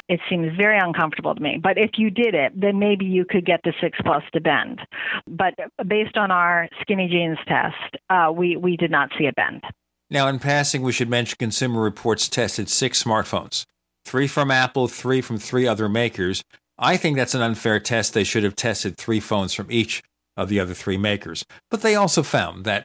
it 0.09 0.21
seems 0.31 0.57
very 0.57 0.79
uncomfortable 0.79 1.35
to 1.35 1.43
me. 1.43 1.59
But 1.61 1.77
if 1.77 1.93
you 1.97 2.09
did 2.09 2.35
it, 2.35 2.53
then 2.55 2.79
maybe 2.79 3.05
you 3.05 3.25
could 3.25 3.45
get 3.45 3.61
the 3.65 3.73
6 3.81 3.99
Plus 4.05 4.23
to 4.33 4.41
bend. 4.41 4.81
But 5.27 5.55
based 5.89 6.17
on 6.17 6.31
our 6.31 6.69
skinny 6.81 7.09
jeans 7.09 7.39
test, 7.49 7.97
uh, 8.09 8.31
we, 8.33 8.57
we 8.57 8.77
did 8.77 8.93
not 8.93 9.11
see 9.19 9.27
a 9.27 9.33
bend. 9.33 9.65
Now, 10.09 10.29
in 10.29 10.39
passing, 10.39 10.83
we 10.83 10.93
should 10.93 11.11
mention 11.11 11.37
Consumer 11.39 11.81
Reports 11.81 12.29
tested 12.29 12.69
six 12.69 13.03
smartphones 13.03 13.67
three 14.05 14.27
from 14.27 14.51
Apple, 14.51 14.89
three 14.89 15.21
from 15.21 15.39
three 15.39 15.67
other 15.67 15.89
makers. 15.89 16.43
I 16.81 16.97
think 16.97 17.17
that's 17.17 17.35
an 17.35 17.43
unfair 17.43 17.79
test. 17.79 18.15
They 18.15 18.25
should 18.25 18.43
have 18.43 18.57
tested 18.57 18.97
three 18.97 19.21
phones 19.21 19.53
from 19.53 19.71
each 19.71 20.03
of 20.37 20.49
the 20.49 20.59
other 20.59 20.73
three 20.73 20.97
makers. 20.97 21.45
But 21.71 21.83
they 21.83 21.95
also 21.95 22.23
found 22.23 22.65
that 22.65 22.85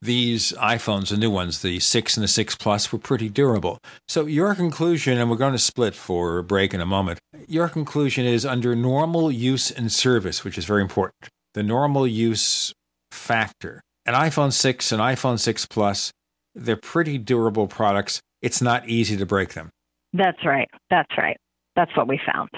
these 0.00 0.52
iPhones, 0.52 1.08
the 1.08 1.16
new 1.16 1.30
ones, 1.30 1.62
the 1.62 1.80
6 1.80 2.16
and 2.16 2.24
the 2.24 2.28
6 2.28 2.56
Plus, 2.56 2.92
were 2.92 2.98
pretty 2.98 3.28
durable. 3.28 3.78
So, 4.08 4.26
your 4.26 4.54
conclusion, 4.54 5.18
and 5.18 5.28
we're 5.28 5.36
going 5.36 5.52
to 5.52 5.58
split 5.58 5.94
for 5.94 6.38
a 6.38 6.44
break 6.44 6.72
in 6.72 6.80
a 6.80 6.86
moment, 6.86 7.18
your 7.48 7.68
conclusion 7.68 8.26
is 8.26 8.46
under 8.46 8.74
normal 8.74 9.30
use 9.30 9.70
and 9.70 9.92
service, 9.92 10.44
which 10.44 10.56
is 10.56 10.64
very 10.64 10.82
important, 10.82 11.28
the 11.54 11.62
normal 11.62 12.06
use 12.06 12.72
factor. 13.10 13.80
An 14.06 14.14
iPhone 14.14 14.52
6 14.52 14.92
and 14.92 15.00
iPhone 15.00 15.38
6 15.38 15.66
Plus, 15.66 16.12
they're 16.54 16.76
pretty 16.76 17.18
durable 17.18 17.68
products. 17.68 18.20
It's 18.40 18.60
not 18.60 18.88
easy 18.88 19.16
to 19.16 19.26
break 19.26 19.54
them. 19.54 19.70
That's 20.12 20.44
right. 20.44 20.68
That's 20.90 21.16
right. 21.16 21.36
That's 21.76 21.96
what 21.96 22.08
we 22.08 22.20
found. 22.26 22.50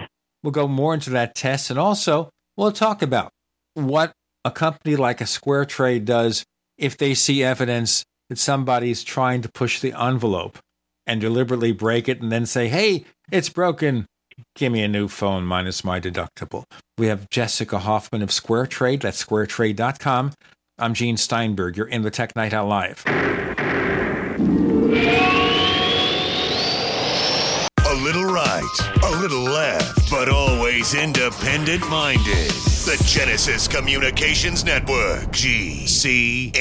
We'll 0.45 0.53
go 0.53 0.69
more 0.69 0.93
into 0.93 1.09
that 1.11 1.35
test 1.35 1.71
and 1.71 1.79
also 1.79 2.29
we'll 2.55 2.71
talk 2.71 3.01
about 3.01 3.31
what 3.73 4.13
a 4.45 4.51
company 4.51 4.95
like 4.95 5.23
a 5.23 5.27
Square 5.27 5.65
Trade 5.65 6.05
does 6.05 6.45
if 6.77 6.99
they 6.99 7.15
see 7.15 7.43
evidence 7.43 8.05
that 8.29 8.39
somebody's 8.39 9.03
trying 9.03 9.41
to 9.41 9.49
push 9.49 9.81
the 9.81 9.95
envelope 9.99 10.59
and 11.07 11.19
deliberately 11.19 11.73
break 11.73 12.11
it 12.11 12.21
and 12.21 12.31
then 12.31 12.45
say, 12.45 12.69
hey, 12.69 13.07
it's 13.33 13.49
broken. 13.49 14.05
Give 14.55 14.71
me 14.71 14.83
a 14.83 14.89
new 14.89 15.09
phone 15.09 15.45
minus 15.45 15.83
my 15.83 15.99
deductible. 15.99 16.65
We 16.99 17.07
have 17.07 17.31
Jessica 17.31 17.79
Hoffman 17.79 18.21
of 18.21 18.29
SquareTrade. 18.29 19.01
That's 19.01 19.25
squaretrade.com. 19.25 20.33
I'm 20.79 20.93
Gene 20.93 21.17
Steinberg. 21.17 21.79
You're 21.79 21.87
in 21.87 22.03
the 22.03 22.11
Tech 22.11 22.37
Night 22.37 22.53
Owl 22.53 22.67
Live. 22.67 23.03
A 28.05 28.13
little 28.13 28.27
right, 28.27 28.79
a 29.03 29.11
little 29.19 29.45
left, 29.45 30.11
but 30.11 30.29
always 30.29 30.93
independent 30.95 31.89
minded. 31.89 32.51
The 32.85 33.03
Genesis 33.07 33.67
Communications 33.67 34.63
Network, 34.63 35.31
GCN. 35.33 36.61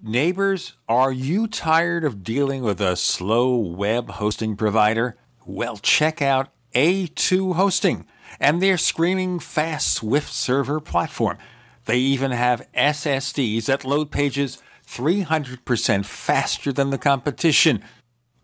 Neighbors, 0.00 0.74
are 0.88 1.10
you 1.10 1.48
tired 1.48 2.04
of 2.04 2.22
dealing 2.22 2.62
with 2.62 2.80
a 2.80 2.94
slow 2.94 3.56
web 3.56 4.08
hosting 4.10 4.54
provider? 4.54 5.16
Well, 5.46 5.78
check 5.78 6.22
out 6.22 6.50
A2 6.76 7.56
Hosting 7.56 8.06
and 8.38 8.62
their 8.62 8.78
screaming 8.78 9.40
fast 9.40 9.94
Swift 9.94 10.32
server 10.32 10.78
platform. 10.78 11.38
They 11.86 11.98
even 11.98 12.30
have 12.30 12.68
SSDs 12.72 13.64
that 13.66 13.84
load 13.84 14.12
pages 14.12 14.62
300% 14.86 16.04
faster 16.04 16.72
than 16.72 16.90
the 16.90 16.98
competition. 16.98 17.82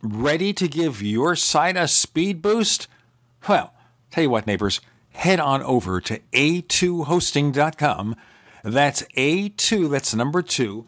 Ready 0.02 0.55
to 0.55 0.66
give 0.66 1.02
your 1.02 1.36
site 1.36 1.77
a 1.77 1.86
speed 1.86 2.40
boost? 2.40 2.89
Well, 3.47 3.74
tell 4.10 4.24
you 4.24 4.31
what, 4.31 4.47
neighbors, 4.47 4.81
head 5.10 5.39
on 5.39 5.62
over 5.62 6.01
to 6.01 6.20
a2hosting.com. 6.32 8.16
That's 8.64 9.02
A2, 9.02 9.90
that's 9.90 10.14
number 10.14 10.40
two, 10.40 10.86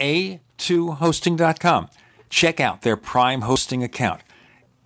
a2hosting.com. 0.00 1.88
Check 2.30 2.58
out 2.58 2.80
their 2.80 2.96
Prime 2.96 3.42
hosting 3.42 3.82
account. 3.82 4.22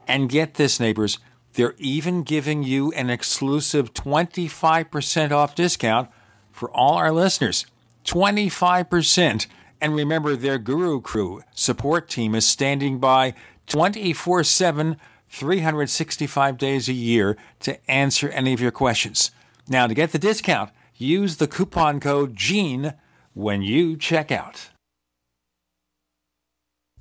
And 0.09 0.29
get 0.29 0.55
this, 0.55 0.81
neighbors, 0.81 1.21
they're 1.53 1.77
even 1.79 2.25
giving 2.25 2.65
you 2.65 2.91
an 2.93 3.11
exclusive 3.11 3.95
25% 3.95 5.31
off 5.31 5.55
discount 5.55 6.11
for 6.51 6.69
all 6.73 6.95
our 6.95 7.13
listeners. 7.13 7.65
25%. 8.05 9.47
And 9.81 9.95
remember, 9.95 10.35
their 10.35 10.59
Guru 10.59 11.01
Crew 11.01 11.43
support 11.55 12.09
team 12.09 12.35
is 12.35 12.47
standing 12.47 12.99
by 12.99 13.35
24 13.69 14.45
7, 14.45 14.97
365 15.29 16.59
days 16.59 16.89
a 16.89 16.93
year 16.93 17.37
to 17.61 17.91
answer 17.91 18.29
any 18.31 18.53
of 18.53 18.61
your 18.61 18.71
questions. 18.71 19.31
Now, 19.69 19.87
to 19.87 19.95
get 19.95 20.13
the 20.13 20.19
discount, 20.19 20.71
use 20.97 21.37
the 21.37 21.47
coupon 21.47 22.01
code 22.01 22.35
GENE 22.35 22.95
when 23.35 23.63
you 23.63 23.97
check 23.97 24.33
out. 24.33 24.71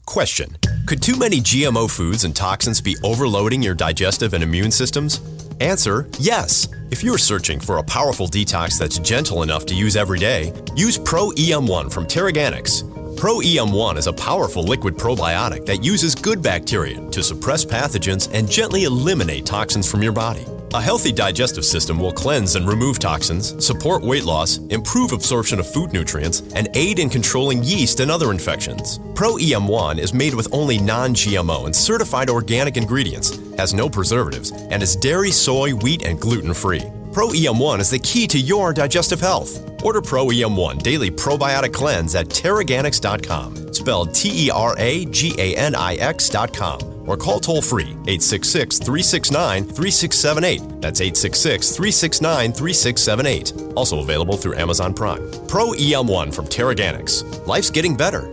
Question 0.06 0.58
Could 0.86 1.02
too 1.02 1.18
many 1.18 1.40
GMO 1.42 1.90
foods 1.90 2.24
and 2.24 2.36
toxins 2.36 2.82
be 2.82 2.98
overloading 3.04 3.62
your 3.62 3.76
digestive 3.76 4.34
and 4.34 4.44
immune 4.44 4.72
systems? 4.72 5.20
Answer 5.60 6.08
Yes. 6.20 6.68
If 6.92 7.04
you're 7.04 7.18
searching 7.18 7.60
for 7.60 7.78
a 7.78 7.84
powerful 7.84 8.28
detox 8.28 8.78
that's 8.80 9.00
gentle 9.00 9.44
enough 9.44 9.66
to 9.68 9.76
use 9.76 9.96
every 9.96 10.20
day, 10.20 10.54
use 10.76 10.98
Pro 10.98 11.32
EM1 11.32 11.92
from 11.92 12.06
TeraGanix. 12.06 13.18
Pro 13.18 13.40
EM1 13.40 13.98
is 13.98 14.08
a 14.08 14.14
powerful 14.14 14.64
liquid 14.64 14.96
probiotic 14.96 15.66
that 15.66 15.84
uses 15.84 16.16
good 16.16 16.42
bacteria 16.42 17.02
to 17.10 17.24
suppress 17.24 17.66
pathogens 17.66 18.32
and 18.34 18.50
gently 18.50 18.84
eliminate 18.84 19.46
toxins 19.46 19.90
from 19.90 20.02
your 20.04 20.14
body. 20.14 20.46
A 20.74 20.82
healthy 20.82 21.14
digestive 21.14 21.64
system 21.64 21.98
will 21.98 22.12
cleanse 22.12 22.56
and 22.56 22.68
remove 22.68 23.00
toxins, 23.00 23.66
support 23.66 24.04
weight 24.04 24.26
loss, 24.26 24.58
improve 24.68 25.14
absorption 25.14 25.60
of 25.60 25.72
food 25.72 25.94
nutrients, 25.94 26.42
and 26.56 26.68
aid 26.74 27.00
in 27.00 27.10
controlling 27.10 27.64
yeast 27.64 28.02
and 28.02 28.12
other 28.12 28.32
infections. 28.32 29.00
Pro 29.16 29.36
EM1 29.36 29.98
is 29.98 30.14
made 30.14 30.34
with 30.34 30.54
only 30.54 30.78
non 30.78 31.14
GMO 31.14 31.66
and 31.66 31.76
certified 31.76 32.30
organic 32.30 32.76
ingredients, 32.76 33.40
has 33.58 33.74
no 33.74 33.88
preservatives, 33.88 34.52
and 34.52 34.84
is 34.84 34.98
dairy, 34.98 35.32
soy, 35.32 35.72
wheat, 35.72 36.04
and 36.04 36.20
gluten 36.20 36.54
free. 36.54 36.84
Pro 37.14 37.30
EM1 37.30 37.80
is 37.80 37.90
the 37.90 38.00
key 38.00 38.28
to 38.28 38.38
your 38.38 38.74
digestive 38.74 39.22
health. 39.22 39.64
Order 39.84 40.02
Pro 40.02 40.26
EM1 40.28 40.84
Daily 40.84 41.10
Probiotic 41.10 41.72
Cleanse 41.72 42.14
at 42.14 42.28
TeraGanix.com, 42.28 43.74
spelled 43.74 44.14
T 44.14 44.48
E 44.48 44.52
R 44.52 44.76
A 44.78 45.06
G 45.06 45.34
A 45.38 45.56
N 45.56 45.76
I 45.76 45.96
X.com, 45.96 46.97
or 47.08 47.18
call 47.18 47.40
toll 47.40 47.62
free 47.62 47.90
866 48.06 48.80
369 48.80 49.64
3678. 49.64 50.82
That's 50.82 51.02
866 51.02 51.72
369 51.76 52.54
3678. 52.54 53.74
Also 53.76 54.00
available 54.00 54.38
through 54.38 54.58
Amazon 54.58 54.94
Prime. 54.94 55.30
Pro 55.48 55.72
EM1 55.72 56.34
from 56.34 56.46
TeraGanix. 56.46 57.48
Life's 57.48 57.72
getting 57.72 57.96
better. 57.96 58.30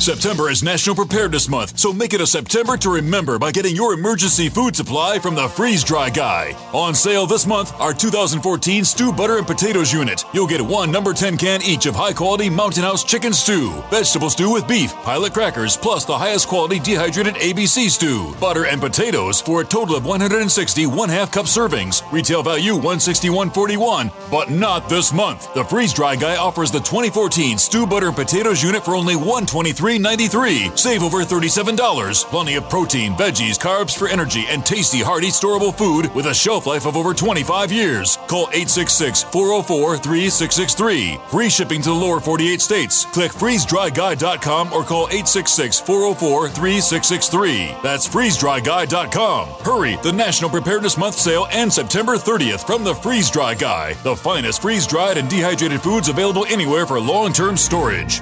September 0.00 0.48
is 0.48 0.62
National 0.62 0.96
Preparedness 0.96 1.46
Month, 1.46 1.78
so 1.78 1.92
make 1.92 2.14
it 2.14 2.22
a 2.22 2.26
September 2.26 2.78
to 2.78 2.88
remember 2.88 3.38
by 3.38 3.50
getting 3.50 3.76
your 3.76 3.92
emergency 3.92 4.48
food 4.48 4.74
supply 4.74 5.18
from 5.18 5.34
the 5.34 5.46
Freeze 5.46 5.84
Dry 5.84 6.08
Guy. 6.08 6.56
On 6.72 6.94
sale 6.94 7.26
this 7.26 7.46
month, 7.46 7.78
our 7.78 7.92
2014 7.92 8.82
Stew 8.86 9.12
Butter 9.12 9.36
and 9.36 9.46
Potatoes 9.46 9.92
unit. 9.92 10.24
You'll 10.32 10.46
get 10.46 10.62
one 10.62 10.90
number 10.90 11.12
10 11.12 11.36
can 11.36 11.60
each 11.60 11.84
of 11.84 11.94
high 11.94 12.14
quality 12.14 12.48
Mountain 12.48 12.82
House 12.82 13.04
chicken 13.04 13.34
stew, 13.34 13.72
vegetable 13.90 14.30
stew 14.30 14.50
with 14.50 14.66
beef, 14.66 14.94
pilot 15.02 15.34
crackers, 15.34 15.76
plus 15.76 16.06
the 16.06 16.16
highest 16.16 16.48
quality 16.48 16.78
dehydrated 16.78 17.34
ABC 17.34 17.90
stew, 17.90 18.34
butter 18.40 18.64
and 18.64 18.80
potatoes 18.80 19.42
for 19.42 19.60
a 19.60 19.66
total 19.66 19.96
of 19.96 20.06
160 20.06 20.86
one 20.86 21.10
half 21.10 21.30
cup 21.30 21.44
servings. 21.44 22.10
Retail 22.10 22.42
value 22.42 22.72
161.41, 22.72 24.10
but 24.30 24.48
not 24.48 24.88
this 24.88 25.12
month. 25.12 25.52
The 25.52 25.64
Freeze 25.64 25.92
Dry 25.92 26.16
Guy 26.16 26.36
offers 26.36 26.70
the 26.70 26.78
2014 26.78 27.58
Stew 27.58 27.86
Butter 27.86 28.06
and 28.08 28.16
Potatoes 28.16 28.62
unit 28.62 28.82
for 28.82 28.94
only 28.94 29.14
123 29.14 29.89
$93.93. 29.98 30.78
Save 30.78 31.02
over 31.02 31.18
$37. 31.18 32.24
Plenty 32.26 32.54
of 32.54 32.68
protein, 32.68 33.12
veggies, 33.14 33.58
carbs 33.58 33.96
for 33.96 34.08
energy, 34.08 34.44
and 34.48 34.64
tasty, 34.64 34.98
hearty, 34.98 35.28
storable 35.28 35.76
food 35.76 36.12
with 36.14 36.26
a 36.26 36.34
shelf 36.34 36.66
life 36.66 36.86
of 36.86 36.96
over 36.96 37.14
25 37.14 37.72
years. 37.72 38.16
Call 38.28 38.48
866 38.52 39.24
404 39.24 39.96
3663. 39.98 41.18
Free 41.30 41.50
shipping 41.50 41.82
to 41.82 41.90
the 41.90 41.94
lower 41.94 42.20
48 42.20 42.60
states. 42.60 43.04
Click 43.06 43.32
freezedryguy.com 43.32 44.72
or 44.72 44.84
call 44.84 45.06
866 45.08 45.80
404 45.80 46.48
3663. 46.48 47.76
That's 47.82 48.08
freezedryguy.com. 48.08 49.48
Hurry! 49.64 49.98
The 50.02 50.12
National 50.12 50.50
Preparedness 50.50 50.96
Month 50.96 51.16
sale 51.16 51.46
ends 51.50 51.74
September 51.74 52.16
30th 52.16 52.66
from 52.66 52.84
the 52.84 52.94
Freeze 52.94 53.30
Dry 53.30 53.54
Guy, 53.54 53.94
the 54.02 54.16
finest 54.16 54.62
freeze 54.62 54.86
dried 54.86 55.18
and 55.18 55.28
dehydrated 55.28 55.80
foods 55.80 56.08
available 56.08 56.44
anywhere 56.46 56.86
for 56.86 57.00
long 57.00 57.32
term 57.32 57.56
storage. 57.56 58.20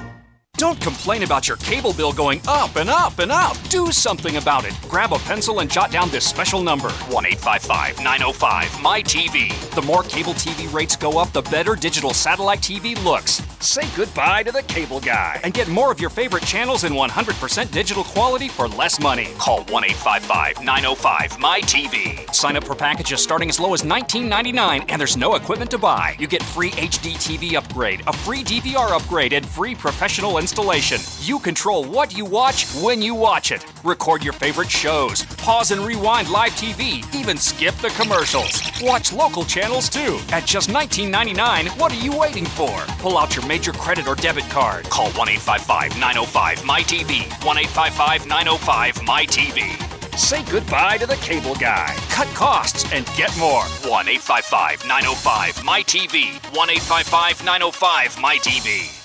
Don't 0.59 0.81
complain 0.81 1.23
about 1.23 1.47
your 1.47 1.55
cable 1.55 1.93
bill 1.93 2.11
going 2.11 2.41
up 2.45 2.75
and 2.75 2.89
up 2.89 3.19
and 3.19 3.31
up. 3.31 3.57
Do 3.69 3.93
something 3.93 4.35
about 4.35 4.65
it. 4.65 4.77
Grab 4.89 5.13
a 5.13 5.19
pencil 5.19 5.61
and 5.61 5.71
jot 5.71 5.89
down 5.89 6.09
this 6.09 6.27
special 6.27 6.61
number 6.61 6.89
1 6.89 7.25
855 7.27 8.03
905 8.03 8.67
MyTV. 8.71 9.73
The 9.73 9.81
more 9.83 10.03
cable 10.03 10.33
TV 10.33 10.71
rates 10.73 10.97
go 10.97 11.17
up, 11.17 11.31
the 11.31 11.43
better 11.43 11.75
digital 11.75 12.13
satellite 12.13 12.59
TV 12.59 13.01
looks. 13.05 13.39
Say 13.61 13.83
goodbye 13.93 14.43
to 14.43 14.53
the 14.53 14.63
cable 14.63 15.01
guy 15.01 15.37
and 15.43 15.53
get 15.53 15.67
more 15.67 15.91
of 15.91 15.99
your 15.99 16.09
favorite 16.09 16.43
channels 16.43 16.85
in 16.85 16.93
100% 16.93 17.71
digital 17.73 18.05
quality 18.05 18.47
for 18.47 18.69
less 18.69 19.01
money. 19.01 19.27
Call 19.37 19.63
1 19.65 19.83
855 19.83 20.63
905 20.63 21.31
MyTV. 21.31 22.33
Sign 22.33 22.55
up 22.55 22.63
for 22.63 22.73
packages 22.73 23.21
starting 23.21 23.49
as 23.49 23.59
low 23.59 23.73
as 23.73 23.83
$19.99 23.83 24.85
and 24.87 24.99
there's 24.99 25.17
no 25.17 25.35
equipment 25.35 25.69
to 25.71 25.77
buy. 25.77 26.15
You 26.17 26.25
get 26.25 26.41
free 26.41 26.71
HD 26.71 27.15
TV 27.15 27.55
upgrade, 27.55 28.01
a 28.07 28.13
free 28.13 28.45
DVR 28.45 28.91
upgrade, 28.91 29.33
and 29.33 29.45
free 29.45 29.75
professional 29.75 30.37
installation. 30.37 31.01
You 31.19 31.37
control 31.37 31.83
what 31.83 32.17
you 32.17 32.23
watch 32.23 32.65
when 32.75 33.01
you 33.01 33.13
watch 33.13 33.51
it. 33.51 33.65
Record 33.83 34.23
your 34.23 34.33
favorite 34.33 34.71
shows, 34.71 35.23
pause 35.35 35.71
and 35.71 35.81
rewind 35.81 36.29
live 36.29 36.53
TV, 36.53 37.03
even 37.13 37.35
skip 37.35 37.75
the 37.75 37.89
commercials. 37.89 38.61
Watch 38.81 39.11
local 39.11 39.43
channels 39.43 39.89
too. 39.89 40.17
At 40.31 40.45
just 40.45 40.69
$19.99, 40.69 41.77
what 41.77 41.91
are 41.91 42.01
you 42.01 42.17
waiting 42.17 42.45
for? 42.45 42.85
Pull 42.99 43.17
out 43.17 43.35
your 43.35 43.48
major 43.49 43.73
credit 43.73 44.07
or 44.07 44.13
debit 44.13 44.47
card. 44.49 44.87
Call 44.89 45.09
1 45.11 45.27
855 45.27 45.99
905 45.99 46.59
MyTV. 46.59 47.45
1 47.45 47.57
855 47.57 48.27
905 48.27 48.95
MyTV. 48.95 50.17
Say 50.17 50.43
goodbye 50.43 50.97
to 50.97 51.07
the 51.07 51.15
cable 51.15 51.55
guy. 51.55 51.95
Cut 52.09 52.27
costs 52.27 52.85
and 52.93 53.05
get 53.17 53.35
more. 53.39 53.63
1 53.89 54.07
855 54.07 54.85
905 54.87 55.55
MyTV. 55.65 56.55
1 56.55 56.69
855 56.69 57.43
905 57.43 58.15
MyTV. 58.17 58.95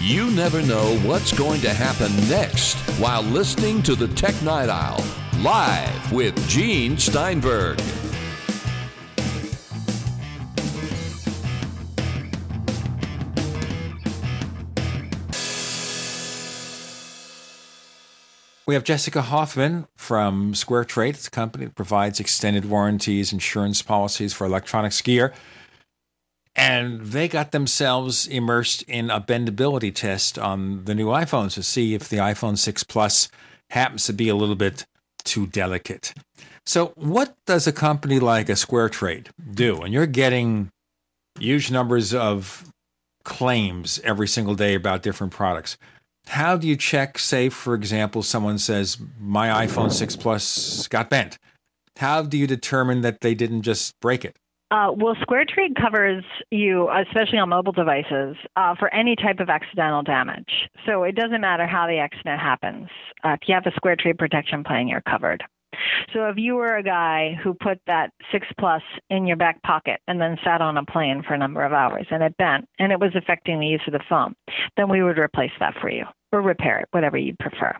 You 0.00 0.30
never 0.32 0.62
know 0.62 0.98
what's 0.98 1.32
going 1.32 1.60
to 1.62 1.72
happen 1.72 2.14
next 2.28 2.74
while 2.98 3.22
listening 3.22 3.82
to 3.84 3.94
the 3.94 4.08
Tech 4.08 4.40
Night 4.42 4.68
Owl 4.68 5.02
live 5.42 6.12
with 6.12 6.36
Gene 6.48 6.96
Steinberg. 6.96 7.80
We 18.64 18.74
have 18.74 18.84
Jessica 18.84 19.22
Hoffman 19.22 19.88
from 19.96 20.54
Square 20.54 20.84
Trade. 20.84 21.16
It's 21.16 21.26
a 21.26 21.30
company 21.32 21.64
that 21.64 21.74
provides 21.74 22.20
extended 22.20 22.64
warranties, 22.64 23.32
insurance 23.32 23.82
policies 23.82 24.32
for 24.32 24.46
electronics 24.46 25.00
gear. 25.02 25.32
And 26.54 27.00
they 27.00 27.26
got 27.26 27.50
themselves 27.50 28.28
immersed 28.28 28.82
in 28.82 29.10
a 29.10 29.20
bendability 29.20 29.92
test 29.92 30.38
on 30.38 30.84
the 30.84 30.94
new 30.94 31.06
iPhones 31.06 31.54
to 31.54 31.62
see 31.64 31.94
if 31.94 32.08
the 32.08 32.18
iPhone 32.18 32.56
6 32.56 32.84
Plus 32.84 33.28
happens 33.70 34.04
to 34.06 34.12
be 34.12 34.28
a 34.28 34.36
little 34.36 34.54
bit 34.54 34.84
too 35.24 35.48
delicate. 35.48 36.14
So, 36.64 36.92
what 36.94 37.34
does 37.46 37.66
a 37.66 37.72
company 37.72 38.20
like 38.20 38.48
a 38.48 38.54
Square 38.54 38.90
Trade 38.90 39.30
do? 39.52 39.80
And 39.80 39.92
you're 39.92 40.06
getting 40.06 40.70
huge 41.40 41.72
numbers 41.72 42.14
of 42.14 42.70
claims 43.24 44.00
every 44.04 44.28
single 44.28 44.54
day 44.54 44.74
about 44.74 45.02
different 45.02 45.32
products. 45.32 45.76
How 46.28 46.56
do 46.56 46.66
you 46.66 46.76
check, 46.76 47.18
say, 47.18 47.48
for 47.48 47.74
example, 47.74 48.22
someone 48.22 48.58
says, 48.58 48.98
my 49.18 49.66
iPhone 49.66 49.92
6 49.92 50.16
Plus 50.16 50.88
got 50.88 51.10
bent? 51.10 51.38
How 51.98 52.22
do 52.22 52.38
you 52.38 52.46
determine 52.46 53.02
that 53.02 53.20
they 53.20 53.34
didn't 53.34 53.62
just 53.62 53.98
break 54.00 54.24
it? 54.24 54.36
Uh, 54.70 54.90
well, 54.96 55.14
SquareTrade 55.16 55.76
covers 55.78 56.24
you, 56.50 56.88
especially 56.90 57.36
on 57.36 57.50
mobile 57.50 57.72
devices, 57.72 58.36
uh, 58.56 58.74
for 58.78 58.92
any 58.94 59.14
type 59.14 59.38
of 59.38 59.50
accidental 59.50 60.02
damage. 60.02 60.48
So 60.86 61.02
it 61.02 61.14
doesn't 61.14 61.42
matter 61.42 61.66
how 61.66 61.86
the 61.86 61.98
accident 61.98 62.40
happens. 62.40 62.88
Uh, 63.22 63.36
if 63.40 63.40
you 63.46 63.54
have 63.54 63.66
a 63.66 63.78
SquareTrade 63.78 64.18
protection 64.18 64.64
plan, 64.64 64.88
you're 64.88 65.02
covered. 65.02 65.44
So 66.12 66.28
if 66.28 66.36
you 66.36 66.56
were 66.56 66.76
a 66.76 66.82
guy 66.82 67.38
who 67.42 67.54
put 67.54 67.80
that 67.86 68.10
six 68.30 68.46
plus 68.58 68.82
in 69.10 69.26
your 69.26 69.36
back 69.36 69.62
pocket 69.62 70.00
and 70.06 70.20
then 70.20 70.36
sat 70.44 70.60
on 70.60 70.76
a 70.76 70.84
plane 70.84 71.22
for 71.26 71.34
a 71.34 71.38
number 71.38 71.64
of 71.64 71.72
hours 71.72 72.06
and 72.10 72.22
it 72.22 72.36
bent 72.36 72.66
and 72.78 72.92
it 72.92 73.00
was 73.00 73.12
affecting 73.14 73.60
the 73.60 73.66
use 73.66 73.82
of 73.86 73.92
the 73.92 74.00
phone, 74.08 74.34
then 74.76 74.88
we 74.88 75.02
would 75.02 75.18
replace 75.18 75.52
that 75.60 75.74
for 75.80 75.90
you 75.90 76.04
or 76.32 76.42
repair 76.42 76.80
it, 76.80 76.88
whatever 76.90 77.16
you 77.16 77.34
prefer. 77.38 77.76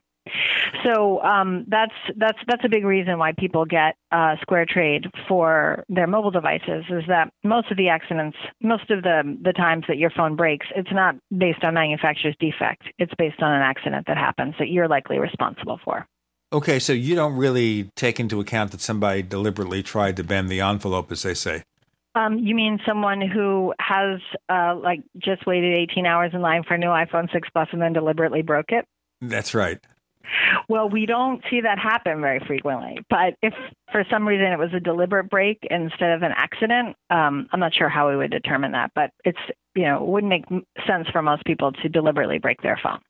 So 0.85 1.21
um, 1.23 1.65
that's 1.67 1.95
that's 2.17 2.39
that's 2.47 2.65
a 2.65 2.69
big 2.69 2.85
reason 2.85 3.19
why 3.19 3.33
people 3.33 3.65
get 3.65 3.97
uh, 4.13 4.37
Square 4.41 4.67
Trade 4.67 5.07
for 5.29 5.85
their 5.89 6.07
mobile 6.07 6.31
devices 6.31 6.85
is 6.91 7.03
that 7.09 7.33
most 7.43 7.71
of 7.73 7.77
the 7.77 7.89
accidents, 7.89 8.37
most 8.61 8.89
of 8.91 9.03
the 9.03 9.37
the 9.43 9.53
times 9.53 9.85
that 9.89 9.99
your 9.99 10.11
phone 10.11 10.37
breaks, 10.37 10.67
it's 10.77 10.93
not 10.93 11.17
based 11.37 11.65
on 11.65 11.75
manufacturer's 11.75 12.37
defect. 12.39 12.85
It's 12.99 13.13
based 13.19 13.43
on 13.43 13.53
an 13.53 13.63
accident 13.63 14.07
that 14.07 14.17
happens 14.17 14.55
that 14.61 14.69
you're 14.69 14.89
likely 14.89 15.19
responsible 15.19 15.81
for. 15.85 16.07
Okay, 16.53 16.79
so 16.79 16.93
you 16.93 17.15
don't 17.15 17.35
really 17.35 17.91
take 17.97 18.21
into 18.21 18.39
account 18.39 18.73
that 18.73 18.81
somebody 18.83 19.23
deliberately 19.23 19.83
tried 19.83 20.17
to 20.17 20.25
bend 20.25 20.51
the 20.51 20.61
envelope, 20.61 21.11
as 21.11 21.23
they 21.23 21.35
say. 21.35 21.63
Um, 22.15 22.39
you 22.39 22.55
mean 22.55 22.79
someone 22.87 23.23
who 23.23 23.73
has 23.81 24.21
uh, 24.51 24.77
like 24.77 25.01
just 25.17 25.47
waited 25.47 25.73
18 25.91 26.05
hours 26.05 26.33
in 26.35 26.43
line 26.43 26.63
for 26.63 26.75
a 26.75 26.79
new 26.79 26.89
iPhone 26.89 27.33
6 27.33 27.49
Plus 27.55 27.69
and 27.73 27.81
then 27.81 27.95
deliberately 27.95 28.43
broke 28.43 28.67
it? 28.69 28.85
That's 29.23 29.55
right. 29.55 29.79
Well, 30.69 30.91
we 30.91 31.07
don't 31.07 31.43
see 31.51 31.63
that 31.63 31.79
happen 31.79 32.21
very 32.21 32.41
frequently. 32.47 32.99
But 33.09 33.35
if 33.43 33.55
for 33.91 34.05
some 34.11 34.29
reason 34.29 34.47
it 34.47 34.59
was 34.59 34.73
a 34.75 34.81
deliberate 34.81 35.31
break 35.31 35.59
instead 35.71 36.11
of 36.11 36.23
an 36.23 36.33
accident, 36.37 36.97
um, 37.09 37.49
I'm 37.51 37.61
not 37.61 37.75
sure 37.75 37.89
how 37.89 38.11
we 38.11 38.17
would 38.17 38.31
determine 38.31 38.73
that. 38.73 38.93
But 38.95 39.11
it's 39.25 39.39
you 39.75 39.85
know 39.85 40.03
it 40.03 40.07
wouldn't 40.07 40.31
make 40.31 40.45
sense 40.87 41.09
for 41.11 41.23
most 41.23 41.45
people 41.45 41.73
to 41.73 41.89
deliberately 41.89 42.39
break 42.39 42.63
their 42.63 42.79
phone. 42.83 43.01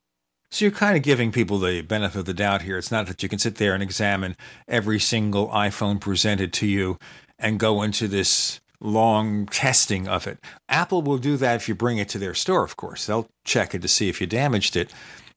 So 0.53 0.65
you're 0.65 0.71
kind 0.71 0.95
of 0.95 1.01
giving 1.01 1.31
people 1.31 1.57
the 1.57 1.81
benefit 1.81 2.19
of 2.19 2.25
the 2.25 2.33
doubt 2.33 2.61
here. 2.61 2.77
It's 2.77 2.91
not 2.91 3.07
that 3.07 3.23
you 3.23 3.27
can 3.27 3.39
sit 3.39 3.55
there 3.55 3.73
and 3.73 3.81
examine 3.81 4.35
every 4.67 4.99
single 4.99 5.47
iPhone 5.49 5.99
presented 5.99 6.53
to 6.53 6.67
you 6.67 6.99
and 7.39 7.59
go 7.59 7.81
into 7.81 8.07
this 8.07 8.61
long 8.79 9.47
testing 9.47 10.07
of 10.07 10.27
it. 10.27 10.37
Apple 10.69 11.01
will 11.01 11.17
do 11.17 11.37
that 11.37 11.55
if 11.55 11.67
you 11.67 11.73
bring 11.73 11.97
it 11.97 12.07
to 12.09 12.19
their 12.19 12.35
store, 12.35 12.63
of 12.63 12.77
course. 12.77 13.07
They'll 13.07 13.27
check 13.43 13.73
it 13.73 13.81
to 13.81 13.87
see 13.87 14.09
if 14.09 14.21
you 14.21 14.27
damaged 14.27 14.75
it 14.75 14.93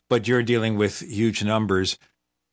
but 0.09 0.29
you're 0.29 0.43
dealing 0.43 0.77
with 0.77 1.01
huge 1.01 1.43
numbers. 1.43 1.99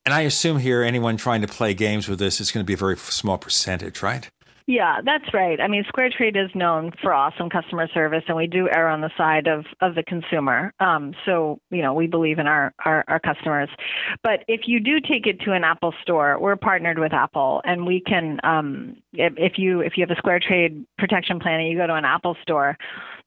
And 0.05 0.13
I 0.13 0.21
assume 0.21 0.59
here, 0.59 0.83
anyone 0.83 1.17
trying 1.17 1.41
to 1.41 1.47
play 1.47 1.73
games 1.73 2.07
with 2.07 2.19
this 2.19 2.41
is 2.41 2.51
going 2.51 2.63
to 2.63 2.67
be 2.67 2.73
a 2.73 2.77
very 2.77 2.97
small 2.97 3.37
percentage, 3.37 4.01
right? 4.01 4.29
Yeah, 4.65 5.01
that's 5.03 5.33
right. 5.33 5.59
I 5.59 5.67
mean, 5.67 5.83
Square 5.89 6.11
Trade 6.17 6.37
is 6.37 6.49
known 6.55 6.91
for 7.01 7.13
awesome 7.13 7.49
customer 7.49 7.89
service, 7.93 8.23
and 8.27 8.37
we 8.37 8.47
do 8.47 8.69
err 8.69 8.87
on 8.87 9.01
the 9.01 9.11
side 9.17 9.47
of, 9.47 9.65
of 9.81 9.95
the 9.95 10.03
consumer. 10.03 10.73
Um, 10.79 11.13
so, 11.25 11.59
you 11.69 11.81
know, 11.81 11.93
we 11.93 12.07
believe 12.07 12.39
in 12.39 12.47
our, 12.47 12.73
our, 12.85 13.03
our 13.09 13.19
customers. 13.19 13.69
But 14.23 14.45
if 14.47 14.61
you 14.65 14.79
do 14.79 15.01
take 15.01 15.27
it 15.27 15.41
to 15.41 15.51
an 15.51 15.65
Apple 15.65 15.93
store, 16.01 16.39
we're 16.39 16.55
partnered 16.55 16.97
with 16.97 17.11
Apple, 17.11 17.61
and 17.65 17.85
we 17.85 17.99
can, 17.99 18.39
um, 18.43 18.95
if, 19.11 19.33
if 19.35 19.53
you 19.57 19.81
if 19.81 19.97
you 19.97 20.05
have 20.07 20.15
a 20.15 20.19
Square 20.19 20.39
Trade 20.47 20.85
protection 20.97 21.39
plan 21.41 21.59
and 21.59 21.69
you 21.69 21.77
go 21.77 21.87
to 21.87 21.95
an 21.95 22.05
Apple 22.05 22.37
store, 22.41 22.77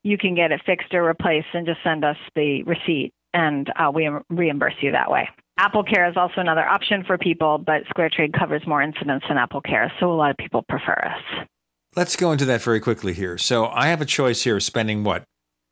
you 0.01 0.17
can 0.17 0.33
get 0.33 0.51
it 0.51 0.61
fixed 0.65 0.93
or 0.93 1.03
replaced, 1.03 1.47
and 1.53 1.67
just 1.67 1.79
send 1.83 2.03
us 2.03 2.17
the 2.35 2.63
receipt 2.63 3.13
and 3.33 3.71
uh, 3.75 3.91
we 3.93 4.09
reimburse 4.29 4.73
you 4.81 4.91
that 4.91 5.11
way. 5.11 5.29
Apple 5.57 5.83
Care 5.83 6.07
is 6.07 6.15
also 6.15 6.39
another 6.39 6.65
option 6.65 7.03
for 7.03 7.17
people, 7.17 7.57
but 7.57 7.83
Square 7.89 8.11
Trade 8.15 8.33
covers 8.33 8.61
more 8.67 8.81
incidents 8.81 9.25
than 9.27 9.37
Apple 9.37 9.61
Care, 9.61 9.91
so 9.99 10.11
a 10.11 10.13
lot 10.13 10.29
of 10.29 10.37
people 10.37 10.63
prefer 10.69 10.93
us. 10.93 11.47
let's 11.95 12.15
go 12.15 12.31
into 12.31 12.45
that 12.45 12.61
very 12.61 12.79
quickly 12.79 13.13
here. 13.13 13.37
So 13.39 13.65
I 13.65 13.87
have 13.87 14.01
a 14.01 14.05
choice 14.05 14.43
here 14.43 14.59
spending 14.59 15.03
what? 15.03 15.23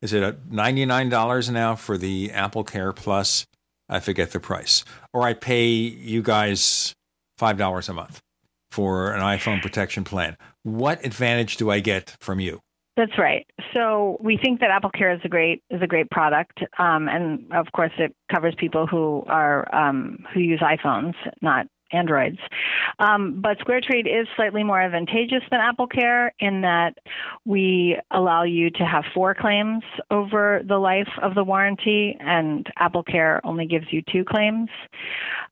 Is 0.02 0.12
it 0.12 0.22
a 0.22 0.32
$99 0.50 1.50
now 1.52 1.76
for 1.76 1.96
the 1.96 2.32
Apple 2.32 2.64
Care 2.64 2.92
Plus? 2.92 3.46
I 3.88 4.00
forget 4.00 4.32
the 4.32 4.40
price. 4.40 4.84
Or 5.12 5.22
I 5.22 5.34
pay 5.34 5.68
you 5.68 6.20
guys 6.20 6.92
$5 7.40 7.88
a 7.88 7.92
month 7.92 8.20
for 8.72 9.12
an 9.12 9.20
iPhone 9.20 9.62
protection 9.62 10.02
plan. 10.02 10.36
What 10.64 11.04
advantage 11.06 11.56
do 11.56 11.70
I 11.70 11.78
get 11.78 12.16
from 12.20 12.40
you? 12.40 12.60
That's 12.96 13.18
right. 13.18 13.46
So 13.74 14.16
we 14.20 14.38
think 14.42 14.60
that 14.60 14.70
Apple 14.70 14.90
Care 14.90 15.12
is 15.14 15.20
a 15.22 15.28
great 15.28 15.62
is 15.68 15.82
a 15.82 15.86
great 15.86 16.10
product, 16.10 16.60
um, 16.78 17.08
and 17.08 17.52
of 17.52 17.66
course 17.72 17.92
it 17.98 18.16
covers 18.34 18.54
people 18.56 18.86
who 18.86 19.22
are 19.28 19.72
um, 19.74 20.24
who 20.32 20.40
use 20.40 20.60
iPhones, 20.60 21.12
not 21.42 21.66
Androids. 21.92 22.38
Um, 22.98 23.40
but 23.40 23.58
SquareTrade 23.58 24.06
is 24.06 24.26
slightly 24.36 24.64
more 24.64 24.80
advantageous 24.80 25.42
than 25.50 25.60
AppleCare 25.60 26.30
in 26.40 26.62
that 26.62 26.98
we 27.44 27.98
allow 28.10 28.42
you 28.42 28.70
to 28.70 28.84
have 28.84 29.04
four 29.14 29.34
claims 29.34 29.82
over 30.10 30.62
the 30.66 30.78
life 30.78 31.08
of 31.22 31.34
the 31.34 31.44
warranty, 31.44 32.16
and 32.20 32.66
AppleCare 32.80 33.40
only 33.44 33.66
gives 33.66 33.86
you 33.90 34.02
two 34.10 34.24
claims. 34.24 34.68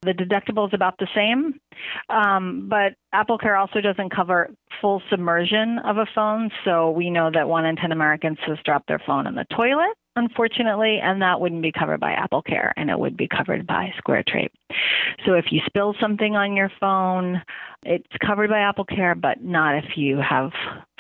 The 0.02 0.12
deductible 0.12 0.66
is 0.69 0.74
about 0.74 0.98
the 0.98 1.09
same, 1.15 1.61
um, 2.09 2.69
but 2.69 2.94
AppleCare 3.15 3.59
also 3.59 3.81
doesn't 3.81 4.15
cover 4.15 4.51
full 4.81 5.02
submersion 5.11 5.78
of 5.85 5.98
a 5.98 6.06
phone. 6.15 6.51
So 6.65 6.90
we 6.90 7.11
know 7.11 7.31
that 7.32 7.48
one 7.48 7.65
in 7.65 7.77
10 7.77 7.93
Americans 7.93 8.39
has 8.47 8.59
dropped 8.65 8.89
their 8.89 9.02
phone 9.06 9.27
in 9.27 9.35
the 9.35 9.47
toilet 9.55 9.97
unfortunately, 10.16 10.99
and 11.03 11.23
that 11.23 11.41
wouldn't 11.41 11.62
be 11.62 11.73
covered 11.73 12.01
by 12.01 12.12
Apple 12.12 12.43
Care 12.43 12.73
and 12.77 12.91
it 12.91 12.99
would 12.99 13.16
be 13.16 13.28
covered 13.28 13.66
by 13.66 13.93
SquareTrade. 14.07 14.51
So 15.27 15.35
if 15.35 15.47
you 15.51 15.61
spill 15.66 15.95
something 16.01 16.36
on 16.36 16.57
your 16.57 16.70
phone, 16.81 17.43
it's 17.85 18.07
covered 18.24 18.51
by 18.51 18.61
Apple 18.61 18.85
Care, 18.85 19.15
but 19.15 19.43
not 19.43 19.77
if 19.77 19.97
you 19.97 20.19
have 20.19 20.51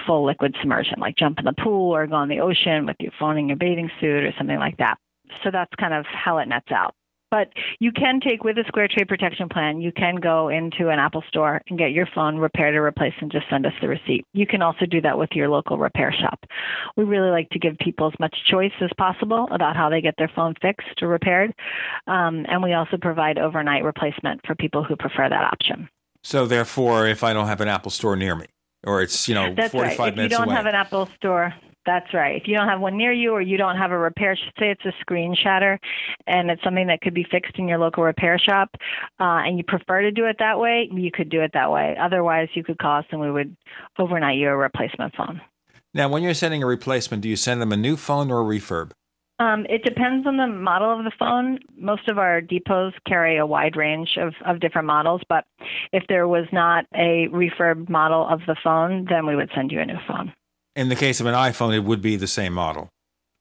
full 0.06 0.26
liquid 0.26 0.54
submersion, 0.60 0.98
like 0.98 1.16
jump 1.16 1.38
in 1.38 1.44
the 1.44 1.52
pool 1.52 1.94
or 1.94 2.06
go 2.06 2.22
in 2.22 2.28
the 2.28 2.40
ocean 2.40 2.86
with 2.86 2.96
your 3.00 3.12
phone 3.18 3.38
in 3.38 3.48
your 3.48 3.56
bathing 3.56 3.90
suit 4.00 4.24
or 4.24 4.32
something 4.36 4.58
like 4.58 4.76
that. 4.78 4.96
So 5.42 5.50
that's 5.50 5.72
kind 5.78 5.94
of 5.94 6.04
how 6.06 6.38
it 6.38 6.48
nets 6.48 6.70
out. 6.70 6.94
But 7.34 7.48
you 7.80 7.90
can 7.90 8.20
take 8.20 8.44
with 8.44 8.58
a 8.58 8.62
SquareTrade 8.62 9.08
protection 9.08 9.48
plan, 9.48 9.80
you 9.80 9.90
can 9.90 10.14
go 10.14 10.50
into 10.50 10.90
an 10.90 11.00
Apple 11.00 11.24
store 11.26 11.60
and 11.68 11.76
get 11.76 11.90
your 11.90 12.06
phone 12.14 12.36
repaired 12.36 12.76
or 12.76 12.82
replaced 12.82 13.16
and 13.20 13.32
just 13.32 13.46
send 13.50 13.66
us 13.66 13.72
the 13.80 13.88
receipt. 13.88 14.24
You 14.34 14.46
can 14.46 14.62
also 14.62 14.86
do 14.86 15.00
that 15.00 15.18
with 15.18 15.30
your 15.32 15.48
local 15.48 15.76
repair 15.76 16.12
shop. 16.12 16.38
We 16.96 17.02
really 17.02 17.30
like 17.30 17.50
to 17.50 17.58
give 17.58 17.76
people 17.78 18.06
as 18.06 18.12
much 18.20 18.36
choice 18.48 18.70
as 18.80 18.90
possible 18.96 19.48
about 19.50 19.74
how 19.74 19.90
they 19.90 20.00
get 20.00 20.14
their 20.16 20.30
phone 20.32 20.54
fixed 20.62 21.02
or 21.02 21.08
repaired. 21.08 21.52
Um, 22.06 22.46
and 22.48 22.62
we 22.62 22.72
also 22.72 22.98
provide 23.02 23.36
overnight 23.36 23.82
replacement 23.82 24.40
for 24.46 24.54
people 24.54 24.84
who 24.84 24.94
prefer 24.94 25.28
that 25.28 25.42
option. 25.42 25.88
So 26.22 26.46
therefore, 26.46 27.08
if 27.08 27.24
I 27.24 27.32
don't 27.32 27.48
have 27.48 27.60
an 27.60 27.66
Apple 27.66 27.90
store 27.90 28.14
near 28.14 28.36
me, 28.36 28.46
or 28.86 29.02
it's 29.02 29.28
you 29.28 29.34
know 29.34 29.52
That's 29.52 29.72
45 29.72 29.98
right. 29.98 30.08
If 30.08 30.16
minutes 30.16 30.32
you 30.32 30.38
don't 30.38 30.46
away. 30.46 30.56
have 30.56 30.66
an 30.66 30.74
Apple 30.76 31.08
store, 31.16 31.52
that's 31.86 32.12
right. 32.14 32.40
If 32.40 32.48
you 32.48 32.56
don't 32.56 32.68
have 32.68 32.80
one 32.80 32.96
near 32.96 33.12
you 33.12 33.32
or 33.32 33.40
you 33.40 33.56
don't 33.56 33.76
have 33.76 33.90
a 33.90 33.98
repair, 33.98 34.36
say 34.58 34.70
it's 34.70 34.84
a 34.84 34.92
screen 35.00 35.34
shatter 35.34 35.78
and 36.26 36.50
it's 36.50 36.62
something 36.62 36.86
that 36.86 37.00
could 37.00 37.14
be 37.14 37.26
fixed 37.30 37.58
in 37.58 37.68
your 37.68 37.78
local 37.78 38.02
repair 38.02 38.38
shop 38.38 38.70
uh, 39.20 39.42
and 39.44 39.58
you 39.58 39.64
prefer 39.64 40.02
to 40.02 40.10
do 40.10 40.26
it 40.26 40.36
that 40.38 40.58
way, 40.58 40.88
you 40.92 41.10
could 41.12 41.28
do 41.28 41.40
it 41.40 41.50
that 41.54 41.70
way. 41.70 41.96
Otherwise, 42.00 42.48
you 42.54 42.64
could 42.64 42.78
call 42.78 42.98
us 42.98 43.06
and 43.10 43.20
we 43.20 43.30
would 43.30 43.56
overnight 43.98 44.38
you 44.38 44.48
a 44.48 44.56
replacement 44.56 45.14
phone. 45.14 45.40
Now, 45.92 46.08
when 46.08 46.22
you're 46.22 46.34
sending 46.34 46.62
a 46.62 46.66
replacement, 46.66 47.22
do 47.22 47.28
you 47.28 47.36
send 47.36 47.62
them 47.62 47.72
a 47.72 47.76
new 47.76 47.96
phone 47.96 48.30
or 48.30 48.40
a 48.40 48.44
refurb? 48.44 48.92
Um, 49.40 49.66
it 49.68 49.82
depends 49.82 50.26
on 50.26 50.36
the 50.36 50.46
model 50.46 50.96
of 50.96 51.04
the 51.04 51.12
phone. 51.18 51.58
Most 51.76 52.08
of 52.08 52.18
our 52.18 52.40
depots 52.40 52.94
carry 53.06 53.36
a 53.36 53.46
wide 53.46 53.76
range 53.76 54.16
of, 54.16 54.32
of 54.46 54.60
different 54.60 54.86
models, 54.86 55.22
but 55.28 55.44
if 55.92 56.04
there 56.08 56.28
was 56.28 56.46
not 56.52 56.86
a 56.94 57.28
refurb 57.32 57.88
model 57.88 58.26
of 58.28 58.40
the 58.46 58.56
phone, 58.62 59.06
then 59.08 59.26
we 59.26 59.34
would 59.34 59.50
send 59.54 59.72
you 59.72 59.80
a 59.80 59.86
new 59.86 59.98
phone. 60.06 60.32
In 60.76 60.88
the 60.88 60.96
case 60.96 61.20
of 61.20 61.26
an 61.26 61.34
iPhone, 61.34 61.74
it 61.74 61.84
would 61.84 62.02
be 62.02 62.16
the 62.16 62.26
same 62.26 62.52
model. 62.52 62.88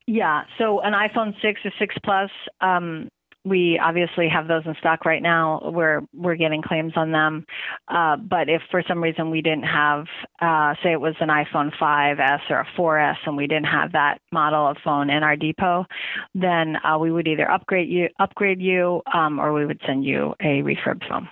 Yeah. 0.06 0.44
So 0.58 0.82
an 0.82 0.94
iPhone 0.94 1.34
6 1.42 1.62
or 1.66 1.72
6 1.80 1.96
Plus, 2.04 2.30
um, 2.62 3.10
we 3.46 3.78
obviously 3.84 4.30
have 4.30 4.48
those 4.48 4.64
in 4.66 4.76
stock 4.80 5.06
right 5.06 5.22
now. 5.22 5.60
We're 5.74 6.02
we're 6.14 6.36
getting 6.36 6.62
claims 6.62 6.94
on 6.96 7.12
them. 7.12 7.46
Uh, 7.90 8.16
but 8.16 8.48
if 8.48 8.62
for 8.72 8.82
some 8.88 9.04
reason 9.04 9.32
we 9.32 9.42
didn't 9.42 9.66
have, 9.66 10.06
uh, 10.42 10.76
say 10.82 10.94
it 10.94 11.02
was 11.02 11.16
an 11.20 11.28
iPhone 11.28 11.76
5s 11.76 12.50
or 12.50 12.60
a 12.62 12.68
4s, 12.78 13.18
and 13.26 13.36
we 13.36 13.48
didn't 13.48 13.66
have 13.66 13.92
that 13.92 14.20
model 14.32 14.68
of 14.68 14.78
phone 14.84 15.10
in 15.10 15.24
our 15.24 15.36
depot, 15.36 15.86
then 16.34 16.78
uh, 16.86 16.98
we 16.98 17.12
would 17.12 17.28
either 17.28 17.50
upgrade 17.50 17.90
you 17.90 18.08
upgrade 18.20 18.62
you, 18.62 19.02
um, 19.14 19.40
or 19.40 19.52
we 19.52 19.66
would 19.66 19.82
send 19.86 20.06
you 20.06 20.34
a 20.40 20.62
refurb 20.62 21.02
phone. 21.08 21.28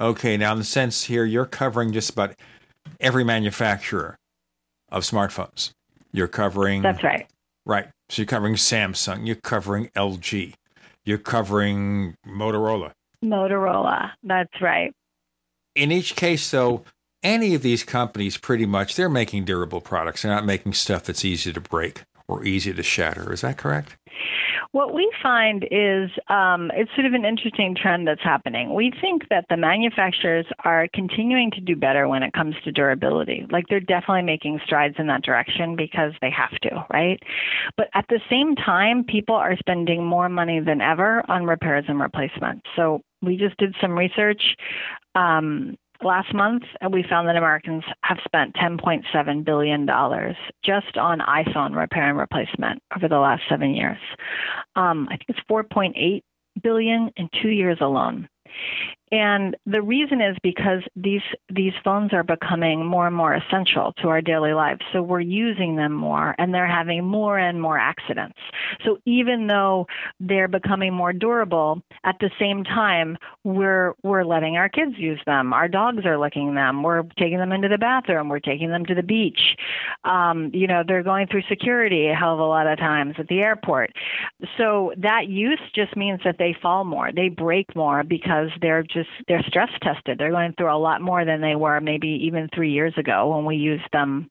Okay, 0.00 0.36
now 0.36 0.52
in 0.52 0.58
the 0.58 0.64
sense 0.64 1.04
here, 1.04 1.24
you're 1.24 1.44
covering 1.44 1.92
just 1.92 2.10
about 2.10 2.36
every 3.00 3.24
manufacturer 3.24 4.16
of 4.90 5.02
smartphones. 5.02 5.72
You're 6.12 6.28
covering. 6.28 6.82
That's 6.82 7.02
right. 7.02 7.26
Right. 7.66 7.88
So 8.08 8.22
you're 8.22 8.26
covering 8.26 8.54
Samsung, 8.54 9.26
you're 9.26 9.36
covering 9.36 9.90
LG, 9.94 10.54
you're 11.04 11.18
covering 11.18 12.14
Motorola. 12.26 12.92
Motorola. 13.22 14.12
That's 14.22 14.60
right. 14.62 14.92
In 15.74 15.92
each 15.92 16.16
case, 16.16 16.50
though, 16.50 16.84
any 17.22 17.54
of 17.54 17.62
these 17.62 17.84
companies 17.84 18.36
pretty 18.36 18.64
much 18.64 18.94
they're 18.94 19.08
making 19.08 19.44
durable 19.44 19.80
products. 19.80 20.22
They're 20.22 20.34
not 20.34 20.46
making 20.46 20.72
stuff 20.74 21.04
that's 21.04 21.24
easy 21.24 21.52
to 21.52 21.60
break 21.60 22.04
or 22.26 22.44
easy 22.44 22.72
to 22.72 22.82
shatter. 22.82 23.32
Is 23.32 23.42
that 23.42 23.58
correct? 23.58 23.96
What 24.72 24.94
we 24.94 25.12
find 25.22 25.64
is 25.70 26.10
um, 26.28 26.70
it's 26.74 26.90
sort 26.94 27.06
of 27.06 27.14
an 27.14 27.24
interesting 27.24 27.74
trend 27.74 28.06
that's 28.06 28.22
happening. 28.22 28.74
We 28.74 28.92
think 29.00 29.28
that 29.30 29.46
the 29.48 29.56
manufacturers 29.56 30.46
are 30.64 30.88
continuing 30.94 31.50
to 31.52 31.60
do 31.60 31.76
better 31.76 32.08
when 32.08 32.22
it 32.22 32.32
comes 32.32 32.54
to 32.64 32.72
durability. 32.72 33.46
Like 33.50 33.64
they're 33.68 33.80
definitely 33.80 34.22
making 34.22 34.60
strides 34.64 34.96
in 34.98 35.06
that 35.08 35.22
direction 35.22 35.76
because 35.76 36.12
they 36.20 36.30
have 36.30 36.58
to, 36.62 36.86
right? 36.92 37.20
But 37.76 37.88
at 37.94 38.06
the 38.08 38.20
same 38.30 38.54
time, 38.56 39.04
people 39.04 39.34
are 39.34 39.56
spending 39.56 40.04
more 40.04 40.28
money 40.28 40.60
than 40.60 40.80
ever 40.80 41.22
on 41.28 41.44
repairs 41.44 41.84
and 41.88 42.00
replacements. 42.00 42.62
So 42.76 43.02
we 43.22 43.36
just 43.36 43.56
did 43.56 43.74
some 43.80 43.98
research. 43.98 44.42
Um, 45.14 45.76
last 46.02 46.32
month, 46.34 46.62
we 46.90 47.04
found 47.08 47.28
that 47.28 47.36
Americans 47.36 47.84
have 48.02 48.18
spent 48.24 48.54
$10.7 48.54 49.44
billion 49.44 49.86
just 50.64 50.96
on 50.96 51.20
iPhone 51.20 51.76
repair 51.76 52.08
and 52.08 52.18
replacement 52.18 52.82
over 52.96 53.08
the 53.08 53.18
last 53.18 53.42
seven 53.48 53.74
years. 53.74 53.98
Um, 54.76 55.08
I 55.10 55.16
think 55.16 55.26
it's 55.28 55.40
4.8 55.50 56.22
billion 56.62 57.10
in 57.16 57.28
two 57.42 57.50
years 57.50 57.78
alone. 57.80 58.28
And 59.12 59.56
the 59.66 59.82
reason 59.82 60.20
is 60.20 60.36
because 60.42 60.82
these 60.96 61.22
these 61.48 61.72
phones 61.84 62.12
are 62.12 62.22
becoming 62.22 62.84
more 62.84 63.06
and 63.06 63.16
more 63.16 63.34
essential 63.34 63.92
to 63.98 64.08
our 64.08 64.20
daily 64.20 64.52
lives. 64.52 64.80
So 64.92 65.02
we're 65.02 65.20
using 65.20 65.76
them 65.76 65.92
more 65.92 66.34
and 66.38 66.52
they're 66.52 66.66
having 66.66 67.04
more 67.04 67.38
and 67.38 67.60
more 67.60 67.78
accidents. 67.78 68.38
So 68.84 68.98
even 69.04 69.46
though 69.46 69.86
they're 70.20 70.48
becoming 70.48 70.92
more 70.92 71.12
durable, 71.12 71.82
at 72.04 72.16
the 72.20 72.30
same 72.38 72.64
time 72.64 73.16
we're 73.44 73.94
we're 74.02 74.24
letting 74.24 74.56
our 74.56 74.68
kids 74.68 74.94
use 74.98 75.20
them. 75.26 75.52
Our 75.52 75.68
dogs 75.68 76.04
are 76.04 76.18
licking 76.18 76.54
them. 76.54 76.82
We're 76.82 77.04
taking 77.18 77.38
them 77.38 77.52
into 77.52 77.68
the 77.68 77.78
bathroom. 77.78 78.28
We're 78.28 78.40
taking 78.40 78.70
them 78.70 78.84
to 78.86 78.94
the 78.94 79.02
beach. 79.02 79.56
Um, 80.04 80.50
you 80.52 80.66
know, 80.66 80.82
they're 80.86 81.02
going 81.02 81.28
through 81.28 81.42
security 81.48 82.08
a 82.08 82.14
hell 82.14 82.34
of 82.34 82.40
a 82.40 82.44
lot 82.44 82.66
of 82.66 82.78
times 82.78 83.14
at 83.18 83.28
the 83.28 83.40
airport. 83.40 83.90
So 84.56 84.92
that 84.98 85.28
use 85.28 85.60
just 85.74 85.96
means 85.96 86.20
that 86.24 86.36
they 86.38 86.56
fall 86.60 86.84
more. 86.84 87.10
They 87.12 87.28
break 87.28 87.74
more 87.74 88.02
because 88.02 88.48
they're 88.60 88.82
just 88.82 88.97
they're 89.26 89.44
stress 89.46 89.70
tested. 89.82 90.18
They're 90.18 90.30
going 90.30 90.54
through 90.56 90.74
a 90.74 90.78
lot 90.78 91.00
more 91.00 91.24
than 91.24 91.40
they 91.40 91.56
were 91.56 91.80
maybe 91.80 92.08
even 92.08 92.48
three 92.54 92.72
years 92.72 92.94
ago 92.96 93.34
when 93.34 93.44
we 93.44 93.56
used 93.56 93.88
them 93.92 94.30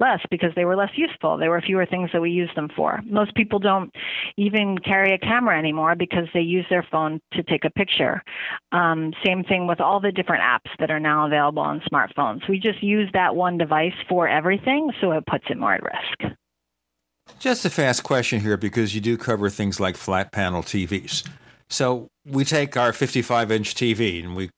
less 0.00 0.20
because 0.30 0.50
they 0.54 0.64
were 0.64 0.76
less 0.76 0.90
useful. 0.96 1.36
There 1.36 1.50
were 1.50 1.60
fewer 1.60 1.86
things 1.86 2.10
that 2.12 2.20
we 2.20 2.30
used 2.30 2.56
them 2.56 2.68
for. 2.74 3.00
Most 3.06 3.34
people 3.34 3.58
don't 3.58 3.92
even 4.36 4.78
carry 4.78 5.12
a 5.12 5.18
camera 5.18 5.58
anymore 5.58 5.94
because 5.94 6.28
they 6.34 6.40
use 6.40 6.66
their 6.70 6.86
phone 6.90 7.20
to 7.32 7.42
take 7.42 7.64
a 7.64 7.70
picture. 7.70 8.22
Um, 8.72 9.12
same 9.24 9.44
thing 9.44 9.66
with 9.66 9.80
all 9.80 10.00
the 10.00 10.12
different 10.12 10.42
apps 10.42 10.70
that 10.78 10.90
are 10.90 11.00
now 11.00 11.26
available 11.26 11.62
on 11.62 11.80
smartphones. 11.92 12.48
We 12.48 12.58
just 12.58 12.82
use 12.82 13.08
that 13.12 13.34
one 13.34 13.58
device 13.58 13.94
for 14.08 14.28
everything, 14.28 14.92
so 15.00 15.12
it 15.12 15.26
puts 15.26 15.44
it 15.50 15.58
more 15.58 15.74
at 15.74 15.82
risk. 15.82 16.36
Just 17.38 17.64
a 17.64 17.70
fast 17.70 18.02
question 18.02 18.40
here 18.40 18.56
because 18.56 18.94
you 18.94 19.00
do 19.00 19.16
cover 19.16 19.50
things 19.50 19.80
like 19.80 19.96
flat 19.96 20.32
panel 20.32 20.62
TVs. 20.62 21.28
So 21.68 22.08
we 22.24 22.44
take 22.44 22.76
our 22.76 22.92
55 22.92 23.50
inch 23.50 23.74
TV 23.74 24.22
and 24.22 24.36
we 24.36 24.50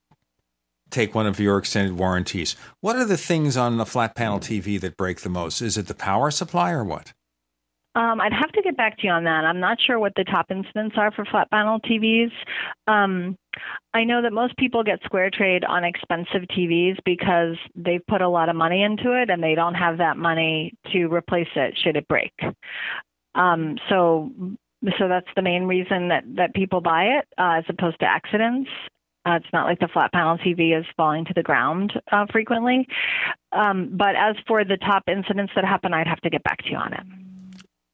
take 0.91 1.15
one 1.15 1.27
of 1.27 1.39
your 1.39 1.59
extended 1.59 1.99
warranties. 1.99 2.57
What 2.81 2.97
are 2.97 3.05
the 3.05 3.17
things 3.17 3.57
on 3.57 3.77
the 3.77 3.87
flat 3.87 4.15
panel 4.15 4.41
TV 4.41 4.81
that 4.81 4.97
break 4.97 5.21
the 5.21 5.29
most? 5.29 5.61
Is 5.61 5.77
it 5.77 5.87
the 5.87 5.95
power 5.95 6.31
supply 6.31 6.71
or 6.71 6.85
what? 6.85 7.13
Um, 7.95 8.21
I'd 8.21 8.33
have 8.33 8.53
to 8.53 8.63
get 8.63 8.77
back 8.77 8.97
to 8.99 9.07
you 9.07 9.13
on 9.13 9.25
that. 9.25 9.45
I'm 9.45 9.59
not 9.59 9.79
sure 9.85 9.99
what 9.99 10.13
the 10.15 10.23
top 10.23 10.51
incidents 10.51 10.95
are 10.97 11.11
for 11.11 11.25
flat 11.25 11.51
panel 11.51 11.81
TVs. 11.81 12.31
Um, 12.87 13.37
I 13.93 14.05
know 14.05 14.23
that 14.23 14.33
most 14.33 14.57
people 14.57 14.85
get 14.85 15.01
square 15.05 15.31
trade 15.31 15.65
on 15.65 15.83
expensive 15.83 16.43
TVs 16.57 16.99
because 17.05 17.57
they've 17.75 18.07
put 18.07 18.21
a 18.21 18.29
lot 18.29 18.49
of 18.49 18.57
money 18.57 18.83
into 18.83 19.21
it 19.21 19.31
and 19.31 19.43
they 19.43 19.57
don't 19.57 19.75
have 19.75 19.99
that 19.99 20.17
money 20.17 20.75
to 20.93 21.07
replace 21.07 21.49
it 21.57 21.77
should 21.83 21.97
it 21.97 22.07
break. 22.07 22.33
Um, 23.35 23.79
so, 23.89 24.31
so 24.99 25.09
that's 25.09 25.29
the 25.35 25.43
main 25.43 25.65
reason 25.65 26.09
that 26.09 26.25
that 26.37 26.55
people 26.55 26.81
buy 26.81 27.05
it 27.05 27.27
uh, 27.39 27.59
as 27.59 27.65
opposed 27.69 27.99
to 28.01 28.07
accidents. 28.07 28.71
Uh, 29.27 29.33
it's 29.33 29.53
not 29.53 29.67
like 29.67 29.79
the 29.81 29.89
flat 29.89 30.13
panel 30.13 30.39
TV 30.39 30.79
is 30.79 30.87
falling 30.97 31.25
to 31.25 31.35
the 31.35 31.43
ground 31.43 31.93
uh, 32.13 32.25
frequently. 32.31 32.87
Um, 33.53 33.91
but 33.93 34.15
as 34.17 34.37
for 34.47 34.65
the 34.65 34.77
top 34.79 35.03
incidents 35.09 35.53
that 35.55 35.65
happen, 35.65 35.93
I'd 35.93 36.07
have 36.07 36.21
to 36.21 36.31
get 36.31 36.43
back 36.45 36.59
to 36.59 36.71
you 36.71 36.77
on 36.77 36.95
it. 36.95 37.03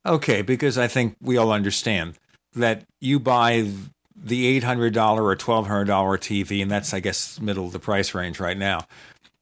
Okay, 0.07 0.43
because 0.43 0.77
I 0.77 0.87
think 0.87 1.17
we 1.21 1.37
all 1.37 1.51
understand 1.51 2.19
that 2.53 2.85
you 3.01 3.19
buy 3.19 3.69
the 4.15 4.61
$800 4.61 4.97
or 5.19 5.35
$1,200 5.35 5.87
TV, 5.87 6.63
and 6.63 6.71
that's, 6.71 6.95
I 6.95 7.01
guess, 7.01 7.41
middle 7.41 7.67
of 7.67 7.73
the 7.73 7.79
price 7.81 8.15
range 8.15 8.39
right 8.39 8.57
now. 8.57 8.87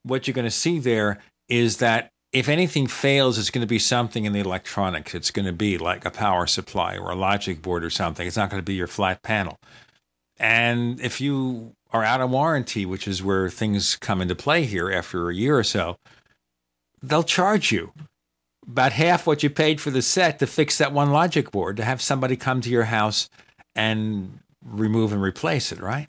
What 0.04 0.26
you're 0.26 0.34
going 0.34 0.46
to 0.46 0.50
see 0.50 0.78
there 0.78 1.18
is 1.48 1.78
that 1.78 2.11
if 2.32 2.48
anything 2.48 2.86
fails, 2.86 3.38
it's 3.38 3.50
going 3.50 3.60
to 3.60 3.68
be 3.68 3.78
something 3.78 4.24
in 4.24 4.32
the 4.32 4.40
electronics. 4.40 5.14
It's 5.14 5.30
going 5.30 5.46
to 5.46 5.52
be 5.52 5.76
like 5.76 6.04
a 6.04 6.10
power 6.10 6.46
supply 6.46 6.96
or 6.96 7.10
a 7.10 7.14
logic 7.14 7.60
board 7.60 7.84
or 7.84 7.90
something. 7.90 8.26
It's 8.26 8.36
not 8.36 8.50
going 8.50 8.60
to 8.60 8.64
be 8.64 8.74
your 8.74 8.86
flat 8.86 9.22
panel. 9.22 9.58
And 10.38 10.98
if 11.00 11.20
you 11.20 11.74
are 11.92 12.02
out 12.02 12.22
of 12.22 12.30
warranty, 12.30 12.86
which 12.86 13.06
is 13.06 13.22
where 13.22 13.50
things 13.50 13.96
come 13.96 14.22
into 14.22 14.34
play 14.34 14.64
here 14.64 14.90
after 14.90 15.28
a 15.28 15.34
year 15.34 15.58
or 15.58 15.64
so, 15.64 15.96
they'll 17.02 17.22
charge 17.22 17.70
you 17.70 17.92
about 18.66 18.92
half 18.92 19.26
what 19.26 19.42
you 19.42 19.50
paid 19.50 19.80
for 19.80 19.90
the 19.90 20.00
set 20.00 20.38
to 20.38 20.46
fix 20.46 20.78
that 20.78 20.92
one 20.92 21.10
logic 21.10 21.50
board, 21.50 21.76
to 21.76 21.84
have 21.84 22.00
somebody 22.00 22.36
come 22.36 22.60
to 22.62 22.70
your 22.70 22.84
house 22.84 23.28
and 23.74 24.38
remove 24.64 25.12
and 25.12 25.20
replace 25.20 25.70
it, 25.70 25.80
right? 25.80 26.08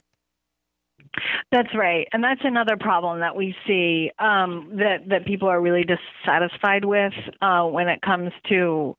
That's 1.52 1.74
right, 1.74 2.08
and 2.12 2.22
that's 2.24 2.40
another 2.42 2.76
problem 2.76 3.20
that 3.20 3.36
we 3.36 3.54
see 3.66 4.10
um, 4.18 4.70
that 4.72 5.08
that 5.08 5.24
people 5.24 5.48
are 5.48 5.60
really 5.60 5.84
dissatisfied 5.84 6.84
with 6.84 7.12
uh, 7.40 7.64
when 7.64 7.88
it 7.88 8.02
comes 8.02 8.32
to 8.48 8.96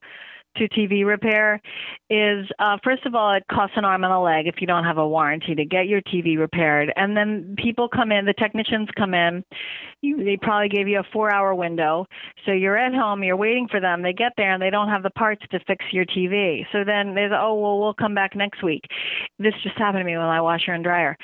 to 0.55 0.69
TV 0.69 1.05
repair 1.05 1.61
is 2.09 2.47
uh, 2.59 2.77
first 2.83 3.05
of 3.05 3.15
all, 3.15 3.33
it 3.33 3.43
costs 3.51 3.75
an 3.77 3.85
arm 3.85 4.03
and 4.03 4.13
a 4.13 4.19
leg 4.19 4.47
if 4.47 4.55
you 4.59 4.67
don't 4.67 4.83
have 4.83 4.97
a 4.97 5.07
warranty 5.07 5.55
to 5.55 5.65
get 5.65 5.87
your 5.87 6.01
TV 6.01 6.37
repaired. 6.37 6.93
And 6.95 7.15
then 7.17 7.55
people 7.57 7.89
come 7.89 8.11
in, 8.11 8.25
the 8.25 8.33
technicians 8.33 8.89
come 8.95 9.13
in, 9.13 9.43
you, 10.01 10.23
they 10.23 10.37
probably 10.37 10.69
gave 10.69 10.87
you 10.87 10.99
a 10.99 11.03
four 11.11 11.33
hour 11.33 11.55
window. 11.55 12.05
So 12.45 12.51
you're 12.51 12.77
at 12.77 12.93
home, 12.93 13.23
you're 13.23 13.35
waiting 13.35 13.67
for 13.69 13.79
them. 13.79 14.01
They 14.01 14.13
get 14.13 14.33
there 14.37 14.51
and 14.51 14.61
they 14.61 14.69
don't 14.69 14.89
have 14.89 15.03
the 15.03 15.09
parts 15.11 15.41
to 15.51 15.59
fix 15.65 15.83
your 15.91 16.05
TV. 16.05 16.65
So 16.71 16.83
then 16.83 17.13
say, 17.15 17.27
oh, 17.31 17.55
well, 17.55 17.79
we'll 17.79 17.93
come 17.93 18.13
back 18.13 18.35
next 18.35 18.63
week. 18.63 18.83
This 19.39 19.53
just 19.63 19.77
happened 19.77 20.01
to 20.01 20.05
me 20.05 20.17
with 20.17 20.25
my 20.25 20.41
washer 20.41 20.73
and 20.73 20.83
dryer. 20.83 21.17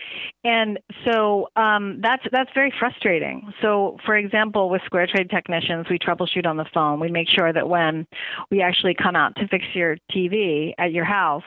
And 0.44 0.80
so 1.06 1.48
um, 1.56 2.00
that's, 2.02 2.24
that's 2.32 2.50
very 2.54 2.74
frustrating. 2.80 3.54
So, 3.62 3.98
for 4.06 4.16
example, 4.16 4.70
with 4.70 4.82
Square 4.86 5.08
Trade 5.08 5.30
technicians, 5.30 5.88
we 5.90 6.00
troubleshoot 6.00 6.46
on 6.46 6.58
the 6.58 6.66
phone. 6.74 7.00
We 7.00 7.10
make 7.10 7.28
sure 7.30 7.54
that 7.54 7.68
when 7.68 8.08
we 8.50 8.62
actually 8.62 8.96
come 8.96 9.16
out 9.16 9.21
to 9.30 9.48
fix 9.48 9.66
your 9.74 9.98
TV 10.12 10.74
at 10.78 10.92
your 10.92 11.06
house, 11.06 11.44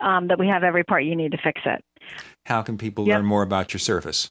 um, 0.00 0.28
that 0.28 0.38
we 0.38 0.48
have 0.48 0.62
every 0.62 0.84
part 0.84 1.04
you 1.04 1.16
need 1.16 1.32
to 1.32 1.38
fix 1.42 1.60
it. 1.64 1.82
How 2.46 2.62
can 2.62 2.76
people 2.78 3.06
Yep. 3.06 3.16
learn 3.18 3.26
more 3.26 3.42
about 3.42 3.72
your 3.72 3.78
service? 3.80 4.30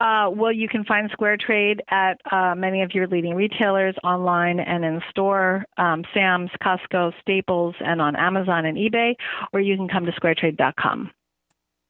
Uh, 0.00 0.30
well, 0.32 0.52
you 0.52 0.68
can 0.68 0.84
find 0.84 1.10
Square 1.10 1.38
Trade 1.38 1.82
at 1.90 2.20
uh, 2.30 2.54
many 2.54 2.82
of 2.82 2.92
your 2.94 3.06
leading 3.08 3.34
retailers 3.34 3.94
online 4.04 4.60
and 4.60 4.84
in 4.84 5.00
store, 5.10 5.64
um, 5.78 6.04
Sam's, 6.14 6.50
Costco, 6.62 7.12
Staples, 7.20 7.74
and 7.80 8.00
on 8.00 8.14
Amazon 8.14 8.66
and 8.66 8.76
eBay, 8.76 9.14
or 9.52 9.60
you 9.60 9.76
can 9.76 9.88
come 9.88 10.06
to 10.06 10.12
squaretrade.com. 10.12 11.10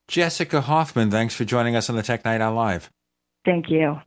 Jessica 0.06 0.62
Hoffman, 0.62 1.10
thanks 1.10 1.34
for 1.34 1.44
joining 1.44 1.76
us 1.76 1.90
on 1.90 1.96
the 1.96 2.02
Tech 2.02 2.24
Night 2.24 2.40
Owl 2.40 2.54
Live. 2.54 2.90
Thank 3.44 3.66
you. 3.68 4.00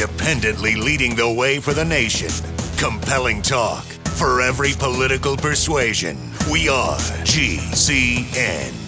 Independently 0.00 0.76
leading 0.76 1.16
the 1.16 1.28
way 1.28 1.58
for 1.58 1.74
the 1.74 1.84
nation. 1.84 2.30
Compelling 2.76 3.42
talk 3.42 3.82
for 4.14 4.40
every 4.40 4.72
political 4.74 5.36
persuasion. 5.36 6.16
We 6.48 6.68
are 6.68 6.96
GCN. 7.24 8.87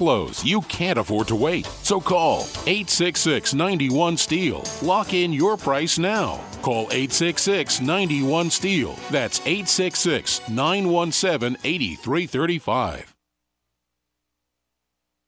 lows, 0.00 0.44
you 0.44 0.60
can't 0.62 0.98
afford 0.98 1.28
to 1.28 1.36
wait. 1.36 1.66
So 1.66 2.00
call 2.00 2.40
866 2.66 3.54
91 3.54 4.16
Steel. 4.16 4.64
Lock 4.82 5.14
in 5.14 5.32
your 5.32 5.56
price 5.56 5.98
now. 5.98 6.40
Call 6.62 6.82
866 6.90 7.80
91 7.80 8.50
Steel. 8.50 8.96
That's 9.10 9.40
866 9.40 10.48
917 10.48 11.56
8335. 11.64 13.14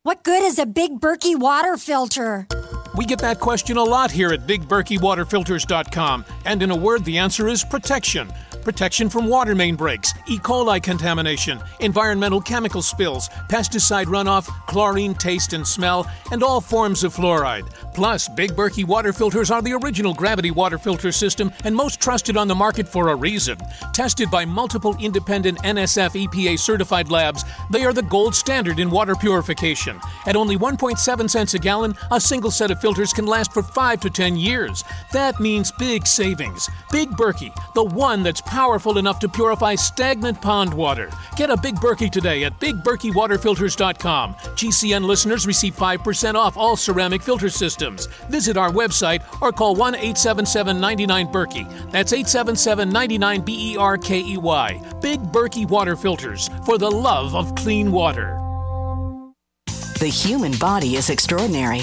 What 0.02 0.22
good 0.22 0.42
is 0.42 0.58
a 0.58 0.64
big 0.64 0.98
Berkey 0.98 1.38
water 1.38 1.76
filter? 1.76 2.46
We 2.96 3.04
get 3.04 3.20
that 3.20 3.38
question 3.38 3.76
a 3.76 3.84
lot 3.84 4.10
here 4.10 4.32
at 4.32 4.46
BigBerkeyWaterFilters.com, 4.46 6.24
and 6.44 6.62
in 6.62 6.70
a 6.70 6.76
word, 6.76 7.04
the 7.04 7.18
answer 7.18 7.48
is 7.48 7.62
protection. 7.62 8.32
Protection 8.62 9.08
from 9.08 9.26
water 9.26 9.54
main 9.54 9.74
breaks, 9.74 10.12
E. 10.28 10.38
coli 10.38 10.82
contamination, 10.82 11.58
environmental 11.80 12.40
chemical 12.40 12.82
spills, 12.82 13.28
pesticide 13.48 14.04
runoff, 14.04 14.46
chlorine 14.66 15.14
taste 15.14 15.54
and 15.54 15.66
smell, 15.66 16.06
and 16.30 16.42
all 16.42 16.60
forms 16.60 17.02
of 17.02 17.14
fluoride. 17.14 17.66
Plus, 17.94 18.28
Big 18.28 18.52
Berkey 18.52 18.84
water 18.84 19.12
filters 19.12 19.50
are 19.50 19.62
the 19.62 19.72
original 19.72 20.12
gravity 20.12 20.50
water 20.50 20.78
filter 20.78 21.10
system 21.10 21.50
and 21.64 21.74
most 21.74 22.00
trusted 22.00 22.36
on 22.36 22.48
the 22.48 22.54
market 22.54 22.86
for 22.86 23.08
a 23.08 23.16
reason. 23.16 23.56
Tested 23.94 24.30
by 24.30 24.44
multiple 24.44 24.94
independent 25.00 25.58
NSF 25.62 26.26
EPA 26.26 26.58
certified 26.58 27.10
labs, 27.10 27.44
they 27.70 27.84
are 27.84 27.94
the 27.94 28.02
gold 28.02 28.34
standard 28.34 28.78
in 28.78 28.90
water 28.90 29.14
purification. 29.14 29.98
At 30.26 30.36
only 30.36 30.56
1.7 30.56 31.30
cents 31.30 31.54
a 31.54 31.58
gallon, 31.58 31.96
a 32.12 32.20
single 32.20 32.50
set 32.50 32.70
of 32.70 32.80
filters 32.80 33.12
can 33.12 33.26
last 33.26 33.52
for 33.52 33.62
5 33.62 34.00
to 34.00 34.10
10 34.10 34.36
years. 34.36 34.84
That 35.12 35.40
means 35.40 35.72
big 35.72 36.06
savings. 36.06 36.68
Big 36.92 37.08
Berkey, 37.10 37.52
the 37.74 37.84
one 37.84 38.22
that's 38.22 38.40
powerful 38.40 38.59
enough 38.98 39.18
to 39.20 39.28
purify 39.28 39.74
stagnant 39.74 40.40
pond 40.40 40.72
water. 40.74 41.10
Get 41.36 41.50
a 41.50 41.56
Big 41.56 41.76
Berkey 41.76 42.10
today 42.10 42.44
at 42.44 42.58
BigBerkeyWaterFilters.com. 42.60 44.34
GCN 44.34 45.04
listeners 45.04 45.46
receive 45.46 45.74
5% 45.74 46.34
off 46.34 46.56
all 46.56 46.76
ceramic 46.76 47.22
filter 47.22 47.48
systems. 47.48 48.06
Visit 48.28 48.56
our 48.56 48.70
website 48.70 49.22
or 49.40 49.52
call 49.52 49.74
1 49.74 49.94
877 49.94 50.78
99 50.78 51.26
Berkey. 51.28 51.90
That's 51.90 52.12
877 52.12 52.90
99 52.90 53.40
B 53.40 53.72
E 53.72 53.76
R 53.76 53.96
K 53.96 54.20
E 54.20 54.36
Y. 54.36 54.80
Big 55.00 55.20
Berkey 55.20 55.66
Water 55.68 55.96
Filters 55.96 56.50
for 56.66 56.76
the 56.76 56.90
love 56.90 57.34
of 57.34 57.54
clean 57.54 57.90
water. 57.90 58.36
The 60.00 60.08
human 60.08 60.52
body 60.58 60.96
is 60.96 61.10
extraordinary. 61.10 61.82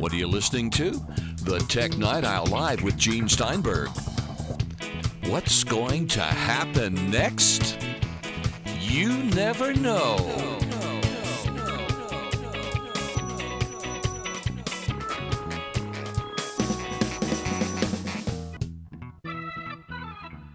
What 0.00 0.14
are 0.14 0.16
you 0.16 0.28
listening 0.28 0.70
to? 0.70 0.92
The 1.42 1.58
Tech 1.68 1.98
Night 1.98 2.24
Owl 2.24 2.46
Live 2.46 2.82
with 2.82 2.96
Gene 2.96 3.28
Steinberg. 3.28 3.90
What's 5.26 5.62
going 5.62 6.06
to 6.08 6.22
happen 6.22 7.10
next? 7.10 7.76
You 8.80 9.12
never 9.24 9.74
know. 9.74 10.16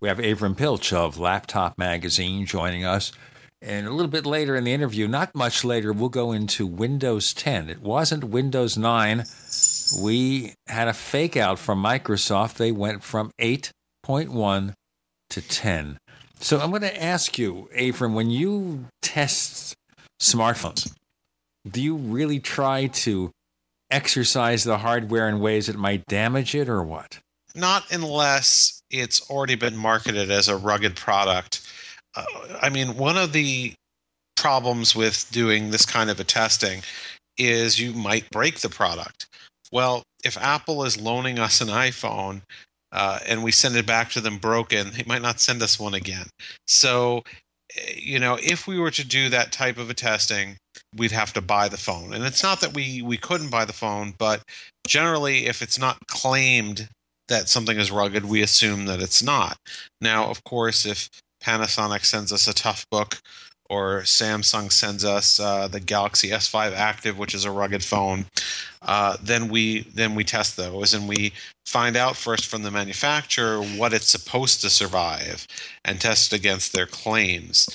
We 0.01 0.09
have 0.09 0.17
Avram 0.17 0.57
Pilch 0.57 0.91
of 0.91 1.19
Laptop 1.19 1.77
Magazine 1.77 2.47
joining 2.47 2.83
us. 2.83 3.11
And 3.61 3.87
a 3.87 3.91
little 3.91 4.11
bit 4.11 4.25
later 4.25 4.55
in 4.55 4.63
the 4.63 4.73
interview, 4.73 5.07
not 5.07 5.33
much 5.33 5.63
later, 5.63 5.91
we'll 5.91 6.09
go 6.09 6.31
into 6.31 6.67
Windows 6.67 7.33
10. 7.33 7.69
It 7.69 7.81
wasn't 7.81 8.25
Windows 8.25 8.77
9. 8.77 9.23
We 10.01 10.53
had 10.67 10.87
a 10.87 10.93
fake 10.93 11.35
out 11.35 11.57
from 11.57 11.81
Microsoft. 11.81 12.55
They 12.55 12.71
went 12.71 13.03
from 13.03 13.31
8.1 13.39 14.73
to 15.29 15.41
10. 15.41 15.97
So 16.39 16.59
I'm 16.59 16.69
going 16.69 16.81
to 16.81 17.03
ask 17.03 17.39
you, 17.39 17.69
Avram, 17.75 18.13
when 18.13 18.29
you 18.29 18.85
test 19.01 19.75
smartphones, 20.21 20.93
do 21.67 21.81
you 21.81 21.95
really 21.95 22.39
try 22.39 22.87
to 22.87 23.31
exercise 23.89 24.63
the 24.63 24.79
hardware 24.79 25.27
in 25.29 25.39
ways 25.39 25.67
that 25.67 25.77
might 25.77 26.05
damage 26.05 26.53
it 26.53 26.69
or 26.69 26.83
what? 26.83 27.19
Not 27.55 27.89
unless 27.91 28.81
it's 28.89 29.29
already 29.29 29.55
been 29.55 29.77
marketed 29.77 30.29
as 30.29 30.47
a 30.47 30.57
rugged 30.57 30.95
product. 30.95 31.64
Uh, 32.15 32.25
I 32.61 32.69
mean, 32.69 32.97
one 32.97 33.17
of 33.17 33.33
the 33.33 33.73
problems 34.35 34.95
with 34.95 35.27
doing 35.31 35.71
this 35.71 35.85
kind 35.85 36.09
of 36.09 36.19
a 36.19 36.23
testing 36.23 36.81
is 37.37 37.79
you 37.79 37.93
might 37.93 38.29
break 38.29 38.59
the 38.59 38.69
product. 38.69 39.27
Well, 39.71 40.03
if 40.23 40.37
Apple 40.37 40.83
is 40.83 40.99
loaning 40.99 41.39
us 41.39 41.61
an 41.61 41.67
iPhone 41.67 42.41
uh, 42.91 43.19
and 43.27 43.43
we 43.43 43.51
send 43.51 43.75
it 43.75 43.85
back 43.85 44.09
to 44.11 44.21
them 44.21 44.37
broken, 44.37 44.91
they 44.91 45.03
might 45.05 45.21
not 45.21 45.39
send 45.39 45.61
us 45.61 45.79
one 45.79 45.93
again. 45.93 46.27
So, 46.67 47.23
eh, 47.75 47.93
you 47.97 48.19
know, 48.19 48.37
if 48.41 48.67
we 48.67 48.79
were 48.79 48.91
to 48.91 49.05
do 49.05 49.29
that 49.29 49.51
type 49.51 49.77
of 49.77 49.89
a 49.89 49.93
testing, 49.93 50.57
we'd 50.95 51.11
have 51.11 51.33
to 51.33 51.41
buy 51.41 51.67
the 51.67 51.77
phone. 51.77 52.13
And 52.13 52.23
it's 52.23 52.43
not 52.43 52.61
that 52.61 52.73
we 52.73 53.01
we 53.01 53.17
couldn't 53.17 53.49
buy 53.51 53.65
the 53.65 53.73
phone, 53.73 54.13
but 54.17 54.43
generally, 54.87 55.47
if 55.47 55.61
it's 55.61 55.79
not 55.79 55.97
claimed 56.07 56.87
that 57.27 57.49
something 57.49 57.77
is 57.77 57.91
rugged, 57.91 58.25
we 58.25 58.41
assume 58.41 58.85
that 58.85 59.01
it's 59.01 59.23
not. 59.23 59.57
Now, 59.99 60.29
of 60.29 60.43
course, 60.43 60.85
if 60.85 61.09
Panasonic 61.45 62.05
sends 62.05 62.33
us 62.33 62.47
a 62.47 62.53
Toughbook 62.53 63.21
or 63.69 64.01
Samsung 64.01 64.71
sends 64.71 65.03
us 65.03 65.39
uh, 65.39 65.67
the 65.67 65.79
Galaxy 65.79 66.29
S5 66.29 66.73
Active, 66.73 67.17
which 67.17 67.33
is 67.33 67.45
a 67.45 67.51
rugged 67.51 67.83
phone, 67.83 68.25
uh, 68.83 69.17
then 69.21 69.49
we 69.49 69.81
then 69.93 70.13
we 70.13 70.23
test 70.23 70.55
those 70.57 70.93
and 70.93 71.07
we 71.07 71.33
find 71.65 71.95
out 71.95 72.15
first 72.15 72.45
from 72.45 72.61
the 72.61 72.71
manufacturer 72.71 73.63
what 73.63 73.93
it's 73.93 74.09
supposed 74.09 74.61
to 74.61 74.69
survive 74.69 75.47
and 75.83 75.99
test 75.99 76.31
against 76.31 76.73
their 76.73 76.85
claims. 76.85 77.67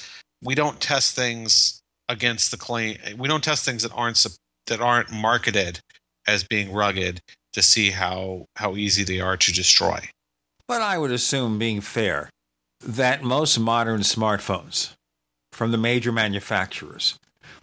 We 0.42 0.54
don't 0.54 0.80
test 0.80 1.16
things 1.16 1.82
against 2.08 2.52
the 2.52 2.56
claim. 2.56 2.98
We 3.18 3.28
don't 3.28 3.44
test 3.44 3.64
things 3.64 3.82
that 3.82 3.92
aren't 3.92 4.24
that 4.68 4.80
aren't 4.80 5.10
marketed 5.10 5.80
as 6.26 6.44
being 6.44 6.72
rugged 6.72 7.20
to 7.52 7.62
see 7.62 7.90
how 7.90 8.46
how 8.54 8.76
easy 8.76 9.02
they 9.02 9.20
are 9.20 9.36
to 9.36 9.52
destroy. 9.52 10.08
But 10.68 10.82
I 10.82 10.98
would 10.98 11.10
assume, 11.10 11.58
being 11.58 11.80
fair, 11.80 12.30
that 12.80 13.22
most 13.22 13.58
modern 13.58 14.00
smartphones 14.00 14.94
from 15.52 15.70
the 15.70 15.78
major 15.78 16.12
manufacturers 16.12 17.18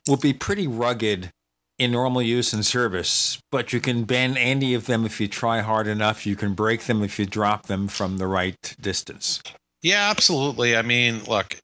will 0.07 0.17
be 0.17 0.33
pretty 0.33 0.67
rugged 0.67 1.31
in 1.79 1.91
normal 1.91 2.21
use 2.21 2.53
and 2.53 2.65
service, 2.65 3.39
but 3.51 3.71
you 3.71 3.79
can 3.79 4.03
bend 4.03 4.37
any 4.37 4.73
of 4.73 4.87
them 4.87 5.05
if 5.05 5.21
you 5.21 5.27
try 5.27 5.61
hard 5.61 5.87
enough. 5.87 6.25
You 6.25 6.35
can 6.35 6.53
break 6.53 6.85
them 6.85 7.03
if 7.03 7.19
you 7.19 7.25
drop 7.25 7.67
them 7.67 7.87
from 7.87 8.17
the 8.17 8.27
right 8.27 8.75
distance. 8.81 9.41
Yeah, 9.83 10.09
absolutely. 10.09 10.75
I 10.75 10.81
mean, 10.81 11.23
look, 11.25 11.57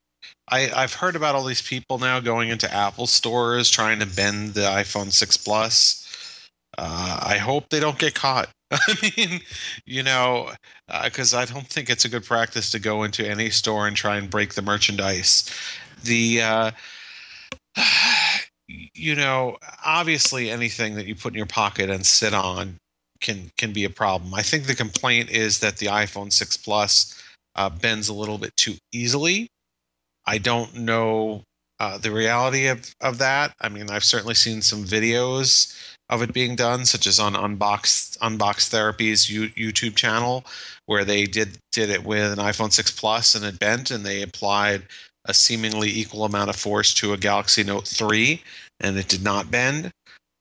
I, 0.50 0.70
I've 0.72 0.94
heard 0.94 1.16
about 1.16 1.36
all 1.36 1.46
these 1.46 1.62
people 1.62 1.98
now 1.98 2.20
going 2.20 2.50
into 2.50 2.72
Apple 2.72 3.08
stores 3.08 3.72
trying 3.72 4.00
to 4.00 4.06
bend 4.06 4.54
the 4.54 4.62
iPhone 4.62 5.12
6 5.12 5.38
Plus. 5.38 6.03
Uh, 6.78 7.20
I 7.24 7.38
hope 7.38 7.70
they 7.70 7.80
don't 7.80 8.00
get 8.00 8.16
caught. 8.16 8.50
I 8.72 9.12
mean, 9.16 9.42
you 9.86 10.04
know, 10.04 10.52
because 11.04 11.34
uh, 11.34 11.40
I 11.40 11.46
don't 11.46 11.68
think 11.68 11.90
it's 11.90 12.06
a 12.06 12.10
good 12.10 12.26
practice 12.26 12.70
to 12.72 12.80
go 12.80 13.04
into 13.04 13.28
any 13.28 13.50
store 13.50 13.88
and 13.88 13.96
try 13.96 14.18
and 14.18 14.30
break 14.30 14.56
the 14.56 14.62
merchandise. 14.62 15.50
The, 16.04 16.42
uh, 16.42 16.72
you 18.68 19.16
know, 19.16 19.58
obviously 19.86 20.50
anything 20.50 20.96
that 20.96 21.06
you 21.06 21.16
put 21.16 21.34
in 21.34 21.38
your 21.38 21.46
pocket 21.46 21.90
and 21.90 22.06
sit 22.06 22.34
on 22.34 22.78
can 23.22 23.52
can 23.58 23.72
be 23.74 23.84
a 23.84 23.90
problem. 23.90 24.34
I 24.34 24.42
think 24.42 24.66
the 24.66 24.76
complaint 24.76 25.30
is 25.30 25.60
that 25.60 25.78
the 25.78 25.88
iPhone 25.88 26.32
6 26.32 26.58
Plus 26.58 27.24
uh, 27.56 27.70
bends 27.70 28.10
a 28.10 28.14
little 28.14 28.38
bit 28.38 28.56
too 28.58 28.76
easily. 28.92 29.48
I 30.26 30.38
don't 30.38 30.76
know 30.76 31.44
uh, 31.80 31.98
the 31.98 32.12
reality 32.12 32.68
of, 32.68 32.94
of 33.02 33.18
that. 33.18 33.54
I 33.62 33.70
mean, 33.70 33.90
I've 33.90 34.04
certainly 34.04 34.36
seen 34.36 34.62
some 34.62 34.84
videos 34.84 35.76
of 36.10 36.22
it 36.22 36.34
being 36.34 36.56
done, 36.56 36.86
such 36.86 37.08
as 37.08 37.20
on 37.20 37.34
Unbox 37.34 38.18
Unbox 38.18 38.70
Therapy's 38.70 39.26
YouTube 39.28 39.96
channel, 39.96 40.46
where 40.86 41.06
they 41.06 41.26
did 41.26 41.58
did 41.72 41.90
it 41.90 42.04
with 42.04 42.32
an 42.32 42.44
iPhone 42.44 42.72
6 42.72 42.92
Plus 42.92 43.36
and 43.36 43.46
it 43.46 43.60
bent, 43.60 43.92
and 43.92 44.06
they 44.06 44.22
applied 44.22 44.84
a 45.26 45.34
seemingly 45.34 45.90
equal 45.90 46.26
amount 46.26 46.50
of 46.50 46.56
force 46.56 46.94
to 46.96 47.14
a 47.14 47.18
Galaxy 47.18 47.64
Note 47.64 47.88
3, 47.88 48.42
and 48.80 48.98
it 48.98 49.08
did 49.08 49.24
not 49.24 49.50
bend. 49.50 49.92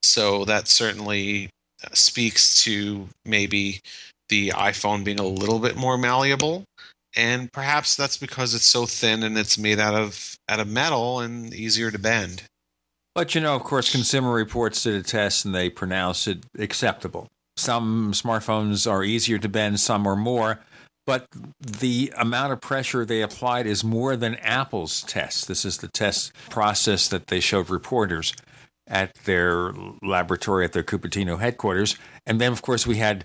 So 0.03 0.45
that 0.45 0.67
certainly 0.69 1.49
speaks 1.93 2.63
to 2.65 3.09
maybe 3.25 3.81
the 4.29 4.51
iPhone 4.51 5.05
being 5.05 5.21
a 5.21 5.27
little 5.27 5.59
bit 5.59 5.77
more 5.77 5.99
malleable 5.99 6.65
and 7.17 7.53
perhaps 7.53 7.97
that's 7.97 8.17
because 8.17 8.55
it's 8.55 8.65
so 8.65 8.87
thin 8.87 9.23
and 9.23 9.37
it's 9.37 9.59
made 9.59 9.79
out 9.79 9.95
of 9.95 10.37
out 10.49 10.61
of 10.61 10.69
metal 10.69 11.21
and 11.21 11.53
easier 11.53 11.91
to 11.91 11.99
bend. 11.99 12.45
But 13.15 13.35
you 13.35 13.41
know, 13.41 13.55
of 13.55 13.63
course, 13.63 13.91
Consumer 13.91 14.33
Reports 14.33 14.83
did 14.83 14.95
a 14.95 15.03
test 15.03 15.45
and 15.45 15.55
they 15.55 15.69
pronounced 15.69 16.27
it 16.29 16.45
acceptable. 16.59 17.29
Some 17.57 18.13
smartphones 18.13 18.91
are 18.91 19.05
easier 19.05 19.39
to 19.39 19.49
bend, 19.49 19.81
some 19.81 20.07
are 20.07 20.17
more, 20.17 20.61
but 21.07 21.27
the 21.61 22.13
amount 22.17 22.53
of 22.53 22.61
pressure 22.63 23.05
they 23.05 23.21
applied 23.21 23.67
is 23.67 23.85
more 23.85 24.17
than 24.17 24.37
Apple's 24.37 25.03
test. 25.03 25.49
This 25.49 25.65
is 25.65 25.79
the 25.79 25.89
test 25.89 26.33
process 26.49 27.09
that 27.09 27.27
they 27.27 27.41
showed 27.41 27.69
reporters 27.69 28.33
at 28.87 29.15
their 29.25 29.73
laboratory 30.03 30.65
at 30.65 30.73
their 30.73 30.83
Cupertino 30.83 31.39
headquarters. 31.39 31.97
And 32.27 32.41
then, 32.41 32.53
of 32.53 32.63
course, 32.63 32.87
we 32.87 32.97
had 32.97 33.25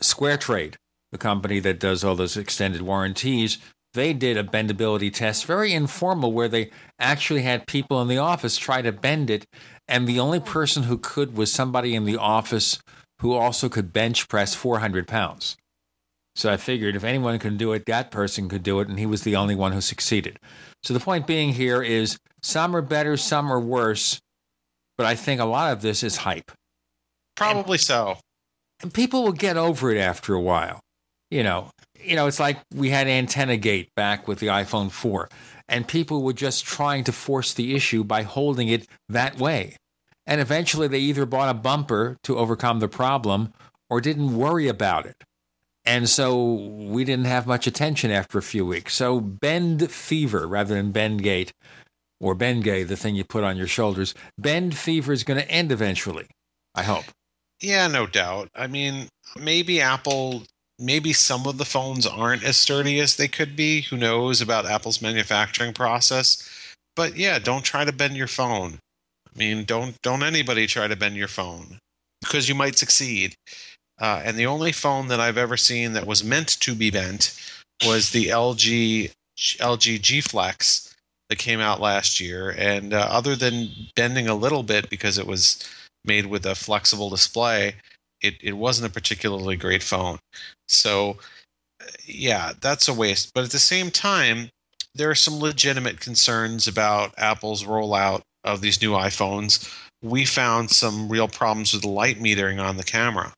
Square 0.00 0.38
Trade 0.38 0.78
the 1.12 1.18
company 1.18 1.60
that 1.60 1.78
does 1.78 2.02
all 2.02 2.16
those 2.16 2.36
extended 2.36 2.82
warranties, 2.82 3.58
they 3.94 4.12
did 4.12 4.36
a 4.36 4.44
bendability 4.44 5.12
test, 5.12 5.44
very 5.44 5.72
informal, 5.72 6.32
where 6.32 6.48
they 6.48 6.70
actually 6.98 7.42
had 7.42 7.66
people 7.66 8.00
in 8.00 8.08
the 8.08 8.18
office 8.18 8.56
try 8.56 8.82
to 8.82 8.92
bend 8.92 9.30
it. 9.30 9.46
And 9.88 10.06
the 10.06 10.20
only 10.20 10.40
person 10.40 10.84
who 10.84 10.98
could 10.98 11.36
was 11.36 11.52
somebody 11.52 11.94
in 11.94 12.04
the 12.04 12.16
office 12.16 12.78
who 13.20 13.32
also 13.32 13.68
could 13.68 13.92
bench 13.92 14.28
press 14.28 14.54
400 14.54 15.06
pounds. 15.06 15.56
So 16.34 16.50
I 16.50 16.56
figured 16.56 16.96
if 16.96 17.04
anyone 17.04 17.38
can 17.38 17.56
do 17.56 17.72
it, 17.72 17.84
that 17.86 18.10
person 18.10 18.48
could 18.48 18.62
do 18.62 18.80
it. 18.80 18.88
And 18.88 18.98
he 18.98 19.06
was 19.06 19.22
the 19.22 19.36
only 19.36 19.54
one 19.54 19.72
who 19.72 19.80
succeeded. 19.80 20.38
So 20.82 20.94
the 20.94 21.00
point 21.00 21.26
being 21.26 21.52
here 21.52 21.82
is 21.82 22.18
some 22.42 22.74
are 22.74 22.82
better, 22.82 23.16
some 23.16 23.52
are 23.52 23.60
worse. 23.60 24.18
But 24.96 25.06
I 25.06 25.14
think 25.14 25.40
a 25.40 25.44
lot 25.44 25.72
of 25.72 25.82
this 25.82 26.02
is 26.02 26.18
hype. 26.18 26.52
Probably 27.36 27.78
so. 27.78 28.18
And 28.82 28.92
people 28.92 29.22
will 29.22 29.32
get 29.32 29.56
over 29.56 29.90
it 29.90 29.98
after 29.98 30.34
a 30.34 30.40
while. 30.40 30.80
You 31.30 31.42
know, 31.42 31.70
you 32.04 32.16
know, 32.16 32.26
it's 32.26 32.40
like 32.40 32.58
we 32.74 32.90
had 32.90 33.06
antenna 33.06 33.56
gate 33.56 33.94
back 33.94 34.28
with 34.28 34.38
the 34.38 34.48
iPhone 34.48 34.90
4, 34.90 35.28
and 35.68 35.86
people 35.86 36.22
were 36.22 36.32
just 36.32 36.64
trying 36.64 37.04
to 37.04 37.12
force 37.12 37.54
the 37.54 37.74
issue 37.74 38.04
by 38.04 38.22
holding 38.22 38.68
it 38.68 38.86
that 39.08 39.38
way. 39.38 39.76
And 40.26 40.40
eventually 40.40 40.88
they 40.88 40.98
either 40.98 41.26
bought 41.26 41.48
a 41.48 41.54
bumper 41.54 42.16
to 42.24 42.38
overcome 42.38 42.78
the 42.78 42.88
problem 42.88 43.52
or 43.90 44.00
didn't 44.00 44.36
worry 44.36 44.68
about 44.68 45.06
it. 45.06 45.16
And 45.84 46.08
so 46.08 46.52
we 46.52 47.04
didn't 47.04 47.24
have 47.24 47.46
much 47.46 47.66
attention 47.66 48.12
after 48.12 48.38
a 48.38 48.42
few 48.42 48.64
weeks. 48.64 48.94
So 48.94 49.20
bend 49.20 49.90
fever 49.90 50.46
rather 50.46 50.74
than 50.76 50.92
bend 50.92 51.22
gate 51.22 51.52
or 52.20 52.36
bend 52.36 52.62
Bengay, 52.62 52.86
the 52.86 52.96
thing 52.96 53.16
you 53.16 53.24
put 53.24 53.42
on 53.42 53.56
your 53.56 53.66
shoulders, 53.66 54.14
bend 54.38 54.76
fever 54.76 55.12
is 55.12 55.24
going 55.24 55.40
to 55.40 55.50
end 55.50 55.72
eventually. 55.72 56.28
I 56.74 56.84
hope. 56.84 57.04
Yeah, 57.60 57.88
no 57.88 58.06
doubt. 58.06 58.48
I 58.54 58.68
mean, 58.68 59.08
maybe 59.36 59.80
Apple, 59.80 60.44
maybe 60.82 61.12
some 61.12 61.46
of 61.46 61.58
the 61.58 61.64
phones 61.64 62.06
aren't 62.06 62.44
as 62.44 62.56
sturdy 62.56 63.00
as 63.00 63.16
they 63.16 63.28
could 63.28 63.56
be. 63.56 63.82
Who 63.82 63.96
knows 63.96 64.40
about 64.40 64.66
Apple's 64.66 65.00
manufacturing 65.00 65.72
process? 65.72 66.48
But 66.96 67.16
yeah, 67.16 67.38
don't 67.38 67.64
try 67.64 67.84
to 67.84 67.92
bend 67.92 68.16
your 68.16 68.26
phone. 68.26 68.78
I 69.34 69.38
mean, 69.38 69.64
don't 69.64 70.00
don't 70.02 70.22
anybody 70.22 70.66
try 70.66 70.88
to 70.88 70.96
bend 70.96 71.16
your 71.16 71.28
phone 71.28 71.78
because 72.20 72.48
you 72.48 72.54
might 72.54 72.76
succeed. 72.76 73.34
Uh, 74.00 74.20
and 74.24 74.36
the 74.36 74.46
only 74.46 74.72
phone 74.72 75.08
that 75.08 75.20
I've 75.20 75.38
ever 75.38 75.56
seen 75.56 75.92
that 75.92 76.06
was 76.06 76.24
meant 76.24 76.48
to 76.60 76.74
be 76.74 76.90
bent 76.90 77.34
was 77.84 78.10
the 78.10 78.26
LG 78.26 79.10
LG 79.38 80.00
G 80.02 80.20
Flex 80.20 80.94
that 81.28 81.38
came 81.38 81.60
out 81.60 81.80
last 81.80 82.20
year. 82.20 82.54
And 82.58 82.92
uh, 82.92 83.06
other 83.10 83.36
than 83.36 83.70
bending 83.96 84.28
a 84.28 84.34
little 84.34 84.62
bit 84.62 84.90
because 84.90 85.18
it 85.18 85.26
was 85.26 85.66
made 86.04 86.26
with 86.26 86.44
a 86.44 86.54
flexible 86.54 87.08
display, 87.08 87.76
it, 88.22 88.36
it 88.40 88.52
wasn't 88.52 88.90
a 88.90 88.92
particularly 88.92 89.56
great 89.56 89.82
phone. 89.82 90.18
So, 90.68 91.18
yeah, 92.06 92.52
that's 92.60 92.88
a 92.88 92.94
waste. 92.94 93.32
But 93.34 93.44
at 93.44 93.50
the 93.50 93.58
same 93.58 93.90
time, 93.90 94.50
there 94.94 95.10
are 95.10 95.14
some 95.14 95.38
legitimate 95.38 96.00
concerns 96.00 96.68
about 96.68 97.14
Apple's 97.18 97.64
rollout 97.64 98.22
of 98.44 98.60
these 98.60 98.80
new 98.80 98.92
iPhones. 98.92 99.70
We 100.02 100.24
found 100.24 100.70
some 100.70 101.08
real 101.08 101.28
problems 101.28 101.72
with 101.72 101.82
the 101.82 101.88
light 101.88 102.20
metering 102.20 102.62
on 102.62 102.76
the 102.76 102.84
camera. 102.84 103.32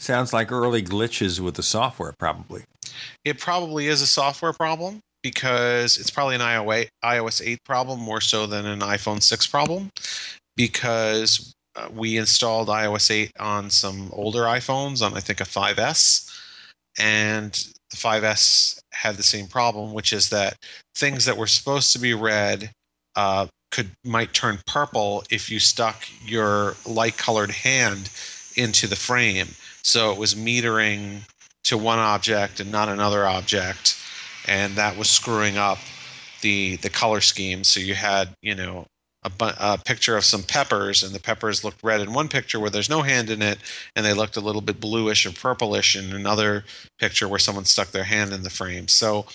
Sounds 0.00 0.32
like 0.32 0.50
early 0.50 0.82
glitches 0.82 1.38
with 1.38 1.54
the 1.54 1.62
software, 1.62 2.12
probably. 2.18 2.64
It 3.24 3.38
probably 3.38 3.86
is 3.86 4.02
a 4.02 4.06
software 4.06 4.52
problem 4.52 5.00
because 5.22 5.96
it's 5.96 6.10
probably 6.10 6.34
an 6.34 6.40
iOS 6.40 7.46
8 7.46 7.58
problem 7.64 8.00
more 8.00 8.20
so 8.20 8.46
than 8.46 8.66
an 8.66 8.80
iPhone 8.80 9.22
6 9.22 9.46
problem 9.46 9.90
because 10.56 11.54
uh, 11.76 11.88
we 11.92 12.16
installed 12.16 12.68
iOS 12.68 13.10
8 13.10 13.32
on 13.38 13.70
some 13.70 14.10
older 14.12 14.42
iPhones 14.42 15.04
on 15.04 15.14
I 15.14 15.20
think 15.20 15.40
a 15.40 15.44
5S 15.44 16.30
and 16.98 17.52
the 17.90 17.96
5S 17.96 18.80
had 18.92 19.16
the 19.16 19.22
same 19.22 19.46
problem 19.46 19.92
which 19.92 20.12
is 20.12 20.30
that 20.30 20.56
things 20.94 21.24
that 21.24 21.36
were 21.36 21.46
supposed 21.46 21.92
to 21.92 21.98
be 21.98 22.14
red 22.14 22.70
uh, 23.16 23.46
could 23.70 23.90
might 24.04 24.32
turn 24.32 24.58
purple 24.66 25.24
if 25.30 25.50
you 25.50 25.58
stuck 25.58 26.04
your 26.24 26.76
light 26.86 27.16
colored 27.16 27.50
hand 27.50 28.10
into 28.56 28.86
the 28.86 28.96
frame 28.96 29.48
so 29.82 30.12
it 30.12 30.18
was 30.18 30.34
metering 30.34 31.22
to 31.64 31.78
one 31.78 31.98
object 31.98 32.60
and 32.60 32.70
not 32.70 32.88
another 32.88 33.26
object 33.26 33.98
and 34.46 34.74
that 34.74 34.96
was 34.96 35.08
screwing 35.08 35.56
up 35.56 35.78
the 36.42 36.76
the 36.76 36.90
color 36.90 37.20
scheme. 37.20 37.64
So 37.64 37.80
you 37.80 37.94
had 37.94 38.30
you 38.42 38.54
know 38.54 38.86
a, 39.24 39.30
a, 39.40 39.78
picture 39.84 40.16
of 40.16 40.24
some 40.24 40.42
peppers, 40.42 41.02
and 41.02 41.14
the 41.14 41.20
peppers 41.20 41.62
looked 41.62 41.82
red 41.82 42.00
in 42.00 42.12
one 42.12 42.28
picture 42.28 42.58
where 42.58 42.70
there's 42.70 42.90
no 42.90 43.02
hand 43.02 43.30
in 43.30 43.42
it, 43.42 43.58
and 43.94 44.04
they 44.04 44.12
looked 44.12 44.36
a 44.36 44.40
little 44.40 44.60
bit 44.60 44.80
bluish 44.80 45.26
or 45.26 45.32
purplish 45.32 45.96
in 45.96 46.14
another 46.14 46.64
picture 46.98 47.28
where 47.28 47.38
someone 47.38 47.64
stuck 47.64 47.88
their 47.88 48.04
hand 48.04 48.32
in 48.32 48.42
the 48.42 48.50
frame. 48.50 48.88
So 48.88 49.26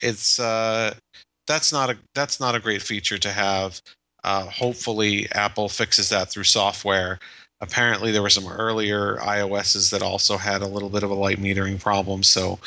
it's 0.00 0.38
uh, 0.38 0.94
that's 1.46 1.72
not 1.72 1.90
a 1.90 1.98
that's 2.14 2.40
not 2.40 2.54
a 2.54 2.60
great 2.60 2.82
feature 2.82 3.18
to 3.18 3.30
have. 3.30 3.80
Uh, 4.24 4.46
hopefully, 4.46 5.28
Apple 5.32 5.68
fixes 5.68 6.08
that 6.08 6.30
through 6.30 6.44
software. 6.44 7.18
Apparently, 7.60 8.12
there 8.12 8.22
were 8.22 8.30
some 8.30 8.48
earlier 8.48 9.16
iOSs 9.16 9.90
that 9.90 10.02
also 10.02 10.36
had 10.36 10.62
a 10.62 10.66
little 10.66 10.90
bit 10.90 11.02
of 11.02 11.10
a 11.10 11.14
light 11.14 11.38
metering 11.38 11.80
problem. 11.80 12.22
So 12.22 12.58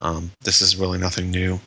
um, 0.00 0.30
this 0.42 0.62
is 0.62 0.76
really 0.76 0.98
nothing 0.98 1.30
new. 1.30 1.60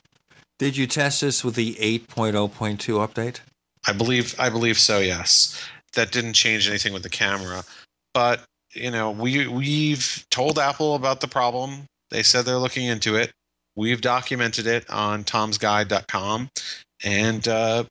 Did 0.58 0.78
you 0.78 0.88
test 0.88 1.22
this 1.22 1.44
with 1.44 1.56
the 1.56 1.76
8.0.2 1.76 2.50
update? 2.50 3.40
I 3.88 3.94
believe 3.94 4.36
I 4.40 4.50
believe 4.50 4.78
so. 4.78 5.00
Yes, 5.00 5.60
that 5.94 6.12
didn't 6.12 6.34
change 6.34 6.68
anything 6.68 6.94
with 6.94 7.04
the 7.04 7.10
camera, 7.10 7.64
but 8.14 8.44
you 8.74 8.92
know 8.92 9.12
we 9.12 9.48
we've 9.48 10.26
told 10.30 10.60
Apple 10.60 10.96
about 10.96 11.22
the 11.22 11.28
problem. 11.28 11.86
They 12.10 12.24
said 12.24 12.46
they're 12.46 12.58
looking 12.58 12.86
into 12.86 13.16
it. 13.16 13.32
We've 13.76 14.02
documented 14.02 14.68
it 14.68 14.90
on 14.90 15.24
Tom'sGuide.com, 15.24 16.50
and 17.04 17.48
uh, 17.48 17.86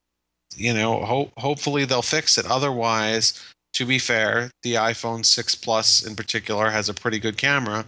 you 0.56 0.74
know 0.74 1.04
ho- 1.04 1.32
hopefully 1.38 1.84
they'll 1.84 2.02
fix 2.02 2.38
it. 2.38 2.46
Otherwise, 2.46 3.42
to 3.74 3.86
be 3.86 3.98
fair, 3.98 4.50
the 4.62 4.74
iPhone 4.74 5.24
6 5.24 5.54
Plus 5.56 6.04
in 6.04 6.16
particular 6.16 6.70
has 6.70 6.88
a 6.88 6.94
pretty 6.94 7.18
good 7.18 7.36
camera 7.36 7.86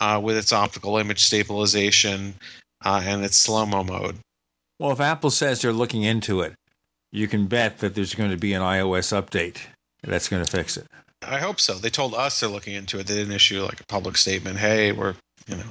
uh, 0.00 0.20
with 0.22 0.36
its 0.36 0.52
optical 0.52 0.96
image 0.96 1.24
stabilization 1.24 2.34
uh, 2.84 3.02
and 3.04 3.24
its 3.24 3.36
slow 3.36 3.66
mo 3.66 3.84
mode. 3.84 4.18
Well, 4.78 4.92
if 4.92 5.00
Apple 5.00 5.30
says 5.30 5.60
they're 5.60 5.72
looking 5.72 6.02
into 6.02 6.40
it, 6.40 6.54
you 7.12 7.28
can 7.28 7.46
bet 7.46 7.78
that 7.78 7.94
there's 7.94 8.14
going 8.14 8.30
to 8.30 8.36
be 8.36 8.52
an 8.52 8.62
iOS 8.62 9.12
update 9.12 9.58
that's 10.02 10.28
going 10.28 10.44
to 10.44 10.50
fix 10.50 10.76
it. 10.76 10.86
I 11.22 11.38
hope 11.38 11.60
so. 11.60 11.74
They 11.74 11.90
told 11.90 12.14
us 12.14 12.40
they're 12.40 12.48
looking 12.48 12.74
into 12.74 12.98
it. 12.98 13.06
They 13.06 13.14
didn't 13.14 13.34
issue 13.34 13.62
like 13.62 13.80
a 13.80 13.86
public 13.86 14.16
statement. 14.16 14.58
Hey, 14.58 14.92
we're 14.92 15.14
you 15.46 15.56
know 15.56 15.64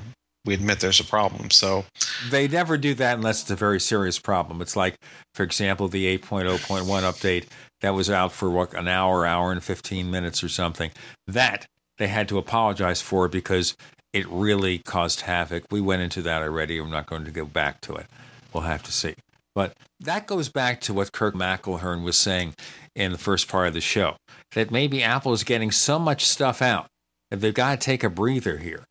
we 0.47 0.53
admit 0.53 0.79
there's 0.79 0.99
a 0.99 1.05
problem. 1.05 1.51
So 1.51 1.85
they 2.29 2.47
never 2.47 2.77
do 2.77 2.93
that 2.95 3.17
unless 3.17 3.41
it's 3.41 3.51
a 3.51 3.55
very 3.55 3.79
serious 3.79 4.17
problem. 4.17 4.61
It's 4.61 4.75
like, 4.75 4.95
for 5.35 5.43
example, 5.43 5.89
the 5.89 6.17
8.0.1 6.17 6.85
update 6.85 7.47
that 7.81 7.93
was 7.93 8.09
out 8.09 8.31
for 8.31 8.49
what 8.49 8.73
an 8.73 8.87
hour, 8.87 9.25
hour 9.25 9.51
and 9.51 9.63
15 9.63 10.09
minutes 10.09 10.43
or 10.43 10.49
something. 10.49 10.91
That 11.27 11.67
they 11.97 12.07
had 12.07 12.29
to 12.29 12.37
apologize 12.37 13.01
for 13.01 13.27
because 13.27 13.75
it 14.13 14.25
really 14.29 14.79
caused 14.79 15.21
havoc. 15.21 15.65
We 15.69 15.81
went 15.81 16.01
into 16.01 16.21
that 16.23 16.41
already. 16.41 16.79
I'm 16.79 16.89
not 16.89 17.07
going 17.07 17.25
to 17.25 17.31
go 17.31 17.45
back 17.45 17.81
to 17.81 17.95
it. 17.95 18.07
We'll 18.53 18.63
have 18.63 18.83
to 18.83 18.91
see. 18.91 19.15
But 19.57 19.75
that 20.01 20.27
goes 20.27 20.49
back 20.49 20.81
to 20.81 20.93
what 20.93 21.11
Kirk 21.11 21.33
McElhearn 21.33 22.03
was 22.03 22.15
saying 22.15 22.53
in 22.95 23.11
the 23.11 23.17
first 23.17 23.47
part 23.47 23.67
of 23.67 23.73
the 23.73 23.81
show 23.81 24.17
that 24.51 24.69
maybe 24.69 25.01
Apple 25.01 25.33
is 25.33 25.43
getting 25.43 25.71
so 25.71 25.97
much 25.97 26.27
stuff 26.27 26.61
out 26.61 26.85
that 27.31 27.37
they've 27.37 27.55
got 27.55 27.71
to 27.71 27.83
take 27.83 28.03
a 28.03 28.09
breather 28.11 28.57
here. 28.57 28.83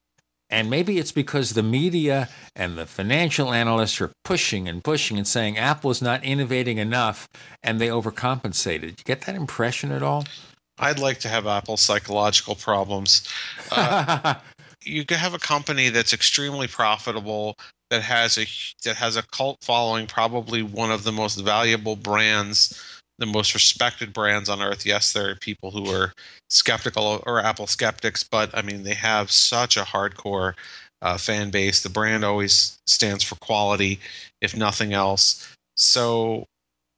And 0.50 0.68
maybe 0.68 0.98
it's 0.98 1.12
because 1.12 1.50
the 1.50 1.62
media 1.62 2.28
and 2.56 2.76
the 2.76 2.84
financial 2.84 3.52
analysts 3.52 4.00
are 4.00 4.10
pushing 4.24 4.68
and 4.68 4.82
pushing 4.82 5.16
and 5.16 5.28
saying 5.28 5.56
Apple 5.56 5.92
is 5.92 6.02
not 6.02 6.24
innovating 6.24 6.78
enough 6.78 7.28
and 7.62 7.80
they 7.80 7.86
overcompensated. 7.86 8.98
You 8.98 9.04
get 9.04 9.20
that 9.20 9.36
impression 9.36 9.92
at 9.92 10.02
all? 10.02 10.24
I'd 10.80 10.98
like 10.98 11.20
to 11.20 11.28
have 11.28 11.46
Apple 11.46 11.76
psychological 11.76 12.56
problems. 12.56 13.28
Uh, 13.70 14.34
you 14.82 15.04
could 15.04 15.18
have 15.18 15.32
a 15.32 15.38
company 15.38 15.90
that's 15.90 16.12
extremely 16.12 16.66
profitable 16.66 17.56
that 17.90 18.02
has 18.02 18.38
a 18.38 18.46
that 18.84 18.96
has 18.96 19.16
a 19.16 19.22
cult 19.22 19.58
following 19.62 20.06
probably 20.06 20.62
one 20.62 20.90
of 20.90 21.04
the 21.04 21.12
most 21.12 21.36
valuable 21.36 21.96
brands 21.96 22.82
the 23.18 23.26
most 23.26 23.54
respected 23.54 24.12
brands 24.12 24.48
on 24.48 24.60
earth. 24.60 24.84
Yes 24.84 25.12
there 25.12 25.30
are 25.30 25.36
people 25.36 25.70
who 25.70 25.90
are 25.90 26.12
skeptical 26.50 27.22
or 27.26 27.40
apple 27.40 27.66
skeptics 27.66 28.22
but 28.22 28.56
i 28.56 28.62
mean 28.62 28.82
they 28.82 28.94
have 28.94 29.30
such 29.30 29.76
a 29.76 29.82
hardcore 29.82 30.54
uh, 31.02 31.18
fan 31.18 31.50
base. 31.50 31.82
The 31.82 31.90
brand 31.90 32.24
always 32.24 32.78
stands 32.86 33.22
for 33.22 33.36
quality 33.36 34.00
if 34.40 34.56
nothing 34.56 34.92
else. 34.92 35.54
So 35.76 36.46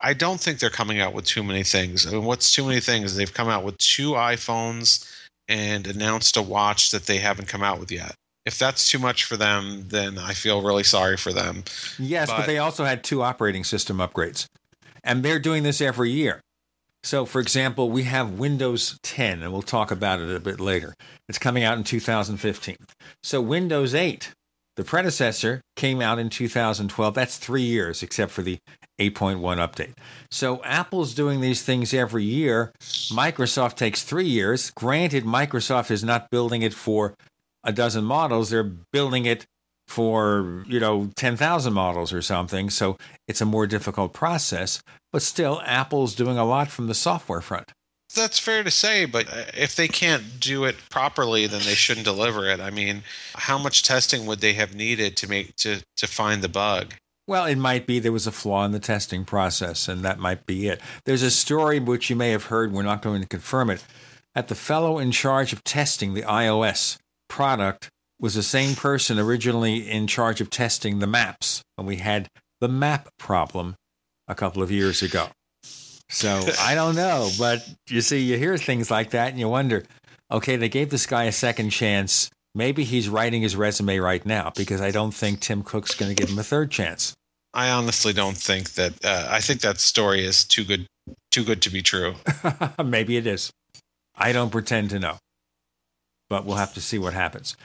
i 0.00 0.14
don't 0.14 0.40
think 0.40 0.58
they're 0.60 0.70
coming 0.70 1.00
out 1.00 1.12
with 1.12 1.24
too 1.24 1.42
many 1.42 1.64
things. 1.64 2.06
I 2.06 2.12
mean, 2.12 2.24
what's 2.24 2.52
too 2.54 2.64
many 2.64 2.80
things 2.80 3.16
they've 3.16 3.32
come 3.32 3.48
out 3.48 3.64
with 3.64 3.78
two 3.78 4.12
iphones 4.12 5.04
and 5.48 5.86
announced 5.86 6.36
a 6.36 6.42
watch 6.42 6.90
that 6.90 7.06
they 7.06 7.18
haven't 7.18 7.48
come 7.48 7.62
out 7.62 7.80
with 7.80 7.90
yet. 7.90 8.14
If 8.48 8.58
that's 8.58 8.90
too 8.90 8.98
much 8.98 9.24
for 9.24 9.36
them, 9.36 9.84
then 9.88 10.16
I 10.16 10.32
feel 10.32 10.62
really 10.62 10.82
sorry 10.82 11.18
for 11.18 11.34
them. 11.34 11.64
Yes, 11.98 12.30
but, 12.30 12.38
but 12.38 12.46
they 12.46 12.56
also 12.56 12.82
had 12.82 13.04
two 13.04 13.22
operating 13.22 13.62
system 13.62 13.98
upgrades. 13.98 14.46
And 15.04 15.22
they're 15.22 15.38
doing 15.38 15.64
this 15.64 15.82
every 15.82 16.10
year. 16.10 16.40
So, 17.04 17.26
for 17.26 17.42
example, 17.42 17.90
we 17.90 18.04
have 18.04 18.38
Windows 18.38 18.98
10, 19.02 19.42
and 19.42 19.52
we'll 19.52 19.60
talk 19.60 19.90
about 19.90 20.20
it 20.20 20.34
a 20.34 20.40
bit 20.40 20.60
later. 20.60 20.94
It's 21.28 21.38
coming 21.38 21.62
out 21.62 21.76
in 21.76 21.84
2015. 21.84 22.76
So, 23.22 23.42
Windows 23.42 23.94
8, 23.94 24.32
the 24.76 24.84
predecessor, 24.84 25.60
came 25.76 26.00
out 26.00 26.18
in 26.18 26.30
2012. 26.30 27.14
That's 27.14 27.36
three 27.36 27.62
years, 27.62 28.02
except 28.02 28.32
for 28.32 28.40
the 28.40 28.56
8.1 28.98 29.40
update. 29.40 29.92
So, 30.30 30.64
Apple's 30.64 31.12
doing 31.12 31.42
these 31.42 31.62
things 31.62 31.92
every 31.92 32.24
year. 32.24 32.72
Microsoft 32.80 33.76
takes 33.76 34.02
three 34.02 34.26
years. 34.26 34.70
Granted, 34.70 35.24
Microsoft 35.24 35.90
is 35.90 36.02
not 36.02 36.30
building 36.30 36.62
it 36.62 36.72
for 36.72 37.14
a 37.68 37.72
dozen 37.72 38.04
models, 38.04 38.50
they're 38.50 38.64
building 38.64 39.26
it 39.26 39.46
for 39.86 40.64
you 40.66 40.78
know 40.78 41.10
10,000 41.16 41.72
models 41.72 42.12
or 42.12 42.20
something 42.20 42.68
so 42.68 42.98
it's 43.26 43.40
a 43.40 43.46
more 43.46 43.66
difficult 43.66 44.12
process 44.12 44.82
but 45.12 45.22
still 45.22 45.62
apple's 45.64 46.14
doing 46.14 46.36
a 46.36 46.44
lot 46.44 46.68
from 46.68 46.88
the 46.88 46.94
software 46.94 47.40
front 47.40 47.72
That's 48.14 48.38
fair 48.38 48.62
to 48.62 48.70
say, 48.70 49.06
but 49.06 49.26
uh, 49.28 49.44
if 49.54 49.74
they 49.74 49.88
can't 49.88 50.40
do 50.40 50.64
it 50.64 50.76
properly, 50.90 51.46
then 51.46 51.62
they 51.64 51.74
shouldn't 51.74 52.06
deliver 52.06 52.48
it. 52.48 52.58
I 52.58 52.70
mean, 52.70 53.02
how 53.34 53.58
much 53.58 53.82
testing 53.82 54.24
would 54.26 54.40
they 54.40 54.54
have 54.54 54.74
needed 54.74 55.16
to 55.18 55.28
make 55.28 55.56
to 55.56 55.82
to 55.96 56.06
find 56.06 56.42
the 56.42 56.48
bug? 56.48 56.94
well 57.28 57.44
it 57.44 57.58
might 57.58 57.86
be 57.86 58.00
there 58.00 58.10
was 58.10 58.26
a 58.26 58.32
flaw 58.32 58.64
in 58.64 58.72
the 58.72 58.80
testing 58.80 59.24
process 59.24 59.86
and 59.86 60.02
that 60.02 60.18
might 60.18 60.46
be 60.46 60.66
it 60.66 60.80
there's 61.04 61.22
a 61.22 61.30
story 61.30 61.78
which 61.78 62.10
you 62.10 62.16
may 62.16 62.30
have 62.30 62.44
heard 62.44 62.72
we're 62.72 62.82
not 62.82 63.02
going 63.02 63.20
to 63.20 63.28
confirm 63.28 63.70
it 63.70 63.84
that 64.34 64.48
the 64.48 64.54
fellow 64.54 64.98
in 64.98 65.12
charge 65.12 65.52
of 65.52 65.62
testing 65.62 66.14
the 66.14 66.22
ios 66.22 66.98
product 67.28 67.88
was 68.20 68.34
the 68.34 68.42
same 68.42 68.74
person 68.74 69.18
originally 69.18 69.88
in 69.88 70.06
charge 70.06 70.40
of 70.40 70.50
testing 70.50 70.98
the 70.98 71.06
maps 71.06 71.62
when 71.76 71.86
we 71.86 71.96
had 71.96 72.28
the 72.60 72.68
map 72.68 73.08
problem 73.18 73.76
a 74.26 74.34
couple 74.34 74.62
of 74.62 74.70
years 74.70 75.02
ago. 75.02 75.28
So 76.10 76.40
I 76.60 76.74
don't 76.74 76.96
know, 76.96 77.30
but 77.38 77.68
you 77.88 78.00
see, 78.00 78.20
you 78.20 78.38
hear 78.38 78.56
things 78.56 78.90
like 78.90 79.10
that 79.10 79.28
and 79.28 79.38
you 79.38 79.48
wonder, 79.48 79.84
okay, 80.30 80.56
they 80.56 80.68
gave 80.68 80.90
this 80.90 81.06
guy 81.06 81.24
a 81.24 81.32
second 81.32 81.70
chance. 81.70 82.30
Maybe 82.54 82.84
he's 82.84 83.08
writing 83.08 83.42
his 83.42 83.56
resume 83.56 83.98
right 83.98 84.24
now 84.24 84.50
because 84.56 84.80
I 84.80 84.90
don't 84.90 85.12
think 85.12 85.40
Tim 85.40 85.62
Cook's 85.62 85.94
going 85.94 86.14
to 86.14 86.20
give 86.20 86.30
him 86.30 86.38
a 86.38 86.42
third 86.42 86.70
chance. 86.70 87.14
I 87.54 87.70
honestly 87.70 88.12
don't 88.12 88.36
think 88.36 88.74
that. 88.74 89.04
Uh, 89.04 89.28
I 89.30 89.40
think 89.40 89.60
that 89.60 89.78
story 89.78 90.24
is 90.24 90.44
too 90.44 90.64
good, 90.64 90.86
too 91.30 91.44
good 91.44 91.62
to 91.62 91.70
be 91.70 91.82
true. 91.82 92.14
Maybe 92.84 93.16
it 93.16 93.26
is. 93.26 93.50
I 94.14 94.32
don't 94.32 94.50
pretend 94.50 94.90
to 94.90 94.98
know, 94.98 95.18
but 96.28 96.44
we'll 96.44 96.56
have 96.56 96.74
to 96.74 96.80
see 96.80 96.98
what 96.98 97.14
happens. 97.14 97.56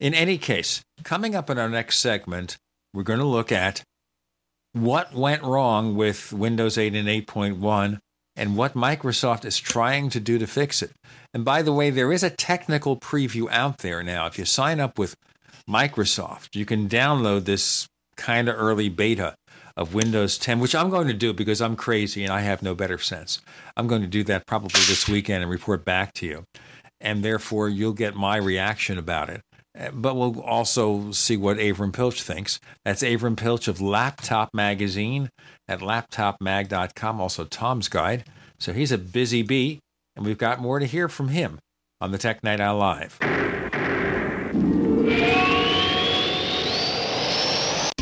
In 0.00 0.14
any 0.14 0.38
case, 0.38 0.82
coming 1.02 1.34
up 1.34 1.50
in 1.50 1.58
our 1.58 1.68
next 1.68 1.98
segment, 1.98 2.56
we're 2.94 3.02
going 3.02 3.18
to 3.18 3.24
look 3.24 3.50
at 3.50 3.82
what 4.72 5.14
went 5.14 5.42
wrong 5.42 5.96
with 5.96 6.32
Windows 6.32 6.78
8 6.78 6.94
and 6.94 7.08
8.1 7.08 7.98
and 8.36 8.56
what 8.56 8.74
Microsoft 8.74 9.44
is 9.44 9.58
trying 9.58 10.10
to 10.10 10.20
do 10.20 10.38
to 10.38 10.46
fix 10.46 10.82
it. 10.82 10.92
And 11.34 11.44
by 11.44 11.62
the 11.62 11.72
way, 11.72 11.90
there 11.90 12.12
is 12.12 12.22
a 12.22 12.30
technical 12.30 12.96
preview 12.96 13.50
out 13.50 13.78
there 13.78 14.02
now. 14.02 14.26
If 14.26 14.38
you 14.38 14.44
sign 14.44 14.78
up 14.78 14.98
with 14.98 15.16
Microsoft, 15.68 16.54
you 16.54 16.64
can 16.64 16.88
download 16.88 17.44
this 17.44 17.88
kind 18.16 18.48
of 18.48 18.56
early 18.56 18.88
beta 18.88 19.34
of 19.76 19.94
Windows 19.94 20.38
10, 20.38 20.60
which 20.60 20.74
I'm 20.74 20.90
going 20.90 21.08
to 21.08 21.14
do 21.14 21.32
because 21.32 21.60
I'm 21.60 21.76
crazy 21.76 22.24
and 22.24 22.32
I 22.32 22.40
have 22.40 22.62
no 22.62 22.74
better 22.74 22.98
sense. 22.98 23.40
I'm 23.76 23.86
going 23.86 24.02
to 24.02 24.08
do 24.08 24.24
that 24.24 24.46
probably 24.46 24.80
this 24.82 25.08
weekend 25.08 25.42
and 25.42 25.50
report 25.50 25.84
back 25.84 26.12
to 26.14 26.26
you. 26.26 26.44
And 27.00 27.22
therefore, 27.22 27.68
you'll 27.68 27.92
get 27.92 28.14
my 28.16 28.36
reaction 28.36 28.98
about 28.98 29.30
it. 29.30 29.40
Uh, 29.78 29.90
But 29.92 30.16
we'll 30.16 30.40
also 30.40 31.12
see 31.12 31.36
what 31.36 31.58
Avram 31.58 31.92
Pilch 31.92 32.22
thinks. 32.22 32.58
That's 32.84 33.02
Avram 33.02 33.36
Pilch 33.36 33.68
of 33.68 33.80
Laptop 33.80 34.50
Magazine 34.52 35.30
at 35.68 35.80
laptopmag.com, 35.80 37.20
also 37.20 37.44
Tom's 37.44 37.88
Guide. 37.88 38.24
So 38.58 38.72
he's 38.72 38.90
a 38.90 38.98
busy 38.98 39.42
bee, 39.42 39.78
and 40.16 40.26
we've 40.26 40.38
got 40.38 40.60
more 40.60 40.78
to 40.80 40.86
hear 40.86 41.08
from 41.08 41.28
him 41.28 41.58
on 42.00 42.10
the 42.10 42.18
Tech 42.18 42.42
Night 42.42 42.60
Owl 42.60 42.78
Live. 42.78 43.18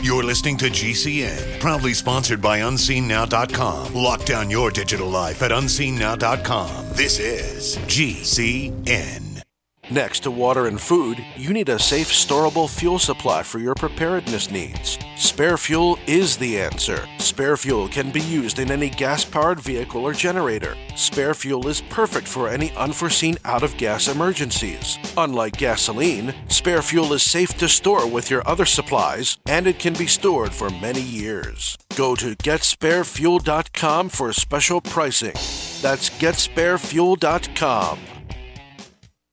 You're 0.06 0.22
listening 0.22 0.56
to 0.58 0.66
GCN, 0.66 1.58
proudly 1.58 1.92
sponsored 1.92 2.40
by 2.40 2.60
UnseenNow.com. 2.60 3.92
Lock 3.92 4.24
down 4.24 4.48
your 4.48 4.70
digital 4.70 5.08
life 5.08 5.42
at 5.42 5.50
UnseenNow.com. 5.50 6.90
This 6.92 7.18
is 7.18 7.76
GCN. 7.88 9.35
Next 9.88 10.24
to 10.24 10.32
water 10.32 10.66
and 10.66 10.80
food, 10.80 11.24
you 11.36 11.52
need 11.52 11.68
a 11.68 11.78
safe, 11.78 12.08
storable 12.08 12.68
fuel 12.68 12.98
supply 12.98 13.44
for 13.44 13.60
your 13.60 13.76
preparedness 13.76 14.50
needs. 14.50 14.98
Spare 15.14 15.56
fuel 15.56 15.96
is 16.08 16.36
the 16.36 16.60
answer. 16.60 17.06
Spare 17.18 17.56
fuel 17.56 17.86
can 17.86 18.10
be 18.10 18.22
used 18.22 18.58
in 18.58 18.72
any 18.72 18.90
gas 18.90 19.24
powered 19.24 19.60
vehicle 19.60 20.04
or 20.04 20.12
generator. 20.12 20.76
Spare 20.96 21.34
fuel 21.34 21.68
is 21.68 21.82
perfect 21.82 22.26
for 22.26 22.48
any 22.48 22.72
unforeseen 22.72 23.36
out 23.44 23.62
of 23.62 23.76
gas 23.76 24.08
emergencies. 24.08 24.98
Unlike 25.16 25.58
gasoline, 25.58 26.34
spare 26.48 26.82
fuel 26.82 27.12
is 27.12 27.22
safe 27.22 27.56
to 27.58 27.68
store 27.68 28.08
with 28.08 28.28
your 28.28 28.42
other 28.48 28.66
supplies 28.66 29.38
and 29.46 29.68
it 29.68 29.78
can 29.78 29.94
be 29.94 30.08
stored 30.08 30.52
for 30.52 30.68
many 30.68 31.00
years. 31.00 31.78
Go 31.94 32.16
to 32.16 32.34
getsparefuel.com 32.34 34.08
for 34.08 34.32
special 34.32 34.80
pricing. 34.80 35.34
That's 35.80 36.10
getsparefuel.com. 36.10 38.15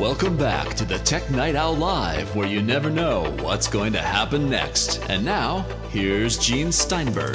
Welcome 0.00 0.38
back 0.38 0.72
to 0.76 0.86
the 0.86 0.98
Tech 1.00 1.30
Night 1.30 1.54
Owl 1.54 1.76
Live, 1.76 2.34
where 2.34 2.46
you 2.46 2.62
never 2.62 2.88
know 2.88 3.30
what's 3.42 3.68
going 3.68 3.92
to 3.92 4.00
happen 4.00 4.48
next. 4.48 4.98
And 5.10 5.22
now, 5.22 5.66
here's 5.90 6.38
Gene 6.38 6.72
Steinberg. 6.72 7.34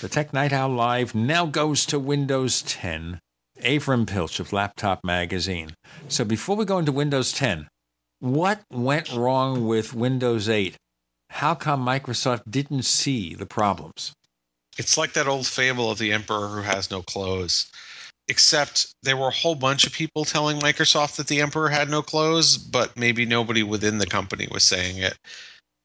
The 0.00 0.08
Tech 0.10 0.34
Night 0.34 0.52
Owl 0.52 0.68
Live 0.68 1.14
now 1.14 1.46
goes 1.46 1.86
to 1.86 1.98
Windows 1.98 2.60
10. 2.60 3.20
Avram 3.62 4.06
Pilch 4.06 4.38
of 4.38 4.52
Laptop 4.52 5.02
Magazine. 5.02 5.70
So 6.08 6.26
before 6.26 6.56
we 6.56 6.66
go 6.66 6.76
into 6.76 6.92
Windows 6.92 7.32
10, 7.32 7.68
what 8.22 8.62
went 8.70 9.12
wrong 9.12 9.66
with 9.66 9.94
Windows 9.94 10.48
8? 10.48 10.76
How 11.30 11.56
come 11.56 11.84
Microsoft 11.84 12.42
didn't 12.48 12.84
see 12.84 13.34
the 13.34 13.46
problems? 13.46 14.12
It's 14.78 14.96
like 14.96 15.12
that 15.14 15.26
old 15.26 15.46
fable 15.48 15.90
of 15.90 15.98
the 15.98 16.12
emperor 16.12 16.48
who 16.48 16.62
has 16.62 16.90
no 16.90 17.02
clothes. 17.02 17.70
except 18.28 18.94
there 19.02 19.16
were 19.16 19.28
a 19.28 19.32
whole 19.32 19.54
bunch 19.56 19.84
of 19.86 19.92
people 19.92 20.24
telling 20.24 20.58
Microsoft 20.60 21.16
that 21.16 21.26
the 21.26 21.40
Emperor 21.40 21.68
had 21.68 21.90
no 21.90 22.02
clothes, 22.02 22.56
but 22.56 22.96
maybe 22.96 23.26
nobody 23.26 23.62
within 23.62 23.98
the 23.98 24.06
company 24.06 24.48
was 24.50 24.64
saying 24.64 24.98
it. 24.98 25.18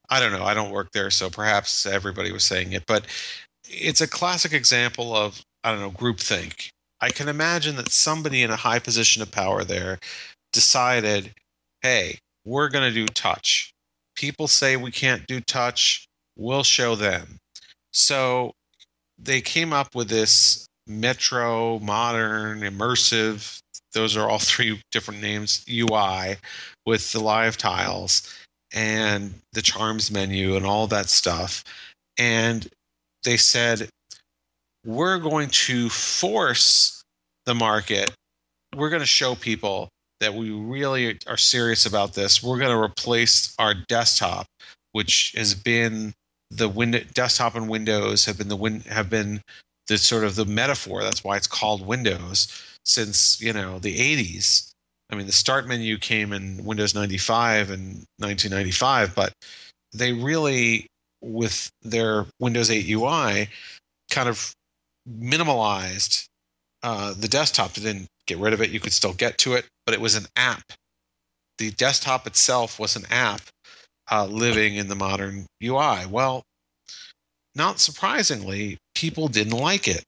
I 0.09 0.19
don't 0.19 0.31
know. 0.31 0.43
I 0.45 0.53
don't 0.53 0.71
work 0.71 0.91
there, 0.93 1.11
so 1.11 1.29
perhaps 1.29 1.85
everybody 1.85 2.31
was 2.31 2.43
saying 2.45 2.71
it, 2.73 2.85
but 2.87 3.05
it's 3.65 4.01
a 4.01 4.07
classic 4.07 4.53
example 4.53 5.15
of 5.15 5.41
I 5.63 5.71
don't 5.71 5.81
know 5.81 5.91
groupthink. 5.91 6.69
I 7.01 7.09
can 7.09 7.27
imagine 7.27 7.75
that 7.77 7.91
somebody 7.91 8.41
in 8.43 8.51
a 8.51 8.55
high 8.55 8.79
position 8.79 9.21
of 9.21 9.31
power 9.31 9.63
there 9.63 9.99
decided, 10.53 11.33
"Hey, 11.81 12.19
we're 12.47 12.69
going 12.69 12.87
to 12.87 12.93
do 12.93 13.05
touch. 13.07 13.71
People 14.15 14.47
say 14.47 14.77
we 14.77 14.91
can't 14.91 15.27
do 15.27 15.41
touch. 15.41 16.07
We'll 16.37 16.63
show 16.63 16.95
them." 16.95 17.37
So 17.91 18.53
they 19.17 19.41
came 19.41 19.73
up 19.73 19.95
with 19.95 20.09
this 20.09 20.67
metro, 20.87 21.79
modern, 21.79 22.61
immersive. 22.61 23.59
Those 23.93 24.15
are 24.15 24.29
all 24.29 24.39
three 24.53 24.81
different 24.91 25.21
names. 25.21 25.65
UI 25.69 26.37
with 26.85 27.11
the 27.11 27.19
live 27.19 27.57
tiles 27.57 28.33
and 28.73 29.35
the 29.53 29.61
charms 29.61 30.11
menu 30.11 30.55
and 30.55 30.65
all 30.65 30.87
that 30.87 31.09
stuff. 31.09 31.63
And 32.17 32.67
they 33.23 33.37
said, 33.37 33.89
we're 34.85 35.19
going 35.19 35.49
to 35.49 35.89
force 35.89 37.03
the 37.45 37.53
market. 37.53 38.11
We're 38.75 38.89
going 38.89 39.01
to 39.01 39.05
show 39.05 39.35
people 39.35 39.89
that 40.19 40.33
we 40.33 40.51
really 40.51 41.17
are 41.27 41.37
serious 41.37 41.85
about 41.85 42.13
this. 42.13 42.41
We're 42.41 42.57
going 42.59 42.71
to 42.71 42.81
replace 42.81 43.53
our 43.59 43.73
desktop, 43.73 44.47
which 44.91 45.33
has 45.37 45.53
been 45.53 46.13
the 46.49 46.69
window 46.69 47.01
desktop 47.13 47.55
and 47.55 47.67
Windows 47.67 48.25
have 48.25 48.37
been 48.37 48.47
the 48.47 48.55
win 48.55 48.81
have 48.81 49.09
been 49.09 49.41
the 49.87 49.97
sort 49.97 50.23
of 50.23 50.35
the 50.35 50.45
metaphor. 50.45 51.03
That's 51.03 51.23
why 51.23 51.37
it's 51.37 51.47
called 51.47 51.85
Windows 51.85 52.47
since 52.85 53.41
you 53.41 53.53
know 53.53 53.79
the 53.79 53.97
80s. 53.97 54.71
I 55.09 55.15
mean, 55.15 55.25
the 55.25 55.31
start 55.31 55.67
menu 55.67 55.97
came 55.97 56.33
in 56.33 56.65
Windows 56.65 56.93
95 56.93 57.69
and 57.69 58.05
1995, 58.17 59.15
but 59.15 59.31
they 59.93 60.11
really, 60.11 60.87
with 61.21 61.69
their 61.81 62.25
Windows 62.39 62.69
8 62.69 62.89
UI, 62.89 63.47
kind 64.11 64.27
of 64.27 64.53
minimalized 65.09 66.25
uh, 66.83 67.13
the 67.13 67.29
desktop. 67.29 67.73
Get 68.27 68.37
rid 68.37 68.53
of 68.53 68.61
it. 68.61 68.69
You 68.69 68.79
could 68.79 68.93
still 68.93 69.13
get 69.13 69.37
to 69.39 69.53
it, 69.53 69.65
but 69.85 69.95
it 69.95 70.01
was 70.01 70.15
an 70.15 70.27
app. 70.35 70.73
The 71.57 71.71
desktop 71.71 72.27
itself 72.27 72.79
was 72.79 72.95
an 72.95 73.05
app 73.09 73.41
uh, 74.11 74.25
living 74.25 74.75
in 74.75 74.87
the 74.87 74.95
modern 74.95 75.47
UI. 75.63 76.05
Well, 76.09 76.43
not 77.55 77.79
surprisingly, 77.79 78.77
people 78.93 79.27
didn't 79.27 79.57
like 79.57 79.87
it. 79.87 80.03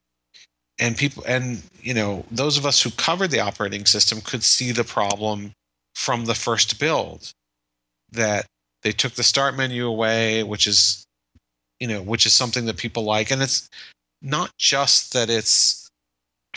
And 0.77 0.95
people, 0.95 1.23
and 1.27 1.63
you 1.81 1.93
know, 1.93 2.25
those 2.31 2.57
of 2.57 2.65
us 2.65 2.81
who 2.81 2.91
covered 2.91 3.31
the 3.31 3.41
operating 3.41 3.85
system 3.85 4.21
could 4.21 4.43
see 4.43 4.71
the 4.71 4.83
problem 4.83 5.53
from 5.95 6.25
the 6.25 6.35
first 6.35 6.79
build 6.79 7.31
that 8.11 8.45
they 8.83 8.91
took 8.91 9.13
the 9.13 9.23
start 9.23 9.57
menu 9.57 9.85
away, 9.85 10.43
which 10.43 10.67
is, 10.67 11.05
you 11.79 11.87
know, 11.87 12.01
which 12.01 12.25
is 12.25 12.33
something 12.33 12.65
that 12.65 12.77
people 12.77 13.03
like. 13.03 13.29
And 13.29 13.41
it's 13.41 13.67
not 14.21 14.51
just 14.57 15.11
that 15.13 15.29
it's 15.29 15.78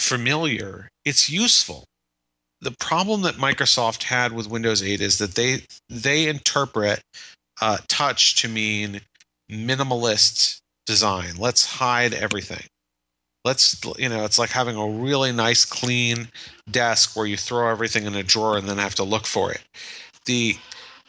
familiar, 0.03 0.89
it's 1.05 1.29
useful. 1.31 1.85
The 2.61 2.75
problem 2.79 3.23
that 3.23 3.35
Microsoft 3.35 4.05
had 4.05 4.33
with 4.33 4.49
Windows 4.49 4.83
8 4.83 5.01
is 5.01 5.19
that 5.19 5.35
they 5.35 5.63
they 5.89 6.29
interpret 6.29 7.03
uh, 7.61 7.79
touch 7.89 8.37
to 8.43 8.49
mean 8.49 9.01
minimalist 9.51 10.61
design. 10.87 11.37
Let's 11.39 11.67
hide 11.67 12.15
everything. 12.15 12.65
Let's, 13.45 13.81
you 13.99 14.09
know, 14.09 14.25
it's 14.25 14.39
like 14.39 14.51
having 14.51 14.77
a 14.77 14.89
really 14.89 15.33
nice, 15.33 15.65
clean 15.65 16.29
desk 16.71 17.17
where 17.17 17.27
you 17.27 17.37
throw 17.37 17.69
everything 17.69 18.05
in 18.07 18.15
a 18.15 18.23
drawer 18.23 18.57
and 18.57 18.69
then 18.69 18.79
have 18.79 18.95
to 18.97 19.05
look 19.05 19.27
for 19.27 19.51
it. 19.53 19.63
The 20.27 20.57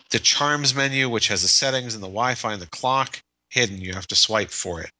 the 0.09 0.19
charms 0.19 0.75
menu, 0.75 1.09
which 1.09 1.27
has 1.29 1.41
the 1.41 1.47
settings 1.47 1.95
and 1.95 2.03
the 2.03 2.07
Wi-Fi 2.07 2.53
and 2.53 2.61
the 2.61 2.67
clock, 2.67 3.21
hidden. 3.49 3.81
You 3.81 3.93
have 3.93 4.07
to 4.07 4.15
swipe 4.15 4.51
for 4.51 4.81
it. 4.81 4.91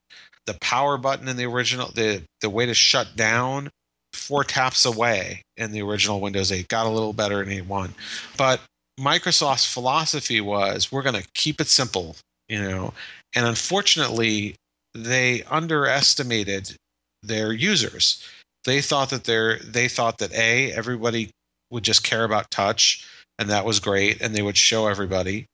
The 0.46 0.58
power 0.60 0.96
button 0.96 1.28
in 1.28 1.36
the 1.36 1.46
original, 1.46 1.90
the 1.92 2.22
the 2.40 2.50
way 2.50 2.66
to 2.66 2.74
shut 2.74 3.16
down, 3.16 3.70
four 4.14 4.44
taps 4.44 4.84
away 4.84 5.42
in 5.56 5.72
the 5.72 5.82
original 5.82 6.20
Windows 6.20 6.52
8. 6.52 6.68
Got 6.68 6.86
a 6.86 6.90
little 6.90 7.12
better 7.12 7.42
in 7.42 7.48
8.1, 7.48 7.90
but 8.36 8.60
Microsoft's 8.98 9.70
philosophy 9.70 10.40
was 10.40 10.92
we're 10.92 11.02
going 11.02 11.20
to 11.20 11.28
keep 11.34 11.60
it 11.60 11.66
simple, 11.66 12.16
you 12.48 12.62
know, 12.62 12.94
and 13.34 13.46
unfortunately, 13.46 14.54
they 14.94 15.42
underestimated 15.44 16.76
their 17.22 17.52
users. 17.52 18.24
They 18.64 18.80
thought 18.80 19.10
that 19.10 19.24
they're 19.24 19.58
they 19.58 19.88
thought 19.88 20.18
that 20.18 20.32
a 20.32 20.72
everybody 20.72 21.30
would 21.70 21.82
just 21.82 22.04
care 22.04 22.24
about 22.24 22.50
touch 22.50 23.06
and 23.38 23.50
that 23.50 23.64
was 23.64 23.80
great 23.80 24.20
and 24.20 24.34
they 24.34 24.42
would 24.42 24.56
show 24.56 24.86
everybody 24.86 25.46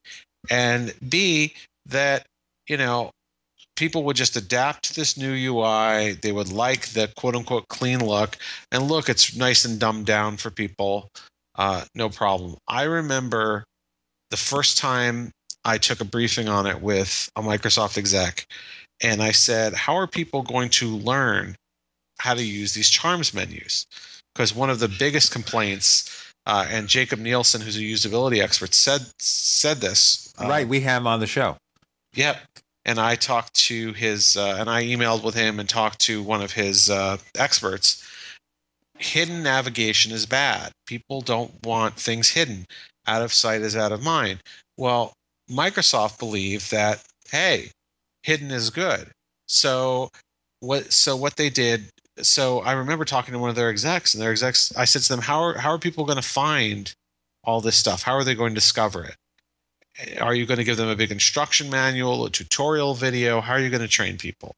and 0.50 0.94
b 1.08 1.54
that 1.86 2.26
you 2.68 2.76
know 2.76 3.10
people 3.80 4.04
would 4.04 4.16
just 4.16 4.36
adapt 4.36 4.84
to 4.84 4.94
this 4.94 5.16
new 5.16 5.32
UI 5.32 6.12
they 6.12 6.30
would 6.30 6.52
like 6.52 6.88
the 6.88 7.10
quote 7.16 7.34
unquote 7.34 7.66
clean 7.68 8.04
look 8.04 8.36
and 8.70 8.84
look 8.84 9.08
it's 9.08 9.34
nice 9.34 9.64
and 9.64 9.80
dumbed 9.80 10.06
down 10.06 10.36
for 10.36 10.50
people 10.50 11.08
uh, 11.56 11.84
no 11.94 12.08
problem 12.08 12.56
I 12.68 12.84
remember 12.84 13.64
the 14.30 14.36
first 14.36 14.78
time 14.78 15.32
I 15.64 15.78
took 15.78 16.00
a 16.00 16.04
briefing 16.04 16.48
on 16.48 16.66
it 16.66 16.80
with 16.80 17.28
a 17.36 17.42
Microsoft 17.42 17.98
exec 17.98 18.46
and 19.00 19.22
I 19.22 19.32
said, 19.32 19.74
How 19.74 19.96
are 19.96 20.06
people 20.06 20.42
going 20.42 20.68
to 20.70 20.88
learn 20.88 21.56
how 22.18 22.34
to 22.34 22.44
use 22.44 22.74
these 22.74 22.90
charms 22.90 23.32
menus? 23.32 23.86
Because 24.34 24.54
one 24.54 24.70
of 24.70 24.78
the 24.78 24.88
biggest 24.88 25.32
complaints, 25.32 26.32
uh, 26.46 26.66
and 26.68 26.88
Jakob 26.88 27.18
Nielsen, 27.18 27.60
who's 27.60 27.76
a 27.76 27.80
usability 27.80 28.42
expert, 28.42 28.74
said 28.74 29.06
said 29.18 29.78
this. 29.78 30.32
Uh, 30.38 30.48
right, 30.48 30.68
we 30.68 30.80
have 30.80 31.02
him 31.02 31.06
on 31.06 31.20
the 31.20 31.26
show. 31.26 31.56
Yep. 32.14 32.38
And 32.84 32.98
I 32.98 33.14
talked 33.14 33.54
to 33.66 33.92
his, 33.92 34.36
uh, 34.36 34.56
and 34.58 34.70
I 34.70 34.84
emailed 34.84 35.22
with 35.22 35.34
him 35.34 35.60
and 35.60 35.68
talked 35.68 36.00
to 36.00 36.22
one 36.22 36.42
of 36.42 36.52
his 36.52 36.88
uh, 36.88 37.18
experts. 37.36 38.06
Hidden 38.98 39.42
navigation 39.42 40.12
is 40.12 40.26
bad. 40.26 40.72
People 40.86 41.20
don't 41.20 41.64
want 41.64 41.94
things 41.94 42.30
hidden. 42.30 42.66
Out 43.06 43.22
of 43.22 43.32
sight 43.32 43.62
is 43.62 43.76
out 43.76 43.92
of 43.92 44.02
mind. 44.02 44.40
Well, 44.76 45.12
Microsoft 45.50 46.18
believed 46.18 46.70
that, 46.70 47.02
hey, 47.30 47.70
hidden 48.22 48.50
is 48.50 48.70
good. 48.70 49.10
So 49.46 50.10
what 50.60 50.92
so 50.92 51.16
what 51.16 51.36
they 51.36 51.48
did 51.50 51.84
so 52.20 52.60
I 52.60 52.72
remember 52.72 53.06
talking 53.06 53.32
to 53.32 53.38
one 53.38 53.48
of 53.48 53.56
their 53.56 53.70
execs 53.70 54.12
and 54.12 54.22
their 54.22 54.30
execs 54.30 54.76
I 54.76 54.84
said 54.84 55.02
to 55.02 55.08
them 55.08 55.22
how 55.22 55.40
are 55.40 55.58
how 55.58 55.70
are 55.70 55.78
people 55.78 56.04
going 56.04 56.16
to 56.16 56.22
find 56.22 56.92
all 57.44 57.60
this 57.60 57.76
stuff? 57.76 58.02
How 58.02 58.12
are 58.12 58.24
they 58.24 58.34
going 58.34 58.50
to 58.50 58.54
discover 58.54 59.04
it? 59.04 59.16
Are 60.20 60.34
you 60.34 60.46
going 60.46 60.58
to 60.58 60.64
give 60.64 60.76
them 60.76 60.88
a 60.88 60.96
big 60.96 61.10
instruction 61.10 61.68
manual, 61.68 62.24
a 62.24 62.30
tutorial 62.30 62.94
video? 62.94 63.40
How 63.40 63.54
are 63.54 63.60
you 63.60 63.70
going 63.70 63.82
to 63.82 63.88
train 63.88 64.16
people? 64.18 64.54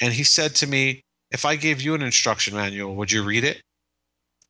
And 0.00 0.12
he 0.12 0.24
said 0.24 0.54
to 0.56 0.66
me, 0.66 1.02
if 1.30 1.44
I 1.44 1.56
gave 1.56 1.80
you 1.80 1.94
an 1.94 2.02
instruction 2.02 2.54
manual, 2.54 2.94
would 2.96 3.10
you 3.10 3.22
read 3.22 3.44
it? 3.44 3.62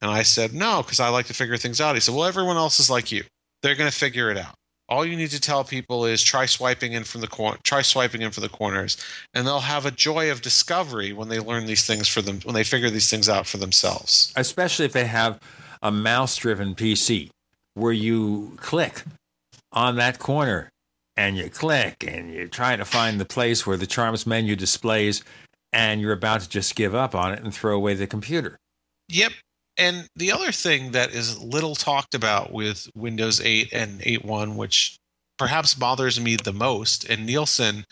And 0.03 0.11
I 0.11 0.23
said, 0.23 0.53
no, 0.53 0.83
because 0.83 1.01
I 1.01 1.09
like 1.09 1.27
to 1.27 1.35
figure 1.35 1.57
things 1.57 1.81
out. 1.81 1.95
He 1.95 2.01
said, 2.01 2.15
well, 2.15 2.25
everyone 2.25 2.57
else 2.57 2.81
is 2.81 2.91
like 2.91 3.13
you. 3.13 3.25
They're 3.63 3.75
going 3.75 3.91
to 3.91 3.97
figure 3.97 4.31
it 4.31 4.37
out 4.37 4.55
all 4.89 5.05
you 5.05 5.17
need 5.17 5.31
to 5.31 5.41
tell 5.41 5.65
people 5.65 6.05
is 6.05 6.23
try 6.23 6.47
swiping 6.47 6.93
in 6.93 7.05
from 7.05 7.21
the 7.21 7.27
cor- 7.27 7.59
try 7.63 7.83
swiping 7.83 8.23
in 8.23 8.31
for 8.31 8.41
the 8.41 8.49
corners 8.49 8.97
and 9.35 9.47
they'll 9.47 9.61
have 9.61 9.87
a 9.87 9.91
joy 9.91 10.31
of 10.31 10.43
discovery 10.43 11.13
when 11.13 11.29
they 11.29 11.39
learn 11.39 11.67
these 11.67 11.85
things 11.85 12.09
for 12.09 12.23
them 12.23 12.41
when 12.45 12.55
they 12.55 12.65
figure 12.65 12.91
these 12.91 13.11
things 13.11 13.29
out 13.29 13.47
for 13.47 13.59
themselves 13.59 14.33
especially 14.37 14.85
if 14.85 14.93
they 14.93 15.07
have 15.07 15.41
a 15.83 15.91
mouse 15.91 16.37
driven 16.37 16.75
pc 16.75 17.29
where 17.75 17.93
you 17.93 18.53
click 18.59 19.03
on 19.73 19.97
that 19.97 20.19
corner 20.19 20.71
and 21.17 21.37
you 21.37 21.49
click 21.49 22.05
and 22.07 22.33
you're 22.33 22.47
trying 22.47 22.79
to 22.79 22.85
find 22.85 23.19
the 23.21 23.25
place 23.25 23.67
where 23.67 23.77
the 23.77 23.87
charms 23.87 24.27
menu 24.27 24.57
displays 24.57 25.23
and 25.73 26.01
you're 26.01 26.13
about 26.13 26.41
to 26.41 26.49
just 26.49 26.77
give 26.77 26.95
up 26.95 27.15
on 27.15 27.33
it 27.33 27.43
and 27.43 27.55
throw 27.55 27.75
away 27.75 27.95
the 27.95 28.07
computer 28.07 28.59
yep 29.09 29.33
and 29.77 30.09
the 30.17 30.33
other 30.33 30.53
thing 30.53 30.93
that 30.93 31.11
is 31.11 31.43
little 31.43 31.75
talked 31.75 32.15
about 32.15 32.53
with 32.53 32.89
Windows 32.95 33.41
8 33.41 33.73
and 33.73 34.01
8.1, 34.01 34.57
which 34.57 34.97
perhaps 35.39 35.75
bothers 35.75 36.19
me 36.19 36.37
the 36.37 36.53
most, 36.53 37.05
and 37.05 37.27
Nielsen 37.27 37.85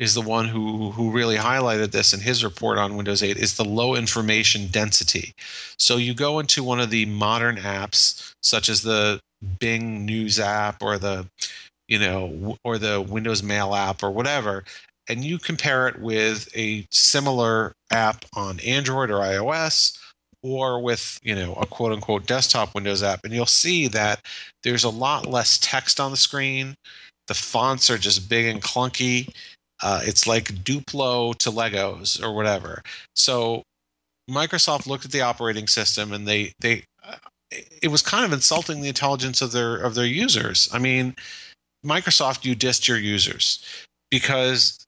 is 0.00 0.14
the 0.14 0.20
one 0.20 0.46
who 0.46 0.92
who 0.92 1.10
really 1.10 1.36
highlighted 1.36 1.90
this 1.90 2.12
in 2.12 2.20
his 2.20 2.44
report 2.44 2.78
on 2.78 2.96
Windows 2.96 3.22
8 3.22 3.36
is 3.36 3.56
the 3.56 3.64
low 3.64 3.94
information 3.96 4.68
density. 4.68 5.32
So 5.76 5.96
you 5.96 6.14
go 6.14 6.38
into 6.38 6.62
one 6.62 6.80
of 6.80 6.90
the 6.90 7.06
modern 7.06 7.56
apps 7.56 8.32
such 8.42 8.68
as 8.68 8.82
the 8.82 9.20
Bing 9.60 10.04
News 10.04 10.40
app 10.40 10.82
or 10.82 10.98
the 10.98 11.26
you 11.88 11.98
know 11.98 12.56
or 12.64 12.78
the 12.78 13.00
Windows 13.00 13.42
Mail 13.42 13.74
app 13.74 14.02
or 14.02 14.10
whatever 14.10 14.64
and 15.08 15.24
you 15.24 15.38
compare 15.38 15.88
it 15.88 15.98
with 15.98 16.48
a 16.56 16.86
similar 16.92 17.72
app 17.90 18.24
on 18.34 18.60
Android 18.60 19.10
or 19.10 19.20
iOS 19.20 19.98
or 20.42 20.80
with 20.80 21.18
you 21.22 21.34
know 21.34 21.54
a 21.54 21.66
quote 21.66 21.92
unquote 21.92 22.26
desktop 22.26 22.74
windows 22.74 23.02
app 23.02 23.24
and 23.24 23.32
you'll 23.32 23.46
see 23.46 23.88
that 23.88 24.20
there's 24.62 24.84
a 24.84 24.90
lot 24.90 25.26
less 25.26 25.58
text 25.58 25.98
on 25.98 26.10
the 26.10 26.16
screen. 26.16 26.74
The 27.26 27.34
fonts 27.34 27.90
are 27.90 27.98
just 27.98 28.28
big 28.28 28.46
and 28.46 28.62
clunky. 28.62 29.32
Uh, 29.82 30.00
it's 30.02 30.26
like 30.26 30.46
duplo 30.64 31.36
to 31.36 31.50
legos 31.50 32.22
or 32.22 32.34
whatever. 32.34 32.82
So 33.14 33.62
Microsoft 34.30 34.86
looked 34.86 35.04
at 35.04 35.12
the 35.12 35.20
operating 35.22 35.66
system 35.66 36.12
and 36.12 36.26
they 36.26 36.52
they 36.60 36.84
it 37.50 37.88
was 37.88 38.02
kind 38.02 38.24
of 38.24 38.32
insulting 38.32 38.80
the 38.80 38.88
intelligence 38.88 39.40
of 39.42 39.52
their 39.52 39.76
of 39.76 39.94
their 39.94 40.06
users. 40.06 40.68
I 40.72 40.78
mean, 40.78 41.14
Microsoft 41.84 42.44
you 42.44 42.54
dissed 42.54 42.88
your 42.88 42.98
users 42.98 43.64
because 44.10 44.86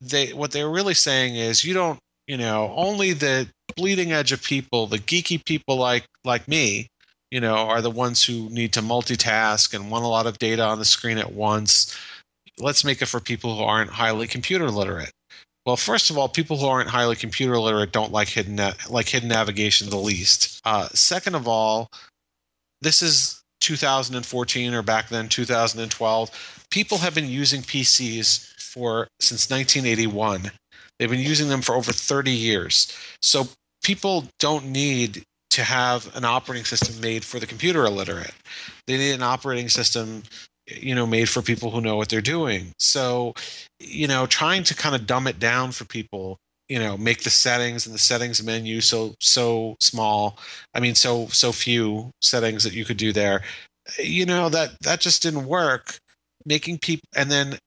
they 0.00 0.32
what 0.32 0.52
they 0.52 0.64
were 0.64 0.70
really 0.70 0.94
saying 0.94 1.36
is 1.36 1.64
you 1.64 1.74
don't 1.74 1.98
you 2.26 2.36
know 2.36 2.72
only 2.76 3.12
the 3.12 3.48
bleeding 3.76 4.12
edge 4.12 4.32
of 4.32 4.42
people, 4.42 4.86
the 4.86 4.98
geeky 4.98 5.44
people 5.44 5.76
like 5.76 6.04
like 6.24 6.48
me, 6.48 6.88
you 7.30 7.40
know, 7.40 7.54
are 7.54 7.82
the 7.82 7.90
ones 7.90 8.24
who 8.24 8.48
need 8.50 8.72
to 8.72 8.82
multitask 8.82 9.74
and 9.74 9.90
want 9.90 10.04
a 10.04 10.08
lot 10.08 10.26
of 10.26 10.38
data 10.38 10.62
on 10.62 10.78
the 10.78 10.84
screen 10.84 11.18
at 11.18 11.32
once. 11.32 11.96
Let's 12.58 12.84
make 12.84 13.00
it 13.00 13.06
for 13.06 13.20
people 13.20 13.56
who 13.56 13.62
aren't 13.62 13.90
highly 13.90 14.26
computer 14.26 14.70
literate. 14.70 15.12
Well, 15.70 15.76
first 15.76 16.10
of 16.10 16.18
all, 16.18 16.28
people 16.28 16.56
who 16.56 16.66
aren't 16.66 16.88
highly 16.88 17.14
computer 17.14 17.56
literate 17.56 17.92
don't 17.92 18.10
like 18.10 18.26
hidden 18.26 18.56
na- 18.56 18.72
like 18.88 19.08
hidden 19.08 19.28
navigation 19.28 19.88
the 19.88 19.98
least. 19.98 20.60
Uh, 20.64 20.88
second 20.88 21.36
of 21.36 21.46
all, 21.46 21.92
this 22.80 23.02
is 23.02 23.40
2014 23.60 24.74
or 24.74 24.82
back 24.82 25.10
then 25.10 25.28
2012. 25.28 26.66
People 26.72 26.98
have 26.98 27.14
been 27.14 27.28
using 27.28 27.62
PCs 27.62 28.52
for 28.58 29.06
since 29.20 29.48
1981. 29.48 30.50
They've 30.98 31.08
been 31.08 31.20
using 31.20 31.48
them 31.48 31.62
for 31.62 31.76
over 31.76 31.92
30 31.92 32.32
years. 32.32 32.92
So 33.22 33.46
people 33.84 34.24
don't 34.40 34.66
need 34.66 35.22
to 35.50 35.62
have 35.62 36.10
an 36.16 36.24
operating 36.24 36.64
system 36.64 37.00
made 37.00 37.24
for 37.24 37.38
the 37.38 37.46
computer 37.46 37.84
illiterate. 37.84 38.34
They 38.88 38.96
need 38.96 39.12
an 39.12 39.22
operating 39.22 39.68
system 39.68 40.24
you 40.76 40.94
know 40.94 41.06
made 41.06 41.28
for 41.28 41.42
people 41.42 41.70
who 41.70 41.80
know 41.80 41.96
what 41.96 42.08
they're 42.08 42.20
doing. 42.20 42.72
So 42.78 43.34
you 43.78 44.06
know 44.06 44.26
trying 44.26 44.64
to 44.64 44.74
kind 44.74 44.94
of 44.94 45.06
dumb 45.06 45.26
it 45.26 45.38
down 45.38 45.72
for 45.72 45.84
people 45.84 46.38
you 46.68 46.78
know 46.78 46.96
make 46.96 47.22
the 47.22 47.30
settings 47.30 47.86
and 47.86 47.94
the 47.94 47.98
settings 47.98 48.42
menu 48.42 48.80
so 48.80 49.14
so 49.20 49.76
small. 49.80 50.38
I 50.74 50.80
mean 50.80 50.94
so 50.94 51.26
so 51.28 51.52
few 51.52 52.10
settings 52.22 52.64
that 52.64 52.74
you 52.74 52.84
could 52.84 52.96
do 52.96 53.12
there. 53.12 53.42
You 53.98 54.26
know 54.26 54.48
that 54.48 54.80
that 54.82 55.00
just 55.00 55.22
didn't 55.22 55.46
work. 55.46 55.98
Making 56.46 56.78
people 56.78 57.06
and 57.14 57.30
then 57.30 57.58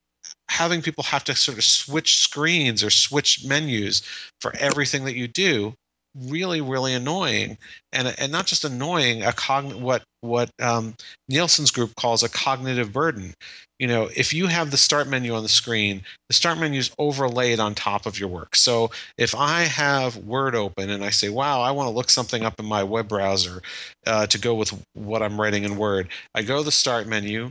having 0.50 0.82
people 0.82 1.04
have 1.04 1.24
to 1.24 1.36
sort 1.36 1.58
of 1.58 1.64
switch 1.64 2.18
screens 2.18 2.84
or 2.84 2.90
switch 2.90 3.46
menus 3.46 4.02
for 4.42 4.56
everything 4.58 5.06
that 5.06 5.16
you 5.16 5.28
do 5.28 5.74
really 6.16 6.62
really 6.62 6.94
annoying. 6.94 7.58
And 7.92 8.14
and 8.18 8.32
not 8.32 8.46
just 8.46 8.64
annoying 8.66 9.24
a 9.24 9.32
cogn 9.32 9.82
what 9.82 10.04
what 10.22 10.50
um, 10.62 10.96
Nielsen's 11.30 11.72
group 11.72 11.96
calls 11.96 12.24
a 12.24 12.30
cognitive 12.30 12.94
burden. 12.94 13.34
You 13.80 13.88
know 13.88 14.10
if 14.16 14.34
you 14.34 14.48
have 14.48 14.72
the 14.72 14.78
start 14.78 15.08
menu 15.08 15.34
on 15.34 15.44
the 15.44 15.50
screen 15.50 16.04
the 16.30 16.34
start 16.36 16.58
menu 16.58 16.80
is 16.80 16.92
overlaid 16.98 17.60
on 17.60 17.76
top 17.76 18.06
of 18.06 18.20
your 18.20 18.30
work. 18.30 18.56
So 18.56 18.90
if 19.18 19.36
i 19.36 19.62
have 19.62 20.18
word 20.18 20.56
open 20.56 20.90
and 20.90 21.04
i 21.04 21.10
say 21.10 21.30
wow 21.30 21.62
i 21.62 21.72
want 21.72 21.88
to 21.88 21.92
look 21.94 22.10
something 22.10 22.44
up 22.44 22.60
in 22.60 22.66
my 22.66 22.84
web 22.84 23.08
browser 23.08 23.62
uh, 24.06 24.26
to 24.28 24.38
go 24.40 24.56
with 24.56 24.74
what 24.94 25.22
i'm 25.22 25.40
writing 25.40 25.64
in 25.64 25.78
word 25.78 26.08
i 26.36 26.42
go 26.42 26.60
to 26.60 26.64
the 26.64 26.72
start 26.72 27.08
menu 27.08 27.50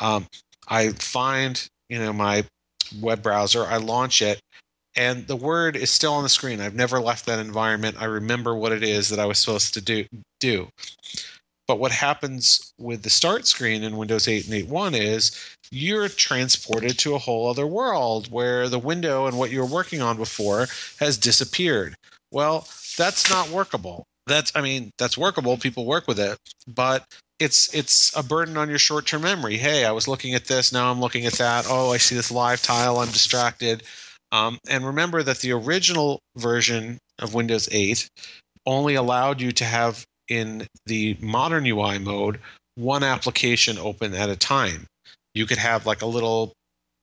um, 0.00 0.26
i 0.68 0.90
find 0.90 1.68
you 1.88 1.98
know 1.98 2.12
my 2.12 2.44
web 3.00 3.22
browser 3.22 3.64
i 3.66 3.76
launch 3.76 4.22
it 4.22 4.40
and 4.98 5.28
the 5.28 5.36
word 5.36 5.76
is 5.76 5.90
still 5.90 6.12
on 6.12 6.24
the 6.24 6.28
screen. 6.28 6.60
I've 6.60 6.74
never 6.74 7.00
left 7.00 7.24
that 7.26 7.38
environment. 7.38 7.96
I 8.00 8.06
remember 8.06 8.54
what 8.54 8.72
it 8.72 8.82
is 8.82 9.08
that 9.10 9.20
I 9.20 9.26
was 9.26 9.38
supposed 9.38 9.72
to 9.74 9.80
do. 9.80 10.06
do. 10.40 10.68
But 11.68 11.78
what 11.78 11.92
happens 11.92 12.72
with 12.78 13.02
the 13.02 13.10
start 13.10 13.46
screen 13.46 13.84
in 13.84 13.96
Windows 13.96 14.26
8 14.26 14.48
and 14.48 14.68
8.1 14.68 14.98
is 14.98 15.56
you're 15.70 16.08
transported 16.08 16.98
to 16.98 17.14
a 17.14 17.18
whole 17.18 17.48
other 17.48 17.66
world 17.66 18.32
where 18.32 18.68
the 18.68 18.78
window 18.78 19.26
and 19.26 19.38
what 19.38 19.52
you 19.52 19.60
were 19.60 19.66
working 19.66 20.02
on 20.02 20.16
before 20.16 20.66
has 20.98 21.16
disappeared. 21.16 21.94
Well, 22.32 22.66
that's 22.96 23.30
not 23.30 23.50
workable. 23.50 24.04
That's 24.26 24.50
I 24.56 24.62
mean, 24.62 24.90
that's 24.98 25.16
workable. 25.16 25.56
People 25.58 25.86
work 25.86 26.08
with 26.08 26.18
it, 26.18 26.38
but 26.66 27.04
it's 27.38 27.72
it's 27.72 28.14
a 28.16 28.22
burden 28.22 28.56
on 28.56 28.68
your 28.68 28.78
short-term 28.78 29.22
memory. 29.22 29.58
Hey, 29.58 29.84
I 29.84 29.92
was 29.92 30.08
looking 30.08 30.34
at 30.34 30.46
this, 30.46 30.72
now 30.72 30.90
I'm 30.90 31.00
looking 31.00 31.24
at 31.24 31.34
that. 31.34 31.66
Oh, 31.68 31.92
I 31.92 31.98
see 31.98 32.16
this 32.16 32.32
live 32.32 32.62
tile, 32.62 32.98
I'm 32.98 33.10
distracted 33.10 33.84
um, 34.32 34.58
and 34.68 34.86
remember 34.86 35.22
that 35.22 35.38
the 35.38 35.52
original 35.52 36.20
version 36.36 36.98
of 37.18 37.34
Windows 37.34 37.68
8 37.70 38.08
only 38.66 38.94
allowed 38.94 39.40
you 39.40 39.52
to 39.52 39.64
have 39.64 40.04
in 40.28 40.66
the 40.86 41.16
modern 41.20 41.66
UI 41.66 41.98
mode 41.98 42.38
one 42.74 43.02
application 43.02 43.78
open 43.78 44.14
at 44.14 44.28
a 44.28 44.36
time. 44.36 44.86
You 45.34 45.46
could 45.46 45.58
have 45.58 45.86
like 45.86 46.02
a 46.02 46.06
little 46.06 46.52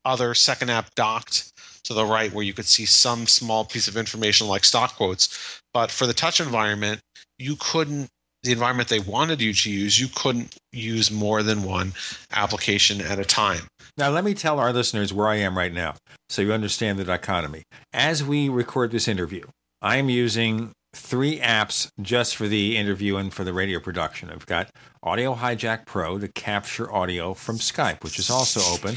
other 0.06 0.34
second 0.36 0.70
app 0.70 0.94
docked 0.96 1.52
to 1.84 1.94
the 1.94 2.06
right 2.06 2.32
where 2.32 2.44
you 2.44 2.54
could 2.54 2.66
see 2.66 2.86
some 2.86 3.28
small 3.28 3.66
piece 3.66 3.88
of 3.88 3.98
information 3.98 4.48
like 4.48 4.64
stock 4.64 4.96
quotes. 4.96 5.62
But 5.74 5.92
for 5.92 6.08
the 6.08 6.14
touch 6.14 6.40
environment, 6.40 7.02
you 7.38 7.56
couldn't, 7.60 8.08
the 8.46 8.52
environment 8.52 8.90
they 8.90 9.00
wanted 9.00 9.42
you 9.42 9.54
to 9.54 9.72
use, 9.72 10.00
you 10.00 10.08
couldn't 10.14 10.56
use 10.72 11.12
more 11.12 11.44
than 11.44 11.64
one 11.64 11.94
application 12.32 13.02
at 13.02 13.20
a 13.20 13.26
time. 13.26 13.68
Now, 13.98 14.10
let 14.10 14.24
me 14.24 14.34
tell 14.34 14.60
our 14.60 14.72
listeners 14.72 15.14
where 15.14 15.28
I 15.28 15.36
am 15.36 15.58
right 15.58 15.74
now 15.74 15.96
so 16.30 16.42
you 16.42 16.54
understand 16.54 17.00
the 17.00 17.04
dichotomy. 17.04 17.64
As 17.94 18.24
we 18.24 18.50
record 18.50 18.92
this 18.92 19.08
interview, 19.08 19.46
I 19.82 19.98
am 19.98 20.10
using 20.10 20.72
three 20.94 21.40
apps 21.40 21.90
just 22.02 22.36
for 22.36 22.48
the 22.48 22.78
interview 22.78 23.18
and 23.18 23.34
for 23.34 23.44
the 23.44 23.54
radio 23.54 23.80
production. 23.80 24.30
I've 24.30 24.46
got 24.46 24.70
Audio 25.04 25.36
Hijack 25.36 25.86
Pro 25.86 26.18
to 26.18 26.28
capture 26.30 26.92
audio 26.92 27.34
from 27.34 27.58
Skype, 27.58 28.04
which 28.04 28.18
is 28.18 28.30
also 28.30 28.62
open. 28.74 28.96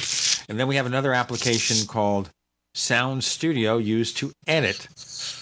And 0.49 0.59
then 0.59 0.69
we 0.69 0.77
have 0.77 0.87
another 0.87 1.13
application 1.13 1.87
called 1.87 2.31
Sound 2.75 3.25
Studio 3.25 3.79
used 3.79 4.17
to 4.19 4.33
edit 4.47 4.89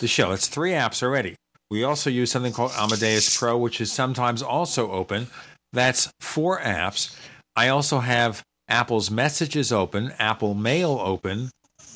the 0.00 0.08
show. 0.08 0.32
It's 0.32 0.48
three 0.48 0.72
apps 0.72 1.02
already. 1.02 1.36
We 1.70 1.82
also 1.82 2.10
use 2.10 2.30
something 2.30 2.52
called 2.52 2.72
Amadeus 2.76 3.36
Pro, 3.36 3.58
which 3.58 3.80
is 3.80 3.90
sometimes 3.90 4.42
also 4.42 4.90
open. 4.92 5.28
That's 5.72 6.10
four 6.20 6.60
apps. 6.60 7.16
I 7.56 7.68
also 7.68 8.00
have 8.00 8.42
Apple's 8.68 9.10
Messages 9.10 9.72
open, 9.72 10.12
Apple 10.18 10.54
Mail 10.54 11.00
open, 11.02 11.50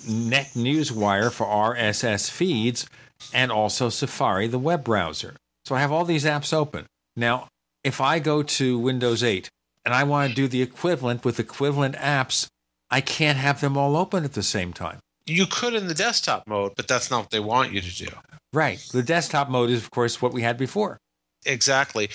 Net 0.08 0.50
Newswire 0.54 1.30
for 1.30 1.46
RSS 1.46 2.30
feeds, 2.30 2.86
and 3.32 3.52
also 3.52 3.88
Safari, 3.88 4.46
the 4.46 4.58
web 4.58 4.82
browser. 4.82 5.36
So 5.64 5.74
I 5.74 5.80
have 5.80 5.92
all 5.92 6.04
these 6.04 6.24
apps 6.24 6.52
open. 6.52 6.86
Now, 7.16 7.48
if 7.84 8.00
I 8.00 8.18
go 8.18 8.42
to 8.42 8.78
Windows 8.78 9.22
8 9.22 9.48
and 9.84 9.94
I 9.94 10.04
want 10.04 10.30
to 10.30 10.34
do 10.34 10.48
the 10.48 10.62
equivalent 10.62 11.24
with 11.24 11.38
equivalent 11.38 11.94
apps, 11.96 12.48
I 12.90 13.00
can't 13.00 13.38
have 13.38 13.60
them 13.60 13.76
all 13.76 13.96
open 13.96 14.24
at 14.24 14.32
the 14.32 14.42
same 14.42 14.72
time. 14.72 14.98
You 15.30 15.46
could 15.46 15.74
in 15.74 15.86
the 15.86 15.94
desktop 15.94 16.46
mode, 16.48 16.72
but 16.76 16.88
that's 16.88 17.08
not 17.10 17.20
what 17.20 17.30
they 17.30 17.38
want 17.38 17.72
you 17.72 17.80
to 17.80 17.96
do. 17.96 18.08
Right. 18.52 18.84
The 18.92 19.02
desktop 19.02 19.48
mode 19.48 19.70
is, 19.70 19.80
of 19.80 19.90
course, 19.90 20.20
what 20.20 20.32
we 20.32 20.42
had 20.42 20.58
before. 20.58 20.98
Exactly. 21.46 22.10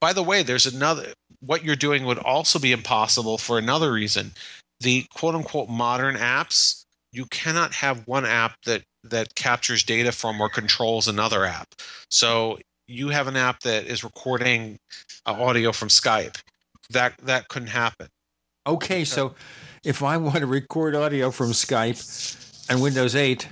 By 0.00 0.12
the 0.12 0.22
way, 0.22 0.42
there's 0.42 0.66
another 0.66 1.12
what 1.40 1.64
you're 1.64 1.76
doing 1.76 2.04
would 2.06 2.18
also 2.18 2.58
be 2.58 2.72
impossible 2.72 3.38
for 3.38 3.56
another 3.56 3.92
reason. 3.92 4.32
The 4.80 5.04
quote 5.14 5.36
unquote 5.36 5.68
modern 5.68 6.16
apps, 6.16 6.84
you 7.12 7.26
cannot 7.26 7.72
have 7.74 8.06
one 8.08 8.26
app 8.26 8.56
that 8.64 8.82
that 9.04 9.36
captures 9.36 9.84
data 9.84 10.10
from 10.10 10.40
or 10.40 10.48
controls 10.48 11.06
another 11.06 11.44
app. 11.44 11.68
So 12.10 12.58
you 12.88 13.10
have 13.10 13.28
an 13.28 13.36
app 13.36 13.60
that 13.60 13.86
is 13.86 14.02
recording 14.02 14.78
uh, 15.24 15.32
audio 15.40 15.70
from 15.70 15.88
Skype. 15.88 16.42
That 16.90 17.16
that 17.22 17.46
couldn't 17.46 17.68
happen. 17.68 18.08
Okay, 18.66 19.04
so 19.04 19.36
if 19.84 20.02
I 20.02 20.16
want 20.16 20.38
to 20.38 20.46
record 20.46 20.96
audio 20.96 21.30
from 21.30 21.52
Skype 21.52 22.42
and 22.68 22.82
Windows 22.82 23.14
8, 23.14 23.48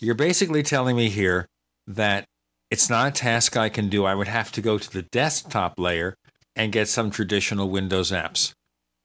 you're 0.00 0.14
basically 0.14 0.62
telling 0.62 0.96
me 0.96 1.08
here 1.08 1.46
that 1.86 2.24
it's 2.70 2.88
not 2.90 3.08
a 3.08 3.12
task 3.12 3.56
I 3.56 3.68
can 3.68 3.88
do. 3.88 4.04
I 4.04 4.14
would 4.14 4.28
have 4.28 4.52
to 4.52 4.60
go 4.60 4.78
to 4.78 4.90
the 4.90 5.02
desktop 5.02 5.78
layer 5.78 6.14
and 6.56 6.72
get 6.72 6.88
some 6.88 7.10
traditional 7.10 7.68
Windows 7.68 8.10
apps. 8.10 8.52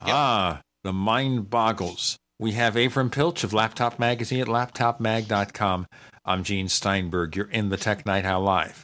Yep. 0.05 0.15
Ah, 0.15 0.61
the 0.83 0.93
mind 0.93 1.49
boggles. 1.49 2.17
We 2.39 2.53
have 2.53 2.75
Avram 2.75 3.11
Pilch 3.11 3.43
of 3.43 3.53
Laptop 3.53 3.99
Magazine 3.99 4.39
at 4.39 4.47
laptopmag.com. 4.47 5.87
I'm 6.23 6.43
Gene 6.43 6.69
Steinberg. 6.69 7.35
You're 7.35 7.49
in 7.49 7.69
the 7.69 7.77
Tech 7.77 8.05
Night 8.05 8.23
Owl 8.25 8.41
Live. 8.41 8.83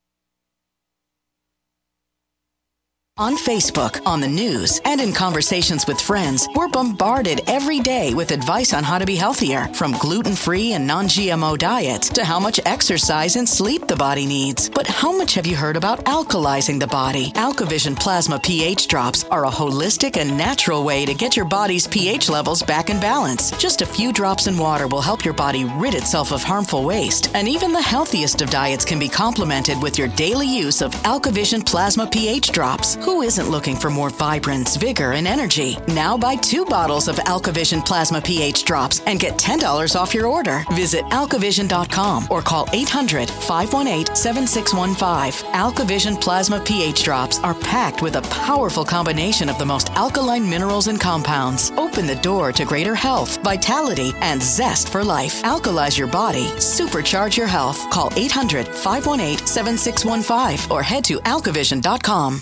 On 3.17 3.35
Facebook, 3.35 4.01
on 4.07 4.21
the 4.21 4.27
news, 4.27 4.79
and 4.85 5.01
in 5.01 5.11
conversations 5.11 5.85
with 5.85 5.99
friends, 5.99 6.47
we're 6.55 6.69
bombarded 6.69 7.41
every 7.45 7.81
day 7.81 8.13
with 8.13 8.31
advice 8.31 8.73
on 8.73 8.85
how 8.85 8.97
to 8.97 9.05
be 9.05 9.17
healthier, 9.17 9.67
from 9.73 9.91
gluten 9.99 10.33
free 10.33 10.71
and 10.73 10.87
non 10.87 11.07
GMO 11.07 11.57
diets 11.57 12.07
to 12.09 12.23
how 12.23 12.39
much 12.39 12.61
exercise 12.65 13.35
and 13.35 13.47
sleep 13.47 13.85
the 13.85 13.97
body 13.97 14.25
needs. 14.25 14.69
But 14.69 14.87
how 14.87 15.11
much 15.11 15.33
have 15.33 15.45
you 15.45 15.57
heard 15.57 15.75
about 15.75 16.05
alkalizing 16.05 16.79
the 16.79 16.87
body? 16.87 17.31
AlkaVision 17.33 17.99
Plasma 17.99 18.39
pH 18.39 18.87
drops 18.87 19.25
are 19.25 19.45
a 19.45 19.51
holistic 19.51 20.15
and 20.15 20.37
natural 20.37 20.85
way 20.85 21.05
to 21.05 21.13
get 21.13 21.35
your 21.35 21.45
body's 21.45 21.87
pH 21.87 22.29
levels 22.29 22.63
back 22.63 22.89
in 22.89 22.99
balance. 23.01 23.51
Just 23.57 23.81
a 23.81 23.85
few 23.85 24.13
drops 24.13 24.47
in 24.47 24.57
water 24.57 24.87
will 24.87 25.01
help 25.01 25.25
your 25.25 25.33
body 25.33 25.65
rid 25.75 25.95
itself 25.95 26.31
of 26.31 26.43
harmful 26.43 26.85
waste, 26.85 27.29
and 27.35 27.47
even 27.49 27.73
the 27.73 27.81
healthiest 27.81 28.41
of 28.41 28.49
diets 28.49 28.85
can 28.85 28.99
be 28.99 29.09
complemented 29.09 29.81
with 29.81 29.99
your 29.99 30.07
daily 30.07 30.47
use 30.47 30.81
of 30.81 30.93
AlkaVision 31.03 31.65
Plasma 31.65 32.07
pH 32.07 32.53
drops. 32.53 32.95
Who 33.01 33.10
isn't 33.19 33.49
looking 33.49 33.75
for 33.75 33.89
more 33.89 34.09
vibrance, 34.09 34.77
vigor, 34.77 35.11
and 35.11 35.27
energy? 35.27 35.77
Now 35.87 36.17
buy 36.17 36.35
two 36.37 36.65
bottles 36.65 37.07
of 37.07 37.17
AlkaVision 37.17 37.85
Plasma 37.85 38.21
pH 38.21 38.63
drops 38.63 39.01
and 39.01 39.19
get 39.19 39.37
$10 39.37 39.95
off 39.95 40.13
your 40.13 40.27
order. 40.27 40.63
Visit 40.71 41.03
alkavision.com 41.05 42.27
or 42.29 42.41
call 42.41 42.67
800 42.73 43.29
518 43.29 44.15
7615. 44.15 45.51
AlkaVision 45.51 46.21
Plasma 46.21 46.59
pH 46.61 47.03
drops 47.03 47.39
are 47.39 47.53
packed 47.55 48.01
with 48.01 48.15
a 48.15 48.21
powerful 48.23 48.85
combination 48.85 49.49
of 49.49 49.57
the 49.57 49.65
most 49.65 49.89
alkaline 49.91 50.49
minerals 50.49 50.87
and 50.87 50.99
compounds. 50.99 51.71
Open 51.77 52.07
the 52.07 52.15
door 52.15 52.51
to 52.53 52.65
greater 52.65 52.95
health, 52.95 53.43
vitality, 53.43 54.13
and 54.21 54.41
zest 54.41 54.89
for 54.89 55.03
life. 55.03 55.41
Alkalize 55.43 55.97
your 55.97 56.07
body, 56.07 56.45
supercharge 56.57 57.35
your 57.35 57.47
health. 57.47 57.89
Call 57.89 58.11
800 58.15 58.67
518 58.67 59.45
7615 59.45 60.71
or 60.71 60.81
head 60.81 61.03
to 61.05 61.19
alkavision.com. 61.19 62.41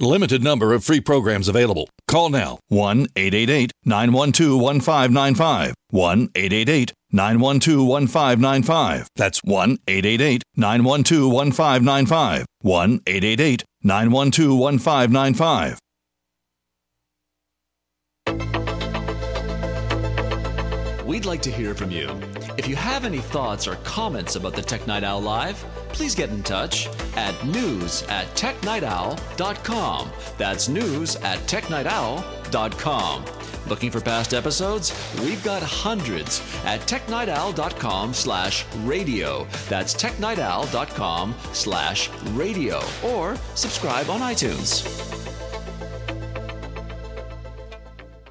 Limited 0.00 0.44
number 0.44 0.74
of 0.74 0.84
free 0.84 1.00
programs 1.00 1.48
available. 1.48 1.88
Call 2.06 2.28
now 2.30 2.60
1 2.68 3.08
888 3.16 3.72
912 3.84 4.60
1595. 4.60 5.74
1 5.90 6.28
888 6.36 6.92
912 7.10 7.88
1595. 7.88 9.08
That's 9.16 9.40
1 9.42 9.78
888 9.88 10.42
912 10.54 11.32
1595. 11.32 12.46
1 12.60 13.00
888 13.08 13.64
912 13.82 14.58
1595. 14.60 15.78
We'd 21.04 21.24
like 21.24 21.42
to 21.42 21.50
hear 21.50 21.74
from 21.74 21.90
you. 21.90 22.08
If 22.56 22.68
you 22.68 22.76
have 22.76 23.04
any 23.04 23.18
thoughts 23.18 23.66
or 23.66 23.74
comments 23.76 24.36
about 24.36 24.54
the 24.54 24.62
Tech 24.62 24.86
Night 24.86 25.02
Owl 25.02 25.22
Live, 25.22 25.64
please 25.88 26.14
get 26.14 26.30
in 26.30 26.42
touch 26.42 26.88
at 27.16 27.34
news 27.44 28.02
at 28.04 28.26
technightowl.com. 28.34 30.10
That's 30.36 30.68
news 30.68 31.16
at 31.16 31.38
technightowl.com. 31.40 33.24
Looking 33.68 33.90
for 33.90 34.00
past 34.00 34.32
episodes? 34.32 34.92
We've 35.22 35.42
got 35.44 35.62
hundreds 35.62 36.40
at 36.64 36.80
technightowl.com 36.82 38.14
slash 38.14 38.64
radio. 38.78 39.46
That's 39.68 39.94
technightowl.com 39.94 41.34
slash 41.52 42.10
radio. 42.30 42.80
Or 43.04 43.36
subscribe 43.54 44.08
on 44.08 44.20
iTunes. 44.20 45.16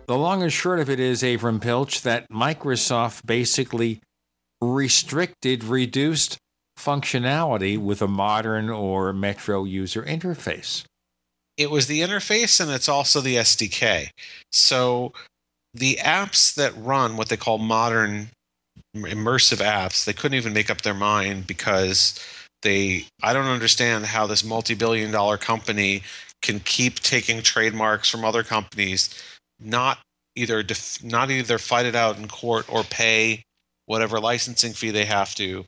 The 0.07 0.17
long 0.17 0.41
and 0.41 0.53
short 0.53 0.79
of 0.79 0.89
it 0.89 1.01
is, 1.01 1.21
Avram 1.21 1.61
Pilch, 1.61 2.01
that 2.03 2.29
Microsoft 2.31 3.25
basically 3.25 4.01
restricted, 4.61 5.65
reduced 5.65 6.37
functionality 6.77 7.77
with 7.77 8.01
a 8.01 8.07
modern 8.07 8.69
or 8.69 9.11
Metro 9.13 9.63
user 9.63 10.03
interface. 10.03 10.83
It 11.57 11.71
was 11.71 11.87
the 11.87 12.01
interface 12.01 12.59
and 12.59 12.71
it's 12.71 12.87
also 12.87 13.19
the 13.19 13.35
SDK. 13.35 14.09
So 14.51 15.13
the 15.73 15.95
apps 16.01 16.53
that 16.55 16.73
run 16.77 17.17
what 17.17 17.29
they 17.29 17.37
call 17.37 17.57
modern 17.57 18.29
immersive 18.95 19.63
apps, 19.63 20.05
they 20.05 20.13
couldn't 20.13 20.37
even 20.37 20.53
make 20.53 20.69
up 20.69 20.81
their 20.81 20.93
mind 20.93 21.47
because 21.47 22.19
they 22.61 23.05
I 23.21 23.33
don't 23.33 23.45
understand 23.45 24.05
how 24.05 24.27
this 24.27 24.43
multi-billion 24.43 25.11
dollar 25.11 25.37
company 25.37 26.03
can 26.41 26.59
keep 26.59 26.99
taking 26.99 27.41
trademarks 27.41 28.09
from 28.09 28.23
other 28.23 28.43
companies 28.43 29.09
not 29.59 29.99
either 30.35 30.61
def- 30.63 31.03
not 31.03 31.31
either 31.31 31.57
fight 31.57 31.85
it 31.85 31.95
out 31.95 32.17
in 32.17 32.27
court 32.27 32.65
or 32.71 32.83
pay 32.83 33.43
whatever 33.85 34.19
licensing 34.19 34.73
fee 34.73 34.91
they 34.91 35.05
have 35.05 35.33
to 35.35 35.65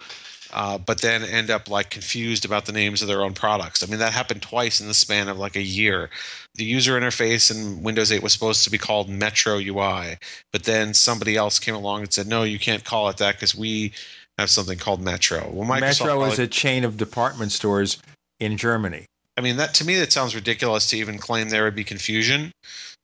uh, 0.53 0.77
but 0.77 1.01
then 1.01 1.23
end 1.23 1.49
up 1.49 1.69
like 1.69 1.89
confused 1.89 2.45
about 2.45 2.65
the 2.65 2.71
names 2.71 3.01
of 3.01 3.07
their 3.07 3.21
own 3.21 3.33
products. 3.33 3.83
I 3.83 3.87
mean, 3.87 3.99
that 3.99 4.13
happened 4.13 4.41
twice 4.41 4.81
in 4.81 4.87
the 4.87 4.93
span 4.93 5.27
of 5.27 5.37
like 5.37 5.55
a 5.55 5.61
year. 5.61 6.09
The 6.55 6.65
user 6.65 6.99
interface 6.99 7.51
in 7.51 7.83
Windows 7.83 8.11
8 8.11 8.23
was 8.23 8.33
supposed 8.33 8.63
to 8.63 8.71
be 8.71 8.77
called 8.77 9.09
Metro 9.09 9.57
UI, 9.57 10.17
but 10.51 10.63
then 10.63 10.93
somebody 10.93 11.35
else 11.35 11.59
came 11.59 11.75
along 11.75 12.01
and 12.01 12.13
said, 12.13 12.27
no, 12.27 12.43
you 12.43 12.59
can't 12.59 12.83
call 12.83 13.09
it 13.09 13.17
that 13.17 13.35
because 13.35 13.55
we 13.55 13.93
have 14.37 14.49
something 14.49 14.77
called 14.77 15.01
Metro. 15.01 15.49
Well, 15.51 15.67
Microsoft 15.67 16.05
Metro 16.05 16.23
is 16.25 16.39
a 16.39 16.47
chain 16.47 16.83
of 16.83 16.97
department 16.97 17.51
stores 17.51 18.01
in 18.39 18.57
Germany. 18.57 19.05
I 19.37 19.41
mean, 19.41 19.57
that 19.57 19.73
to 19.75 19.85
me, 19.85 19.97
that 19.97 20.11
sounds 20.11 20.35
ridiculous 20.35 20.89
to 20.89 20.97
even 20.97 21.17
claim 21.17 21.49
there 21.49 21.63
would 21.63 21.75
be 21.75 21.83
confusion. 21.83 22.51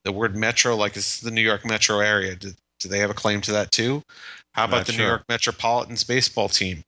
The 0.04 0.12
word 0.12 0.36
metro, 0.36 0.76
like 0.76 0.98
it's 0.98 1.20
the 1.22 1.32
New 1.32 1.42
York 1.42 1.66
metro 1.66 2.00
area, 2.00 2.36
do, 2.36 2.52
do 2.80 2.90
they 2.90 3.00
have 3.00 3.10
a 3.10 3.16
claim 3.16 3.42
to 3.42 3.52
that 3.54 3.72
too? 3.72 4.02
How 4.54 4.66
about 4.66 4.78
Not 4.78 4.88
the 4.88 4.94
New. 4.94 5.06
York 5.06 5.24
Metropolitans 5.28 6.04
baseball 6.04 6.50
team? 6.50 6.84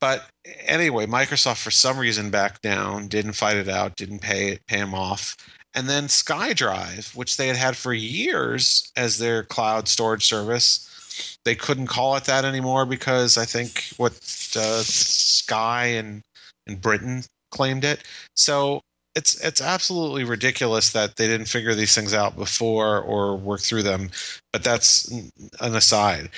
But 0.00 0.28
anyway, 0.66 1.06
Microsoft 1.06 1.62
for 1.62 1.70
some 1.70 1.98
reason 1.98 2.30
backed 2.30 2.62
down, 2.62 3.08
didn't 3.08 3.32
fight 3.32 3.56
it 3.56 3.68
out, 3.68 3.96
didn't 3.96 4.20
pay 4.20 4.58
pay 4.66 4.78
them 4.78 4.94
off. 4.94 5.36
And 5.74 5.88
then 5.88 6.04
SkyDrive, 6.04 7.14
which 7.14 7.36
they 7.36 7.48
had 7.48 7.56
had 7.56 7.76
for 7.76 7.92
years 7.92 8.90
as 8.96 9.18
their 9.18 9.42
cloud 9.42 9.88
storage 9.88 10.24
service, 10.24 11.38
they 11.44 11.54
couldn't 11.54 11.86
call 11.86 12.16
it 12.16 12.24
that 12.24 12.44
anymore 12.44 12.86
because 12.86 13.36
I 13.36 13.44
think 13.44 13.90
what 13.96 14.12
uh, 14.56 14.82
Sky 14.82 15.86
and 15.86 16.22
in 16.66 16.76
Britain 16.76 17.24
claimed 17.50 17.84
it. 17.84 18.02
So 18.34 18.80
it's 19.14 19.42
it's 19.42 19.60
absolutely 19.60 20.24
ridiculous 20.24 20.92
that 20.92 21.16
they 21.16 21.26
didn't 21.26 21.46
figure 21.46 21.74
these 21.74 21.94
things 21.94 22.12
out 22.12 22.36
before 22.36 23.00
or 23.00 23.36
work 23.36 23.60
through 23.60 23.82
them. 23.82 24.10
But 24.52 24.62
that's 24.62 25.10
an 25.10 25.74
aside. 25.74 26.30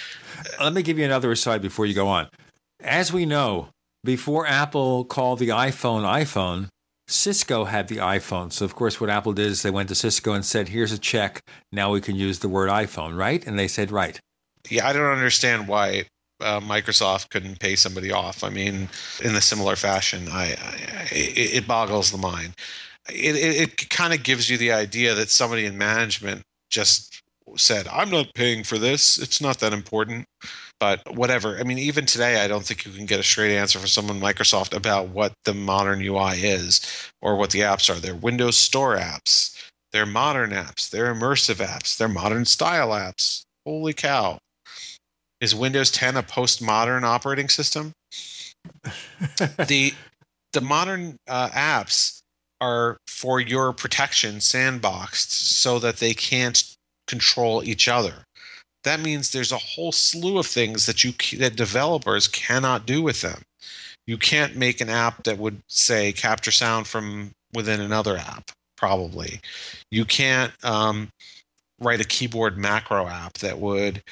Let 0.61 0.73
me 0.73 0.83
give 0.83 0.99
you 0.99 1.05
another 1.05 1.33
aside 1.33 1.61
before 1.61 1.87
you 1.87 1.95
go 1.95 2.07
on. 2.07 2.29
As 2.81 3.13
we 3.13 3.27
know, 3.27 3.69
before 4.05 4.47
Apple 4.47 5.05
called 5.05 5.39
the 5.39 5.49
iPhone 5.49 6.03
iPhone, 6.03 6.69
Cisco 7.09 7.65
had 7.65 7.89
the 7.89 7.97
iPhone. 7.97 8.53
So, 8.53 8.65
of 8.65 8.75
course, 8.75 9.01
what 9.01 9.11
Apple 9.11 9.33
did 9.33 9.47
is 9.47 9.63
they 9.63 9.71
went 9.71 9.89
to 9.89 9.95
Cisco 9.95 10.35
and 10.35 10.45
said, 10.45 10.69
here's 10.69 10.93
a 10.93 10.99
check. 10.99 11.41
Now 11.73 11.91
we 11.91 12.01
can 12.01 12.17
use 12.17 12.39
the 12.39 12.49
word 12.49 12.69
iPhone, 12.69 13.17
right? 13.17 13.45
And 13.47 13.59
they 13.59 13.67
said, 13.67 13.91
right. 13.91 14.21
Yeah, 14.69 14.87
I 14.87 14.93
don't 14.93 15.11
understand 15.11 15.67
why 15.69 16.05
uh, 16.41 16.61
Microsoft 16.61 17.31
couldn't 17.31 17.61
pay 17.61 17.77
somebody 17.77 18.13
off. 18.13 18.45
I 18.45 18.51
mean, 18.51 18.89
in 19.25 19.35
a 19.35 19.41
similar 19.41 19.75
fashion, 19.75 20.29
I, 20.31 20.57
I 20.61 21.09
it, 21.11 21.67
boggles 21.67 22.11
the 22.11 22.19
mind. 22.19 22.55
It, 23.09 23.37
it, 23.37 23.61
it 23.61 23.91
kind 23.91 24.13
of 24.13 24.23
gives 24.23 24.51
you 24.51 24.59
the 24.59 24.73
idea 24.73 25.15
that 25.15 25.31
somebody 25.31 25.65
in 25.65 25.79
management 25.79 26.43
just 26.71 27.23
said, 27.57 27.89
"I'm 27.89 28.11
not 28.11 28.35
paying 28.35 28.63
for 28.65 28.79
this. 28.79 29.19
It's 29.19 29.41
not 29.41 29.61
that 29.61 29.73
important." 29.73 30.27
But 30.81 31.17
whatever. 31.17 31.59
I 31.59 31.65
mean, 31.65 31.79
even 31.79 32.07
today, 32.07 32.43
I 32.43 32.47
don't 32.47 32.65
think 32.65 32.87
you 32.87 32.93
can 32.93 33.07
get 33.07 33.19
a 33.19 33.25
straight 33.25 33.57
answer 33.57 33.79
from 33.79 33.89
someone 33.89 34.21
Microsoft 34.21 34.77
about 34.77 35.09
what 35.09 35.33
the 35.45 35.55
modern 35.55 36.01
UI 36.01 36.35
is 36.45 36.81
or 37.21 37.37
what 37.37 37.51
the 37.51 37.61
apps 37.61 37.91
are. 37.95 37.99
They're 37.99 38.15
Windows 38.15 38.57
Store 38.57 38.97
apps. 38.97 39.57
They're 39.93 40.07
modern 40.07 40.51
apps. 40.51 40.89
They're 40.89 41.13
immersive 41.13 41.65
apps. 41.65 41.97
They're 41.97 42.09
modern 42.09 42.45
style 42.45 42.91
apps. 42.91 43.43
Holy 43.67 43.93
cow! 43.93 44.39
Is 45.41 45.55
Windows 45.55 45.91
10 45.91 46.17
a 46.17 46.23
postmodern 46.23 47.03
operating 47.03 47.49
system? 47.49 47.93
the 49.69 49.95
the 50.53 50.61
modern 50.61 51.17
uh, 51.29 51.49
apps 51.51 52.21
are 52.61 52.97
for 53.07 53.41
your 53.41 53.73
protection 53.73 54.37
sandboxed 54.37 55.31
so 55.31 55.79
that 55.79 55.99
they 55.99 56.15
can't 56.15 56.65
control 57.07 57.63
each 57.63 57.89
other. 57.89 58.25
That 58.89 59.01
means 59.01 59.31
there's 59.31 59.53
a 59.53 59.59
whole 59.59 59.93
slew 59.93 60.39
of 60.39 60.47
things 60.47 60.87
that 60.87 61.05
you 61.05 61.13
that 61.37 61.57
developers 61.57 62.27
cannot 62.27 62.87
do 62.87 63.03
with 63.03 63.21
them. 63.21 63.43
You 64.07 64.17
can't 64.17 64.57
make 64.57 64.81
an 64.81 64.89
app 64.89 65.25
that 65.25 65.37
would 65.37 65.61
say 65.69 66.11
capture 66.11 66.51
sound 66.51 66.87
from 66.87 67.33
within 67.53 67.83
another 67.83 68.17
app. 68.17 68.51
Probably, 68.79 69.41
you 69.91 70.07
can't 70.07 70.55
um, 70.65 71.11
write 71.79 72.01
a 72.01 72.05
keyboard 72.05 72.57
macro 72.57 73.07
app 73.07 73.35
that 73.35 73.59
would 73.59 74.03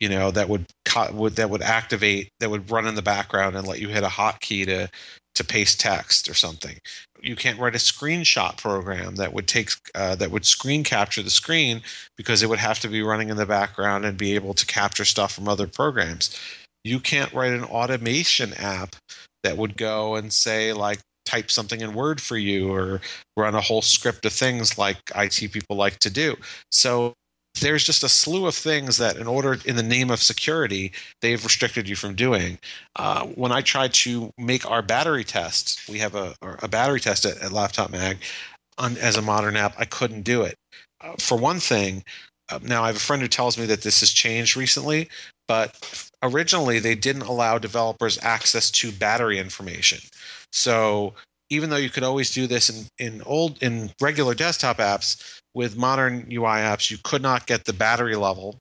you 0.00 0.08
know 0.08 0.32
that 0.32 0.48
would, 0.48 0.66
would 1.12 1.36
that 1.36 1.48
would 1.48 1.62
activate 1.62 2.30
that 2.40 2.50
would 2.50 2.68
run 2.72 2.88
in 2.88 2.96
the 2.96 3.02
background 3.02 3.54
and 3.54 3.68
let 3.68 3.78
you 3.78 3.86
hit 3.86 4.02
a 4.02 4.08
hotkey 4.08 4.66
to 4.66 4.90
to 5.34 5.44
paste 5.44 5.80
text 5.80 6.28
or 6.28 6.34
something. 6.34 6.78
You 7.20 7.36
can't 7.36 7.58
write 7.58 7.74
a 7.74 7.78
screenshot 7.78 8.56
program 8.58 9.16
that 9.16 9.32
would 9.32 9.48
take 9.48 9.70
uh, 9.94 10.14
that 10.16 10.30
would 10.30 10.44
screen 10.44 10.84
capture 10.84 11.22
the 11.22 11.30
screen 11.30 11.82
because 12.16 12.42
it 12.42 12.48
would 12.48 12.58
have 12.58 12.80
to 12.80 12.88
be 12.88 13.02
running 13.02 13.30
in 13.30 13.36
the 13.36 13.46
background 13.46 14.04
and 14.04 14.18
be 14.18 14.34
able 14.34 14.54
to 14.54 14.66
capture 14.66 15.04
stuff 15.04 15.34
from 15.34 15.48
other 15.48 15.66
programs. 15.66 16.38
You 16.84 17.00
can't 17.00 17.32
write 17.32 17.52
an 17.52 17.64
automation 17.64 18.52
app 18.54 18.96
that 19.42 19.56
would 19.56 19.76
go 19.76 20.16
and 20.16 20.32
say 20.32 20.72
like 20.72 21.00
type 21.24 21.50
something 21.50 21.80
in 21.80 21.94
Word 21.94 22.20
for 22.20 22.36
you 22.36 22.72
or 22.72 23.00
run 23.36 23.54
a 23.54 23.60
whole 23.60 23.82
script 23.82 24.26
of 24.26 24.32
things 24.32 24.76
like 24.76 24.98
IT 25.16 25.52
people 25.52 25.76
like 25.76 25.98
to 26.00 26.10
do. 26.10 26.36
So 26.70 27.14
there's 27.60 27.84
just 27.84 28.02
a 28.02 28.08
slew 28.08 28.46
of 28.46 28.54
things 28.54 28.96
that 28.96 29.16
in 29.16 29.26
order 29.26 29.58
in 29.64 29.76
the 29.76 29.82
name 29.82 30.10
of 30.10 30.22
security 30.22 30.92
they've 31.20 31.44
restricted 31.44 31.88
you 31.88 31.96
from 31.96 32.14
doing. 32.14 32.58
Uh, 32.96 33.26
when 33.26 33.52
i 33.52 33.60
tried 33.60 33.92
to 33.94 34.30
make 34.38 34.68
our 34.70 34.82
battery 34.82 35.24
test 35.24 35.88
we 35.88 35.98
have 35.98 36.14
a, 36.14 36.34
a 36.62 36.68
battery 36.68 37.00
test 37.00 37.24
at, 37.24 37.38
at 37.38 37.52
laptop 37.52 37.90
mag 37.90 38.18
on, 38.78 38.96
as 38.98 39.16
a 39.16 39.22
modern 39.22 39.56
app 39.56 39.74
i 39.78 39.84
couldn't 39.84 40.22
do 40.22 40.42
it. 40.42 40.56
Uh, 41.00 41.14
for 41.18 41.38
one 41.38 41.60
thing 41.60 42.02
uh, 42.50 42.58
now 42.62 42.82
i 42.82 42.86
have 42.88 42.96
a 42.96 43.00
friend 43.00 43.22
who 43.22 43.28
tells 43.28 43.56
me 43.58 43.66
that 43.66 43.82
this 43.82 44.00
has 44.00 44.10
changed 44.10 44.56
recently 44.56 45.08
but 45.46 46.10
originally 46.22 46.78
they 46.78 46.94
didn't 46.94 47.22
allow 47.22 47.58
developers 47.58 48.18
access 48.22 48.70
to 48.70 48.92
battery 48.92 49.38
information. 49.38 49.98
So 50.52 51.14
even 51.50 51.70
though 51.70 51.76
you 51.76 51.90
could 51.90 52.02
always 52.02 52.32
do 52.32 52.46
this 52.46 52.70
in, 52.70 52.86
in 52.98 53.22
old 53.22 53.62
in 53.62 53.90
regular 54.00 54.34
desktop 54.34 54.78
apps 54.78 55.40
with 55.54 55.76
modern 55.76 56.26
ui 56.30 56.44
apps 56.44 56.90
you 56.90 56.98
could 57.02 57.22
not 57.22 57.46
get 57.46 57.64
the 57.64 57.72
battery 57.72 58.16
level. 58.16 58.58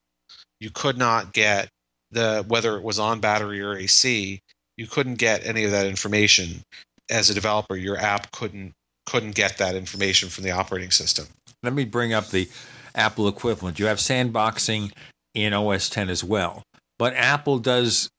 You 0.59 0.69
could 0.69 0.97
not 0.97 1.33
get 1.33 1.69
the 2.11 2.45
whether 2.47 2.77
it 2.77 2.83
was 2.83 2.99
on 2.99 3.19
battery 3.19 3.61
or 3.61 3.75
ac 3.75 4.39
you 4.77 4.87
couldn't 4.87 5.15
get 5.15 5.45
any 5.45 5.63
of 5.63 5.71
that 5.71 5.87
information. 5.87 6.61
As 7.09 7.29
a 7.29 7.33
developer 7.33 7.75
your 7.75 7.97
app 7.97 8.31
couldn't 8.31 8.73
couldn't 9.05 9.35
get 9.35 9.57
that 9.57 9.75
information 9.75 10.29
from 10.29 10.43
the 10.43 10.51
operating 10.51 10.91
system. 10.91 11.27
Let 11.61 11.73
me 11.73 11.85
bring 11.85 12.13
up 12.13 12.29
the 12.29 12.49
Apple 12.95 13.27
equivalent. 13.27 13.79
You 13.79 13.87
have 13.87 13.97
sandboxing 13.97 14.91
in 15.33 15.53
OS 15.53 15.89
10 15.89 16.09
as 16.09 16.23
well, 16.23 16.63
but 16.99 17.13
Apple 17.15 17.57
does 17.59 18.09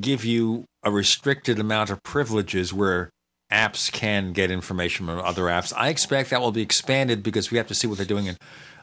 give 0.00 0.24
you 0.24 0.64
a 0.82 0.90
restricted 0.90 1.58
amount 1.58 1.90
of 1.90 2.02
privileges 2.02 2.74
where 2.74 3.10
apps 3.52 3.90
can 3.92 4.32
get 4.32 4.50
information 4.50 5.06
from 5.06 5.18
other 5.18 5.44
apps. 5.44 5.72
I 5.76 5.88
expect 5.88 6.30
that 6.30 6.40
will 6.40 6.52
be 6.52 6.62
expanded 6.62 7.22
because 7.22 7.50
we 7.50 7.58
have 7.58 7.68
to 7.68 7.74
see 7.74 7.86
what 7.86 7.98
they're 7.98 8.06
doing 8.06 8.26
in 8.26 8.36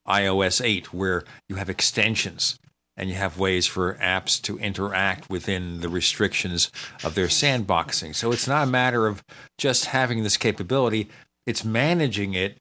iOS 0.08 0.64
8, 0.64 0.94
where 0.94 1.24
you 1.48 1.56
have 1.56 1.70
extensions 1.70 2.58
and 2.98 3.10
you 3.10 3.16
have 3.16 3.40
ways 3.40 3.66
for 3.68 3.96
apps 3.96 4.42
to 4.42 4.58
interact 4.60 5.30
within 5.30 5.80
the 5.82 5.90
restrictions 5.90 6.72
of 7.04 7.16
their 7.16 7.28
sandboxing. 7.28 8.16
So 8.16 8.32
it's 8.32 8.48
not 8.48 8.68
a 8.68 8.72
matter 8.72 9.08
of 9.08 9.24
just 9.58 9.86
having 9.86 10.24
this 10.24 10.38
capability, 10.38 11.10
it's 11.46 11.64
managing 11.64 12.34
it, 12.34 12.58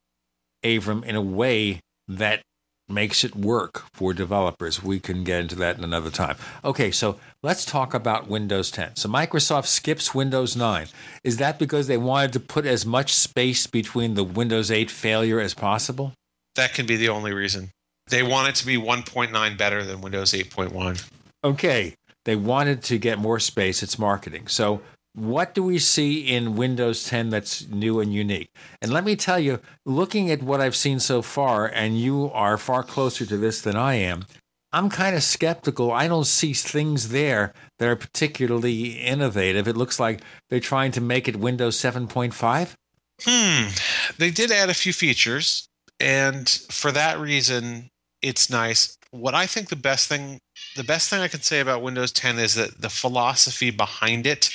Avram, 0.64 1.04
in 1.04 1.16
a 1.16 1.22
way 1.22 1.80
that 2.08 2.42
makes 2.90 3.24
it 3.24 3.34
work 3.36 3.84
for 3.92 4.12
developers. 4.12 4.82
We 4.82 5.00
can 5.00 5.24
get 5.24 5.40
into 5.40 5.54
that 5.56 5.78
in 5.78 5.84
another 5.84 6.10
time. 6.10 6.36
Okay, 6.64 6.90
so 6.90 7.18
let's 7.42 7.64
talk 7.64 7.94
about 7.94 8.28
Windows 8.28 8.70
10. 8.70 8.96
So 8.96 9.08
Microsoft 9.08 9.66
skips 9.66 10.14
Windows 10.14 10.56
9. 10.56 10.86
Is 11.24 11.36
that 11.38 11.58
because 11.58 11.86
they 11.86 11.96
wanted 11.96 12.32
to 12.34 12.40
put 12.40 12.66
as 12.66 12.84
much 12.84 13.14
space 13.14 13.66
between 13.66 14.14
the 14.14 14.24
Windows 14.24 14.70
8 14.70 14.90
failure 14.90 15.40
as 15.40 15.54
possible? 15.54 16.12
that 16.56 16.74
can 16.74 16.84
be 16.84 16.96
the 16.96 17.08
only 17.08 17.32
reason 17.32 17.70
they 18.08 18.24
want 18.24 18.48
it 18.48 18.54
to 18.56 18.66
be 18.66 18.76
1.9 18.76 19.56
better 19.56 19.84
than 19.84 20.00
windows 20.00 20.32
8.1 20.32 21.08
Okay, 21.42 21.94
they 22.24 22.36
wanted 22.36 22.82
to 22.82 22.98
get 22.98 23.18
more 23.18 23.38
space. 23.40 23.82
It's 23.82 23.98
marketing. 23.98 24.46
So, 24.46 24.82
what 25.20 25.54
do 25.54 25.62
we 25.62 25.78
see 25.78 26.20
in 26.20 26.56
Windows 26.56 27.04
10 27.04 27.30
that's 27.30 27.68
new 27.68 28.00
and 28.00 28.12
unique? 28.12 28.50
And 28.80 28.92
let 28.92 29.04
me 29.04 29.16
tell 29.16 29.38
you, 29.38 29.60
looking 29.84 30.30
at 30.30 30.42
what 30.42 30.60
I've 30.60 30.76
seen 30.76 30.98
so 30.98 31.20
far, 31.20 31.66
and 31.66 32.00
you 32.00 32.30
are 32.32 32.56
far 32.56 32.82
closer 32.82 33.26
to 33.26 33.36
this 33.36 33.60
than 33.60 33.76
I 33.76 33.94
am, 33.94 34.24
I'm 34.72 34.88
kind 34.88 35.14
of 35.16 35.22
skeptical. 35.22 35.92
I 35.92 36.08
don't 36.08 36.26
see 36.26 36.52
things 36.52 37.08
there 37.08 37.52
that 37.78 37.88
are 37.88 37.96
particularly 37.96 38.92
innovative. 38.98 39.68
It 39.68 39.76
looks 39.76 40.00
like 40.00 40.22
they're 40.48 40.60
trying 40.60 40.92
to 40.92 41.00
make 41.00 41.28
it 41.28 41.36
Windows 41.36 41.76
7.5. 41.76 42.74
Hmm. 43.22 43.68
They 44.16 44.30
did 44.30 44.50
add 44.50 44.70
a 44.70 44.74
few 44.74 44.92
features, 44.92 45.68
and 45.98 46.48
for 46.48 46.92
that 46.92 47.18
reason, 47.18 47.90
it's 48.22 48.48
nice. 48.48 48.96
What 49.10 49.34
I 49.34 49.46
think 49.46 49.68
the 49.68 49.76
best 49.76 50.08
thing, 50.08 50.40
the 50.76 50.84
best 50.84 51.10
thing 51.10 51.20
I 51.20 51.28
can 51.28 51.42
say 51.42 51.60
about 51.60 51.82
Windows 51.82 52.12
10 52.12 52.38
is 52.38 52.54
that 52.54 52.80
the 52.80 52.88
philosophy 52.88 53.70
behind 53.70 54.26
it 54.26 54.50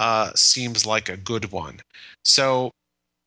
uh, 0.00 0.32
seems 0.34 0.86
like 0.86 1.10
a 1.10 1.16
good 1.16 1.52
one. 1.52 1.80
So 2.24 2.70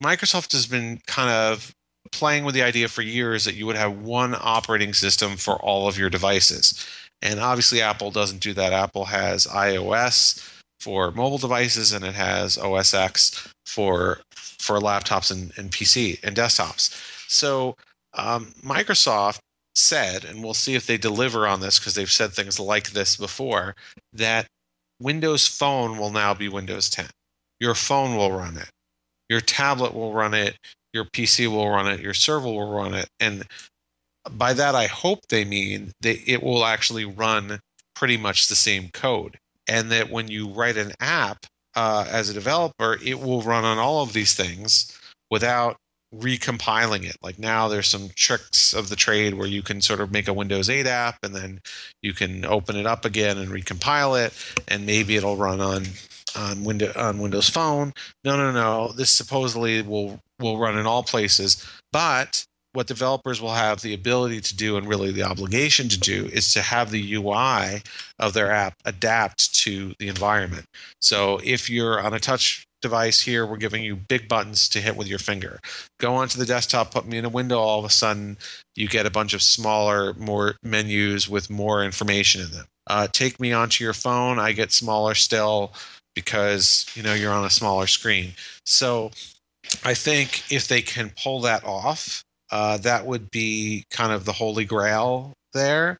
Microsoft 0.03 0.51
has 0.53 0.65
been 0.65 0.99
kind 1.05 1.29
of 1.29 1.71
playing 2.11 2.43
with 2.45 2.55
the 2.55 2.63
idea 2.63 2.87
for 2.87 3.03
years 3.03 3.45
that 3.45 3.53
you 3.53 3.67
would 3.67 3.75
have 3.75 4.01
one 4.01 4.35
operating 4.41 4.91
system 4.93 5.37
for 5.37 5.55
all 5.61 5.87
of 5.87 5.99
your 5.99 6.09
devices. 6.09 6.83
And 7.21 7.39
obviously, 7.39 7.79
Apple 7.79 8.09
doesn't 8.09 8.41
do 8.41 8.53
that. 8.55 8.73
Apple 8.73 9.05
has 9.05 9.45
iOS 9.45 10.49
for 10.79 11.11
mobile 11.11 11.37
devices, 11.37 11.93
and 11.93 12.03
it 12.03 12.15
has 12.15 12.57
OS 12.57 12.93
X 12.93 13.47
for 13.67 14.19
for 14.35 14.79
laptops 14.79 15.31
and, 15.31 15.53
and 15.57 15.69
PC 15.69 16.21
and 16.23 16.35
desktops. 16.35 16.89
So 17.29 17.75
um, 18.15 18.53
Microsoft 18.63 19.39
said, 19.75 20.25
and 20.25 20.43
we'll 20.43 20.53
see 20.55 20.73
if 20.73 20.87
they 20.87 20.97
deliver 20.97 21.45
on 21.47 21.59
this 21.59 21.77
because 21.77 21.93
they've 21.93 22.11
said 22.11 22.31
things 22.31 22.59
like 22.59 22.91
this 22.91 23.15
before, 23.15 23.75
that 24.11 24.47
Windows 25.03 25.45
Phone 25.45 25.97
will 25.97 26.11
now 26.11 26.33
be 26.33 26.47
Windows 26.47 26.89
10. 26.89 27.07
Your 27.59 27.75
phone 27.75 28.15
will 28.15 28.31
run 28.31 28.57
it. 28.57 28.69
Your 29.29 29.41
tablet 29.41 29.93
will 29.93 30.13
run 30.13 30.33
it. 30.33 30.57
your 30.93 31.05
PC 31.05 31.47
will 31.47 31.69
run 31.69 31.87
it, 31.87 31.99
your 31.99 32.13
server 32.13 32.45
will 32.47 32.71
run 32.71 32.93
it, 32.93 33.09
and 33.19 33.43
by 34.31 34.53
that 34.53 34.75
I 34.75 34.85
hope 34.85 35.19
they 35.27 35.43
mean 35.43 35.91
that 36.01 36.17
it 36.31 36.41
will 36.43 36.63
actually 36.63 37.03
run 37.03 37.59
pretty 37.95 38.15
much 38.15 38.47
the 38.47 38.55
same 38.55 38.89
code, 38.93 39.37
and 39.67 39.91
that 39.91 40.09
when 40.09 40.27
you 40.27 40.47
write 40.47 40.77
an 40.77 40.93
app 40.99 41.45
uh, 41.75 42.05
as 42.09 42.29
a 42.29 42.33
developer, 42.33 42.99
it 43.03 43.19
will 43.19 43.41
run 43.41 43.65
on 43.65 43.79
all 43.79 44.03
of 44.03 44.13
these 44.13 44.35
things 44.35 44.97
without 45.31 45.77
recompiling 46.15 47.03
it. 47.03 47.17
Like 47.21 47.39
now 47.39 47.67
there's 47.67 47.87
some 47.87 48.09
tricks 48.15 48.73
of 48.73 48.89
the 48.89 48.95
trade 48.95 49.33
where 49.33 49.47
you 49.47 49.61
can 49.61 49.81
sort 49.81 49.99
of 49.99 50.11
make 50.11 50.27
a 50.27 50.33
Windows 50.33 50.69
8 50.69 50.85
app 50.85 51.17
and 51.23 51.35
then 51.35 51.61
you 52.01 52.13
can 52.13 52.45
open 52.45 52.75
it 52.75 52.85
up 52.85 53.05
again 53.05 53.37
and 53.37 53.49
recompile 53.49 54.23
it 54.23 54.33
and 54.67 54.85
maybe 54.85 55.15
it'll 55.15 55.37
run 55.37 55.59
on 55.59 55.85
on 56.35 56.63
Windows 56.63 56.95
on 56.95 57.19
Windows 57.19 57.49
Phone. 57.49 57.93
No, 58.23 58.35
no, 58.35 58.51
no. 58.51 58.91
This 58.91 59.11
supposedly 59.11 59.81
will 59.81 60.19
will 60.39 60.57
run 60.57 60.77
in 60.77 60.85
all 60.85 61.03
places, 61.03 61.63
but 61.91 62.45
what 62.73 62.87
developers 62.87 63.39
will 63.39 63.53
have 63.53 63.81
the 63.81 63.93
ability 63.93 64.41
to 64.41 64.55
do 64.55 64.77
and 64.77 64.87
really 64.87 65.11
the 65.11 65.21
obligation 65.21 65.87
to 65.89 65.99
do 65.99 66.25
is 66.33 66.51
to 66.53 66.61
have 66.61 66.89
the 66.89 67.13
UI 67.13 67.83
of 68.17 68.33
their 68.33 68.51
app 68.51 68.73
adapt 68.83 69.53
to 69.53 69.93
the 69.99 70.07
environment. 70.07 70.65
So 70.99 71.39
if 71.43 71.69
you're 71.69 72.01
on 72.01 72.15
a 72.15 72.19
touch 72.19 72.65
device 72.83 73.21
here, 73.21 73.47
we're 73.47 73.57
giving 73.57 73.83
you 73.83 73.95
big 73.95 74.27
buttons 74.27 74.69
to 74.69 74.79
hit 74.79 74.95
with 74.95 75.07
your 75.07 75.17
finger. 75.17 75.59
Go 75.99 76.13
onto 76.13 76.37
the 76.37 76.45
desktop, 76.45 76.91
put 76.91 77.07
me 77.07 77.17
in 77.17 77.25
a 77.25 77.29
window, 77.29 77.57
all 77.57 77.79
of 77.79 77.85
a 77.85 77.89
sudden 77.89 78.37
you 78.75 78.87
get 78.87 79.07
a 79.07 79.11
bunch 79.11 79.33
of 79.33 79.41
smaller, 79.41 80.13
more 80.13 80.55
menus 80.61 81.27
with 81.27 81.49
more 81.49 81.83
information 81.83 82.41
in 82.41 82.51
them. 82.51 82.65
Uh, 82.85 83.07
take 83.11 83.39
me 83.39 83.51
onto 83.51 83.83
your 83.83 83.93
phone, 83.93 84.37
I 84.37 84.51
get 84.51 84.71
smaller 84.71 85.15
still 85.15 85.73
because 86.15 86.85
you 86.95 87.01
know 87.01 87.13
you're 87.13 87.31
on 87.31 87.45
a 87.45 87.49
smaller 87.49 87.87
screen. 87.87 88.33
So 88.65 89.11
I 89.83 89.93
think 89.93 90.51
if 90.51 90.67
they 90.67 90.81
can 90.81 91.11
pull 91.11 91.41
that 91.41 91.63
off, 91.63 92.23
uh, 92.51 92.77
that 92.79 93.05
would 93.05 93.31
be 93.31 93.85
kind 93.89 94.11
of 94.11 94.25
the 94.25 94.33
holy 94.33 94.65
grail 94.65 95.33
there. 95.53 95.97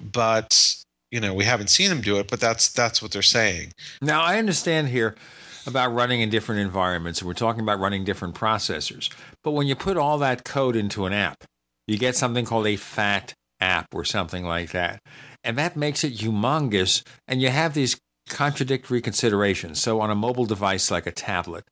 But 0.00 0.76
you 1.10 1.20
know 1.20 1.34
we 1.34 1.44
haven't 1.44 1.70
seen 1.70 1.88
them 1.88 2.00
do 2.00 2.18
it, 2.18 2.28
but 2.28 2.40
that's 2.40 2.68
that's 2.68 3.02
what 3.02 3.12
they're 3.12 3.22
saying. 3.22 3.72
Now 4.02 4.22
I 4.22 4.38
understand 4.38 4.88
here 4.88 5.14
about 5.68 5.94
running 5.94 6.20
in 6.20 6.30
different 6.30 6.60
environments, 6.60 7.20
and 7.20 7.28
we're 7.28 7.34
talking 7.34 7.62
about 7.62 7.78
running 7.78 8.04
different 8.04 8.34
processors. 8.34 9.12
But 9.44 9.52
when 9.52 9.66
you 9.66 9.76
put 9.76 9.96
all 9.96 10.18
that 10.18 10.44
code 10.44 10.74
into 10.74 11.06
an 11.06 11.12
app, 11.12 11.44
you 11.86 11.96
get 11.96 12.16
something 12.16 12.44
called 12.44 12.66
a 12.66 12.76
fat 12.76 13.34
app 13.60 13.94
or 13.94 14.04
something 14.04 14.44
like 14.44 14.72
that. 14.72 15.00
And 15.44 15.56
that 15.58 15.76
makes 15.76 16.04
it 16.04 16.18
humongous. 16.18 17.02
And 17.26 17.40
you 17.40 17.50
have 17.50 17.74
these 17.74 17.98
contradictory 18.28 19.00
considerations. 19.00 19.80
So 19.80 20.00
on 20.00 20.10
a 20.10 20.14
mobile 20.14 20.46
device 20.46 20.90
like 20.90 21.06
a 21.06 21.12
tablet 21.12 21.64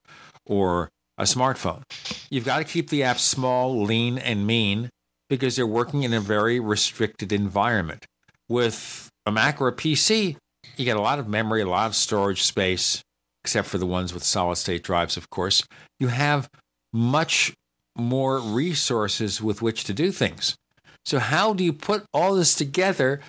or 0.45 0.89
a 1.19 1.25
smartphone, 1.25 1.83
you've 2.31 2.45
got 2.45 2.59
to 2.59 2.65
keep 2.65 2.91
the 2.91 3.03
app 3.03 3.19
small, 3.19 3.83
lean, 3.83 4.19
and 4.19 4.47
mean 4.47 4.91
because 5.29 5.57
they're 5.57 5.67
working 5.67 6.03
in 6.03 6.13
a 6.15 6.21
very 6.21 6.61
restricted 6.61 7.33
environment. 7.33 8.07
With 8.49 9.11
a 9.27 9.33
Mac 9.33 9.61
or 9.61 9.69
a 9.69 9.73
PC, 9.73 10.37
you 10.77 10.85
get 10.85 10.97
a 10.97 11.01
lot 11.01 11.19
of 11.19 11.29
memory, 11.29 11.63
a 11.63 11.69
lot 11.69 11.87
of 11.87 11.97
storage 11.97 12.43
space, 12.43 13.03
except 13.47 13.69
for 13.69 13.79
the 13.79 13.87
ones 13.87 14.13
with 14.13 14.25
solid 14.25 14.57
state 14.57 14.83
drives, 14.83 15.17
of 15.17 15.31
course. 15.31 15.63
You 16.01 16.09
have 16.09 16.51
much 16.93 17.55
more 17.97 18.41
resources 18.41 19.41
with 19.41 19.63
which 19.63 19.85
to 19.85 19.95
do 19.95 20.11
things. 20.11 20.57
So, 21.05 21.21
how 21.21 21.55
do 21.55 21.63
you 21.63 21.73
put 21.73 22.03
all 22.13 22.35
this 22.35 22.57
together 22.57 23.21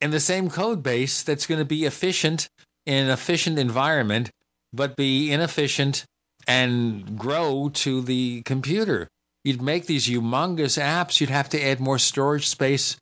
in 0.00 0.12
the 0.12 0.20
same 0.20 0.48
code 0.48 0.80
base 0.80 1.24
that's 1.24 1.44
going 1.44 1.58
to 1.58 1.64
be 1.64 1.86
efficient 1.86 2.48
in 2.86 3.06
an 3.06 3.10
efficient 3.10 3.58
environment, 3.58 4.30
but 4.72 4.94
be 4.94 5.32
inefficient 5.32 6.04
and 6.46 7.18
grow 7.18 7.68
to 7.82 8.00
the 8.00 8.42
computer? 8.42 9.08
You'd 9.42 9.60
make 9.60 9.86
these 9.86 10.06
humongous 10.06 10.80
apps, 10.80 11.20
you'd 11.20 11.30
have 11.30 11.48
to 11.48 11.60
add 11.60 11.80
more 11.80 11.98
storage 11.98 12.46
space 12.46 12.96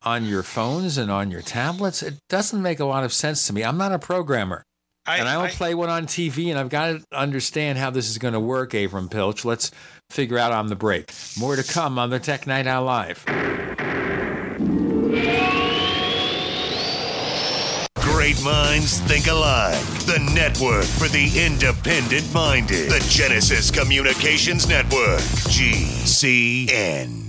on 0.00 0.24
your 0.24 0.42
phones 0.42 0.96
and 0.96 1.10
on 1.10 1.30
your 1.30 1.42
tablets. 1.42 2.02
It 2.02 2.14
doesn't 2.30 2.62
make 2.62 2.80
a 2.80 2.86
lot 2.86 3.04
of 3.04 3.12
sense 3.12 3.46
to 3.46 3.52
me. 3.52 3.62
I'm 3.62 3.76
not 3.76 3.92
a 3.92 3.98
programmer. 3.98 4.64
I, 5.08 5.16
and 5.16 5.28
I 5.28 5.38
will 5.38 5.44
I, 5.44 5.50
play 5.50 5.74
one 5.74 5.88
on 5.88 6.06
TV, 6.06 6.50
and 6.50 6.58
I've 6.58 6.68
got 6.68 6.88
to 6.88 7.02
understand 7.16 7.78
how 7.78 7.88
this 7.88 8.10
is 8.10 8.18
going 8.18 8.34
to 8.34 8.40
work, 8.40 8.72
Avram 8.72 9.10
Pilch. 9.10 9.42
Let's 9.42 9.70
figure 10.10 10.36
out 10.36 10.52
on 10.52 10.66
the 10.66 10.76
break. 10.76 11.10
More 11.38 11.56
to 11.56 11.64
come 11.64 11.98
on 11.98 12.10
the 12.10 12.18
Tech 12.18 12.46
Night 12.46 12.66
Owl 12.66 12.84
Live. 12.84 13.24
Great 17.96 18.42
minds 18.44 19.00
think 19.00 19.28
alike. 19.28 19.80
The 20.04 20.18
network 20.34 20.84
for 20.84 21.08
the 21.08 21.32
independent 21.42 22.30
minded. 22.34 22.90
The 22.90 23.02
Genesis 23.08 23.70
Communications 23.70 24.68
Network. 24.68 25.20
GCN. 25.48 27.28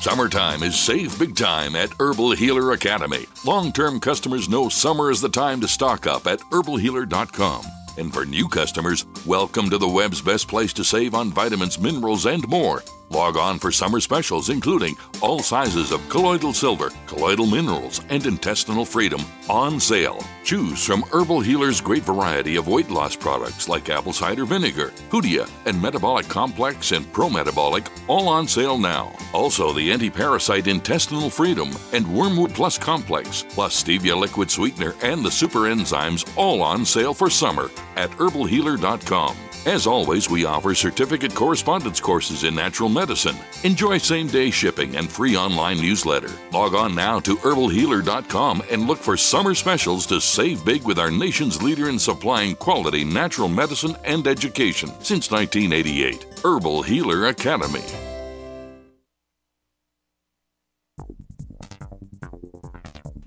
Summertime 0.00 0.62
is 0.62 0.80
save 0.80 1.18
big 1.18 1.36
time 1.36 1.76
at 1.76 1.90
Herbal 2.00 2.30
Healer 2.30 2.72
Academy. 2.72 3.26
Long 3.44 3.70
term 3.70 4.00
customers 4.00 4.48
know 4.48 4.70
summer 4.70 5.10
is 5.10 5.20
the 5.20 5.28
time 5.28 5.60
to 5.60 5.68
stock 5.68 6.06
up 6.06 6.26
at 6.26 6.40
herbalhealer.com. 6.50 7.66
And 7.98 8.10
for 8.10 8.24
new 8.24 8.48
customers, 8.48 9.04
welcome 9.26 9.68
to 9.68 9.76
the 9.76 9.86
web's 9.86 10.22
best 10.22 10.48
place 10.48 10.72
to 10.72 10.84
save 10.84 11.14
on 11.14 11.32
vitamins, 11.32 11.78
minerals, 11.78 12.24
and 12.24 12.48
more. 12.48 12.82
Log 13.10 13.36
on 13.36 13.58
for 13.58 13.72
summer 13.72 13.98
specials, 13.98 14.50
including 14.50 14.96
all 15.20 15.40
sizes 15.40 15.90
of 15.90 16.08
colloidal 16.08 16.52
silver, 16.52 16.90
colloidal 17.08 17.44
minerals, 17.44 18.00
and 18.08 18.24
intestinal 18.24 18.84
freedom 18.84 19.20
on 19.48 19.80
sale. 19.80 20.24
Choose 20.44 20.84
from 20.84 21.02
Herbal 21.12 21.40
Healer's 21.40 21.80
great 21.80 22.04
variety 22.04 22.54
of 22.54 22.68
weight 22.68 22.88
loss 22.88 23.16
products 23.16 23.68
like 23.68 23.90
apple 23.90 24.12
cider 24.12 24.44
vinegar, 24.44 24.92
Hoodia, 25.10 25.50
and 25.66 25.82
Metabolic 25.82 26.28
Complex 26.28 26.92
and 26.92 27.12
Pro 27.12 27.28
Metabolic, 27.28 27.90
all 28.06 28.28
on 28.28 28.46
sale 28.46 28.78
now. 28.78 29.12
Also, 29.32 29.72
the 29.72 29.90
anti 29.90 30.08
parasite 30.08 30.68
intestinal 30.68 31.30
freedom 31.30 31.70
and 31.92 32.06
Wormwood 32.06 32.54
Plus 32.54 32.78
Complex, 32.78 33.44
plus 33.48 33.82
Stevia 33.82 34.16
liquid 34.16 34.48
sweetener 34.48 34.94
and 35.02 35.24
the 35.24 35.30
super 35.32 35.60
enzymes, 35.60 36.30
all 36.36 36.62
on 36.62 36.84
sale 36.84 37.12
for 37.12 37.28
summer 37.28 37.70
at 37.96 38.10
herbalhealer.com. 38.10 39.36
As 39.66 39.86
always, 39.86 40.30
we 40.30 40.46
offer 40.46 40.74
certificate 40.74 41.34
correspondence 41.34 42.00
courses 42.00 42.44
in 42.44 42.54
natural 42.54 42.88
medicine. 42.88 43.36
Enjoy 43.62 43.98
same 43.98 44.26
day 44.26 44.50
shipping 44.50 44.96
and 44.96 45.10
free 45.10 45.36
online 45.36 45.76
newsletter. 45.76 46.30
Log 46.50 46.74
on 46.74 46.94
now 46.94 47.20
to 47.20 47.36
herbalhealer.com 47.36 48.62
and 48.70 48.86
look 48.86 48.98
for 48.98 49.18
summer 49.18 49.54
specials 49.54 50.06
to 50.06 50.18
save 50.18 50.64
big 50.64 50.84
with 50.84 50.98
our 50.98 51.10
nation's 51.10 51.62
leader 51.62 51.90
in 51.90 51.98
supplying 51.98 52.56
quality 52.56 53.04
natural 53.04 53.48
medicine 53.48 53.94
and 54.04 54.26
education 54.26 54.88
since 55.02 55.30
1988. 55.30 56.24
Herbal 56.42 56.82
Healer 56.82 57.26
Academy. 57.26 57.84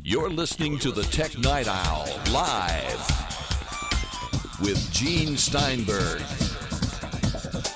You're 0.01 0.31
listening 0.31 0.79
to 0.79 0.91
the 0.91 1.03
Tech 1.03 1.37
Night 1.37 1.67
Owl 1.67 2.07
live 2.31 3.32
with 4.63 4.91
Gene 4.93 5.35
Steinberg. 5.35 6.21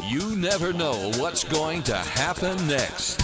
You 0.09 0.37
never 0.37 0.71
know 0.71 1.11
what's 1.17 1.43
going 1.43 1.83
to 1.83 1.95
happen 1.95 2.55
next. 2.65 3.21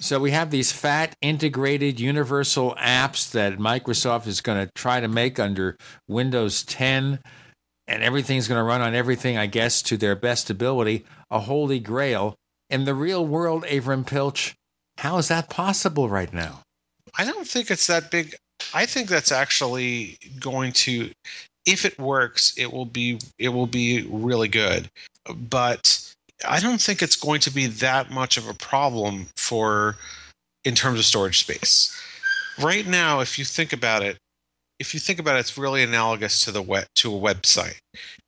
So 0.00 0.18
we 0.18 0.32
have 0.32 0.50
these 0.50 0.72
fat 0.72 1.14
integrated 1.22 2.00
universal 2.00 2.74
apps 2.76 3.30
that 3.30 3.58
Microsoft 3.58 4.26
is 4.26 4.40
going 4.40 4.66
to 4.66 4.72
try 4.74 4.98
to 4.98 5.06
make 5.06 5.38
under 5.38 5.76
Windows 6.08 6.64
10 6.64 7.20
and 7.86 8.02
everything's 8.02 8.48
going 8.48 8.58
to 8.58 8.64
run 8.64 8.80
on 8.80 8.96
everything 8.96 9.38
I 9.38 9.46
guess 9.46 9.80
to 9.82 9.96
their 9.96 10.16
best 10.16 10.50
ability, 10.50 11.04
a 11.30 11.40
holy 11.40 11.78
grail. 11.78 12.34
In 12.68 12.84
the 12.84 12.94
real 12.94 13.24
world, 13.24 13.64
Avram 13.64 14.06
Pilch, 14.06 14.57
how 14.98 15.16
is 15.18 15.28
that 15.28 15.48
possible 15.48 16.08
right 16.08 16.32
now? 16.32 16.62
I 17.16 17.24
don't 17.24 17.46
think 17.46 17.70
it's 17.70 17.86
that 17.86 18.10
big. 18.10 18.34
I 18.74 18.84
think 18.84 19.08
that's 19.08 19.32
actually 19.32 20.18
going 20.40 20.72
to 20.72 21.10
if 21.66 21.84
it 21.84 21.98
works, 21.98 22.54
it 22.56 22.72
will 22.72 22.86
be 22.86 23.18
it 23.38 23.50
will 23.50 23.66
be 23.66 24.06
really 24.10 24.48
good. 24.48 24.88
But 25.34 26.14
I 26.48 26.60
don't 26.60 26.80
think 26.80 27.02
it's 27.02 27.16
going 27.16 27.40
to 27.40 27.50
be 27.50 27.66
that 27.66 28.10
much 28.10 28.36
of 28.36 28.48
a 28.48 28.54
problem 28.54 29.28
for 29.36 29.96
in 30.64 30.74
terms 30.74 30.98
of 30.98 31.04
storage 31.04 31.38
space. 31.38 31.94
Right 32.58 32.86
now, 32.86 33.20
if 33.20 33.38
you 33.38 33.44
think 33.44 33.72
about 33.72 34.02
it, 34.02 34.16
if 34.78 34.94
you 34.94 35.00
think 35.00 35.18
about 35.18 35.36
it, 35.36 35.40
it's 35.40 35.58
really 35.58 35.82
analogous 35.82 36.44
to 36.44 36.52
the 36.52 36.62
web 36.62 36.86
to 36.96 37.14
a 37.14 37.18
website. 37.18 37.78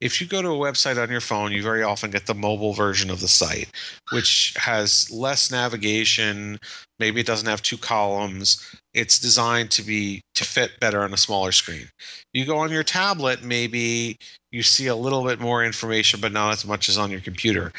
If 0.01 0.21
you 0.21 0.27
go 0.27 0.43
to 0.43 0.49
a 0.49 0.53
website 0.53 1.01
on 1.01 1.11
your 1.11 1.21
phone, 1.21 1.53
you 1.53 1.63
very 1.63 1.83
often 1.83 2.11
get 2.11 2.27
the 2.27 2.35
mobile 2.35 2.73
version 2.73 3.09
of 3.09 3.21
the 3.21 3.29
site, 3.29 3.71
which 4.11 4.55
has 4.57 5.09
less 5.13 5.51
navigation. 5.51 6.59
Maybe 6.99 7.21
it 7.21 7.27
doesn't 7.27 7.49
have 7.49 7.63
two 7.63 7.77
columns. 7.77 8.77
It's 8.93 9.19
designed 9.19 9.71
to 9.73 9.83
be 9.83 10.23
to 10.35 10.45
fit 10.45 10.81
better 10.81 11.03
on 11.03 11.13
a 11.13 11.17
smaller 11.17 11.53
screen. 11.53 11.89
You 12.33 12.45
go 12.45 12.59
on 12.59 12.73
your 12.73 12.83
tablet, 12.83 13.45
maybe 13.45 14.17
you 14.51 14.65
see 14.65 14.89
a 14.89 14.97
little 14.97 15.25
bit 15.25 15.39
more 15.39 15.65
information, 15.65 16.21
but 16.21 16.33
not 16.33 16.53
as 16.53 16.67
much 16.67 16.89
as 16.89 16.99
on 16.99 17.13
your 17.13 17.21
computer. 17.21 17.73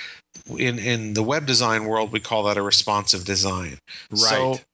In 0.57 0.79
in 0.79 1.13
the 1.13 1.23
web 1.23 1.45
design 1.45 1.85
world, 1.85 2.13
we 2.13 2.21
call 2.21 2.43
that 2.43 2.57
a 2.57 2.61
responsive 2.61 3.25
design. 3.25 3.79
So 4.13 4.51
Right. 4.51 4.65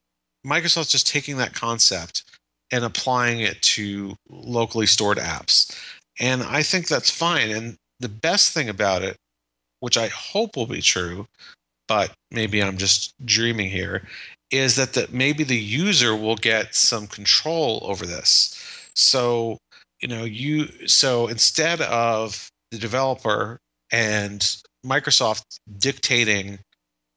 Microsoft's 0.45 0.91
just 0.91 1.07
taking 1.07 1.37
that 1.37 1.53
concept 1.53 2.23
and 2.71 2.83
applying 2.83 3.39
it 3.39 3.61
to 3.61 4.15
locally 4.29 4.85
stored 4.85 5.17
apps. 5.17 5.75
And 6.19 6.43
I 6.43 6.63
think 6.63 6.87
that's 6.87 7.09
fine. 7.09 7.49
And 7.49 7.75
the 7.99 8.09
best 8.09 8.53
thing 8.53 8.69
about 8.69 9.03
it, 9.03 9.17
which 9.79 9.97
I 9.97 10.07
hope 10.07 10.55
will 10.55 10.65
be 10.65 10.81
true, 10.81 11.27
but 11.87 12.11
maybe 12.31 12.61
I'm 12.61 12.77
just 12.77 13.13
dreaming 13.25 13.69
here, 13.69 14.07
is 14.51 14.75
that 14.75 14.93
the, 14.93 15.07
maybe 15.11 15.43
the 15.43 15.57
user 15.57 16.15
will 16.15 16.35
get 16.35 16.75
some 16.75 17.07
control 17.07 17.79
over 17.83 18.05
this. 18.05 18.59
So, 18.95 19.57
you 20.01 20.07
know, 20.07 20.23
you 20.23 20.67
so 20.87 21.27
instead 21.27 21.81
of 21.81 22.49
the 22.71 22.77
developer 22.77 23.59
and 23.91 24.41
Microsoft 24.85 25.59
dictating, 25.77 26.59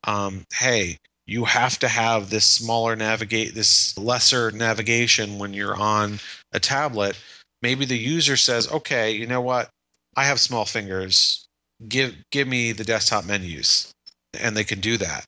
um, 0.05 0.45
hey, 0.55 0.99
you 1.31 1.45
have 1.45 1.79
to 1.79 1.87
have 1.87 2.29
this 2.29 2.45
smaller 2.45 2.97
navigate 2.97 3.55
this 3.55 3.97
lesser 3.97 4.51
navigation 4.51 5.39
when 5.39 5.55
you're 5.55 5.77
on 5.77 6.19
a 6.53 6.59
tablet. 6.59 7.17
Maybe 7.63 7.85
the 7.85 7.97
user 7.97 8.37
says 8.37 8.71
okay 8.73 9.13
you 9.13 9.27
know 9.29 9.41
what? 9.41 9.71
I 10.17 10.25
have 10.25 10.41
small 10.41 10.65
fingers. 10.65 11.47
Give 11.89 12.17
give 12.33 12.49
me 12.49 12.73
the 12.73 12.85
desktop 12.85 13.25
menus. 13.25 13.93
And 14.41 14.57
they 14.57 14.65
can 14.65 14.81
do 14.81 14.97
that. 14.97 15.25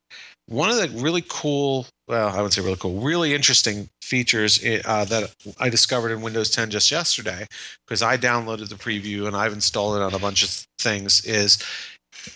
One 0.47 0.71
of 0.71 0.77
the 0.77 0.89
really 1.01 1.25
cool 1.29 1.87
well 2.09 2.29
i 2.29 2.43
would 2.43 2.53
say 2.53 2.61
really 2.61 2.77
cool 2.77 3.01
really 3.01 3.35
interesting 3.35 3.89
features 4.03 4.63
uh, 4.85 5.05
that 5.07 5.35
i 5.59 5.69
discovered 5.69 6.11
in 6.11 6.21
windows 6.21 6.51
10 6.51 6.71
just 6.71 6.91
yesterday 6.91 7.47
because 7.87 8.03
i 8.03 8.17
downloaded 8.17 8.69
the 8.69 8.75
preview 8.75 9.27
and 9.27 9.37
i've 9.37 9.53
installed 9.53 9.97
it 9.97 10.03
on 10.03 10.15
a 10.15 10.19
bunch 10.19 10.43
of 10.43 10.67
things 10.79 11.25
is 11.25 11.63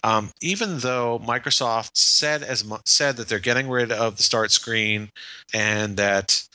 um, 0.03 0.31
even 0.41 0.79
though 0.79 1.21
Microsoft 1.25 1.91
said 1.95 2.43
as 2.43 2.65
said 2.85 3.17
that 3.17 3.29
they're 3.29 3.39
getting 3.39 3.69
rid 3.69 3.93
of 3.93 4.17
the 4.17 4.23
start 4.23 4.51
screen 4.51 5.11
and 5.55 5.97
that 5.97 6.47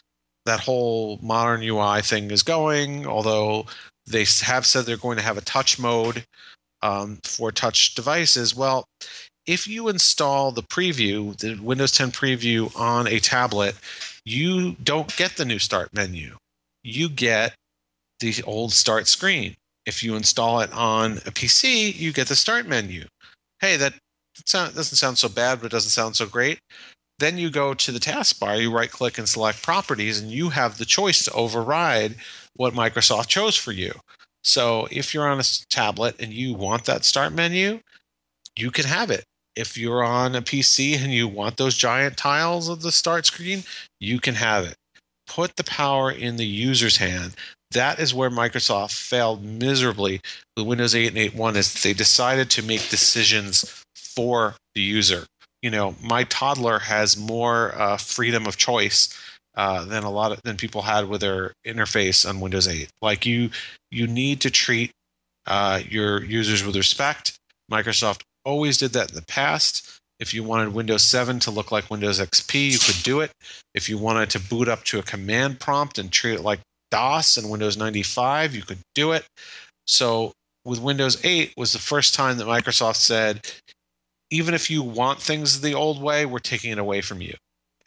that 0.46 0.62
whole 0.62 1.20
modern 1.22 1.62
UI 1.62 2.02
thing 2.02 2.32
is 2.32 2.44
going, 2.44 3.06
although 3.06 3.66
they 4.08 4.26
have 4.42 4.66
said 4.66 4.86
they're 4.86 4.98
going 4.98 5.18
to 5.18 5.24
have 5.24 5.38
a 5.38 5.42
touch 5.42 5.80
mode 5.80 6.26
um, 6.82 7.20
for 7.24 7.52
touch 7.52 7.94
devices. 7.94 8.56
Well, 8.56 8.86
if 9.46 9.68
you 9.68 9.88
install 9.88 10.52
the 10.52 10.64
preview, 10.64 11.38
the 11.38 11.56
Windows 11.56 11.92
10 11.92 12.12
preview 12.12 12.76
on 12.80 13.08
a 13.08 13.20
tablet, 13.20 13.76
you 14.26 14.74
don't 14.84 15.16
get 15.16 15.38
the 15.38 15.46
new 15.46 15.60
start 15.60 15.94
menu. 15.94 16.38
You 16.84 17.10
get 17.10 17.54
the 18.20 18.42
old 18.44 18.72
start 18.72 19.08
screen. 19.08 19.56
If 19.86 20.04
you 20.04 20.16
install 20.16 20.62
it 20.62 20.72
on 20.74 21.14
a 21.26 21.32
PC, 21.32 21.96
you 21.96 22.14
get 22.14 22.28
the 22.28 22.36
start 22.36 22.68
menu. 22.68 23.06
Hey, 23.62 23.78
that 23.78 23.94
sound, 24.46 24.74
doesn't 24.74 24.98
sound 24.98 25.20
so 25.20 25.30
bad, 25.30 25.60
but 25.60 25.68
it 25.68 25.72
doesn't 25.72 25.92
sound 25.92 26.16
so 26.16 26.26
great. 26.26 26.60
Then 27.20 27.38
you 27.38 27.52
go 27.52 27.76
to 27.76 27.92
the 27.92 28.00
taskbar, 28.00 28.60
you 28.60 28.72
right 28.72 28.90
click 28.90 29.20
and 29.20 29.30
select 29.30 29.62
properties, 29.62 30.20
and 30.20 30.32
you 30.32 30.50
have 30.50 30.80
the 30.80 30.86
choice 30.86 31.24
to 31.26 31.34
override 31.34 32.16
what 32.56 32.74
Microsoft 32.74 33.28
chose 33.28 33.56
for 33.56 33.72
you. 33.72 33.94
So 34.44 34.88
if 34.90 35.14
you're 35.14 35.30
on 35.30 35.40
a 35.40 35.44
tablet 35.70 36.16
and 36.20 36.34
you 36.34 36.56
want 36.56 36.86
that 36.86 37.06
start 37.06 37.34
menu, 37.34 37.82
you 38.58 38.72
can 38.72 38.86
have 38.86 39.12
it. 39.12 39.24
If 39.56 39.78
you're 39.78 40.04
on 40.04 40.36
a 40.36 40.42
PC 40.42 40.98
and 40.98 41.14
you 41.14 41.28
want 41.28 41.58
those 41.58 41.78
giant 41.78 42.18
tiles 42.18 42.68
of 42.68 42.82
the 42.82 42.92
start 42.92 43.28
screen, 43.28 43.64
you 44.00 44.20
can 44.20 44.36
have 44.36 44.66
it. 44.66 44.76
Put 45.28 45.56
the 45.58 45.64
power 45.64 46.10
in 46.10 46.38
the 46.38 46.46
user's 46.46 46.98
hand. 46.98 47.36
That 47.72 48.00
is 48.00 48.14
where 48.14 48.30
Microsoft 48.30 48.94
failed 48.94 49.44
miserably 49.44 50.22
with 50.56 50.68
Windows 50.68 50.96
8 50.96 51.08
and 51.08 51.34
8.1 51.34 51.56
is 51.56 51.84
they 51.84 51.94
decided 51.94 52.50
to 52.52 52.64
make 52.64 52.90
decisions 52.90 53.84
for 53.96 54.56
the 54.76 54.82
user. 54.82 55.26
You 55.62 55.70
know, 55.70 55.96
my 56.02 56.24
toddler 56.26 56.80
has 56.80 57.18
more 57.18 57.74
uh, 57.76 57.98
freedom 57.98 58.48
of 58.48 58.58
choice 58.58 59.16
uh, 59.56 59.86
than 59.86 60.04
a 60.04 60.10
lot 60.10 60.32
of 60.32 60.42
than 60.44 60.58
people 60.58 60.84
had 60.84 61.08
with 61.08 61.22
their 61.22 61.54
interface 61.66 62.28
on 62.28 62.40
Windows 62.40 62.68
8. 62.68 62.90
Like 63.02 63.26
you, 63.26 63.50
you 63.90 64.08
need 64.08 64.42
to 64.42 64.50
treat 64.50 64.92
uh, 65.46 65.82
your 65.88 66.24
users 66.24 66.64
with 66.64 66.76
respect. 66.76 67.38
Microsoft 67.72 68.22
always 68.44 68.78
did 68.78 68.94
that 68.94 69.10
in 69.10 69.16
the 69.16 69.22
past. 69.24 70.00
If 70.20 70.34
you 70.34 70.44
wanted 70.44 70.74
Windows 70.74 71.04
7 71.04 71.40
to 71.42 71.52
look 71.52 71.72
like 71.72 71.90
Windows 71.90 72.20
XP, 72.20 72.72
you 72.72 72.80
could 72.80 73.04
do 73.04 73.22
it. 73.22 73.32
If 73.74 73.90
you 73.90 73.98
wanted 73.98 74.30
to 74.32 74.40
boot 74.40 74.68
up 74.68 74.84
to 74.86 75.00
a 75.00 75.04
command 75.04 75.60
prompt 75.60 75.98
and 75.98 76.12
treat 76.12 76.36
it 76.36 76.42
like 76.42 76.60
DOS 76.92 77.38
and 77.38 77.50
Windows 77.50 77.78
95, 77.78 78.56
you 78.56 78.62
could 78.62 78.80
do 78.94 79.12
it. 79.14 79.26
So 79.88 80.34
with 80.64 80.80
Windows 80.80 81.24
8 81.24 81.54
was 81.58 81.74
the 81.74 81.80
first 81.80 82.14
time 82.14 82.38
that 82.38 82.48
Microsoft 82.48 82.98
said, 82.98 83.48
even 84.30 84.54
if 84.54 84.70
you 84.70 84.84
want 84.84 85.20
things 85.20 85.62
the 85.62 85.74
old 85.74 86.02
way, 86.02 86.26
we're 86.26 86.40
taking 86.40 86.72
it 86.72 86.78
away 86.78 87.02
from 87.02 87.22
you. 87.22 87.36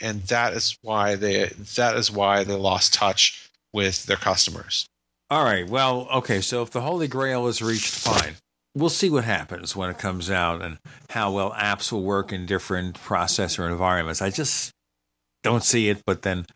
And 0.01 0.23
that 0.25 0.53
is 0.53 0.77
why 0.83 1.15
they 1.15 1.47
that 1.77 1.97
is 1.97 2.11
why 2.11 2.43
they 2.43 2.55
lost 2.55 2.93
touch 2.93 3.49
with 3.73 4.07
their 4.07 4.17
customers. 4.17 4.87
All 5.31 5.45
right. 5.45 5.69
Well, 5.69 6.09
okay. 6.13 6.41
So 6.41 6.63
if 6.63 6.71
the 6.71 6.83
Holy 6.83 7.09
Grail 7.09 7.47
is 7.47 7.63
reached, 7.63 7.95
fine. 7.95 8.35
We'll 8.75 8.91
see 8.91 9.09
what 9.09 9.25
happens 9.25 9.77
when 9.77 9.89
it 9.89 9.99
comes 9.99 10.31
out 10.31 10.61
and 10.61 10.79
how 11.11 11.31
well 11.31 11.53
apps 11.53 11.93
will 11.93 12.03
work 12.03 12.33
in 12.33 12.45
different 12.45 13.01
processor 13.01 13.71
environments. 13.71 14.21
I 14.21 14.31
just 14.31 14.73
don't 15.45 15.63
see 15.63 15.89
it, 15.89 16.03
but 16.05 16.23
then 16.23 16.47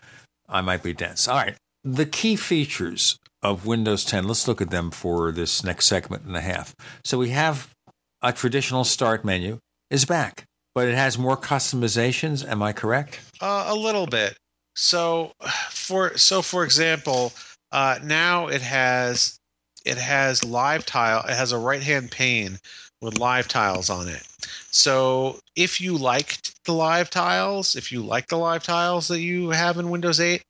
I 0.49 0.61
might 0.61 0.83
be 0.83 0.93
dense. 0.93 1.29
All 1.29 1.37
right. 1.37 1.57
The 1.91 2.05
key 2.05 2.37
features 2.37 3.19
of 3.43 3.65
Windows 3.65 4.05
10, 4.05 4.29
let's 4.29 4.47
look 4.47 4.61
at 4.61 4.69
them 4.69 4.91
for 4.91 5.33
this 5.33 5.65
next 5.65 5.87
segment 5.87 6.25
and 6.25 6.37
a 6.37 6.43
half. 6.43 6.75
So 7.03 7.17
we 7.17 7.31
have 7.31 7.75
a 8.21 8.31
traditional 8.31 8.85
start 8.85 9.25
menu 9.25 9.59
is 9.89 10.05
back, 10.05 10.45
but 10.75 10.87
it 10.87 10.95
has 10.95 11.17
more 11.17 11.35
customizations. 11.35 12.47
Am 12.47 12.63
I 12.63 12.75
correct? 12.75 13.21
Uh, 13.41 13.65
a 13.69 13.75
little 13.75 14.07
bit. 14.07 14.37
So 14.77 15.33
for 15.71 16.19
so 16.19 16.43
for 16.43 16.63
example, 16.63 17.33
uh, 17.73 17.99
now 18.05 18.49
it 18.49 18.61
has 18.61 19.39
it 19.87 19.97
has 19.97 20.45
live 20.45 20.85
tile. 20.85 21.25
It 21.27 21.37
has 21.37 21.53
a 21.53 21.59
right 21.59 21.83
hand 21.83 22.11
pane 22.11 22.59
with 23.01 23.19
live 23.19 23.49
tiles 23.49 23.89
on 23.89 24.09
it. 24.09 24.25
So 24.71 25.39
if 25.57 25.81
you 25.81 25.97
liked 25.97 26.63
the 26.67 26.75
live 26.75 27.09
tiles, 27.09 27.77
if 27.77 27.91
you 27.91 28.03
like 28.03 28.27
the 28.27 28.37
live 28.37 28.63
tiles 28.63 29.09
that 29.09 29.21
you 29.21 29.51
have 29.51 29.79
in 29.79 29.89
Windows 29.89 30.21
8, 30.21 30.43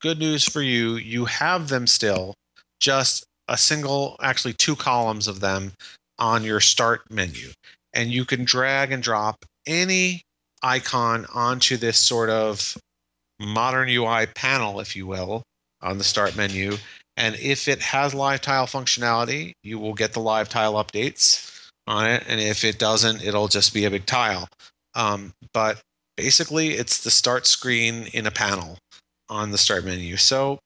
good 0.00 0.18
news 0.18 0.44
for 0.44 0.62
you. 0.62 0.96
You 0.96 1.26
have 1.26 1.68
them 1.68 1.86
still, 1.86 2.34
just 2.80 3.24
a 3.48 3.56
single, 3.56 4.16
actually 4.22 4.54
two 4.54 4.76
columns 4.76 5.28
of 5.28 5.40
them 5.40 5.72
on 6.18 6.44
your 6.44 6.60
start 6.60 7.02
menu. 7.10 7.50
And 7.92 8.10
you 8.10 8.24
can 8.24 8.44
drag 8.44 8.92
and 8.92 9.02
drop 9.02 9.44
any 9.66 10.22
icon 10.62 11.26
onto 11.34 11.76
this 11.76 11.98
sort 11.98 12.30
of 12.30 12.76
modern 13.40 13.88
UI 13.88 14.26
panel, 14.26 14.80
if 14.80 14.96
you 14.96 15.06
will, 15.06 15.42
on 15.82 15.98
the 15.98 16.04
start 16.04 16.36
menu. 16.36 16.76
And 17.16 17.34
if 17.36 17.68
it 17.68 17.80
has 17.80 18.14
live 18.14 18.40
tile 18.40 18.66
functionality, 18.66 19.52
you 19.62 19.78
will 19.78 19.94
get 19.94 20.12
the 20.12 20.20
live 20.20 20.48
tile 20.48 20.74
updates 20.74 21.68
on 21.86 22.06
it. 22.06 22.24
And 22.26 22.40
if 22.40 22.64
it 22.64 22.78
doesn't, 22.78 23.24
it'll 23.24 23.48
just 23.48 23.72
be 23.72 23.84
a 23.84 23.90
big 23.90 24.06
tile. 24.06 24.48
Um, 24.94 25.32
but 25.52 25.80
basically, 26.16 26.72
it's 26.72 27.02
the 27.02 27.10
start 27.10 27.46
screen 27.46 28.08
in 28.12 28.26
a 28.26 28.30
panel 28.30 28.78
on 29.28 29.50
the 29.50 29.58
start 29.58 29.84
menu. 29.84 30.16
So, 30.16 30.58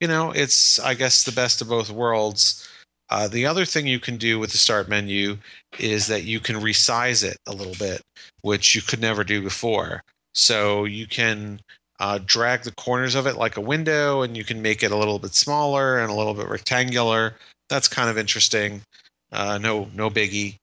you 0.00 0.08
know, 0.08 0.30
it's, 0.32 0.78
I 0.80 0.94
guess, 0.94 1.24
the 1.24 1.32
best 1.32 1.60
of 1.60 1.68
both 1.68 1.90
worlds. 1.90 2.68
Uh, 3.10 3.28
the 3.28 3.46
other 3.46 3.64
thing 3.64 3.86
you 3.86 4.00
can 4.00 4.16
do 4.16 4.38
with 4.38 4.52
the 4.52 4.58
start 4.58 4.88
menu 4.88 5.36
is 5.78 6.06
that 6.06 6.24
you 6.24 6.40
can 6.40 6.56
resize 6.56 7.22
it 7.22 7.36
a 7.46 7.52
little 7.52 7.74
bit, 7.78 8.00
which 8.40 8.74
you 8.74 8.82
could 8.82 9.00
never 9.00 9.22
do 9.22 9.42
before. 9.42 10.02
So 10.34 10.84
you 10.84 11.06
can 11.06 11.60
uh, 12.00 12.18
drag 12.24 12.62
the 12.62 12.72
corners 12.72 13.14
of 13.14 13.26
it 13.26 13.36
like 13.36 13.56
a 13.56 13.60
window 13.60 14.22
and 14.22 14.36
you 14.36 14.44
can 14.44 14.62
make 14.62 14.82
it 14.82 14.90
a 14.90 14.96
little 14.96 15.18
bit 15.18 15.34
smaller 15.34 15.98
and 15.98 16.10
a 16.10 16.14
little 16.14 16.34
bit 16.34 16.48
rectangular. 16.48 17.36
That's 17.68 17.86
kind 17.86 18.08
of 18.08 18.18
interesting. 18.18 18.82
Uh, 19.30 19.58
no, 19.58 19.88
no 19.94 20.10
biggie. 20.10 20.56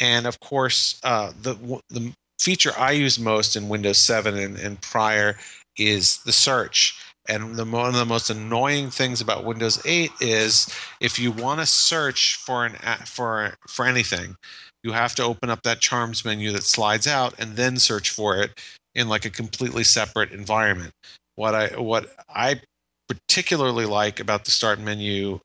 And 0.00 0.26
of 0.26 0.40
course, 0.40 1.00
uh, 1.04 1.32
the 1.40 1.54
the 1.90 2.12
feature 2.40 2.72
I 2.76 2.92
use 2.92 3.18
most 3.18 3.56
in 3.56 3.68
Windows 3.68 3.98
7 3.98 4.36
and, 4.36 4.58
and 4.58 4.80
prior 4.80 5.36
is 5.78 6.18
the 6.18 6.32
search. 6.32 7.00
And 7.28 7.56
the 7.56 7.64
one 7.64 7.88
of 7.88 7.94
the 7.94 8.04
most 8.04 8.28
annoying 8.28 8.90
things 8.90 9.20
about 9.20 9.44
Windows 9.44 9.80
8 9.86 10.10
is 10.20 10.68
if 11.00 11.18
you 11.18 11.32
want 11.32 11.60
to 11.60 11.66
search 11.66 12.36
for 12.36 12.66
an 12.66 12.74
for 13.06 13.54
for 13.66 13.86
anything, 13.86 14.36
you 14.82 14.92
have 14.92 15.14
to 15.14 15.22
open 15.22 15.48
up 15.48 15.62
that 15.62 15.80
charms 15.80 16.24
menu 16.24 16.52
that 16.52 16.64
slides 16.64 17.06
out 17.06 17.34
and 17.38 17.56
then 17.56 17.78
search 17.78 18.10
for 18.10 18.36
it 18.36 18.60
in 18.94 19.08
like 19.08 19.24
a 19.24 19.30
completely 19.30 19.84
separate 19.84 20.32
environment. 20.32 20.92
What 21.36 21.54
I 21.54 21.68
what 21.80 22.14
I 22.28 22.60
particularly 23.08 23.86
like 23.86 24.20
about 24.20 24.44
the 24.44 24.50
start 24.50 24.78
menu 24.78 25.40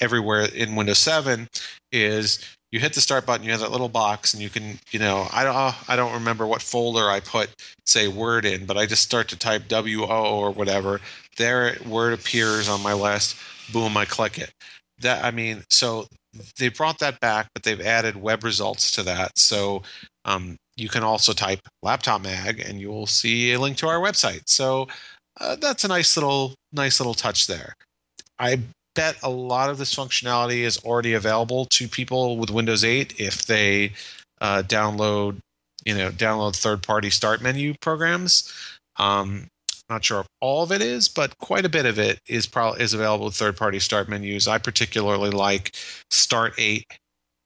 everywhere 0.00 0.46
in 0.54 0.76
Windows 0.76 0.98
7 0.98 1.48
is 1.92 2.38
you 2.72 2.80
hit 2.80 2.94
the 2.94 3.00
start 3.00 3.26
button, 3.26 3.44
you 3.44 3.50
have 3.50 3.60
that 3.60 3.72
little 3.72 3.88
box, 3.88 4.32
and 4.32 4.42
you 4.42 4.48
can, 4.48 4.78
you 4.90 4.98
know, 4.98 5.26
I 5.32 5.44
don't, 5.44 5.90
I 5.90 5.96
don't 5.96 6.12
remember 6.12 6.46
what 6.46 6.62
folder 6.62 7.10
I 7.10 7.20
put, 7.20 7.50
say, 7.84 8.06
Word 8.06 8.44
in, 8.44 8.66
but 8.66 8.76
I 8.76 8.86
just 8.86 9.02
start 9.02 9.28
to 9.28 9.36
type 9.36 9.68
W 9.68 10.04
O 10.04 10.38
or 10.38 10.50
whatever. 10.50 11.00
There, 11.36 11.76
Word 11.86 12.12
appears 12.12 12.68
on 12.68 12.82
my 12.82 12.92
list. 12.92 13.36
Boom, 13.72 13.96
I 13.96 14.04
click 14.04 14.38
it. 14.38 14.52
That, 15.00 15.24
I 15.24 15.30
mean, 15.30 15.64
so 15.68 16.06
they 16.58 16.68
brought 16.68 16.98
that 17.00 17.18
back, 17.18 17.48
but 17.54 17.64
they've 17.64 17.80
added 17.80 18.16
web 18.16 18.44
results 18.44 18.92
to 18.92 19.02
that. 19.02 19.36
So 19.36 19.82
um, 20.24 20.56
you 20.76 20.88
can 20.88 21.02
also 21.02 21.32
type 21.32 21.60
laptop 21.82 22.22
mag, 22.22 22.60
and 22.60 22.80
you 22.80 22.88
will 22.88 23.06
see 23.06 23.52
a 23.52 23.58
link 23.58 23.78
to 23.78 23.88
our 23.88 23.98
website. 23.98 24.42
So 24.46 24.86
uh, 25.40 25.56
that's 25.56 25.84
a 25.84 25.88
nice 25.88 26.16
little, 26.16 26.54
nice 26.72 27.00
little 27.00 27.14
touch 27.14 27.46
there. 27.46 27.74
I 28.38 28.60
bet 28.94 29.16
a 29.22 29.30
lot 29.30 29.70
of 29.70 29.78
this 29.78 29.94
functionality 29.94 30.60
is 30.60 30.78
already 30.78 31.14
available 31.14 31.64
to 31.66 31.88
people 31.88 32.36
with 32.36 32.50
Windows 32.50 32.84
8 32.84 33.18
if 33.18 33.46
they 33.46 33.92
uh, 34.40 34.62
download, 34.66 35.38
you 35.84 35.94
know, 35.94 36.10
download 36.10 36.56
third-party 36.56 37.10
start 37.10 37.42
menu 37.42 37.74
programs. 37.80 38.52
Um, 38.96 39.46
not 39.88 40.04
sure 40.04 40.20
if 40.20 40.26
all 40.40 40.62
of 40.62 40.72
it 40.72 40.82
is, 40.82 41.08
but 41.08 41.36
quite 41.38 41.64
a 41.64 41.68
bit 41.68 41.84
of 41.84 41.98
it 41.98 42.20
is 42.28 42.46
probably 42.46 42.82
is 42.82 42.94
available 42.94 43.26
with 43.26 43.34
third-party 43.34 43.80
start 43.80 44.08
menus. 44.08 44.46
I 44.46 44.58
particularly 44.58 45.30
like 45.30 45.74
Start 46.10 46.54
8, 46.56 46.86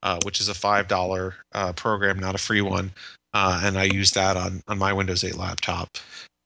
uh, 0.02 0.18
which 0.24 0.40
is 0.40 0.48
a 0.48 0.54
five 0.54 0.86
dollar 0.86 1.36
uh, 1.52 1.72
program, 1.72 2.18
not 2.18 2.34
a 2.34 2.38
free 2.38 2.60
one, 2.60 2.92
uh, 3.32 3.62
and 3.64 3.78
I 3.78 3.84
use 3.84 4.10
that 4.12 4.36
on 4.36 4.62
on 4.68 4.78
my 4.78 4.92
Windows 4.92 5.24
8 5.24 5.36
laptop. 5.36 5.96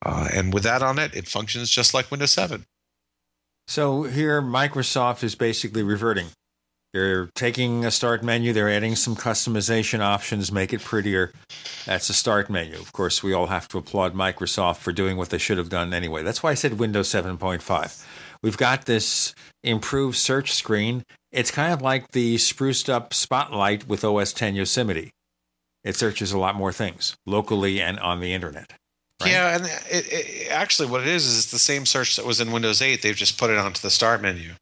Uh, 0.06 0.28
and 0.32 0.54
with 0.54 0.62
that 0.62 0.82
on 0.82 0.98
it, 0.98 1.14
it 1.16 1.26
functions 1.26 1.68
just 1.68 1.92
like 1.92 2.10
Windows 2.10 2.30
7. 2.30 2.64
So 3.68 4.04
here, 4.04 4.40
Microsoft 4.40 5.22
is 5.22 5.34
basically 5.34 5.82
reverting. 5.82 6.28
They're 6.94 7.26
taking 7.34 7.84
a 7.84 7.90
start 7.90 8.24
menu, 8.24 8.54
they're 8.54 8.70
adding 8.70 8.96
some 8.96 9.14
customization 9.14 10.00
options, 10.00 10.50
make 10.50 10.72
it 10.72 10.82
prettier. 10.82 11.32
That's 11.84 12.08
a 12.08 12.14
start 12.14 12.48
menu. 12.48 12.76
Of 12.76 12.94
course, 12.94 13.22
we 13.22 13.34
all 13.34 13.48
have 13.48 13.68
to 13.68 13.78
applaud 13.78 14.14
Microsoft 14.14 14.78
for 14.78 14.90
doing 14.90 15.18
what 15.18 15.28
they 15.28 15.36
should 15.36 15.58
have 15.58 15.68
done 15.68 15.92
anyway. 15.92 16.22
That's 16.22 16.42
why 16.42 16.52
I 16.52 16.54
said 16.54 16.78
Windows 16.78 17.10
7.5. 17.10 18.06
We've 18.42 18.56
got 18.56 18.86
this 18.86 19.34
improved 19.62 20.16
search 20.16 20.54
screen. 20.54 21.04
It's 21.30 21.50
kind 21.50 21.74
of 21.74 21.82
like 21.82 22.12
the 22.12 22.38
spruced 22.38 22.88
up 22.88 23.12
Spotlight 23.12 23.86
with 23.86 24.02
OS 24.02 24.32
10 24.32 24.54
Yosemite. 24.54 25.10
It 25.84 25.94
searches 25.94 26.32
a 26.32 26.38
lot 26.38 26.54
more 26.54 26.72
things 26.72 27.16
locally 27.26 27.82
and 27.82 28.00
on 28.00 28.20
the 28.20 28.32
internet. 28.32 28.72
Right? 29.20 29.32
Yeah, 29.32 29.56
and 29.56 29.64
it, 29.90 30.12
it, 30.12 30.50
actually, 30.50 30.88
what 30.88 31.00
it 31.00 31.08
is 31.08 31.26
is 31.26 31.38
it's 31.38 31.50
the 31.50 31.58
same 31.58 31.86
search 31.86 32.16
that 32.16 32.24
was 32.24 32.40
in 32.40 32.52
Windows 32.52 32.80
8. 32.80 33.02
They've 33.02 33.16
just 33.16 33.38
put 33.38 33.50
it 33.50 33.58
onto 33.58 33.80
the 33.80 33.90
start 33.90 34.22
menu. 34.22 34.52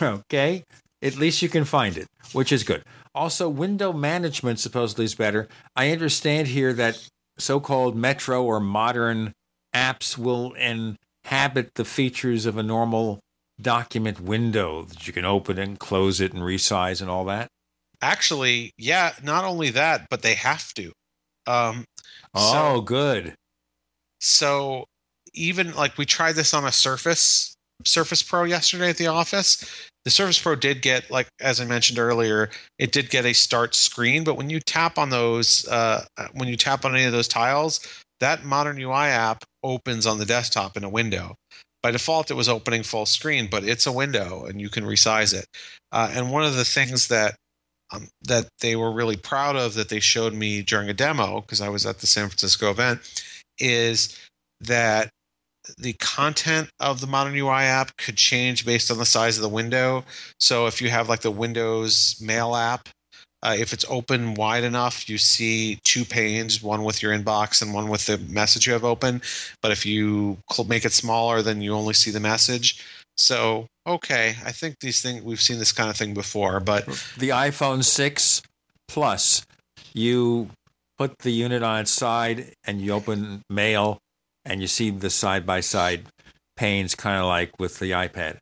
Okay, 0.00 0.64
at 1.02 1.16
least 1.16 1.42
you 1.42 1.50
can 1.50 1.64
find 1.64 1.98
it, 1.98 2.06
which 2.32 2.50
is 2.50 2.64
good. 2.64 2.82
Also, 3.14 3.48
window 3.48 3.92
management 3.92 4.58
supposedly 4.58 5.04
is 5.04 5.14
better. 5.14 5.46
I 5.76 5.90
understand 5.90 6.48
here 6.48 6.72
that 6.72 7.06
so-called 7.38 7.96
Metro 7.96 8.42
or 8.42 8.60
modern 8.60 9.32
apps 9.74 10.16
will 10.16 10.54
inhabit 10.54 11.74
the 11.74 11.84
features 11.84 12.46
of 12.46 12.56
a 12.56 12.62
normal 12.62 13.20
document 13.60 14.20
window 14.20 14.82
that 14.84 15.06
you 15.06 15.12
can 15.12 15.24
open 15.24 15.58
and 15.58 15.78
close 15.78 16.20
it 16.20 16.32
and 16.32 16.42
resize 16.42 17.00
and 17.00 17.10
all 17.10 17.24
that. 17.26 17.48
Actually, 18.00 18.72
yeah, 18.76 19.12
not 19.22 19.44
only 19.44 19.70
that, 19.70 20.06
but 20.10 20.22
they 20.22 20.34
have 20.34 20.72
to. 20.74 20.92
Um, 21.46 21.84
Oh, 22.34 22.76
so, 22.76 22.80
good. 22.80 23.34
So 24.20 24.86
even 25.34 25.74
like 25.74 25.98
we 25.98 26.06
tried 26.06 26.32
this 26.32 26.54
on 26.54 26.64
a 26.64 26.72
Surface 26.72 27.54
Surface 27.84 28.22
Pro 28.22 28.44
yesterday 28.44 28.90
at 28.90 28.96
the 28.96 29.08
office. 29.08 29.88
The 30.04 30.10
Surface 30.10 30.38
Pro 30.38 30.54
did 30.54 30.82
get 30.82 31.10
like 31.10 31.28
as 31.40 31.60
I 31.60 31.64
mentioned 31.64 31.98
earlier, 31.98 32.50
it 32.78 32.92
did 32.92 33.10
get 33.10 33.24
a 33.24 33.32
start 33.32 33.74
screen, 33.74 34.24
but 34.24 34.36
when 34.36 34.50
you 34.50 34.60
tap 34.60 34.98
on 34.98 35.10
those 35.10 35.66
uh, 35.68 36.04
when 36.32 36.48
you 36.48 36.56
tap 36.56 36.84
on 36.84 36.94
any 36.94 37.04
of 37.04 37.12
those 37.12 37.28
tiles, 37.28 37.80
that 38.20 38.44
modern 38.44 38.78
UI 38.78 39.08
app 39.08 39.44
opens 39.62 40.06
on 40.06 40.18
the 40.18 40.26
desktop 40.26 40.76
in 40.76 40.84
a 40.84 40.88
window. 40.88 41.36
by 41.82 41.90
default 41.90 42.30
it 42.30 42.34
was 42.34 42.48
opening 42.48 42.82
full 42.82 43.06
screen, 43.06 43.48
but 43.50 43.64
it's 43.64 43.86
a 43.86 43.92
window 43.92 44.44
and 44.46 44.60
you 44.60 44.70
can 44.70 44.84
resize 44.84 45.34
it. 45.34 45.46
Uh, 45.92 46.10
and 46.12 46.30
one 46.30 46.44
of 46.44 46.56
the 46.56 46.64
things 46.64 47.08
that 47.08 47.36
um, 47.92 48.08
that 48.22 48.48
they 48.60 48.76
were 48.76 48.92
really 48.92 49.16
proud 49.16 49.56
of 49.56 49.74
that 49.74 49.88
they 49.88 50.00
showed 50.00 50.34
me 50.34 50.62
during 50.62 50.88
a 50.88 50.94
demo 50.94 51.40
because 51.40 51.60
I 51.60 51.68
was 51.68 51.86
at 51.86 51.98
the 51.98 52.06
San 52.06 52.28
Francisco 52.28 52.70
event 52.70 53.00
is 53.58 54.18
that 54.60 55.10
the 55.78 55.94
content 55.94 56.70
of 56.80 57.00
the 57.00 57.06
modern 57.06 57.34
UI 57.34 57.62
app 57.64 57.96
could 57.96 58.16
change 58.16 58.66
based 58.66 58.90
on 58.90 58.98
the 58.98 59.06
size 59.06 59.36
of 59.36 59.42
the 59.42 59.48
window. 59.48 60.04
So 60.38 60.66
if 60.66 60.82
you 60.82 60.90
have 60.90 61.08
like 61.08 61.20
the 61.20 61.30
Windows 61.30 62.20
Mail 62.20 62.54
app, 62.54 62.88
uh, 63.42 63.54
if 63.58 63.72
it's 63.72 63.84
open 63.88 64.34
wide 64.34 64.64
enough, 64.64 65.08
you 65.08 65.18
see 65.18 65.78
two 65.84 66.04
panes, 66.04 66.62
one 66.62 66.82
with 66.82 67.02
your 67.02 67.16
inbox 67.16 67.60
and 67.60 67.74
one 67.74 67.88
with 67.88 68.06
the 68.06 68.16
message 68.18 68.66
you 68.66 68.72
have 68.72 68.84
open. 68.84 69.20
But 69.60 69.70
if 69.70 69.84
you 69.84 70.38
make 70.66 70.84
it 70.86 70.92
smaller, 70.92 71.42
then 71.42 71.60
you 71.60 71.74
only 71.74 71.94
see 71.94 72.10
the 72.10 72.20
message. 72.20 72.82
So 73.16 73.66
okay, 73.86 74.36
I 74.44 74.52
think 74.52 74.80
these 74.80 75.02
things 75.02 75.22
we've 75.22 75.40
seen 75.40 75.58
this 75.58 75.72
kind 75.72 75.90
of 75.90 75.96
thing 75.96 76.14
before, 76.14 76.60
but 76.60 76.86
the 77.18 77.30
iPhone 77.30 77.84
6 77.84 78.42
Plus, 78.88 79.44
you 79.92 80.50
put 80.98 81.18
the 81.18 81.30
unit 81.30 81.62
on 81.62 81.80
its 81.80 81.90
side 81.90 82.52
and 82.64 82.80
you 82.80 82.92
open 82.92 83.42
Mail 83.50 83.98
and 84.44 84.60
you 84.60 84.66
see 84.66 84.90
the 84.90 85.10
side 85.10 85.44
by 85.46 85.60
side 85.60 86.06
panes, 86.56 86.94
kind 86.94 87.20
of 87.20 87.26
like 87.26 87.58
with 87.58 87.78
the 87.78 87.90
iPad. 87.92 88.38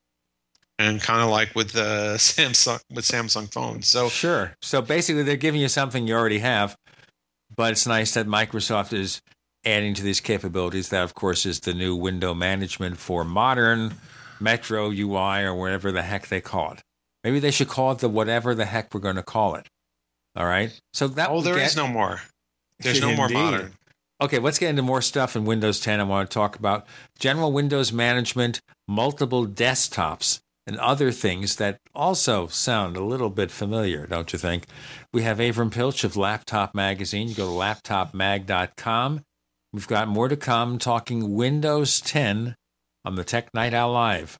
And 0.79 1.01
kind 1.01 1.23
of 1.23 1.31
like 1.31 1.55
with 1.55 1.73
the 1.73 2.15
Samsung 2.19 2.81
with 2.91 3.05
Samsung 3.05 3.53
phones. 3.53 3.87
So 3.87 4.09
sure. 4.09 4.55
So 4.63 4.83
basically, 4.83 5.23
they're 5.23 5.37
giving 5.37 5.61
you 5.61 5.69
something 5.69 6.07
you 6.07 6.15
already 6.15 6.41
have, 6.41 6.77
but 7.57 7.73
it's 7.73 7.87
nice 7.87 8.15
that 8.15 8.27
Microsoft 8.27 8.93
is 8.93 9.23
adding 9.65 9.95
to 9.95 10.03
these 10.03 10.21
capabilities. 10.21 10.89
That, 10.89 11.05
of 11.05 11.15
course, 11.15 11.47
is 11.47 11.61
the 11.61 11.73
new 11.73 11.95
window 11.95 12.35
management 12.35 12.99
for 12.99 13.25
modern 13.25 13.95
Metro 14.43 14.91
UI 14.91 15.43
or 15.43 15.55
whatever 15.55 15.93
the 15.93 16.03
heck 16.03 16.29
they 16.29 16.41
call 16.41 16.73
it. 16.73 16.83
Maybe 17.25 17.39
they 17.39 17.51
should 17.51 17.69
call 17.69 17.93
it 17.93 17.99
the 17.99 18.09
whatever 18.09 18.55
the 18.55 18.65
heck 18.65 18.93
we're 18.93 19.01
going 19.01 19.17
to 19.17 19.23
call 19.23 19.55
it. 19.55 19.69
All 20.35 20.47
right. 20.47 20.79
So 20.93 21.09
that 21.09 21.31
oh, 21.31 21.41
there 21.41 21.55
get, 21.55 21.67
is 21.67 21.77
no 21.77 21.87
more. 21.87 22.21
There's 22.81 23.01
no 23.01 23.15
more 23.15 23.29
modern. 23.29 23.75
Okay, 24.21 24.39
let's 24.39 24.59
get 24.59 24.71
into 24.71 24.83
more 24.83 25.03
stuff 25.03 25.35
in 25.35 25.45
Windows 25.45 25.81
10. 25.81 26.01
I 26.01 26.05
want 26.05 26.31
to 26.31 26.35
talk 26.35 26.57
about 26.57 26.87
general 27.19 27.53
Windows 27.53 27.93
management, 27.93 28.61
multiple 28.87 29.47
desktops, 29.47 30.41
and 30.67 30.79
other 30.79 31.11
things 31.11 31.57
that 31.57 31.79
also 31.95 32.47
sound 32.47 32.97
a 32.97 33.05
little 33.05 33.31
bit 33.31 33.51
familiar, 33.51 34.07
don't 34.07 34.33
you 34.33 34.39
think? 34.39 34.67
We 35.13 35.23
have 35.23 35.39
Avram 35.39 35.73
Pilch 35.73 36.05
of 36.05 36.17
Laptop 36.17 36.75
Magazine. 36.75 37.29
You 37.29 37.35
go 37.35 37.47
to 37.47 37.53
laptopmag.com. 37.53 39.25
We've 39.73 39.89
got 39.89 40.09
more 40.09 40.29
to 40.29 40.37
come 40.37 40.79
talking 40.79 41.35
Windows 41.35 42.01
10 42.01 42.55
on 43.05 43.17
the 43.17 43.25
Tech 43.25 43.53
Night 43.55 43.75
Owl 43.75 43.93
Live. 43.93 44.39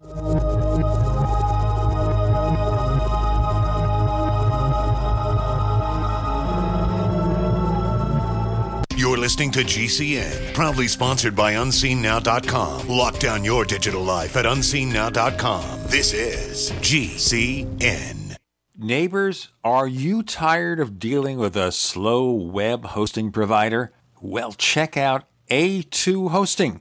You're 8.97 9.19
listening 9.19 9.51
to 9.53 9.65
GCN, 9.65 10.55
proudly 10.55 10.87
sponsored 10.87 11.35
by 11.35 11.55
UnseenNow.com. 11.55 12.89
Lock 12.89 13.19
down 13.19 13.45
your 13.45 13.65
digital 13.65 14.03
life 14.03 14.37
at 14.37 14.45
UnseenNow.com. 14.45 15.81
This 15.87 16.13
is 16.13 16.71
GCN. 16.71 18.37
Neighbors, 18.79 19.49
are 19.65 19.89
you 19.89 20.23
tired 20.23 20.79
of 20.79 20.99
dealing 20.99 21.39
with 21.39 21.57
a 21.57 21.73
slow 21.73 22.31
web 22.31 22.85
hosting 22.87 23.33
provider? 23.33 23.93
Well, 24.21 24.53
check 24.53 24.97
out 24.97 25.25
A2 25.51 26.31
Hosting 26.31 26.81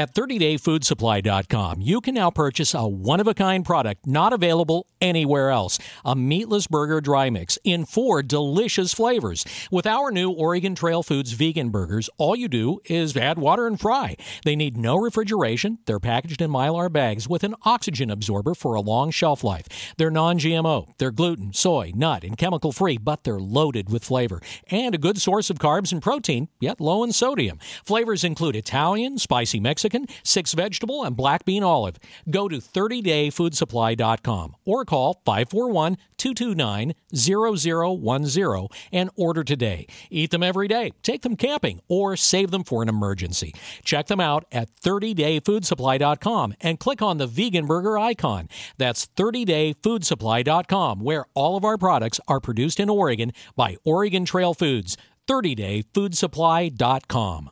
At 0.00 0.14
30dayfoodsupply.com, 0.14 1.82
you 1.82 2.00
can 2.00 2.14
now 2.14 2.30
purchase 2.30 2.72
a 2.72 2.88
one 2.88 3.20
of 3.20 3.26
a 3.26 3.34
kind 3.34 3.62
product 3.62 4.06
not 4.06 4.32
available 4.32 4.86
anywhere 5.02 5.50
else 5.50 5.78
a 6.04 6.16
meatless 6.16 6.66
burger 6.66 7.02
dry 7.02 7.28
mix 7.28 7.58
in 7.64 7.84
four 7.84 8.22
delicious 8.22 8.94
flavors. 8.94 9.44
With 9.70 9.86
our 9.86 10.10
new 10.10 10.30
Oregon 10.30 10.74
Trail 10.74 11.02
Foods 11.02 11.32
vegan 11.32 11.68
burgers, 11.68 12.08
all 12.16 12.34
you 12.34 12.48
do 12.48 12.80
is 12.86 13.14
add 13.14 13.38
water 13.38 13.66
and 13.66 13.78
fry. 13.78 14.16
They 14.44 14.56
need 14.56 14.78
no 14.78 14.96
refrigeration. 14.96 15.78
They're 15.84 16.00
packaged 16.00 16.40
in 16.40 16.50
mylar 16.50 16.90
bags 16.90 17.28
with 17.28 17.44
an 17.44 17.54
oxygen 17.64 18.10
absorber 18.10 18.54
for 18.54 18.74
a 18.74 18.80
long 18.80 19.10
shelf 19.10 19.44
life. 19.44 19.66
They're 19.98 20.10
non 20.10 20.38
GMO. 20.38 20.94
They're 20.96 21.10
gluten, 21.10 21.52
soy, 21.52 21.92
nut, 21.94 22.24
and 22.24 22.38
chemical 22.38 22.72
free, 22.72 22.96
but 22.96 23.24
they're 23.24 23.38
loaded 23.38 23.90
with 23.90 24.04
flavor 24.04 24.40
and 24.70 24.94
a 24.94 24.98
good 24.98 25.20
source 25.20 25.50
of 25.50 25.58
carbs 25.58 25.92
and 25.92 26.00
protein, 26.00 26.48
yet 26.58 26.80
low 26.80 27.02
in 27.04 27.12
sodium. 27.12 27.58
Flavors 27.84 28.24
include 28.24 28.56
Italian, 28.56 29.18
spicy 29.18 29.60
Mexican, 29.60 29.89
Mexican, 29.90 30.06
six 30.22 30.54
vegetable, 30.54 31.04
and 31.04 31.16
black 31.16 31.44
bean 31.44 31.62
olive. 31.62 31.98
Go 32.28 32.48
to 32.48 32.56
30dayfoodsupply.com 32.58 34.56
or 34.64 34.84
call 34.84 35.22
541 35.24 35.96
229 36.16 36.94
0010 37.14 38.66
and 38.92 39.10
order 39.16 39.44
today. 39.44 39.86
Eat 40.10 40.30
them 40.30 40.42
every 40.42 40.68
day, 40.68 40.92
take 41.02 41.22
them 41.22 41.36
camping, 41.36 41.80
or 41.88 42.16
save 42.16 42.50
them 42.50 42.64
for 42.64 42.82
an 42.82 42.88
emergency. 42.88 43.54
Check 43.84 44.06
them 44.06 44.20
out 44.20 44.46
at 44.52 44.74
30dayfoodsupply.com 44.82 46.54
and 46.60 46.78
click 46.78 47.02
on 47.02 47.18
the 47.18 47.26
vegan 47.26 47.66
burger 47.66 47.98
icon. 47.98 48.48
That's 48.78 49.06
30dayfoodsupply.com, 49.06 51.00
where 51.00 51.26
all 51.34 51.56
of 51.56 51.64
our 51.64 51.78
products 51.78 52.20
are 52.28 52.40
produced 52.40 52.78
in 52.80 52.90
Oregon 52.90 53.32
by 53.56 53.76
Oregon 53.84 54.24
Trail 54.24 54.54
Foods. 54.54 54.96
30dayfoodsupply.com. 55.28 57.50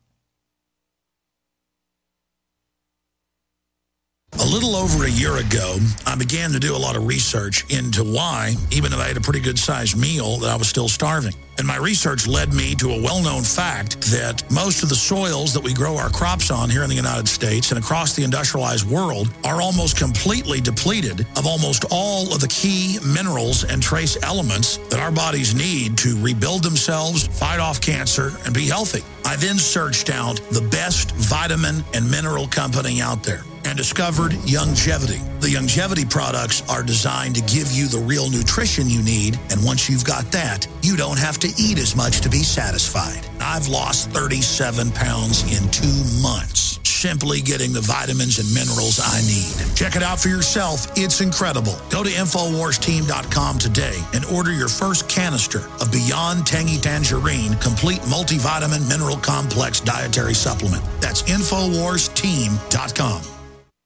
A 4.32 4.46
little 4.46 4.76
over 4.76 5.04
a 5.04 5.10
year 5.10 5.36
ago, 5.38 5.78
I 6.06 6.14
began 6.14 6.52
to 6.52 6.60
do 6.60 6.76
a 6.76 6.78
lot 6.78 6.96
of 6.96 7.06
research 7.06 7.64
into 7.70 8.04
why, 8.04 8.54
even 8.70 8.90
though 8.90 8.98
I 8.98 9.08
had 9.08 9.16
a 9.16 9.20
pretty 9.20 9.40
good 9.40 9.58
sized 9.58 9.96
meal, 9.96 10.36
that 10.38 10.50
I 10.50 10.56
was 10.56 10.68
still 10.68 10.88
starving. 10.88 11.34
And 11.58 11.66
my 11.66 11.76
research 11.76 12.28
led 12.28 12.54
me 12.54 12.76
to 12.76 12.92
a 12.92 13.02
well-known 13.02 13.42
fact 13.42 14.00
that 14.12 14.44
most 14.48 14.84
of 14.84 14.88
the 14.88 14.94
soils 14.94 15.52
that 15.54 15.62
we 15.62 15.74
grow 15.74 15.96
our 15.96 16.08
crops 16.08 16.52
on 16.52 16.70
here 16.70 16.84
in 16.84 16.88
the 16.88 16.94
United 16.94 17.26
States 17.26 17.72
and 17.72 17.78
across 17.82 18.14
the 18.14 18.22
industrialized 18.22 18.88
world 18.88 19.28
are 19.44 19.60
almost 19.60 19.96
completely 19.96 20.60
depleted 20.60 21.26
of 21.36 21.46
almost 21.46 21.84
all 21.90 22.32
of 22.32 22.40
the 22.40 22.46
key 22.46 22.98
minerals 23.04 23.64
and 23.64 23.82
trace 23.82 24.16
elements 24.22 24.76
that 24.88 25.00
our 25.00 25.10
bodies 25.10 25.52
need 25.52 25.98
to 25.98 26.16
rebuild 26.22 26.62
themselves, 26.62 27.26
fight 27.26 27.58
off 27.58 27.80
cancer, 27.80 28.30
and 28.44 28.54
be 28.54 28.68
healthy. 28.68 29.02
I 29.24 29.34
then 29.34 29.58
searched 29.58 30.10
out 30.10 30.36
the 30.52 30.66
best 30.70 31.10
vitamin 31.16 31.84
and 31.92 32.08
mineral 32.08 32.46
company 32.46 33.02
out 33.02 33.24
there 33.24 33.42
and 33.64 33.76
discovered 33.76 34.32
Youngevity. 34.48 35.20
The 35.40 35.48
Youngevity 35.48 36.08
products 36.08 36.62
are 36.70 36.82
designed 36.82 37.34
to 37.34 37.42
give 37.42 37.70
you 37.70 37.86
the 37.86 37.98
real 37.98 38.30
nutrition 38.30 38.88
you 38.88 39.02
need, 39.02 39.38
and 39.50 39.62
once 39.62 39.90
you've 39.90 40.04
got 40.04 40.24
that, 40.32 40.66
you 40.82 40.96
don't 40.96 41.18
have 41.18 41.38
to 41.40 41.47
eat 41.56 41.78
as 41.78 41.96
much 41.96 42.20
to 42.22 42.28
be 42.28 42.42
satisfied. 42.42 43.26
I've 43.40 43.68
lost 43.68 44.10
37 44.10 44.90
pounds 44.92 45.42
in 45.44 45.68
two 45.70 46.22
months 46.22 46.78
simply 46.98 47.40
getting 47.40 47.72
the 47.72 47.80
vitamins 47.80 48.40
and 48.40 48.52
minerals 48.52 48.98
I 49.00 49.20
need. 49.22 49.54
Check 49.76 49.94
it 49.94 50.02
out 50.02 50.18
for 50.18 50.26
yourself. 50.28 50.88
It's 50.96 51.20
incredible. 51.20 51.76
Go 51.90 52.02
to 52.02 52.10
InfoWarsTeam.com 52.10 53.58
today 53.58 53.94
and 54.14 54.24
order 54.26 54.52
your 54.52 54.66
first 54.68 55.08
canister 55.08 55.60
of 55.80 55.92
Beyond 55.92 56.44
Tangy 56.46 56.78
Tangerine 56.78 57.54
Complete 57.60 58.00
Multivitamin 58.00 58.88
Mineral 58.88 59.18
Complex 59.18 59.78
Dietary 59.80 60.34
Supplement. 60.34 60.82
That's 61.00 61.22
InfoWarsTeam.com. 61.22 63.22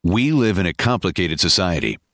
We 0.05 0.33
live 0.33 0.59
in 0.59 0.67
a 0.67 0.73
complicated 0.73 1.39
society. 1.39 1.97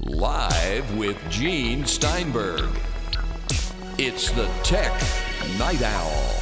Live 0.00 0.96
with 0.96 1.16
Gene 1.28 1.84
Steinberg. 1.84 2.68
It's 3.98 4.30
the 4.30 4.46
Tech 4.62 4.92
Night 5.58 5.82
Owl. 5.82 6.34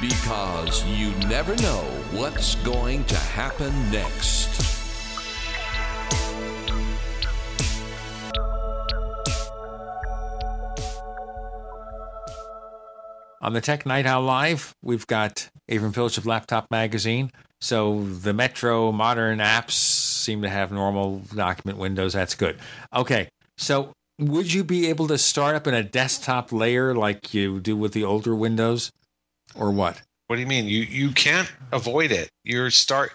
Because 0.00 0.84
you 0.86 1.10
never 1.28 1.54
know 1.56 1.82
what's 2.12 2.54
going 2.56 3.04
to 3.04 3.16
happen 3.16 3.72
next. 3.90 4.48
On 13.42 13.52
the 13.52 13.60
Tech 13.60 13.84
Night 13.84 14.06
Owl 14.06 14.22
Live, 14.22 14.74
we've 14.82 15.06
got 15.06 15.50
Avram 15.68 15.94
Pilch 15.94 16.18
of 16.18 16.26
Laptop 16.26 16.70
Magazine. 16.70 17.30
So 17.60 18.02
the 18.02 18.32
Metro 18.32 18.90
modern 18.92 19.38
apps 19.38 20.15
seem 20.26 20.42
to 20.42 20.48
have 20.50 20.70
normal 20.70 21.20
document 21.34 21.78
windows. 21.78 22.12
That's 22.12 22.34
good. 22.34 22.58
Okay, 22.92 23.28
so 23.56 23.92
would 24.18 24.52
you 24.52 24.64
be 24.64 24.88
able 24.88 25.08
to 25.08 25.16
start 25.16 25.54
up 25.54 25.66
in 25.66 25.74
a 25.74 25.82
desktop 25.82 26.52
layer 26.52 26.94
like 26.94 27.32
you 27.32 27.60
do 27.60 27.76
with 27.76 27.92
the 27.92 28.04
older 28.04 28.34
Windows, 28.34 28.90
or 29.54 29.70
what? 29.70 30.02
What 30.26 30.36
do 30.36 30.42
you 30.42 30.48
mean? 30.48 30.66
You 30.66 30.80
you 30.80 31.10
can't 31.12 31.50
avoid 31.72 32.10
it. 32.10 32.28
Your 32.44 32.70
start. 32.70 33.12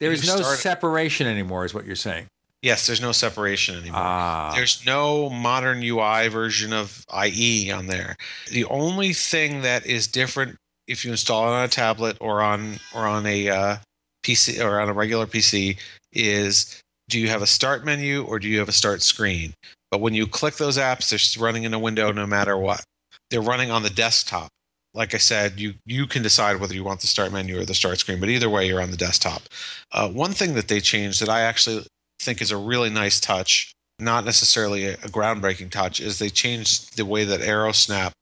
There's 0.00 0.24
you 0.24 0.32
no 0.32 0.42
start- 0.42 0.58
separation 0.58 1.26
anymore, 1.26 1.64
is 1.64 1.72
what 1.72 1.86
you're 1.86 1.96
saying. 1.96 2.26
Yes, 2.62 2.86
there's 2.86 3.00
no 3.00 3.12
separation 3.12 3.76
anymore. 3.76 4.00
Ah. 4.02 4.52
There's 4.54 4.84
no 4.84 5.30
modern 5.30 5.80
UI 5.80 6.26
version 6.26 6.72
of 6.72 7.04
IE 7.24 7.70
on 7.70 7.86
there. 7.86 8.16
The 8.50 8.64
only 8.64 9.12
thing 9.12 9.60
that 9.62 9.86
is 9.86 10.08
different 10.08 10.56
if 10.88 11.04
you 11.04 11.12
install 11.12 11.46
it 11.46 11.56
on 11.56 11.64
a 11.64 11.68
tablet 11.68 12.16
or 12.20 12.42
on 12.42 12.80
or 12.94 13.06
on 13.06 13.26
a 13.26 13.48
uh, 13.48 13.76
PC 14.24 14.64
or 14.64 14.80
on 14.80 14.88
a 14.88 14.92
regular 14.92 15.26
PC 15.26 15.78
is 16.12 16.80
do 17.08 17.18
you 17.18 17.28
have 17.28 17.42
a 17.42 17.46
start 17.46 17.84
menu 17.84 18.24
or 18.24 18.38
do 18.38 18.48
you 18.48 18.58
have 18.58 18.68
a 18.68 18.72
start 18.72 19.02
screen? 19.02 19.54
But 19.90 20.00
when 20.00 20.14
you 20.14 20.26
click 20.26 20.56
those 20.56 20.78
apps, 20.78 21.08
they're 21.08 21.42
running 21.42 21.64
in 21.64 21.74
a 21.74 21.78
window 21.78 22.12
no 22.12 22.26
matter 22.26 22.56
what. 22.56 22.84
They're 23.30 23.40
running 23.40 23.70
on 23.70 23.82
the 23.82 23.90
desktop. 23.90 24.48
Like 24.94 25.14
I 25.14 25.18
said, 25.18 25.60
you 25.60 25.74
you 25.84 26.06
can 26.06 26.22
decide 26.22 26.60
whether 26.60 26.74
you 26.74 26.82
want 26.84 27.00
the 27.00 27.06
start 27.06 27.32
menu 27.32 27.60
or 27.60 27.64
the 27.64 27.74
start 27.74 27.98
screen, 27.98 28.20
but 28.20 28.28
either 28.28 28.48
way, 28.48 28.66
you're 28.66 28.80
on 28.80 28.90
the 28.90 28.96
desktop. 28.96 29.42
Uh, 29.92 30.08
one 30.08 30.32
thing 30.32 30.54
that 30.54 30.68
they 30.68 30.80
changed 30.80 31.20
that 31.20 31.28
I 31.28 31.42
actually 31.42 31.86
think 32.20 32.40
is 32.40 32.50
a 32.50 32.56
really 32.56 32.90
nice 32.90 33.20
touch, 33.20 33.72
not 33.98 34.24
necessarily 34.24 34.86
a, 34.86 34.94
a 34.94 35.08
groundbreaking 35.08 35.70
touch, 35.70 36.00
is 36.00 36.18
they 36.18 36.30
changed 36.30 36.96
the 36.96 37.04
way 37.04 37.24
that 37.24 37.40
AeroSnap, 37.40 38.12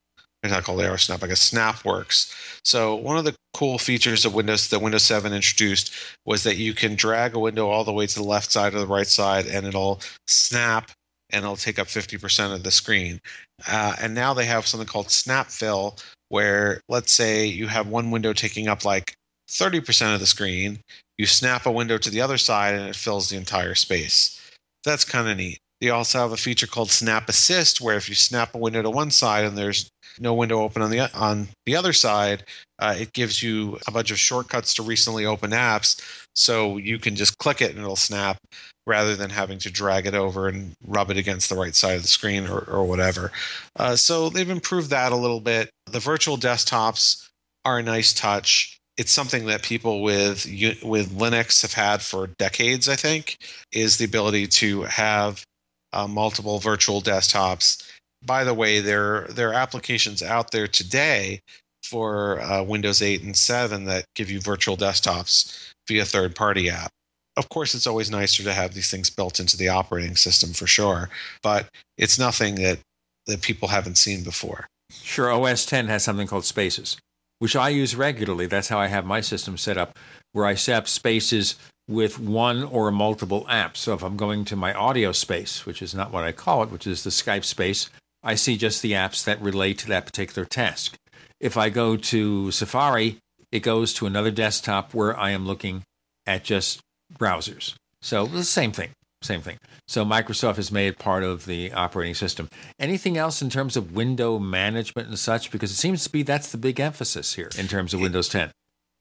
not 0.50 0.64
called 0.64 0.80
AeroSnap, 0.80 1.22
I 1.22 1.28
guess 1.28 1.40
Snap 1.40 1.84
works. 1.84 2.34
So 2.64 2.94
one 2.94 3.16
of 3.16 3.24
the 3.24 3.34
cool 3.54 3.78
features 3.78 4.24
of 4.24 4.34
Windows 4.34 4.68
that 4.68 4.80
Windows 4.80 5.04
7 5.04 5.32
introduced 5.32 5.92
was 6.24 6.42
that 6.42 6.56
you 6.56 6.74
can 6.74 6.94
drag 6.94 7.34
a 7.34 7.38
window 7.38 7.68
all 7.68 7.84
the 7.84 7.92
way 7.92 8.06
to 8.06 8.14
the 8.14 8.24
left 8.24 8.50
side 8.50 8.74
or 8.74 8.78
the 8.78 8.86
right 8.86 9.06
side, 9.06 9.46
and 9.46 9.66
it'll 9.66 10.00
snap 10.26 10.90
and 11.30 11.44
it'll 11.44 11.56
take 11.56 11.78
up 11.78 11.88
50% 11.88 12.54
of 12.54 12.62
the 12.62 12.70
screen. 12.70 13.20
Uh, 13.68 13.96
and 14.00 14.14
now 14.14 14.32
they 14.32 14.44
have 14.44 14.66
something 14.66 14.86
called 14.86 15.10
Snap 15.10 15.48
Fill, 15.48 15.96
where 16.28 16.80
let's 16.88 17.12
say 17.12 17.46
you 17.46 17.68
have 17.68 17.88
one 17.88 18.10
window 18.10 18.32
taking 18.32 18.68
up 18.68 18.84
like 18.84 19.14
30% 19.48 20.14
of 20.14 20.20
the 20.20 20.26
screen, 20.26 20.80
you 21.18 21.26
snap 21.26 21.66
a 21.66 21.72
window 21.72 21.98
to 21.98 22.10
the 22.10 22.20
other 22.20 22.38
side 22.38 22.74
and 22.74 22.88
it 22.88 22.96
fills 22.96 23.28
the 23.28 23.36
entire 23.36 23.74
space. 23.74 24.40
That's 24.84 25.04
kind 25.04 25.28
of 25.28 25.36
neat. 25.36 25.58
They 25.80 25.90
also 25.90 26.18
have 26.18 26.32
a 26.32 26.36
feature 26.36 26.66
called 26.66 26.90
Snap 26.90 27.28
Assist, 27.28 27.80
where 27.80 27.96
if 27.96 28.08
you 28.08 28.14
snap 28.14 28.54
a 28.54 28.58
window 28.58 28.82
to 28.82 28.90
one 28.90 29.10
side 29.10 29.44
and 29.44 29.56
there's 29.56 29.90
no 30.20 30.34
window 30.34 30.60
open 30.60 30.82
on 30.82 30.90
the 30.90 31.14
on 31.16 31.48
the 31.64 31.76
other 31.76 31.92
side, 31.92 32.44
uh, 32.78 32.94
it 32.98 33.12
gives 33.12 33.42
you 33.42 33.78
a 33.86 33.90
bunch 33.90 34.10
of 34.10 34.18
shortcuts 34.18 34.74
to 34.74 34.82
recently 34.82 35.26
open 35.26 35.50
apps, 35.50 36.00
so 36.34 36.76
you 36.76 36.98
can 36.98 37.16
just 37.16 37.38
click 37.38 37.60
it 37.60 37.70
and 37.70 37.80
it'll 37.80 37.96
snap, 37.96 38.38
rather 38.86 39.16
than 39.16 39.30
having 39.30 39.58
to 39.58 39.70
drag 39.70 40.06
it 40.06 40.14
over 40.14 40.48
and 40.48 40.72
rub 40.86 41.10
it 41.10 41.16
against 41.16 41.48
the 41.48 41.56
right 41.56 41.74
side 41.74 41.96
of 41.96 42.02
the 42.02 42.08
screen 42.08 42.46
or, 42.46 42.60
or 42.60 42.84
whatever. 42.84 43.32
Uh, 43.76 43.96
so 43.96 44.28
they've 44.28 44.50
improved 44.50 44.90
that 44.90 45.12
a 45.12 45.16
little 45.16 45.40
bit. 45.40 45.70
The 45.86 46.00
virtual 46.00 46.36
desktops 46.36 47.28
are 47.64 47.78
a 47.78 47.82
nice 47.82 48.12
touch. 48.12 48.78
It's 48.96 49.12
something 49.12 49.46
that 49.46 49.62
people 49.62 50.02
with 50.02 50.46
with 50.82 51.10
Linux 51.18 51.62
have 51.62 51.74
had 51.74 52.00
for 52.00 52.28
decades. 52.38 52.88
I 52.88 52.96
think 52.96 53.36
is 53.72 53.98
the 53.98 54.04
ability 54.06 54.46
to 54.46 54.82
have 54.82 55.44
uh, 55.92 56.06
multiple 56.06 56.58
virtual 56.60 57.02
desktops. 57.02 57.86
By 58.26 58.44
the 58.44 58.54
way, 58.54 58.80
there 58.80 59.26
there 59.30 59.50
are 59.50 59.54
applications 59.54 60.22
out 60.22 60.50
there 60.50 60.66
today 60.66 61.40
for 61.82 62.40
uh, 62.40 62.62
Windows 62.62 63.00
8 63.00 63.22
and 63.22 63.36
7 63.36 63.84
that 63.84 64.06
give 64.16 64.30
you 64.30 64.40
virtual 64.40 64.76
desktops 64.76 65.72
via 65.86 66.04
third 66.04 66.34
party 66.34 66.68
app. 66.68 66.90
Of 67.36 67.48
course, 67.48 67.74
it's 67.74 67.86
always 67.86 68.10
nicer 68.10 68.42
to 68.42 68.52
have 68.52 68.74
these 68.74 68.90
things 68.90 69.10
built 69.10 69.38
into 69.38 69.56
the 69.56 69.68
operating 69.68 70.16
system 70.16 70.52
for 70.52 70.66
sure, 70.66 71.10
but 71.42 71.68
it's 71.96 72.18
nothing 72.18 72.56
that 72.56 72.80
that 73.26 73.42
people 73.42 73.68
haven't 73.68 73.98
seen 73.98 74.22
before. 74.22 74.66
Sure, 74.90 75.30
OS 75.32 75.66
10 75.66 75.88
has 75.88 76.04
something 76.04 76.26
called 76.26 76.44
Spaces, 76.44 76.96
which 77.38 77.56
I 77.56 77.68
use 77.68 77.96
regularly. 77.96 78.46
That's 78.46 78.68
how 78.68 78.78
I 78.78 78.86
have 78.86 79.04
my 79.04 79.20
system 79.20 79.56
set 79.56 79.76
up, 79.76 79.98
where 80.32 80.46
I 80.46 80.54
set 80.54 80.76
up 80.76 80.88
Spaces 80.88 81.56
with 81.88 82.18
one 82.18 82.62
or 82.64 82.90
multiple 82.90 83.44
apps. 83.48 83.78
So 83.78 83.94
if 83.94 84.02
I'm 84.02 84.16
going 84.16 84.44
to 84.46 84.56
my 84.56 84.72
audio 84.72 85.12
space, 85.12 85.66
which 85.66 85.82
is 85.82 85.94
not 85.94 86.12
what 86.12 86.24
I 86.24 86.32
call 86.32 86.62
it, 86.62 86.70
which 86.70 86.86
is 86.86 87.04
the 87.04 87.10
Skype 87.10 87.44
space, 87.44 87.90
I 88.26 88.34
see 88.34 88.56
just 88.56 88.82
the 88.82 88.92
apps 88.92 89.22
that 89.24 89.40
relate 89.40 89.78
to 89.78 89.86
that 89.88 90.04
particular 90.04 90.44
task. 90.44 90.96
If 91.38 91.56
I 91.56 91.70
go 91.70 91.96
to 91.96 92.50
Safari, 92.50 93.18
it 93.52 93.60
goes 93.60 93.94
to 93.94 94.06
another 94.06 94.32
desktop 94.32 94.92
where 94.92 95.16
I 95.16 95.30
am 95.30 95.46
looking 95.46 95.84
at 96.26 96.42
just 96.42 96.80
browsers. 97.16 97.74
So 98.02 98.26
the 98.26 98.42
same 98.42 98.72
thing, 98.72 98.90
same 99.22 99.42
thing. 99.42 99.58
So 99.86 100.04
Microsoft 100.04 100.56
has 100.56 100.72
made 100.72 100.88
it 100.88 100.98
part 100.98 101.22
of 101.22 101.46
the 101.46 101.72
operating 101.72 102.16
system. 102.16 102.48
Anything 102.80 103.16
else 103.16 103.40
in 103.40 103.48
terms 103.48 103.76
of 103.76 103.94
window 103.94 104.40
management 104.40 105.06
and 105.06 105.18
such? 105.18 105.52
Because 105.52 105.70
it 105.70 105.76
seems 105.76 106.02
to 106.02 106.10
be 106.10 106.24
that's 106.24 106.50
the 106.50 106.58
big 106.58 106.80
emphasis 106.80 107.34
here 107.34 107.50
in 107.56 107.68
terms 107.68 107.94
of 107.94 108.00
Windows 108.00 108.28
10. 108.28 108.50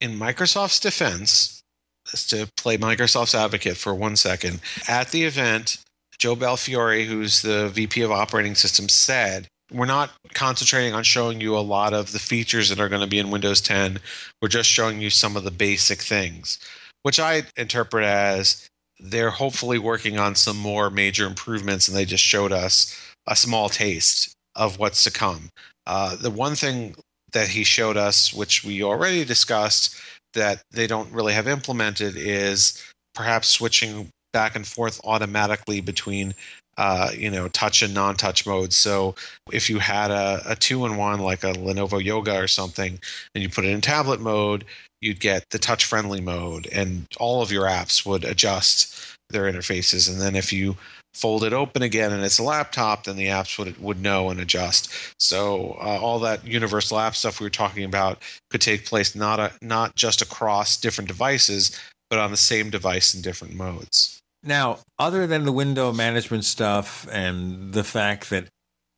In 0.02 0.20
Microsoft's 0.20 0.80
defense, 0.80 1.64
just 2.08 2.30
to 2.30 2.48
play 2.58 2.78
Microsoft's 2.78 3.34
advocate 3.34 3.78
for 3.78 3.96
one 3.96 4.16
second, 4.18 4.62
at 4.88 5.10
the 5.10 5.24
event, 5.24 5.78
Joe 6.18 6.36
Belfiore, 6.36 7.06
who's 7.06 7.42
the 7.42 7.70
VP 7.70 8.02
of 8.02 8.12
Operating 8.12 8.56
Systems, 8.56 8.94
said, 8.94 9.48
We're 9.72 9.86
not 9.86 10.12
concentrating 10.34 10.94
on 10.94 11.04
showing 11.04 11.42
you 11.42 11.58
a 11.58 11.60
lot 11.60 11.94
of 11.94 12.12
the 12.12 12.20
features 12.20 12.70
that 12.70 12.80
are 12.80 12.90
going 12.90 13.02
to 13.02 13.08
be 13.08 13.20
in 13.20 13.32
Windows 13.32 13.62
10. 13.62 14.00
We're 14.42 14.48
just 14.48 14.70
showing 14.70 15.02
you 15.02 15.10
some 15.10 15.36
of 15.36 15.44
the 15.44 15.52
basic 15.52 16.02
things, 16.02 16.60
which 17.04 17.20
I 17.20 17.44
interpret 17.58 18.06
as 18.06 18.68
they're 19.00 19.32
hopefully 19.32 19.78
working 19.78 20.18
on 20.18 20.36
some 20.36 20.58
more 20.58 20.90
major 20.90 21.26
improvements, 21.26 21.88
and 21.88 21.98
they 21.98 22.06
just 22.06 22.24
showed 22.24 22.52
us 22.52 22.98
a 23.28 23.36
small 23.36 23.70
taste 23.70 24.34
of 24.56 24.80
what's 24.80 25.04
to 25.04 25.12
come. 25.12 25.50
Uh, 25.86 26.16
the 26.16 26.30
one 26.30 26.56
thing 26.56 26.96
that 27.34 27.50
he 27.50 27.64
showed 27.64 27.98
us, 27.98 28.34
which 28.34 28.64
we 28.64 28.82
already 28.82 29.26
discussed, 29.26 30.00
that 30.34 30.62
they 30.72 30.88
don't 30.88 31.12
really 31.12 31.34
have 31.34 31.48
implemented 31.48 32.16
is 32.16 32.82
perhaps 33.14 33.48
switching 33.48 34.10
back 34.36 34.54
and 34.54 34.68
forth 34.68 35.00
automatically 35.06 35.80
between 35.80 36.36
uh, 36.78 37.10
you 37.16 37.32
know 37.32 37.48
touch 37.48 37.82
and 37.82 37.94
non-touch 37.94 38.46
modes 38.46 38.76
so 38.76 39.16
if 39.54 39.70
you 39.70 39.80
had 39.80 40.12
a, 40.12 40.42
a 40.46 40.56
two-in-one 40.58 41.20
like 41.20 41.42
a 41.46 41.54
lenovo 41.54 42.04
yoga 42.04 42.36
or 42.36 42.48
something 42.48 43.00
and 43.34 43.42
you 43.42 43.50
put 43.50 43.64
it 43.64 43.70
in 43.70 43.80
tablet 43.80 44.20
mode 44.20 44.66
you'd 45.00 45.22
get 45.22 45.46
the 45.52 45.58
touch 45.58 45.86
friendly 45.86 46.20
mode 46.20 46.68
and 46.74 47.06
all 47.18 47.42
of 47.42 47.50
your 47.50 47.64
apps 47.64 48.06
would 48.06 48.26
adjust 48.26 49.16
their 49.30 49.50
interfaces 49.50 50.12
and 50.12 50.20
then 50.20 50.36
if 50.36 50.52
you 50.52 50.76
fold 51.16 51.46
it 51.46 51.54
open 51.54 51.82
again 51.82 52.12
and 52.12 52.26
it's 52.26 52.40
a 52.40 52.44
laptop, 52.44 53.06
then 53.06 53.16
the 53.16 53.28
apps 53.28 53.58
would 53.58 53.82
would 53.82 54.02
know 54.02 54.30
and 54.30 54.40
adjust. 54.42 54.92
So 55.18 55.78
uh, 55.80 55.98
all 56.02 56.20
that 56.20 56.46
universal 56.46 57.00
app 57.00 57.16
stuff 57.16 57.40
we 57.40 57.46
were 57.46 57.50
talking 57.50 57.86
about 57.86 58.22
could 58.52 58.60
take 58.60 58.86
place 58.86 59.16
not 59.16 59.40
a, 59.40 59.54
not 59.62 59.96
just 59.96 60.22
across 60.22 60.76
different 60.76 61.08
devices, 61.08 61.80
but 62.10 62.20
on 62.20 62.32
the 62.32 62.38
same 62.38 62.70
device 62.70 63.16
in 63.16 63.22
different 63.22 63.56
modes. 63.56 64.22
Now, 64.46 64.80
other 65.00 65.26
than 65.26 65.44
the 65.44 65.52
window 65.52 65.92
management 65.92 66.46
stuff 66.46 67.08
and 67.12 67.74
the 67.74 67.84
fact 67.84 68.30
that 68.30 68.48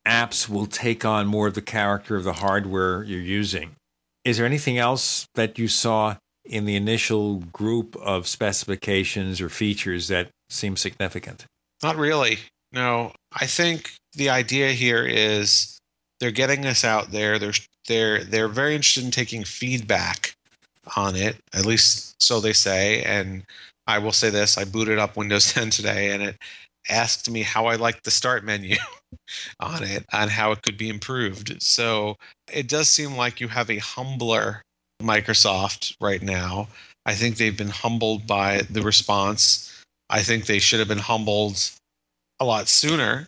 apps 0.06 0.48
will 0.48 0.66
take 0.66 1.04
on 1.04 1.26
more 1.26 1.48
of 1.48 1.54
the 1.54 1.62
character 1.62 2.16
of 2.16 2.24
the 2.24 2.34
hardware 2.34 3.02
you're 3.02 3.20
using, 3.20 3.76
is 4.24 4.36
there 4.36 4.46
anything 4.46 4.76
else 4.76 5.26
that 5.34 5.58
you 5.58 5.66
saw 5.66 6.16
in 6.44 6.66
the 6.66 6.76
initial 6.76 7.36
group 7.36 7.96
of 7.96 8.26
specifications 8.28 9.40
or 9.40 9.48
features 9.48 10.08
that 10.08 10.28
seem 10.50 10.76
significant? 10.76 11.46
Not 11.82 11.96
really. 11.96 12.38
No, 12.72 13.12
I 13.32 13.46
think 13.46 13.92
the 14.12 14.28
idea 14.28 14.72
here 14.72 15.04
is 15.04 15.78
they're 16.20 16.30
getting 16.30 16.60
this 16.60 16.84
out 16.84 17.10
there. 17.10 17.38
They're 17.38 17.54
they're 17.86 18.24
they're 18.24 18.48
very 18.48 18.74
interested 18.74 19.04
in 19.04 19.10
taking 19.10 19.44
feedback 19.44 20.34
on 20.96 21.16
it. 21.16 21.36
At 21.54 21.64
least 21.64 22.20
so 22.20 22.40
they 22.40 22.52
say. 22.52 23.02
And 23.02 23.44
I 23.88 23.98
will 23.98 24.12
say 24.12 24.30
this: 24.30 24.58
I 24.58 24.64
booted 24.64 24.98
up 24.98 25.16
Windows 25.16 25.52
10 25.52 25.70
today, 25.70 26.10
and 26.10 26.22
it 26.22 26.36
asked 26.88 27.28
me 27.30 27.42
how 27.42 27.66
I 27.66 27.76
liked 27.76 28.04
the 28.04 28.10
start 28.10 28.44
menu 28.44 28.76
on 29.60 29.82
it 29.82 30.04
and 30.12 30.30
how 30.30 30.52
it 30.52 30.62
could 30.62 30.78
be 30.78 30.88
improved. 30.88 31.60
So 31.62 32.16
it 32.52 32.68
does 32.68 32.88
seem 32.88 33.16
like 33.16 33.40
you 33.40 33.48
have 33.48 33.70
a 33.70 33.78
humbler 33.78 34.62
Microsoft 35.02 35.94
right 36.00 36.22
now. 36.22 36.68
I 37.04 37.14
think 37.14 37.36
they've 37.36 37.56
been 37.56 37.68
humbled 37.68 38.26
by 38.26 38.62
the 38.70 38.82
response. 38.82 39.82
I 40.10 40.22
think 40.22 40.46
they 40.46 40.58
should 40.58 40.78
have 40.78 40.88
been 40.88 40.98
humbled 40.98 41.70
a 42.38 42.44
lot 42.44 42.68
sooner. 42.68 43.26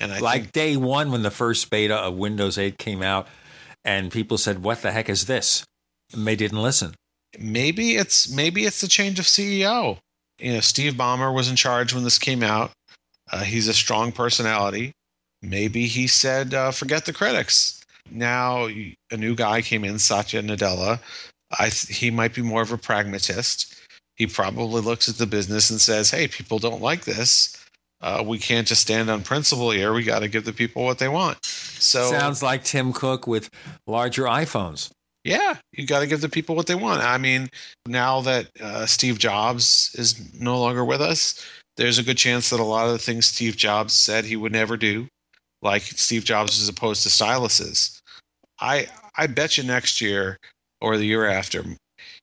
And 0.00 0.12
I 0.12 0.18
like 0.18 0.42
think, 0.42 0.52
day 0.52 0.76
one 0.76 1.12
when 1.12 1.22
the 1.22 1.30
first 1.30 1.70
beta 1.70 1.96
of 1.96 2.16
Windows 2.16 2.56
8 2.56 2.78
came 2.78 3.02
out, 3.02 3.28
and 3.84 4.10
people 4.10 4.38
said, 4.38 4.62
"What 4.62 4.82
the 4.82 4.92
heck 4.92 5.08
is 5.08 5.26
this?" 5.26 5.64
And 6.12 6.26
they 6.26 6.36
didn't 6.36 6.62
listen. 6.62 6.94
Maybe 7.38 7.96
it's 7.96 8.28
maybe 8.30 8.64
it's 8.64 8.80
the 8.80 8.88
change 8.88 9.18
of 9.18 9.26
CEO. 9.26 9.98
You 10.38 10.54
know, 10.54 10.60
Steve 10.60 10.94
Ballmer 10.94 11.34
was 11.34 11.48
in 11.48 11.56
charge 11.56 11.94
when 11.94 12.04
this 12.04 12.18
came 12.18 12.42
out. 12.42 12.72
Uh, 13.30 13.42
he's 13.42 13.68
a 13.68 13.74
strong 13.74 14.10
personality. 14.12 14.92
Maybe 15.42 15.86
he 15.86 16.06
said, 16.06 16.54
uh, 16.54 16.70
"Forget 16.70 17.04
the 17.04 17.12
critics." 17.12 17.82
Now 18.10 18.66
a 18.66 19.16
new 19.16 19.34
guy 19.34 19.62
came 19.62 19.84
in, 19.84 19.98
Satya 19.98 20.42
Nadella. 20.42 21.00
I 21.58 21.68
th- 21.68 21.98
he 21.98 22.10
might 22.10 22.34
be 22.34 22.42
more 22.42 22.62
of 22.62 22.72
a 22.72 22.78
pragmatist. 22.78 23.74
He 24.16 24.26
probably 24.26 24.82
looks 24.82 25.08
at 25.08 25.16
the 25.16 25.26
business 25.26 25.70
and 25.70 25.80
says, 25.80 26.10
"Hey, 26.10 26.28
people 26.28 26.58
don't 26.58 26.82
like 26.82 27.04
this. 27.04 27.56
Uh, 28.00 28.22
we 28.26 28.38
can't 28.38 28.66
just 28.66 28.82
stand 28.82 29.10
on 29.10 29.22
principle 29.22 29.70
here. 29.70 29.92
We 29.92 30.04
got 30.04 30.20
to 30.20 30.28
give 30.28 30.44
the 30.44 30.52
people 30.52 30.84
what 30.84 30.98
they 30.98 31.08
want." 31.08 31.44
So 31.44 32.10
Sounds 32.10 32.42
like 32.42 32.64
Tim 32.64 32.92
Cook 32.92 33.26
with 33.26 33.50
larger 33.86 34.24
iPhones. 34.24 34.90
Yeah, 35.24 35.56
you 35.72 35.86
got 35.86 36.00
to 36.00 36.06
give 36.06 36.20
the 36.20 36.28
people 36.28 36.56
what 36.56 36.66
they 36.66 36.74
want. 36.74 37.02
I 37.02 37.18
mean, 37.18 37.48
now 37.86 38.20
that 38.22 38.48
uh, 38.60 38.86
Steve 38.86 39.18
Jobs 39.18 39.94
is 39.94 40.32
no 40.34 40.58
longer 40.58 40.84
with 40.84 41.00
us, 41.00 41.44
there's 41.76 41.98
a 41.98 42.02
good 42.02 42.18
chance 42.18 42.50
that 42.50 42.60
a 42.60 42.64
lot 42.64 42.86
of 42.86 42.92
the 42.92 42.98
things 42.98 43.26
Steve 43.26 43.56
Jobs 43.56 43.92
said 43.92 44.24
he 44.24 44.36
would 44.36 44.52
never 44.52 44.76
do, 44.76 45.08
like 45.62 45.82
Steve 45.82 46.24
Jobs 46.24 46.60
as 46.60 46.68
opposed 46.68 47.02
to 47.02 47.08
styluses. 47.08 48.00
I 48.60 48.88
I 49.16 49.26
bet 49.26 49.56
you 49.56 49.64
next 49.64 50.00
year 50.00 50.38
or 50.80 50.96
the 50.96 51.06
year 51.06 51.26
after, 51.26 51.64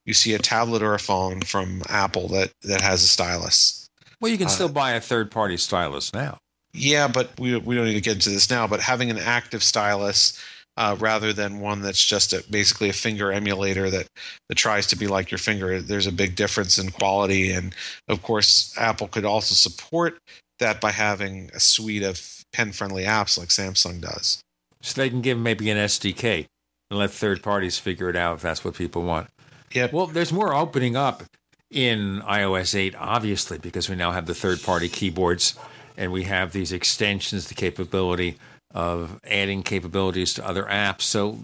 you 0.06 0.14
see 0.14 0.34
a 0.34 0.40
tablet 0.40 0.82
or 0.82 0.93
a 0.93 1.00
phone 1.00 1.42
from 1.42 1.84
Apple 1.90 2.27
that 2.30 2.51
that 2.64 2.82
has 2.82 3.03
a 3.03 3.08
stylus. 3.08 3.88
Well, 4.19 4.32
you 4.32 4.38
can 4.38 4.48
Uh, 4.48 4.51
still 4.51 4.69
buy 4.69 4.93
a 4.93 5.01
third-party 5.01 5.58
stylus 5.58 6.14
now. 6.14 6.40
Yeah, 6.74 7.08
but 7.08 7.40
we 7.40 7.56
we 7.58 7.76
don't 7.76 7.85
need 7.85 7.93
to 7.93 8.01
get 8.01 8.16
into 8.16 8.30
this 8.30 8.50
now. 8.50 8.67
But 8.67 8.82
having 8.82 9.09
an 9.09 9.17
active 9.17 9.64
stylus 9.64 10.40
uh, 10.77 10.95
rather 10.99 11.33
than 11.33 11.59
one 11.59 11.81
that's 11.81 12.03
just 12.03 12.31
a, 12.33 12.43
basically 12.49 12.88
a 12.88 12.93
finger 12.93 13.31
emulator 13.31 13.89
that 13.89 14.07
that 14.47 14.56
tries 14.56 14.88
to 14.88 14.95
be 14.95 15.07
like 15.07 15.31
your 15.31 15.39
finger, 15.39 15.81
there's 15.81 16.07
a 16.07 16.11
big 16.11 16.35
difference 16.35 16.77
in 16.77 16.91
quality. 16.91 17.51
And 17.51 17.75
of 18.07 18.22
course, 18.22 18.73
Apple 18.77 19.07
could 19.07 19.25
also 19.25 19.56
support 19.56 20.19
that 20.59 20.80
by 20.80 20.91
having 20.91 21.49
a 21.53 21.59
suite 21.59 22.03
of 22.03 22.43
pen-friendly 22.53 23.03
apps 23.03 23.38
like 23.38 23.49
Samsung 23.49 24.01
does. 24.01 24.41
So 24.81 25.01
they 25.01 25.09
can 25.09 25.22
give 25.22 25.38
maybe 25.38 25.69
an 25.69 25.77
SDK 25.77 26.45
and 26.89 26.99
let 26.99 27.11
third 27.11 27.41
parties 27.41 27.77
figure 27.77 28.09
it 28.09 28.15
out 28.15 28.35
if 28.35 28.41
that's 28.43 28.64
what 28.64 28.75
people 28.75 29.03
want. 29.03 29.27
Yep. 29.73 29.93
Well, 29.93 30.07
there's 30.07 30.31
more 30.31 30.53
opening 30.53 30.95
up 30.95 31.23
in 31.69 32.22
iOS 32.22 32.75
8, 32.75 32.95
obviously, 32.97 33.57
because 33.57 33.89
we 33.89 33.95
now 33.95 34.11
have 34.11 34.27
the 34.27 34.35
third 34.35 34.64
party 34.64 34.88
keyboards 34.88 35.56
and 35.97 36.11
we 36.11 36.23
have 36.23 36.53
these 36.53 36.72
extensions, 36.72 37.47
the 37.47 37.56
capability 37.56 38.38
of 38.77 39.19
adding 39.27 39.64
capabilities 39.64 40.35
to 40.35 40.47
other 40.47 40.65
apps. 40.65 41.01
So 41.01 41.39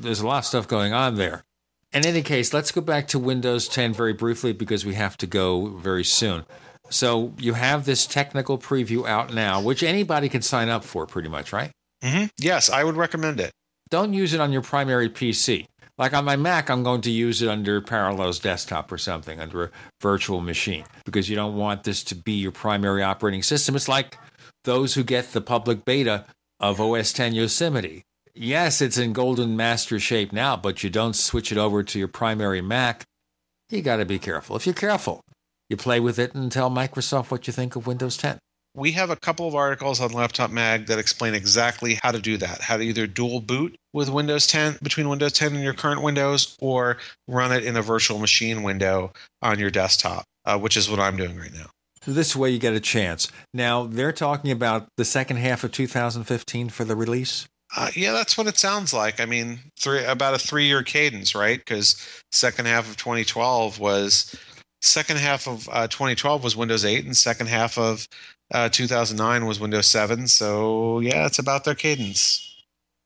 there's 0.00 0.20
a 0.20 0.26
lot 0.26 0.38
of 0.40 0.44
stuff 0.44 0.68
going 0.68 0.92
on 0.92 1.14
there. 1.14 1.44
In 1.94 2.04
any 2.04 2.20
case, 2.22 2.52
let's 2.52 2.70
go 2.72 2.82
back 2.82 3.08
to 3.08 3.18
Windows 3.18 3.68
10 3.68 3.94
very 3.94 4.12
briefly 4.12 4.52
because 4.52 4.84
we 4.84 4.92
have 4.94 5.16
to 5.18 5.26
go 5.26 5.66
very 5.78 6.04
soon. 6.04 6.44
So 6.90 7.32
you 7.38 7.54
have 7.54 7.86
this 7.86 8.06
technical 8.06 8.58
preview 8.58 9.08
out 9.08 9.32
now, 9.32 9.62
which 9.62 9.82
anybody 9.82 10.28
can 10.28 10.42
sign 10.42 10.68
up 10.68 10.84
for 10.84 11.06
pretty 11.06 11.30
much, 11.30 11.52
right? 11.54 11.70
hmm 12.02 12.24
Yes, 12.38 12.68
I 12.68 12.84
would 12.84 12.96
recommend 12.96 13.40
it. 13.40 13.52
don't 13.88 14.12
use 14.12 14.34
it 14.34 14.40
on 14.40 14.52
your 14.52 14.60
primary 14.62 15.08
PC. 15.08 15.66
Like 15.96 16.12
on 16.12 16.24
my 16.26 16.36
Mac, 16.36 16.68
I'm 16.68 16.82
going 16.82 17.00
to 17.02 17.10
use 17.10 17.40
it 17.40 17.48
under 17.48 17.80
Parallels 17.80 18.40
Desktop 18.40 18.90
or 18.92 18.98
something, 18.98 19.40
under 19.40 19.64
a 19.64 19.70
virtual 20.02 20.40
machine, 20.42 20.84
because 21.06 21.30
you 21.30 21.36
don't 21.36 21.56
want 21.56 21.84
this 21.84 22.02
to 22.04 22.14
be 22.14 22.32
your 22.32 22.52
primary 22.52 23.02
operating 23.02 23.42
system. 23.42 23.74
It's 23.76 23.88
like 23.88 24.18
those 24.64 24.94
who 24.94 25.04
get 25.04 25.32
the 25.32 25.40
public 25.40 25.84
beta 25.86 26.24
of 26.60 26.80
OS 26.80 27.12
10 27.12 27.34
Yosemite. 27.34 28.04
Yes, 28.34 28.80
it's 28.80 28.98
in 28.98 29.12
golden 29.12 29.56
master 29.56 30.00
shape 30.00 30.32
now, 30.32 30.56
but 30.56 30.82
you 30.82 30.90
don't 30.90 31.14
switch 31.14 31.52
it 31.52 31.58
over 31.58 31.82
to 31.82 31.98
your 31.98 32.08
primary 32.08 32.60
Mac. 32.60 33.04
You 33.70 33.80
got 33.80 33.96
to 33.96 34.04
be 34.04 34.18
careful. 34.18 34.56
If 34.56 34.66
you're 34.66 34.74
careful, 34.74 35.20
you 35.68 35.76
play 35.76 36.00
with 36.00 36.18
it 36.18 36.34
and 36.34 36.50
tell 36.50 36.70
Microsoft 36.70 37.30
what 37.30 37.46
you 37.46 37.52
think 37.52 37.76
of 37.76 37.86
Windows 37.86 38.16
10. 38.16 38.38
We 38.76 38.92
have 38.92 39.08
a 39.08 39.16
couple 39.16 39.46
of 39.46 39.54
articles 39.54 40.00
on 40.00 40.12
Laptop 40.12 40.50
Mag 40.50 40.86
that 40.86 40.98
explain 40.98 41.32
exactly 41.32 42.00
how 42.02 42.10
to 42.10 42.18
do 42.18 42.36
that. 42.38 42.60
How 42.60 42.76
to 42.76 42.82
either 42.82 43.06
dual 43.06 43.40
boot 43.40 43.76
with 43.92 44.08
Windows 44.08 44.48
10 44.48 44.78
between 44.82 45.08
Windows 45.08 45.32
10 45.34 45.54
and 45.54 45.62
your 45.62 45.74
current 45.74 46.02
Windows, 46.02 46.56
or 46.60 46.98
run 47.28 47.52
it 47.52 47.64
in 47.64 47.76
a 47.76 47.82
virtual 47.82 48.18
machine 48.18 48.64
window 48.64 49.12
on 49.40 49.60
your 49.60 49.70
desktop, 49.70 50.24
uh, 50.44 50.58
which 50.58 50.76
is 50.76 50.90
what 50.90 50.98
I'm 50.98 51.16
doing 51.16 51.38
right 51.38 51.54
now. 51.54 51.66
So 52.04 52.12
this 52.12 52.36
way 52.36 52.50
you 52.50 52.58
get 52.58 52.74
a 52.74 52.80
chance. 52.80 53.28
Now, 53.54 53.86
they're 53.86 54.12
talking 54.12 54.50
about 54.50 54.88
the 54.96 55.06
second 55.06 55.38
half 55.38 55.64
of 55.64 55.72
2015 55.72 56.68
for 56.68 56.84
the 56.84 56.94
release. 56.94 57.48
Uh, 57.74 57.90
yeah, 57.96 58.12
that's 58.12 58.36
what 58.36 58.46
it 58.46 58.58
sounds 58.58 58.92
like. 58.92 59.20
I 59.20 59.24
mean, 59.24 59.58
three 59.80 60.04
about 60.04 60.34
a 60.34 60.38
three-year 60.38 60.82
cadence, 60.82 61.34
right? 61.34 61.58
Because 61.58 61.96
second 62.30 62.66
half 62.66 62.88
of 62.88 62.96
2012 62.98 63.80
was 63.80 64.36
second 64.82 65.18
half 65.18 65.48
of 65.48 65.68
uh, 65.72 65.88
2012 65.88 66.44
was 66.44 66.56
Windows 66.56 66.84
8, 66.84 67.06
and 67.06 67.16
second 67.16 67.48
half 67.48 67.78
of 67.78 68.06
uh, 68.52 68.68
2009 68.68 69.46
was 69.46 69.58
Windows 69.58 69.86
7. 69.86 70.28
So 70.28 71.00
yeah, 71.00 71.26
it's 71.26 71.38
about 71.38 71.64
their 71.64 71.74
cadence. 71.74 72.50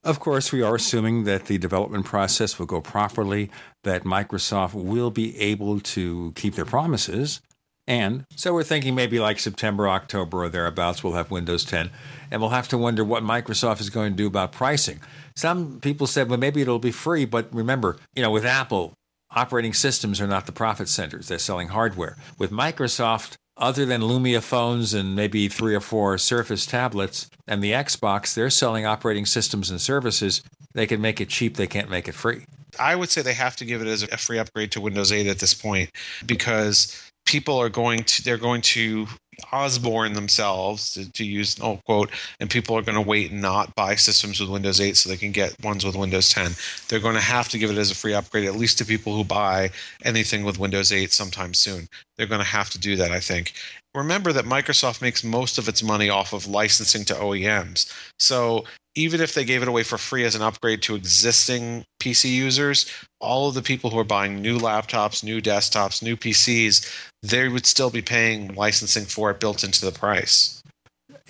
Of 0.04 0.20
course, 0.20 0.52
we 0.52 0.62
are 0.62 0.74
assuming 0.74 1.24
that 1.24 1.46
the 1.46 1.58
development 1.58 2.04
process 2.04 2.58
will 2.58 2.66
go 2.66 2.80
properly, 2.80 3.50
that 3.84 4.04
Microsoft 4.04 4.74
will 4.74 5.10
be 5.10 5.38
able 5.40 5.80
to 5.80 6.32
keep 6.34 6.54
their 6.54 6.64
promises. 6.64 7.40
And 7.88 8.26
so 8.36 8.52
we're 8.52 8.64
thinking 8.64 8.94
maybe 8.94 9.18
like 9.18 9.40
September, 9.40 9.88
October, 9.88 10.44
or 10.44 10.48
thereabouts, 10.50 11.02
we'll 11.02 11.14
have 11.14 11.30
Windows 11.30 11.64
10. 11.64 11.90
And 12.30 12.40
we'll 12.42 12.50
have 12.50 12.68
to 12.68 12.78
wonder 12.78 13.02
what 13.02 13.24
Microsoft 13.24 13.80
is 13.80 13.88
going 13.88 14.12
to 14.12 14.16
do 14.16 14.26
about 14.26 14.52
pricing. 14.52 15.00
Some 15.34 15.80
people 15.80 16.06
said, 16.06 16.28
well, 16.28 16.38
maybe 16.38 16.60
it'll 16.60 16.78
be 16.78 16.90
free. 16.90 17.24
But 17.24 17.48
remember, 17.52 17.96
you 18.14 18.22
know, 18.22 18.30
with 18.30 18.44
Apple, 18.44 18.92
operating 19.30 19.72
systems 19.72 20.20
are 20.20 20.26
not 20.26 20.44
the 20.44 20.52
profit 20.52 20.90
centers, 20.90 21.28
they're 21.28 21.38
selling 21.38 21.68
hardware. 21.68 22.18
With 22.36 22.50
Microsoft, 22.50 23.36
other 23.56 23.86
than 23.86 24.02
Lumia 24.02 24.42
phones 24.42 24.92
and 24.92 25.16
maybe 25.16 25.48
three 25.48 25.74
or 25.74 25.80
four 25.80 26.18
Surface 26.18 26.66
tablets 26.66 27.30
and 27.46 27.62
the 27.62 27.72
Xbox, 27.72 28.34
they're 28.34 28.50
selling 28.50 28.84
operating 28.84 29.24
systems 29.24 29.70
and 29.70 29.80
services. 29.80 30.42
They 30.74 30.86
can 30.86 31.00
make 31.00 31.22
it 31.22 31.30
cheap, 31.30 31.56
they 31.56 31.66
can't 31.66 31.88
make 31.88 32.06
it 32.06 32.14
free. 32.14 32.44
I 32.78 32.94
would 32.94 33.08
say 33.08 33.22
they 33.22 33.32
have 33.32 33.56
to 33.56 33.64
give 33.64 33.80
it 33.80 33.88
as 33.88 34.02
a 34.02 34.18
free 34.18 34.38
upgrade 34.38 34.72
to 34.72 34.80
Windows 34.80 35.10
8 35.10 35.26
at 35.26 35.38
this 35.38 35.54
point 35.54 35.90
because 36.26 37.07
people 37.28 37.58
are 37.58 37.68
going 37.68 38.02
to 38.04 38.24
they're 38.24 38.38
going 38.38 38.62
to 38.62 39.06
Osborne 39.52 40.14
themselves 40.14 40.94
to, 40.94 41.12
to 41.12 41.24
use 41.24 41.56
an 41.58 41.64
old 41.64 41.84
quote, 41.84 42.10
and 42.40 42.50
people 42.50 42.76
are 42.76 42.82
going 42.82 42.96
to 42.96 43.08
wait 43.08 43.30
and 43.30 43.40
not 43.40 43.74
buy 43.76 43.94
systems 43.94 44.40
with 44.40 44.48
Windows 44.48 44.80
8 44.80 44.96
so 44.96 45.08
they 45.08 45.16
can 45.16 45.30
get 45.30 45.54
ones 45.62 45.84
with 45.84 45.94
Windows 45.94 46.30
10. 46.30 46.52
They're 46.88 46.98
going 46.98 47.14
to 47.14 47.20
have 47.20 47.48
to 47.50 47.58
give 47.58 47.70
it 47.70 47.78
as 47.78 47.90
a 47.90 47.94
free 47.94 48.14
upgrade, 48.14 48.46
at 48.46 48.56
least 48.56 48.78
to 48.78 48.84
people 48.84 49.14
who 49.14 49.22
buy 49.22 49.70
anything 50.04 50.42
with 50.42 50.58
Windows 50.58 50.90
8 50.90 51.12
sometime 51.12 51.54
soon. 51.54 51.88
They're 52.16 52.26
going 52.26 52.40
to 52.40 52.46
have 52.46 52.70
to 52.70 52.78
do 52.78 52.96
that, 52.96 53.12
I 53.12 53.20
think. 53.20 53.52
Remember 53.94 54.32
that 54.32 54.44
Microsoft 54.44 55.02
makes 55.02 55.22
most 55.22 55.58
of 55.58 55.68
its 55.68 55.82
money 55.82 56.08
off 56.08 56.32
of 56.32 56.46
licensing 56.46 57.04
to 57.04 57.14
OEMs. 57.14 57.92
So 58.18 58.64
even 58.98 59.20
if 59.20 59.32
they 59.32 59.44
gave 59.44 59.62
it 59.62 59.68
away 59.68 59.84
for 59.84 59.96
free 59.96 60.24
as 60.24 60.34
an 60.34 60.42
upgrade 60.42 60.82
to 60.82 60.96
existing 60.96 61.84
PC 62.00 62.30
users, 62.30 62.92
all 63.20 63.48
of 63.48 63.54
the 63.54 63.62
people 63.62 63.90
who 63.90 63.98
are 63.98 64.04
buying 64.04 64.42
new 64.42 64.58
laptops, 64.58 65.22
new 65.22 65.40
desktops, 65.40 66.02
new 66.02 66.16
PCs, 66.16 66.84
they 67.22 67.46
would 67.46 67.64
still 67.64 67.90
be 67.90 68.02
paying 68.02 68.52
licensing 68.56 69.04
for 69.04 69.30
it 69.30 69.38
built 69.38 69.62
into 69.62 69.84
the 69.84 69.92
price. 69.92 70.64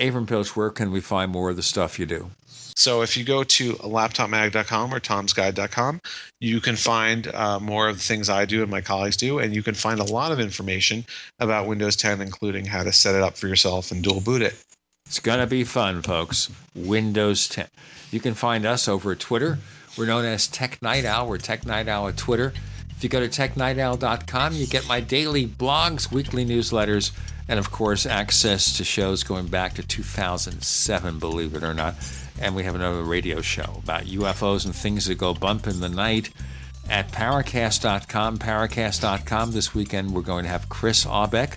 Avram 0.01 0.27
Pilch, 0.27 0.57
where 0.57 0.71
can 0.71 0.91
we 0.91 1.03
find 1.03 1.31
more 1.31 1.51
of 1.51 1.57
the 1.57 1.63
stuff 1.63 1.99
you 1.99 2.07
do? 2.07 2.31
So 2.75 3.03
if 3.03 3.19
you 3.19 3.25
go 3.25 3.43
to 3.43 3.75
laptopmag.com 3.75 4.95
or 4.95 5.01
tomsguide.com, 5.01 6.01
you 6.41 6.61
can 6.61 6.77
find 6.77 7.27
uh, 7.35 7.61
more 7.61 7.89
of 7.89 7.97
the 7.97 8.03
things 8.03 8.31
I 8.31 8.47
do 8.47 8.63
and 8.63 8.71
my 8.71 8.81
colleagues 8.81 9.17
do, 9.19 9.41
and 9.41 9.55
you 9.55 9.63
can 9.63 9.75
find 9.75 10.01
a 10.01 10.05
lot 10.05 10.33
of 10.33 10.41
information 10.41 11.05
about 11.39 11.67
Windows 11.67 11.97
10, 11.97 12.23
including 12.23 12.65
how 12.65 12.83
to 12.83 12.93
set 12.93 13.15
it 13.15 13.21
up 13.21 13.37
for 13.37 13.47
yourself 13.47 13.91
and 13.91 14.03
dual 14.03 14.23
boot 14.23 14.41
it. 14.41 14.65
It's 15.09 15.21
going 15.21 15.41
to 15.41 15.47
be 15.47 15.65
fun, 15.65 16.03
folks. 16.03 16.51
Windows 16.75 17.49
10. 17.49 17.67
You 18.11 18.21
can 18.21 18.35
find 18.35 18.67
us 18.67 18.87
over 18.87 19.13
at 19.13 19.21
Twitter. 19.21 19.59
We're 19.97 20.05
known 20.05 20.27
as 20.27 20.47
Tech 20.47 20.83
Night 20.83 21.07
Owl. 21.07 21.29
We're 21.29 21.39
Tech 21.39 21.65
Night 21.65 21.89
Owl 21.89 22.09
at 22.09 22.19
Twitter. 22.19 22.53
If 22.91 23.03
you 23.03 23.09
go 23.09 23.21
to 23.21 23.29
technightowl.com, 23.29 24.53
you 24.53 24.67
get 24.67 24.87
my 24.87 25.01
daily 25.01 25.47
blogs, 25.47 26.13
weekly 26.13 26.45
newsletters, 26.45 27.13
and 27.49 27.59
of 27.59 27.71
course, 27.71 28.05
access 28.05 28.77
to 28.77 28.85
shows 28.85 29.23
going 29.23 29.47
back 29.47 29.75
to 29.75 29.83
2007, 29.83 31.19
believe 31.19 31.55
it 31.55 31.63
or 31.63 31.73
not. 31.73 31.95
And 32.39 32.55
we 32.55 32.65
have 32.65 32.75
another 32.75 33.03
radio 33.03 33.41
show 33.41 33.81
about 33.83 34.05
UFOs 34.05 34.67
and 34.67 34.75
things 34.75 35.07
that 35.07 35.17
go 35.17 35.33
bump 35.33 35.67
in 35.67 35.81
the 35.81 35.89
night 35.89 36.31
at 36.91 37.11
Paracast.com. 37.11 38.39
Paracast.com. 38.39 39.53
This 39.53 39.75
weekend, 39.75 40.13
we're 40.13 40.23
going 40.23 40.45
to 40.45 40.51
have 40.51 40.69
Chris 40.69 41.05
Aubeck, 41.07 41.57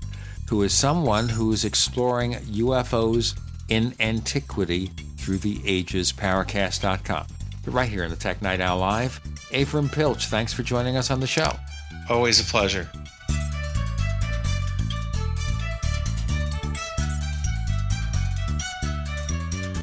who 0.52 0.64
is 0.64 0.74
someone 0.74 1.30
who 1.30 1.54
is 1.54 1.64
exploring 1.64 2.34
UFOs 2.34 3.40
in 3.70 3.94
antiquity 4.02 4.88
through 5.16 5.38
the 5.38 5.62
ages. 5.66 6.12
Paracast.com. 6.12 7.26
You're 7.66 7.74
right 7.74 7.88
here 7.88 8.04
in 8.04 8.10
the 8.10 8.18
Tech 8.18 8.42
Night 8.42 8.60
Owl 8.60 8.80
Live. 8.80 9.22
Avram 9.52 9.90
Pilch, 9.90 10.26
thanks 10.26 10.52
for 10.52 10.62
joining 10.62 10.98
us 10.98 11.10
on 11.10 11.22
the 11.22 11.26
show. 11.26 11.54
Always 12.10 12.42
a 12.42 12.44
pleasure. 12.44 12.90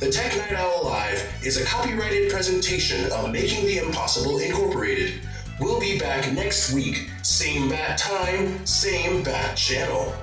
The 0.01 0.11
Tech 0.13 0.37
Night 0.37 0.53
Owl 0.53 0.85
Live 0.85 1.43
is 1.43 1.57
a 1.57 1.65
copyrighted 1.65 2.31
presentation 2.31 3.11
of 3.13 3.33
Making 3.33 3.65
the 3.65 3.79
Impossible 3.79 4.37
Incorporated. 4.37 5.23
We'll 5.59 5.81
be 5.81 5.99
back 5.99 6.31
next 6.35 6.75
week, 6.75 7.11
same 7.23 7.71
bat 7.71 7.97
time, 7.97 8.67
same 8.67 9.23
bat 9.23 9.57
channel. 9.57 10.15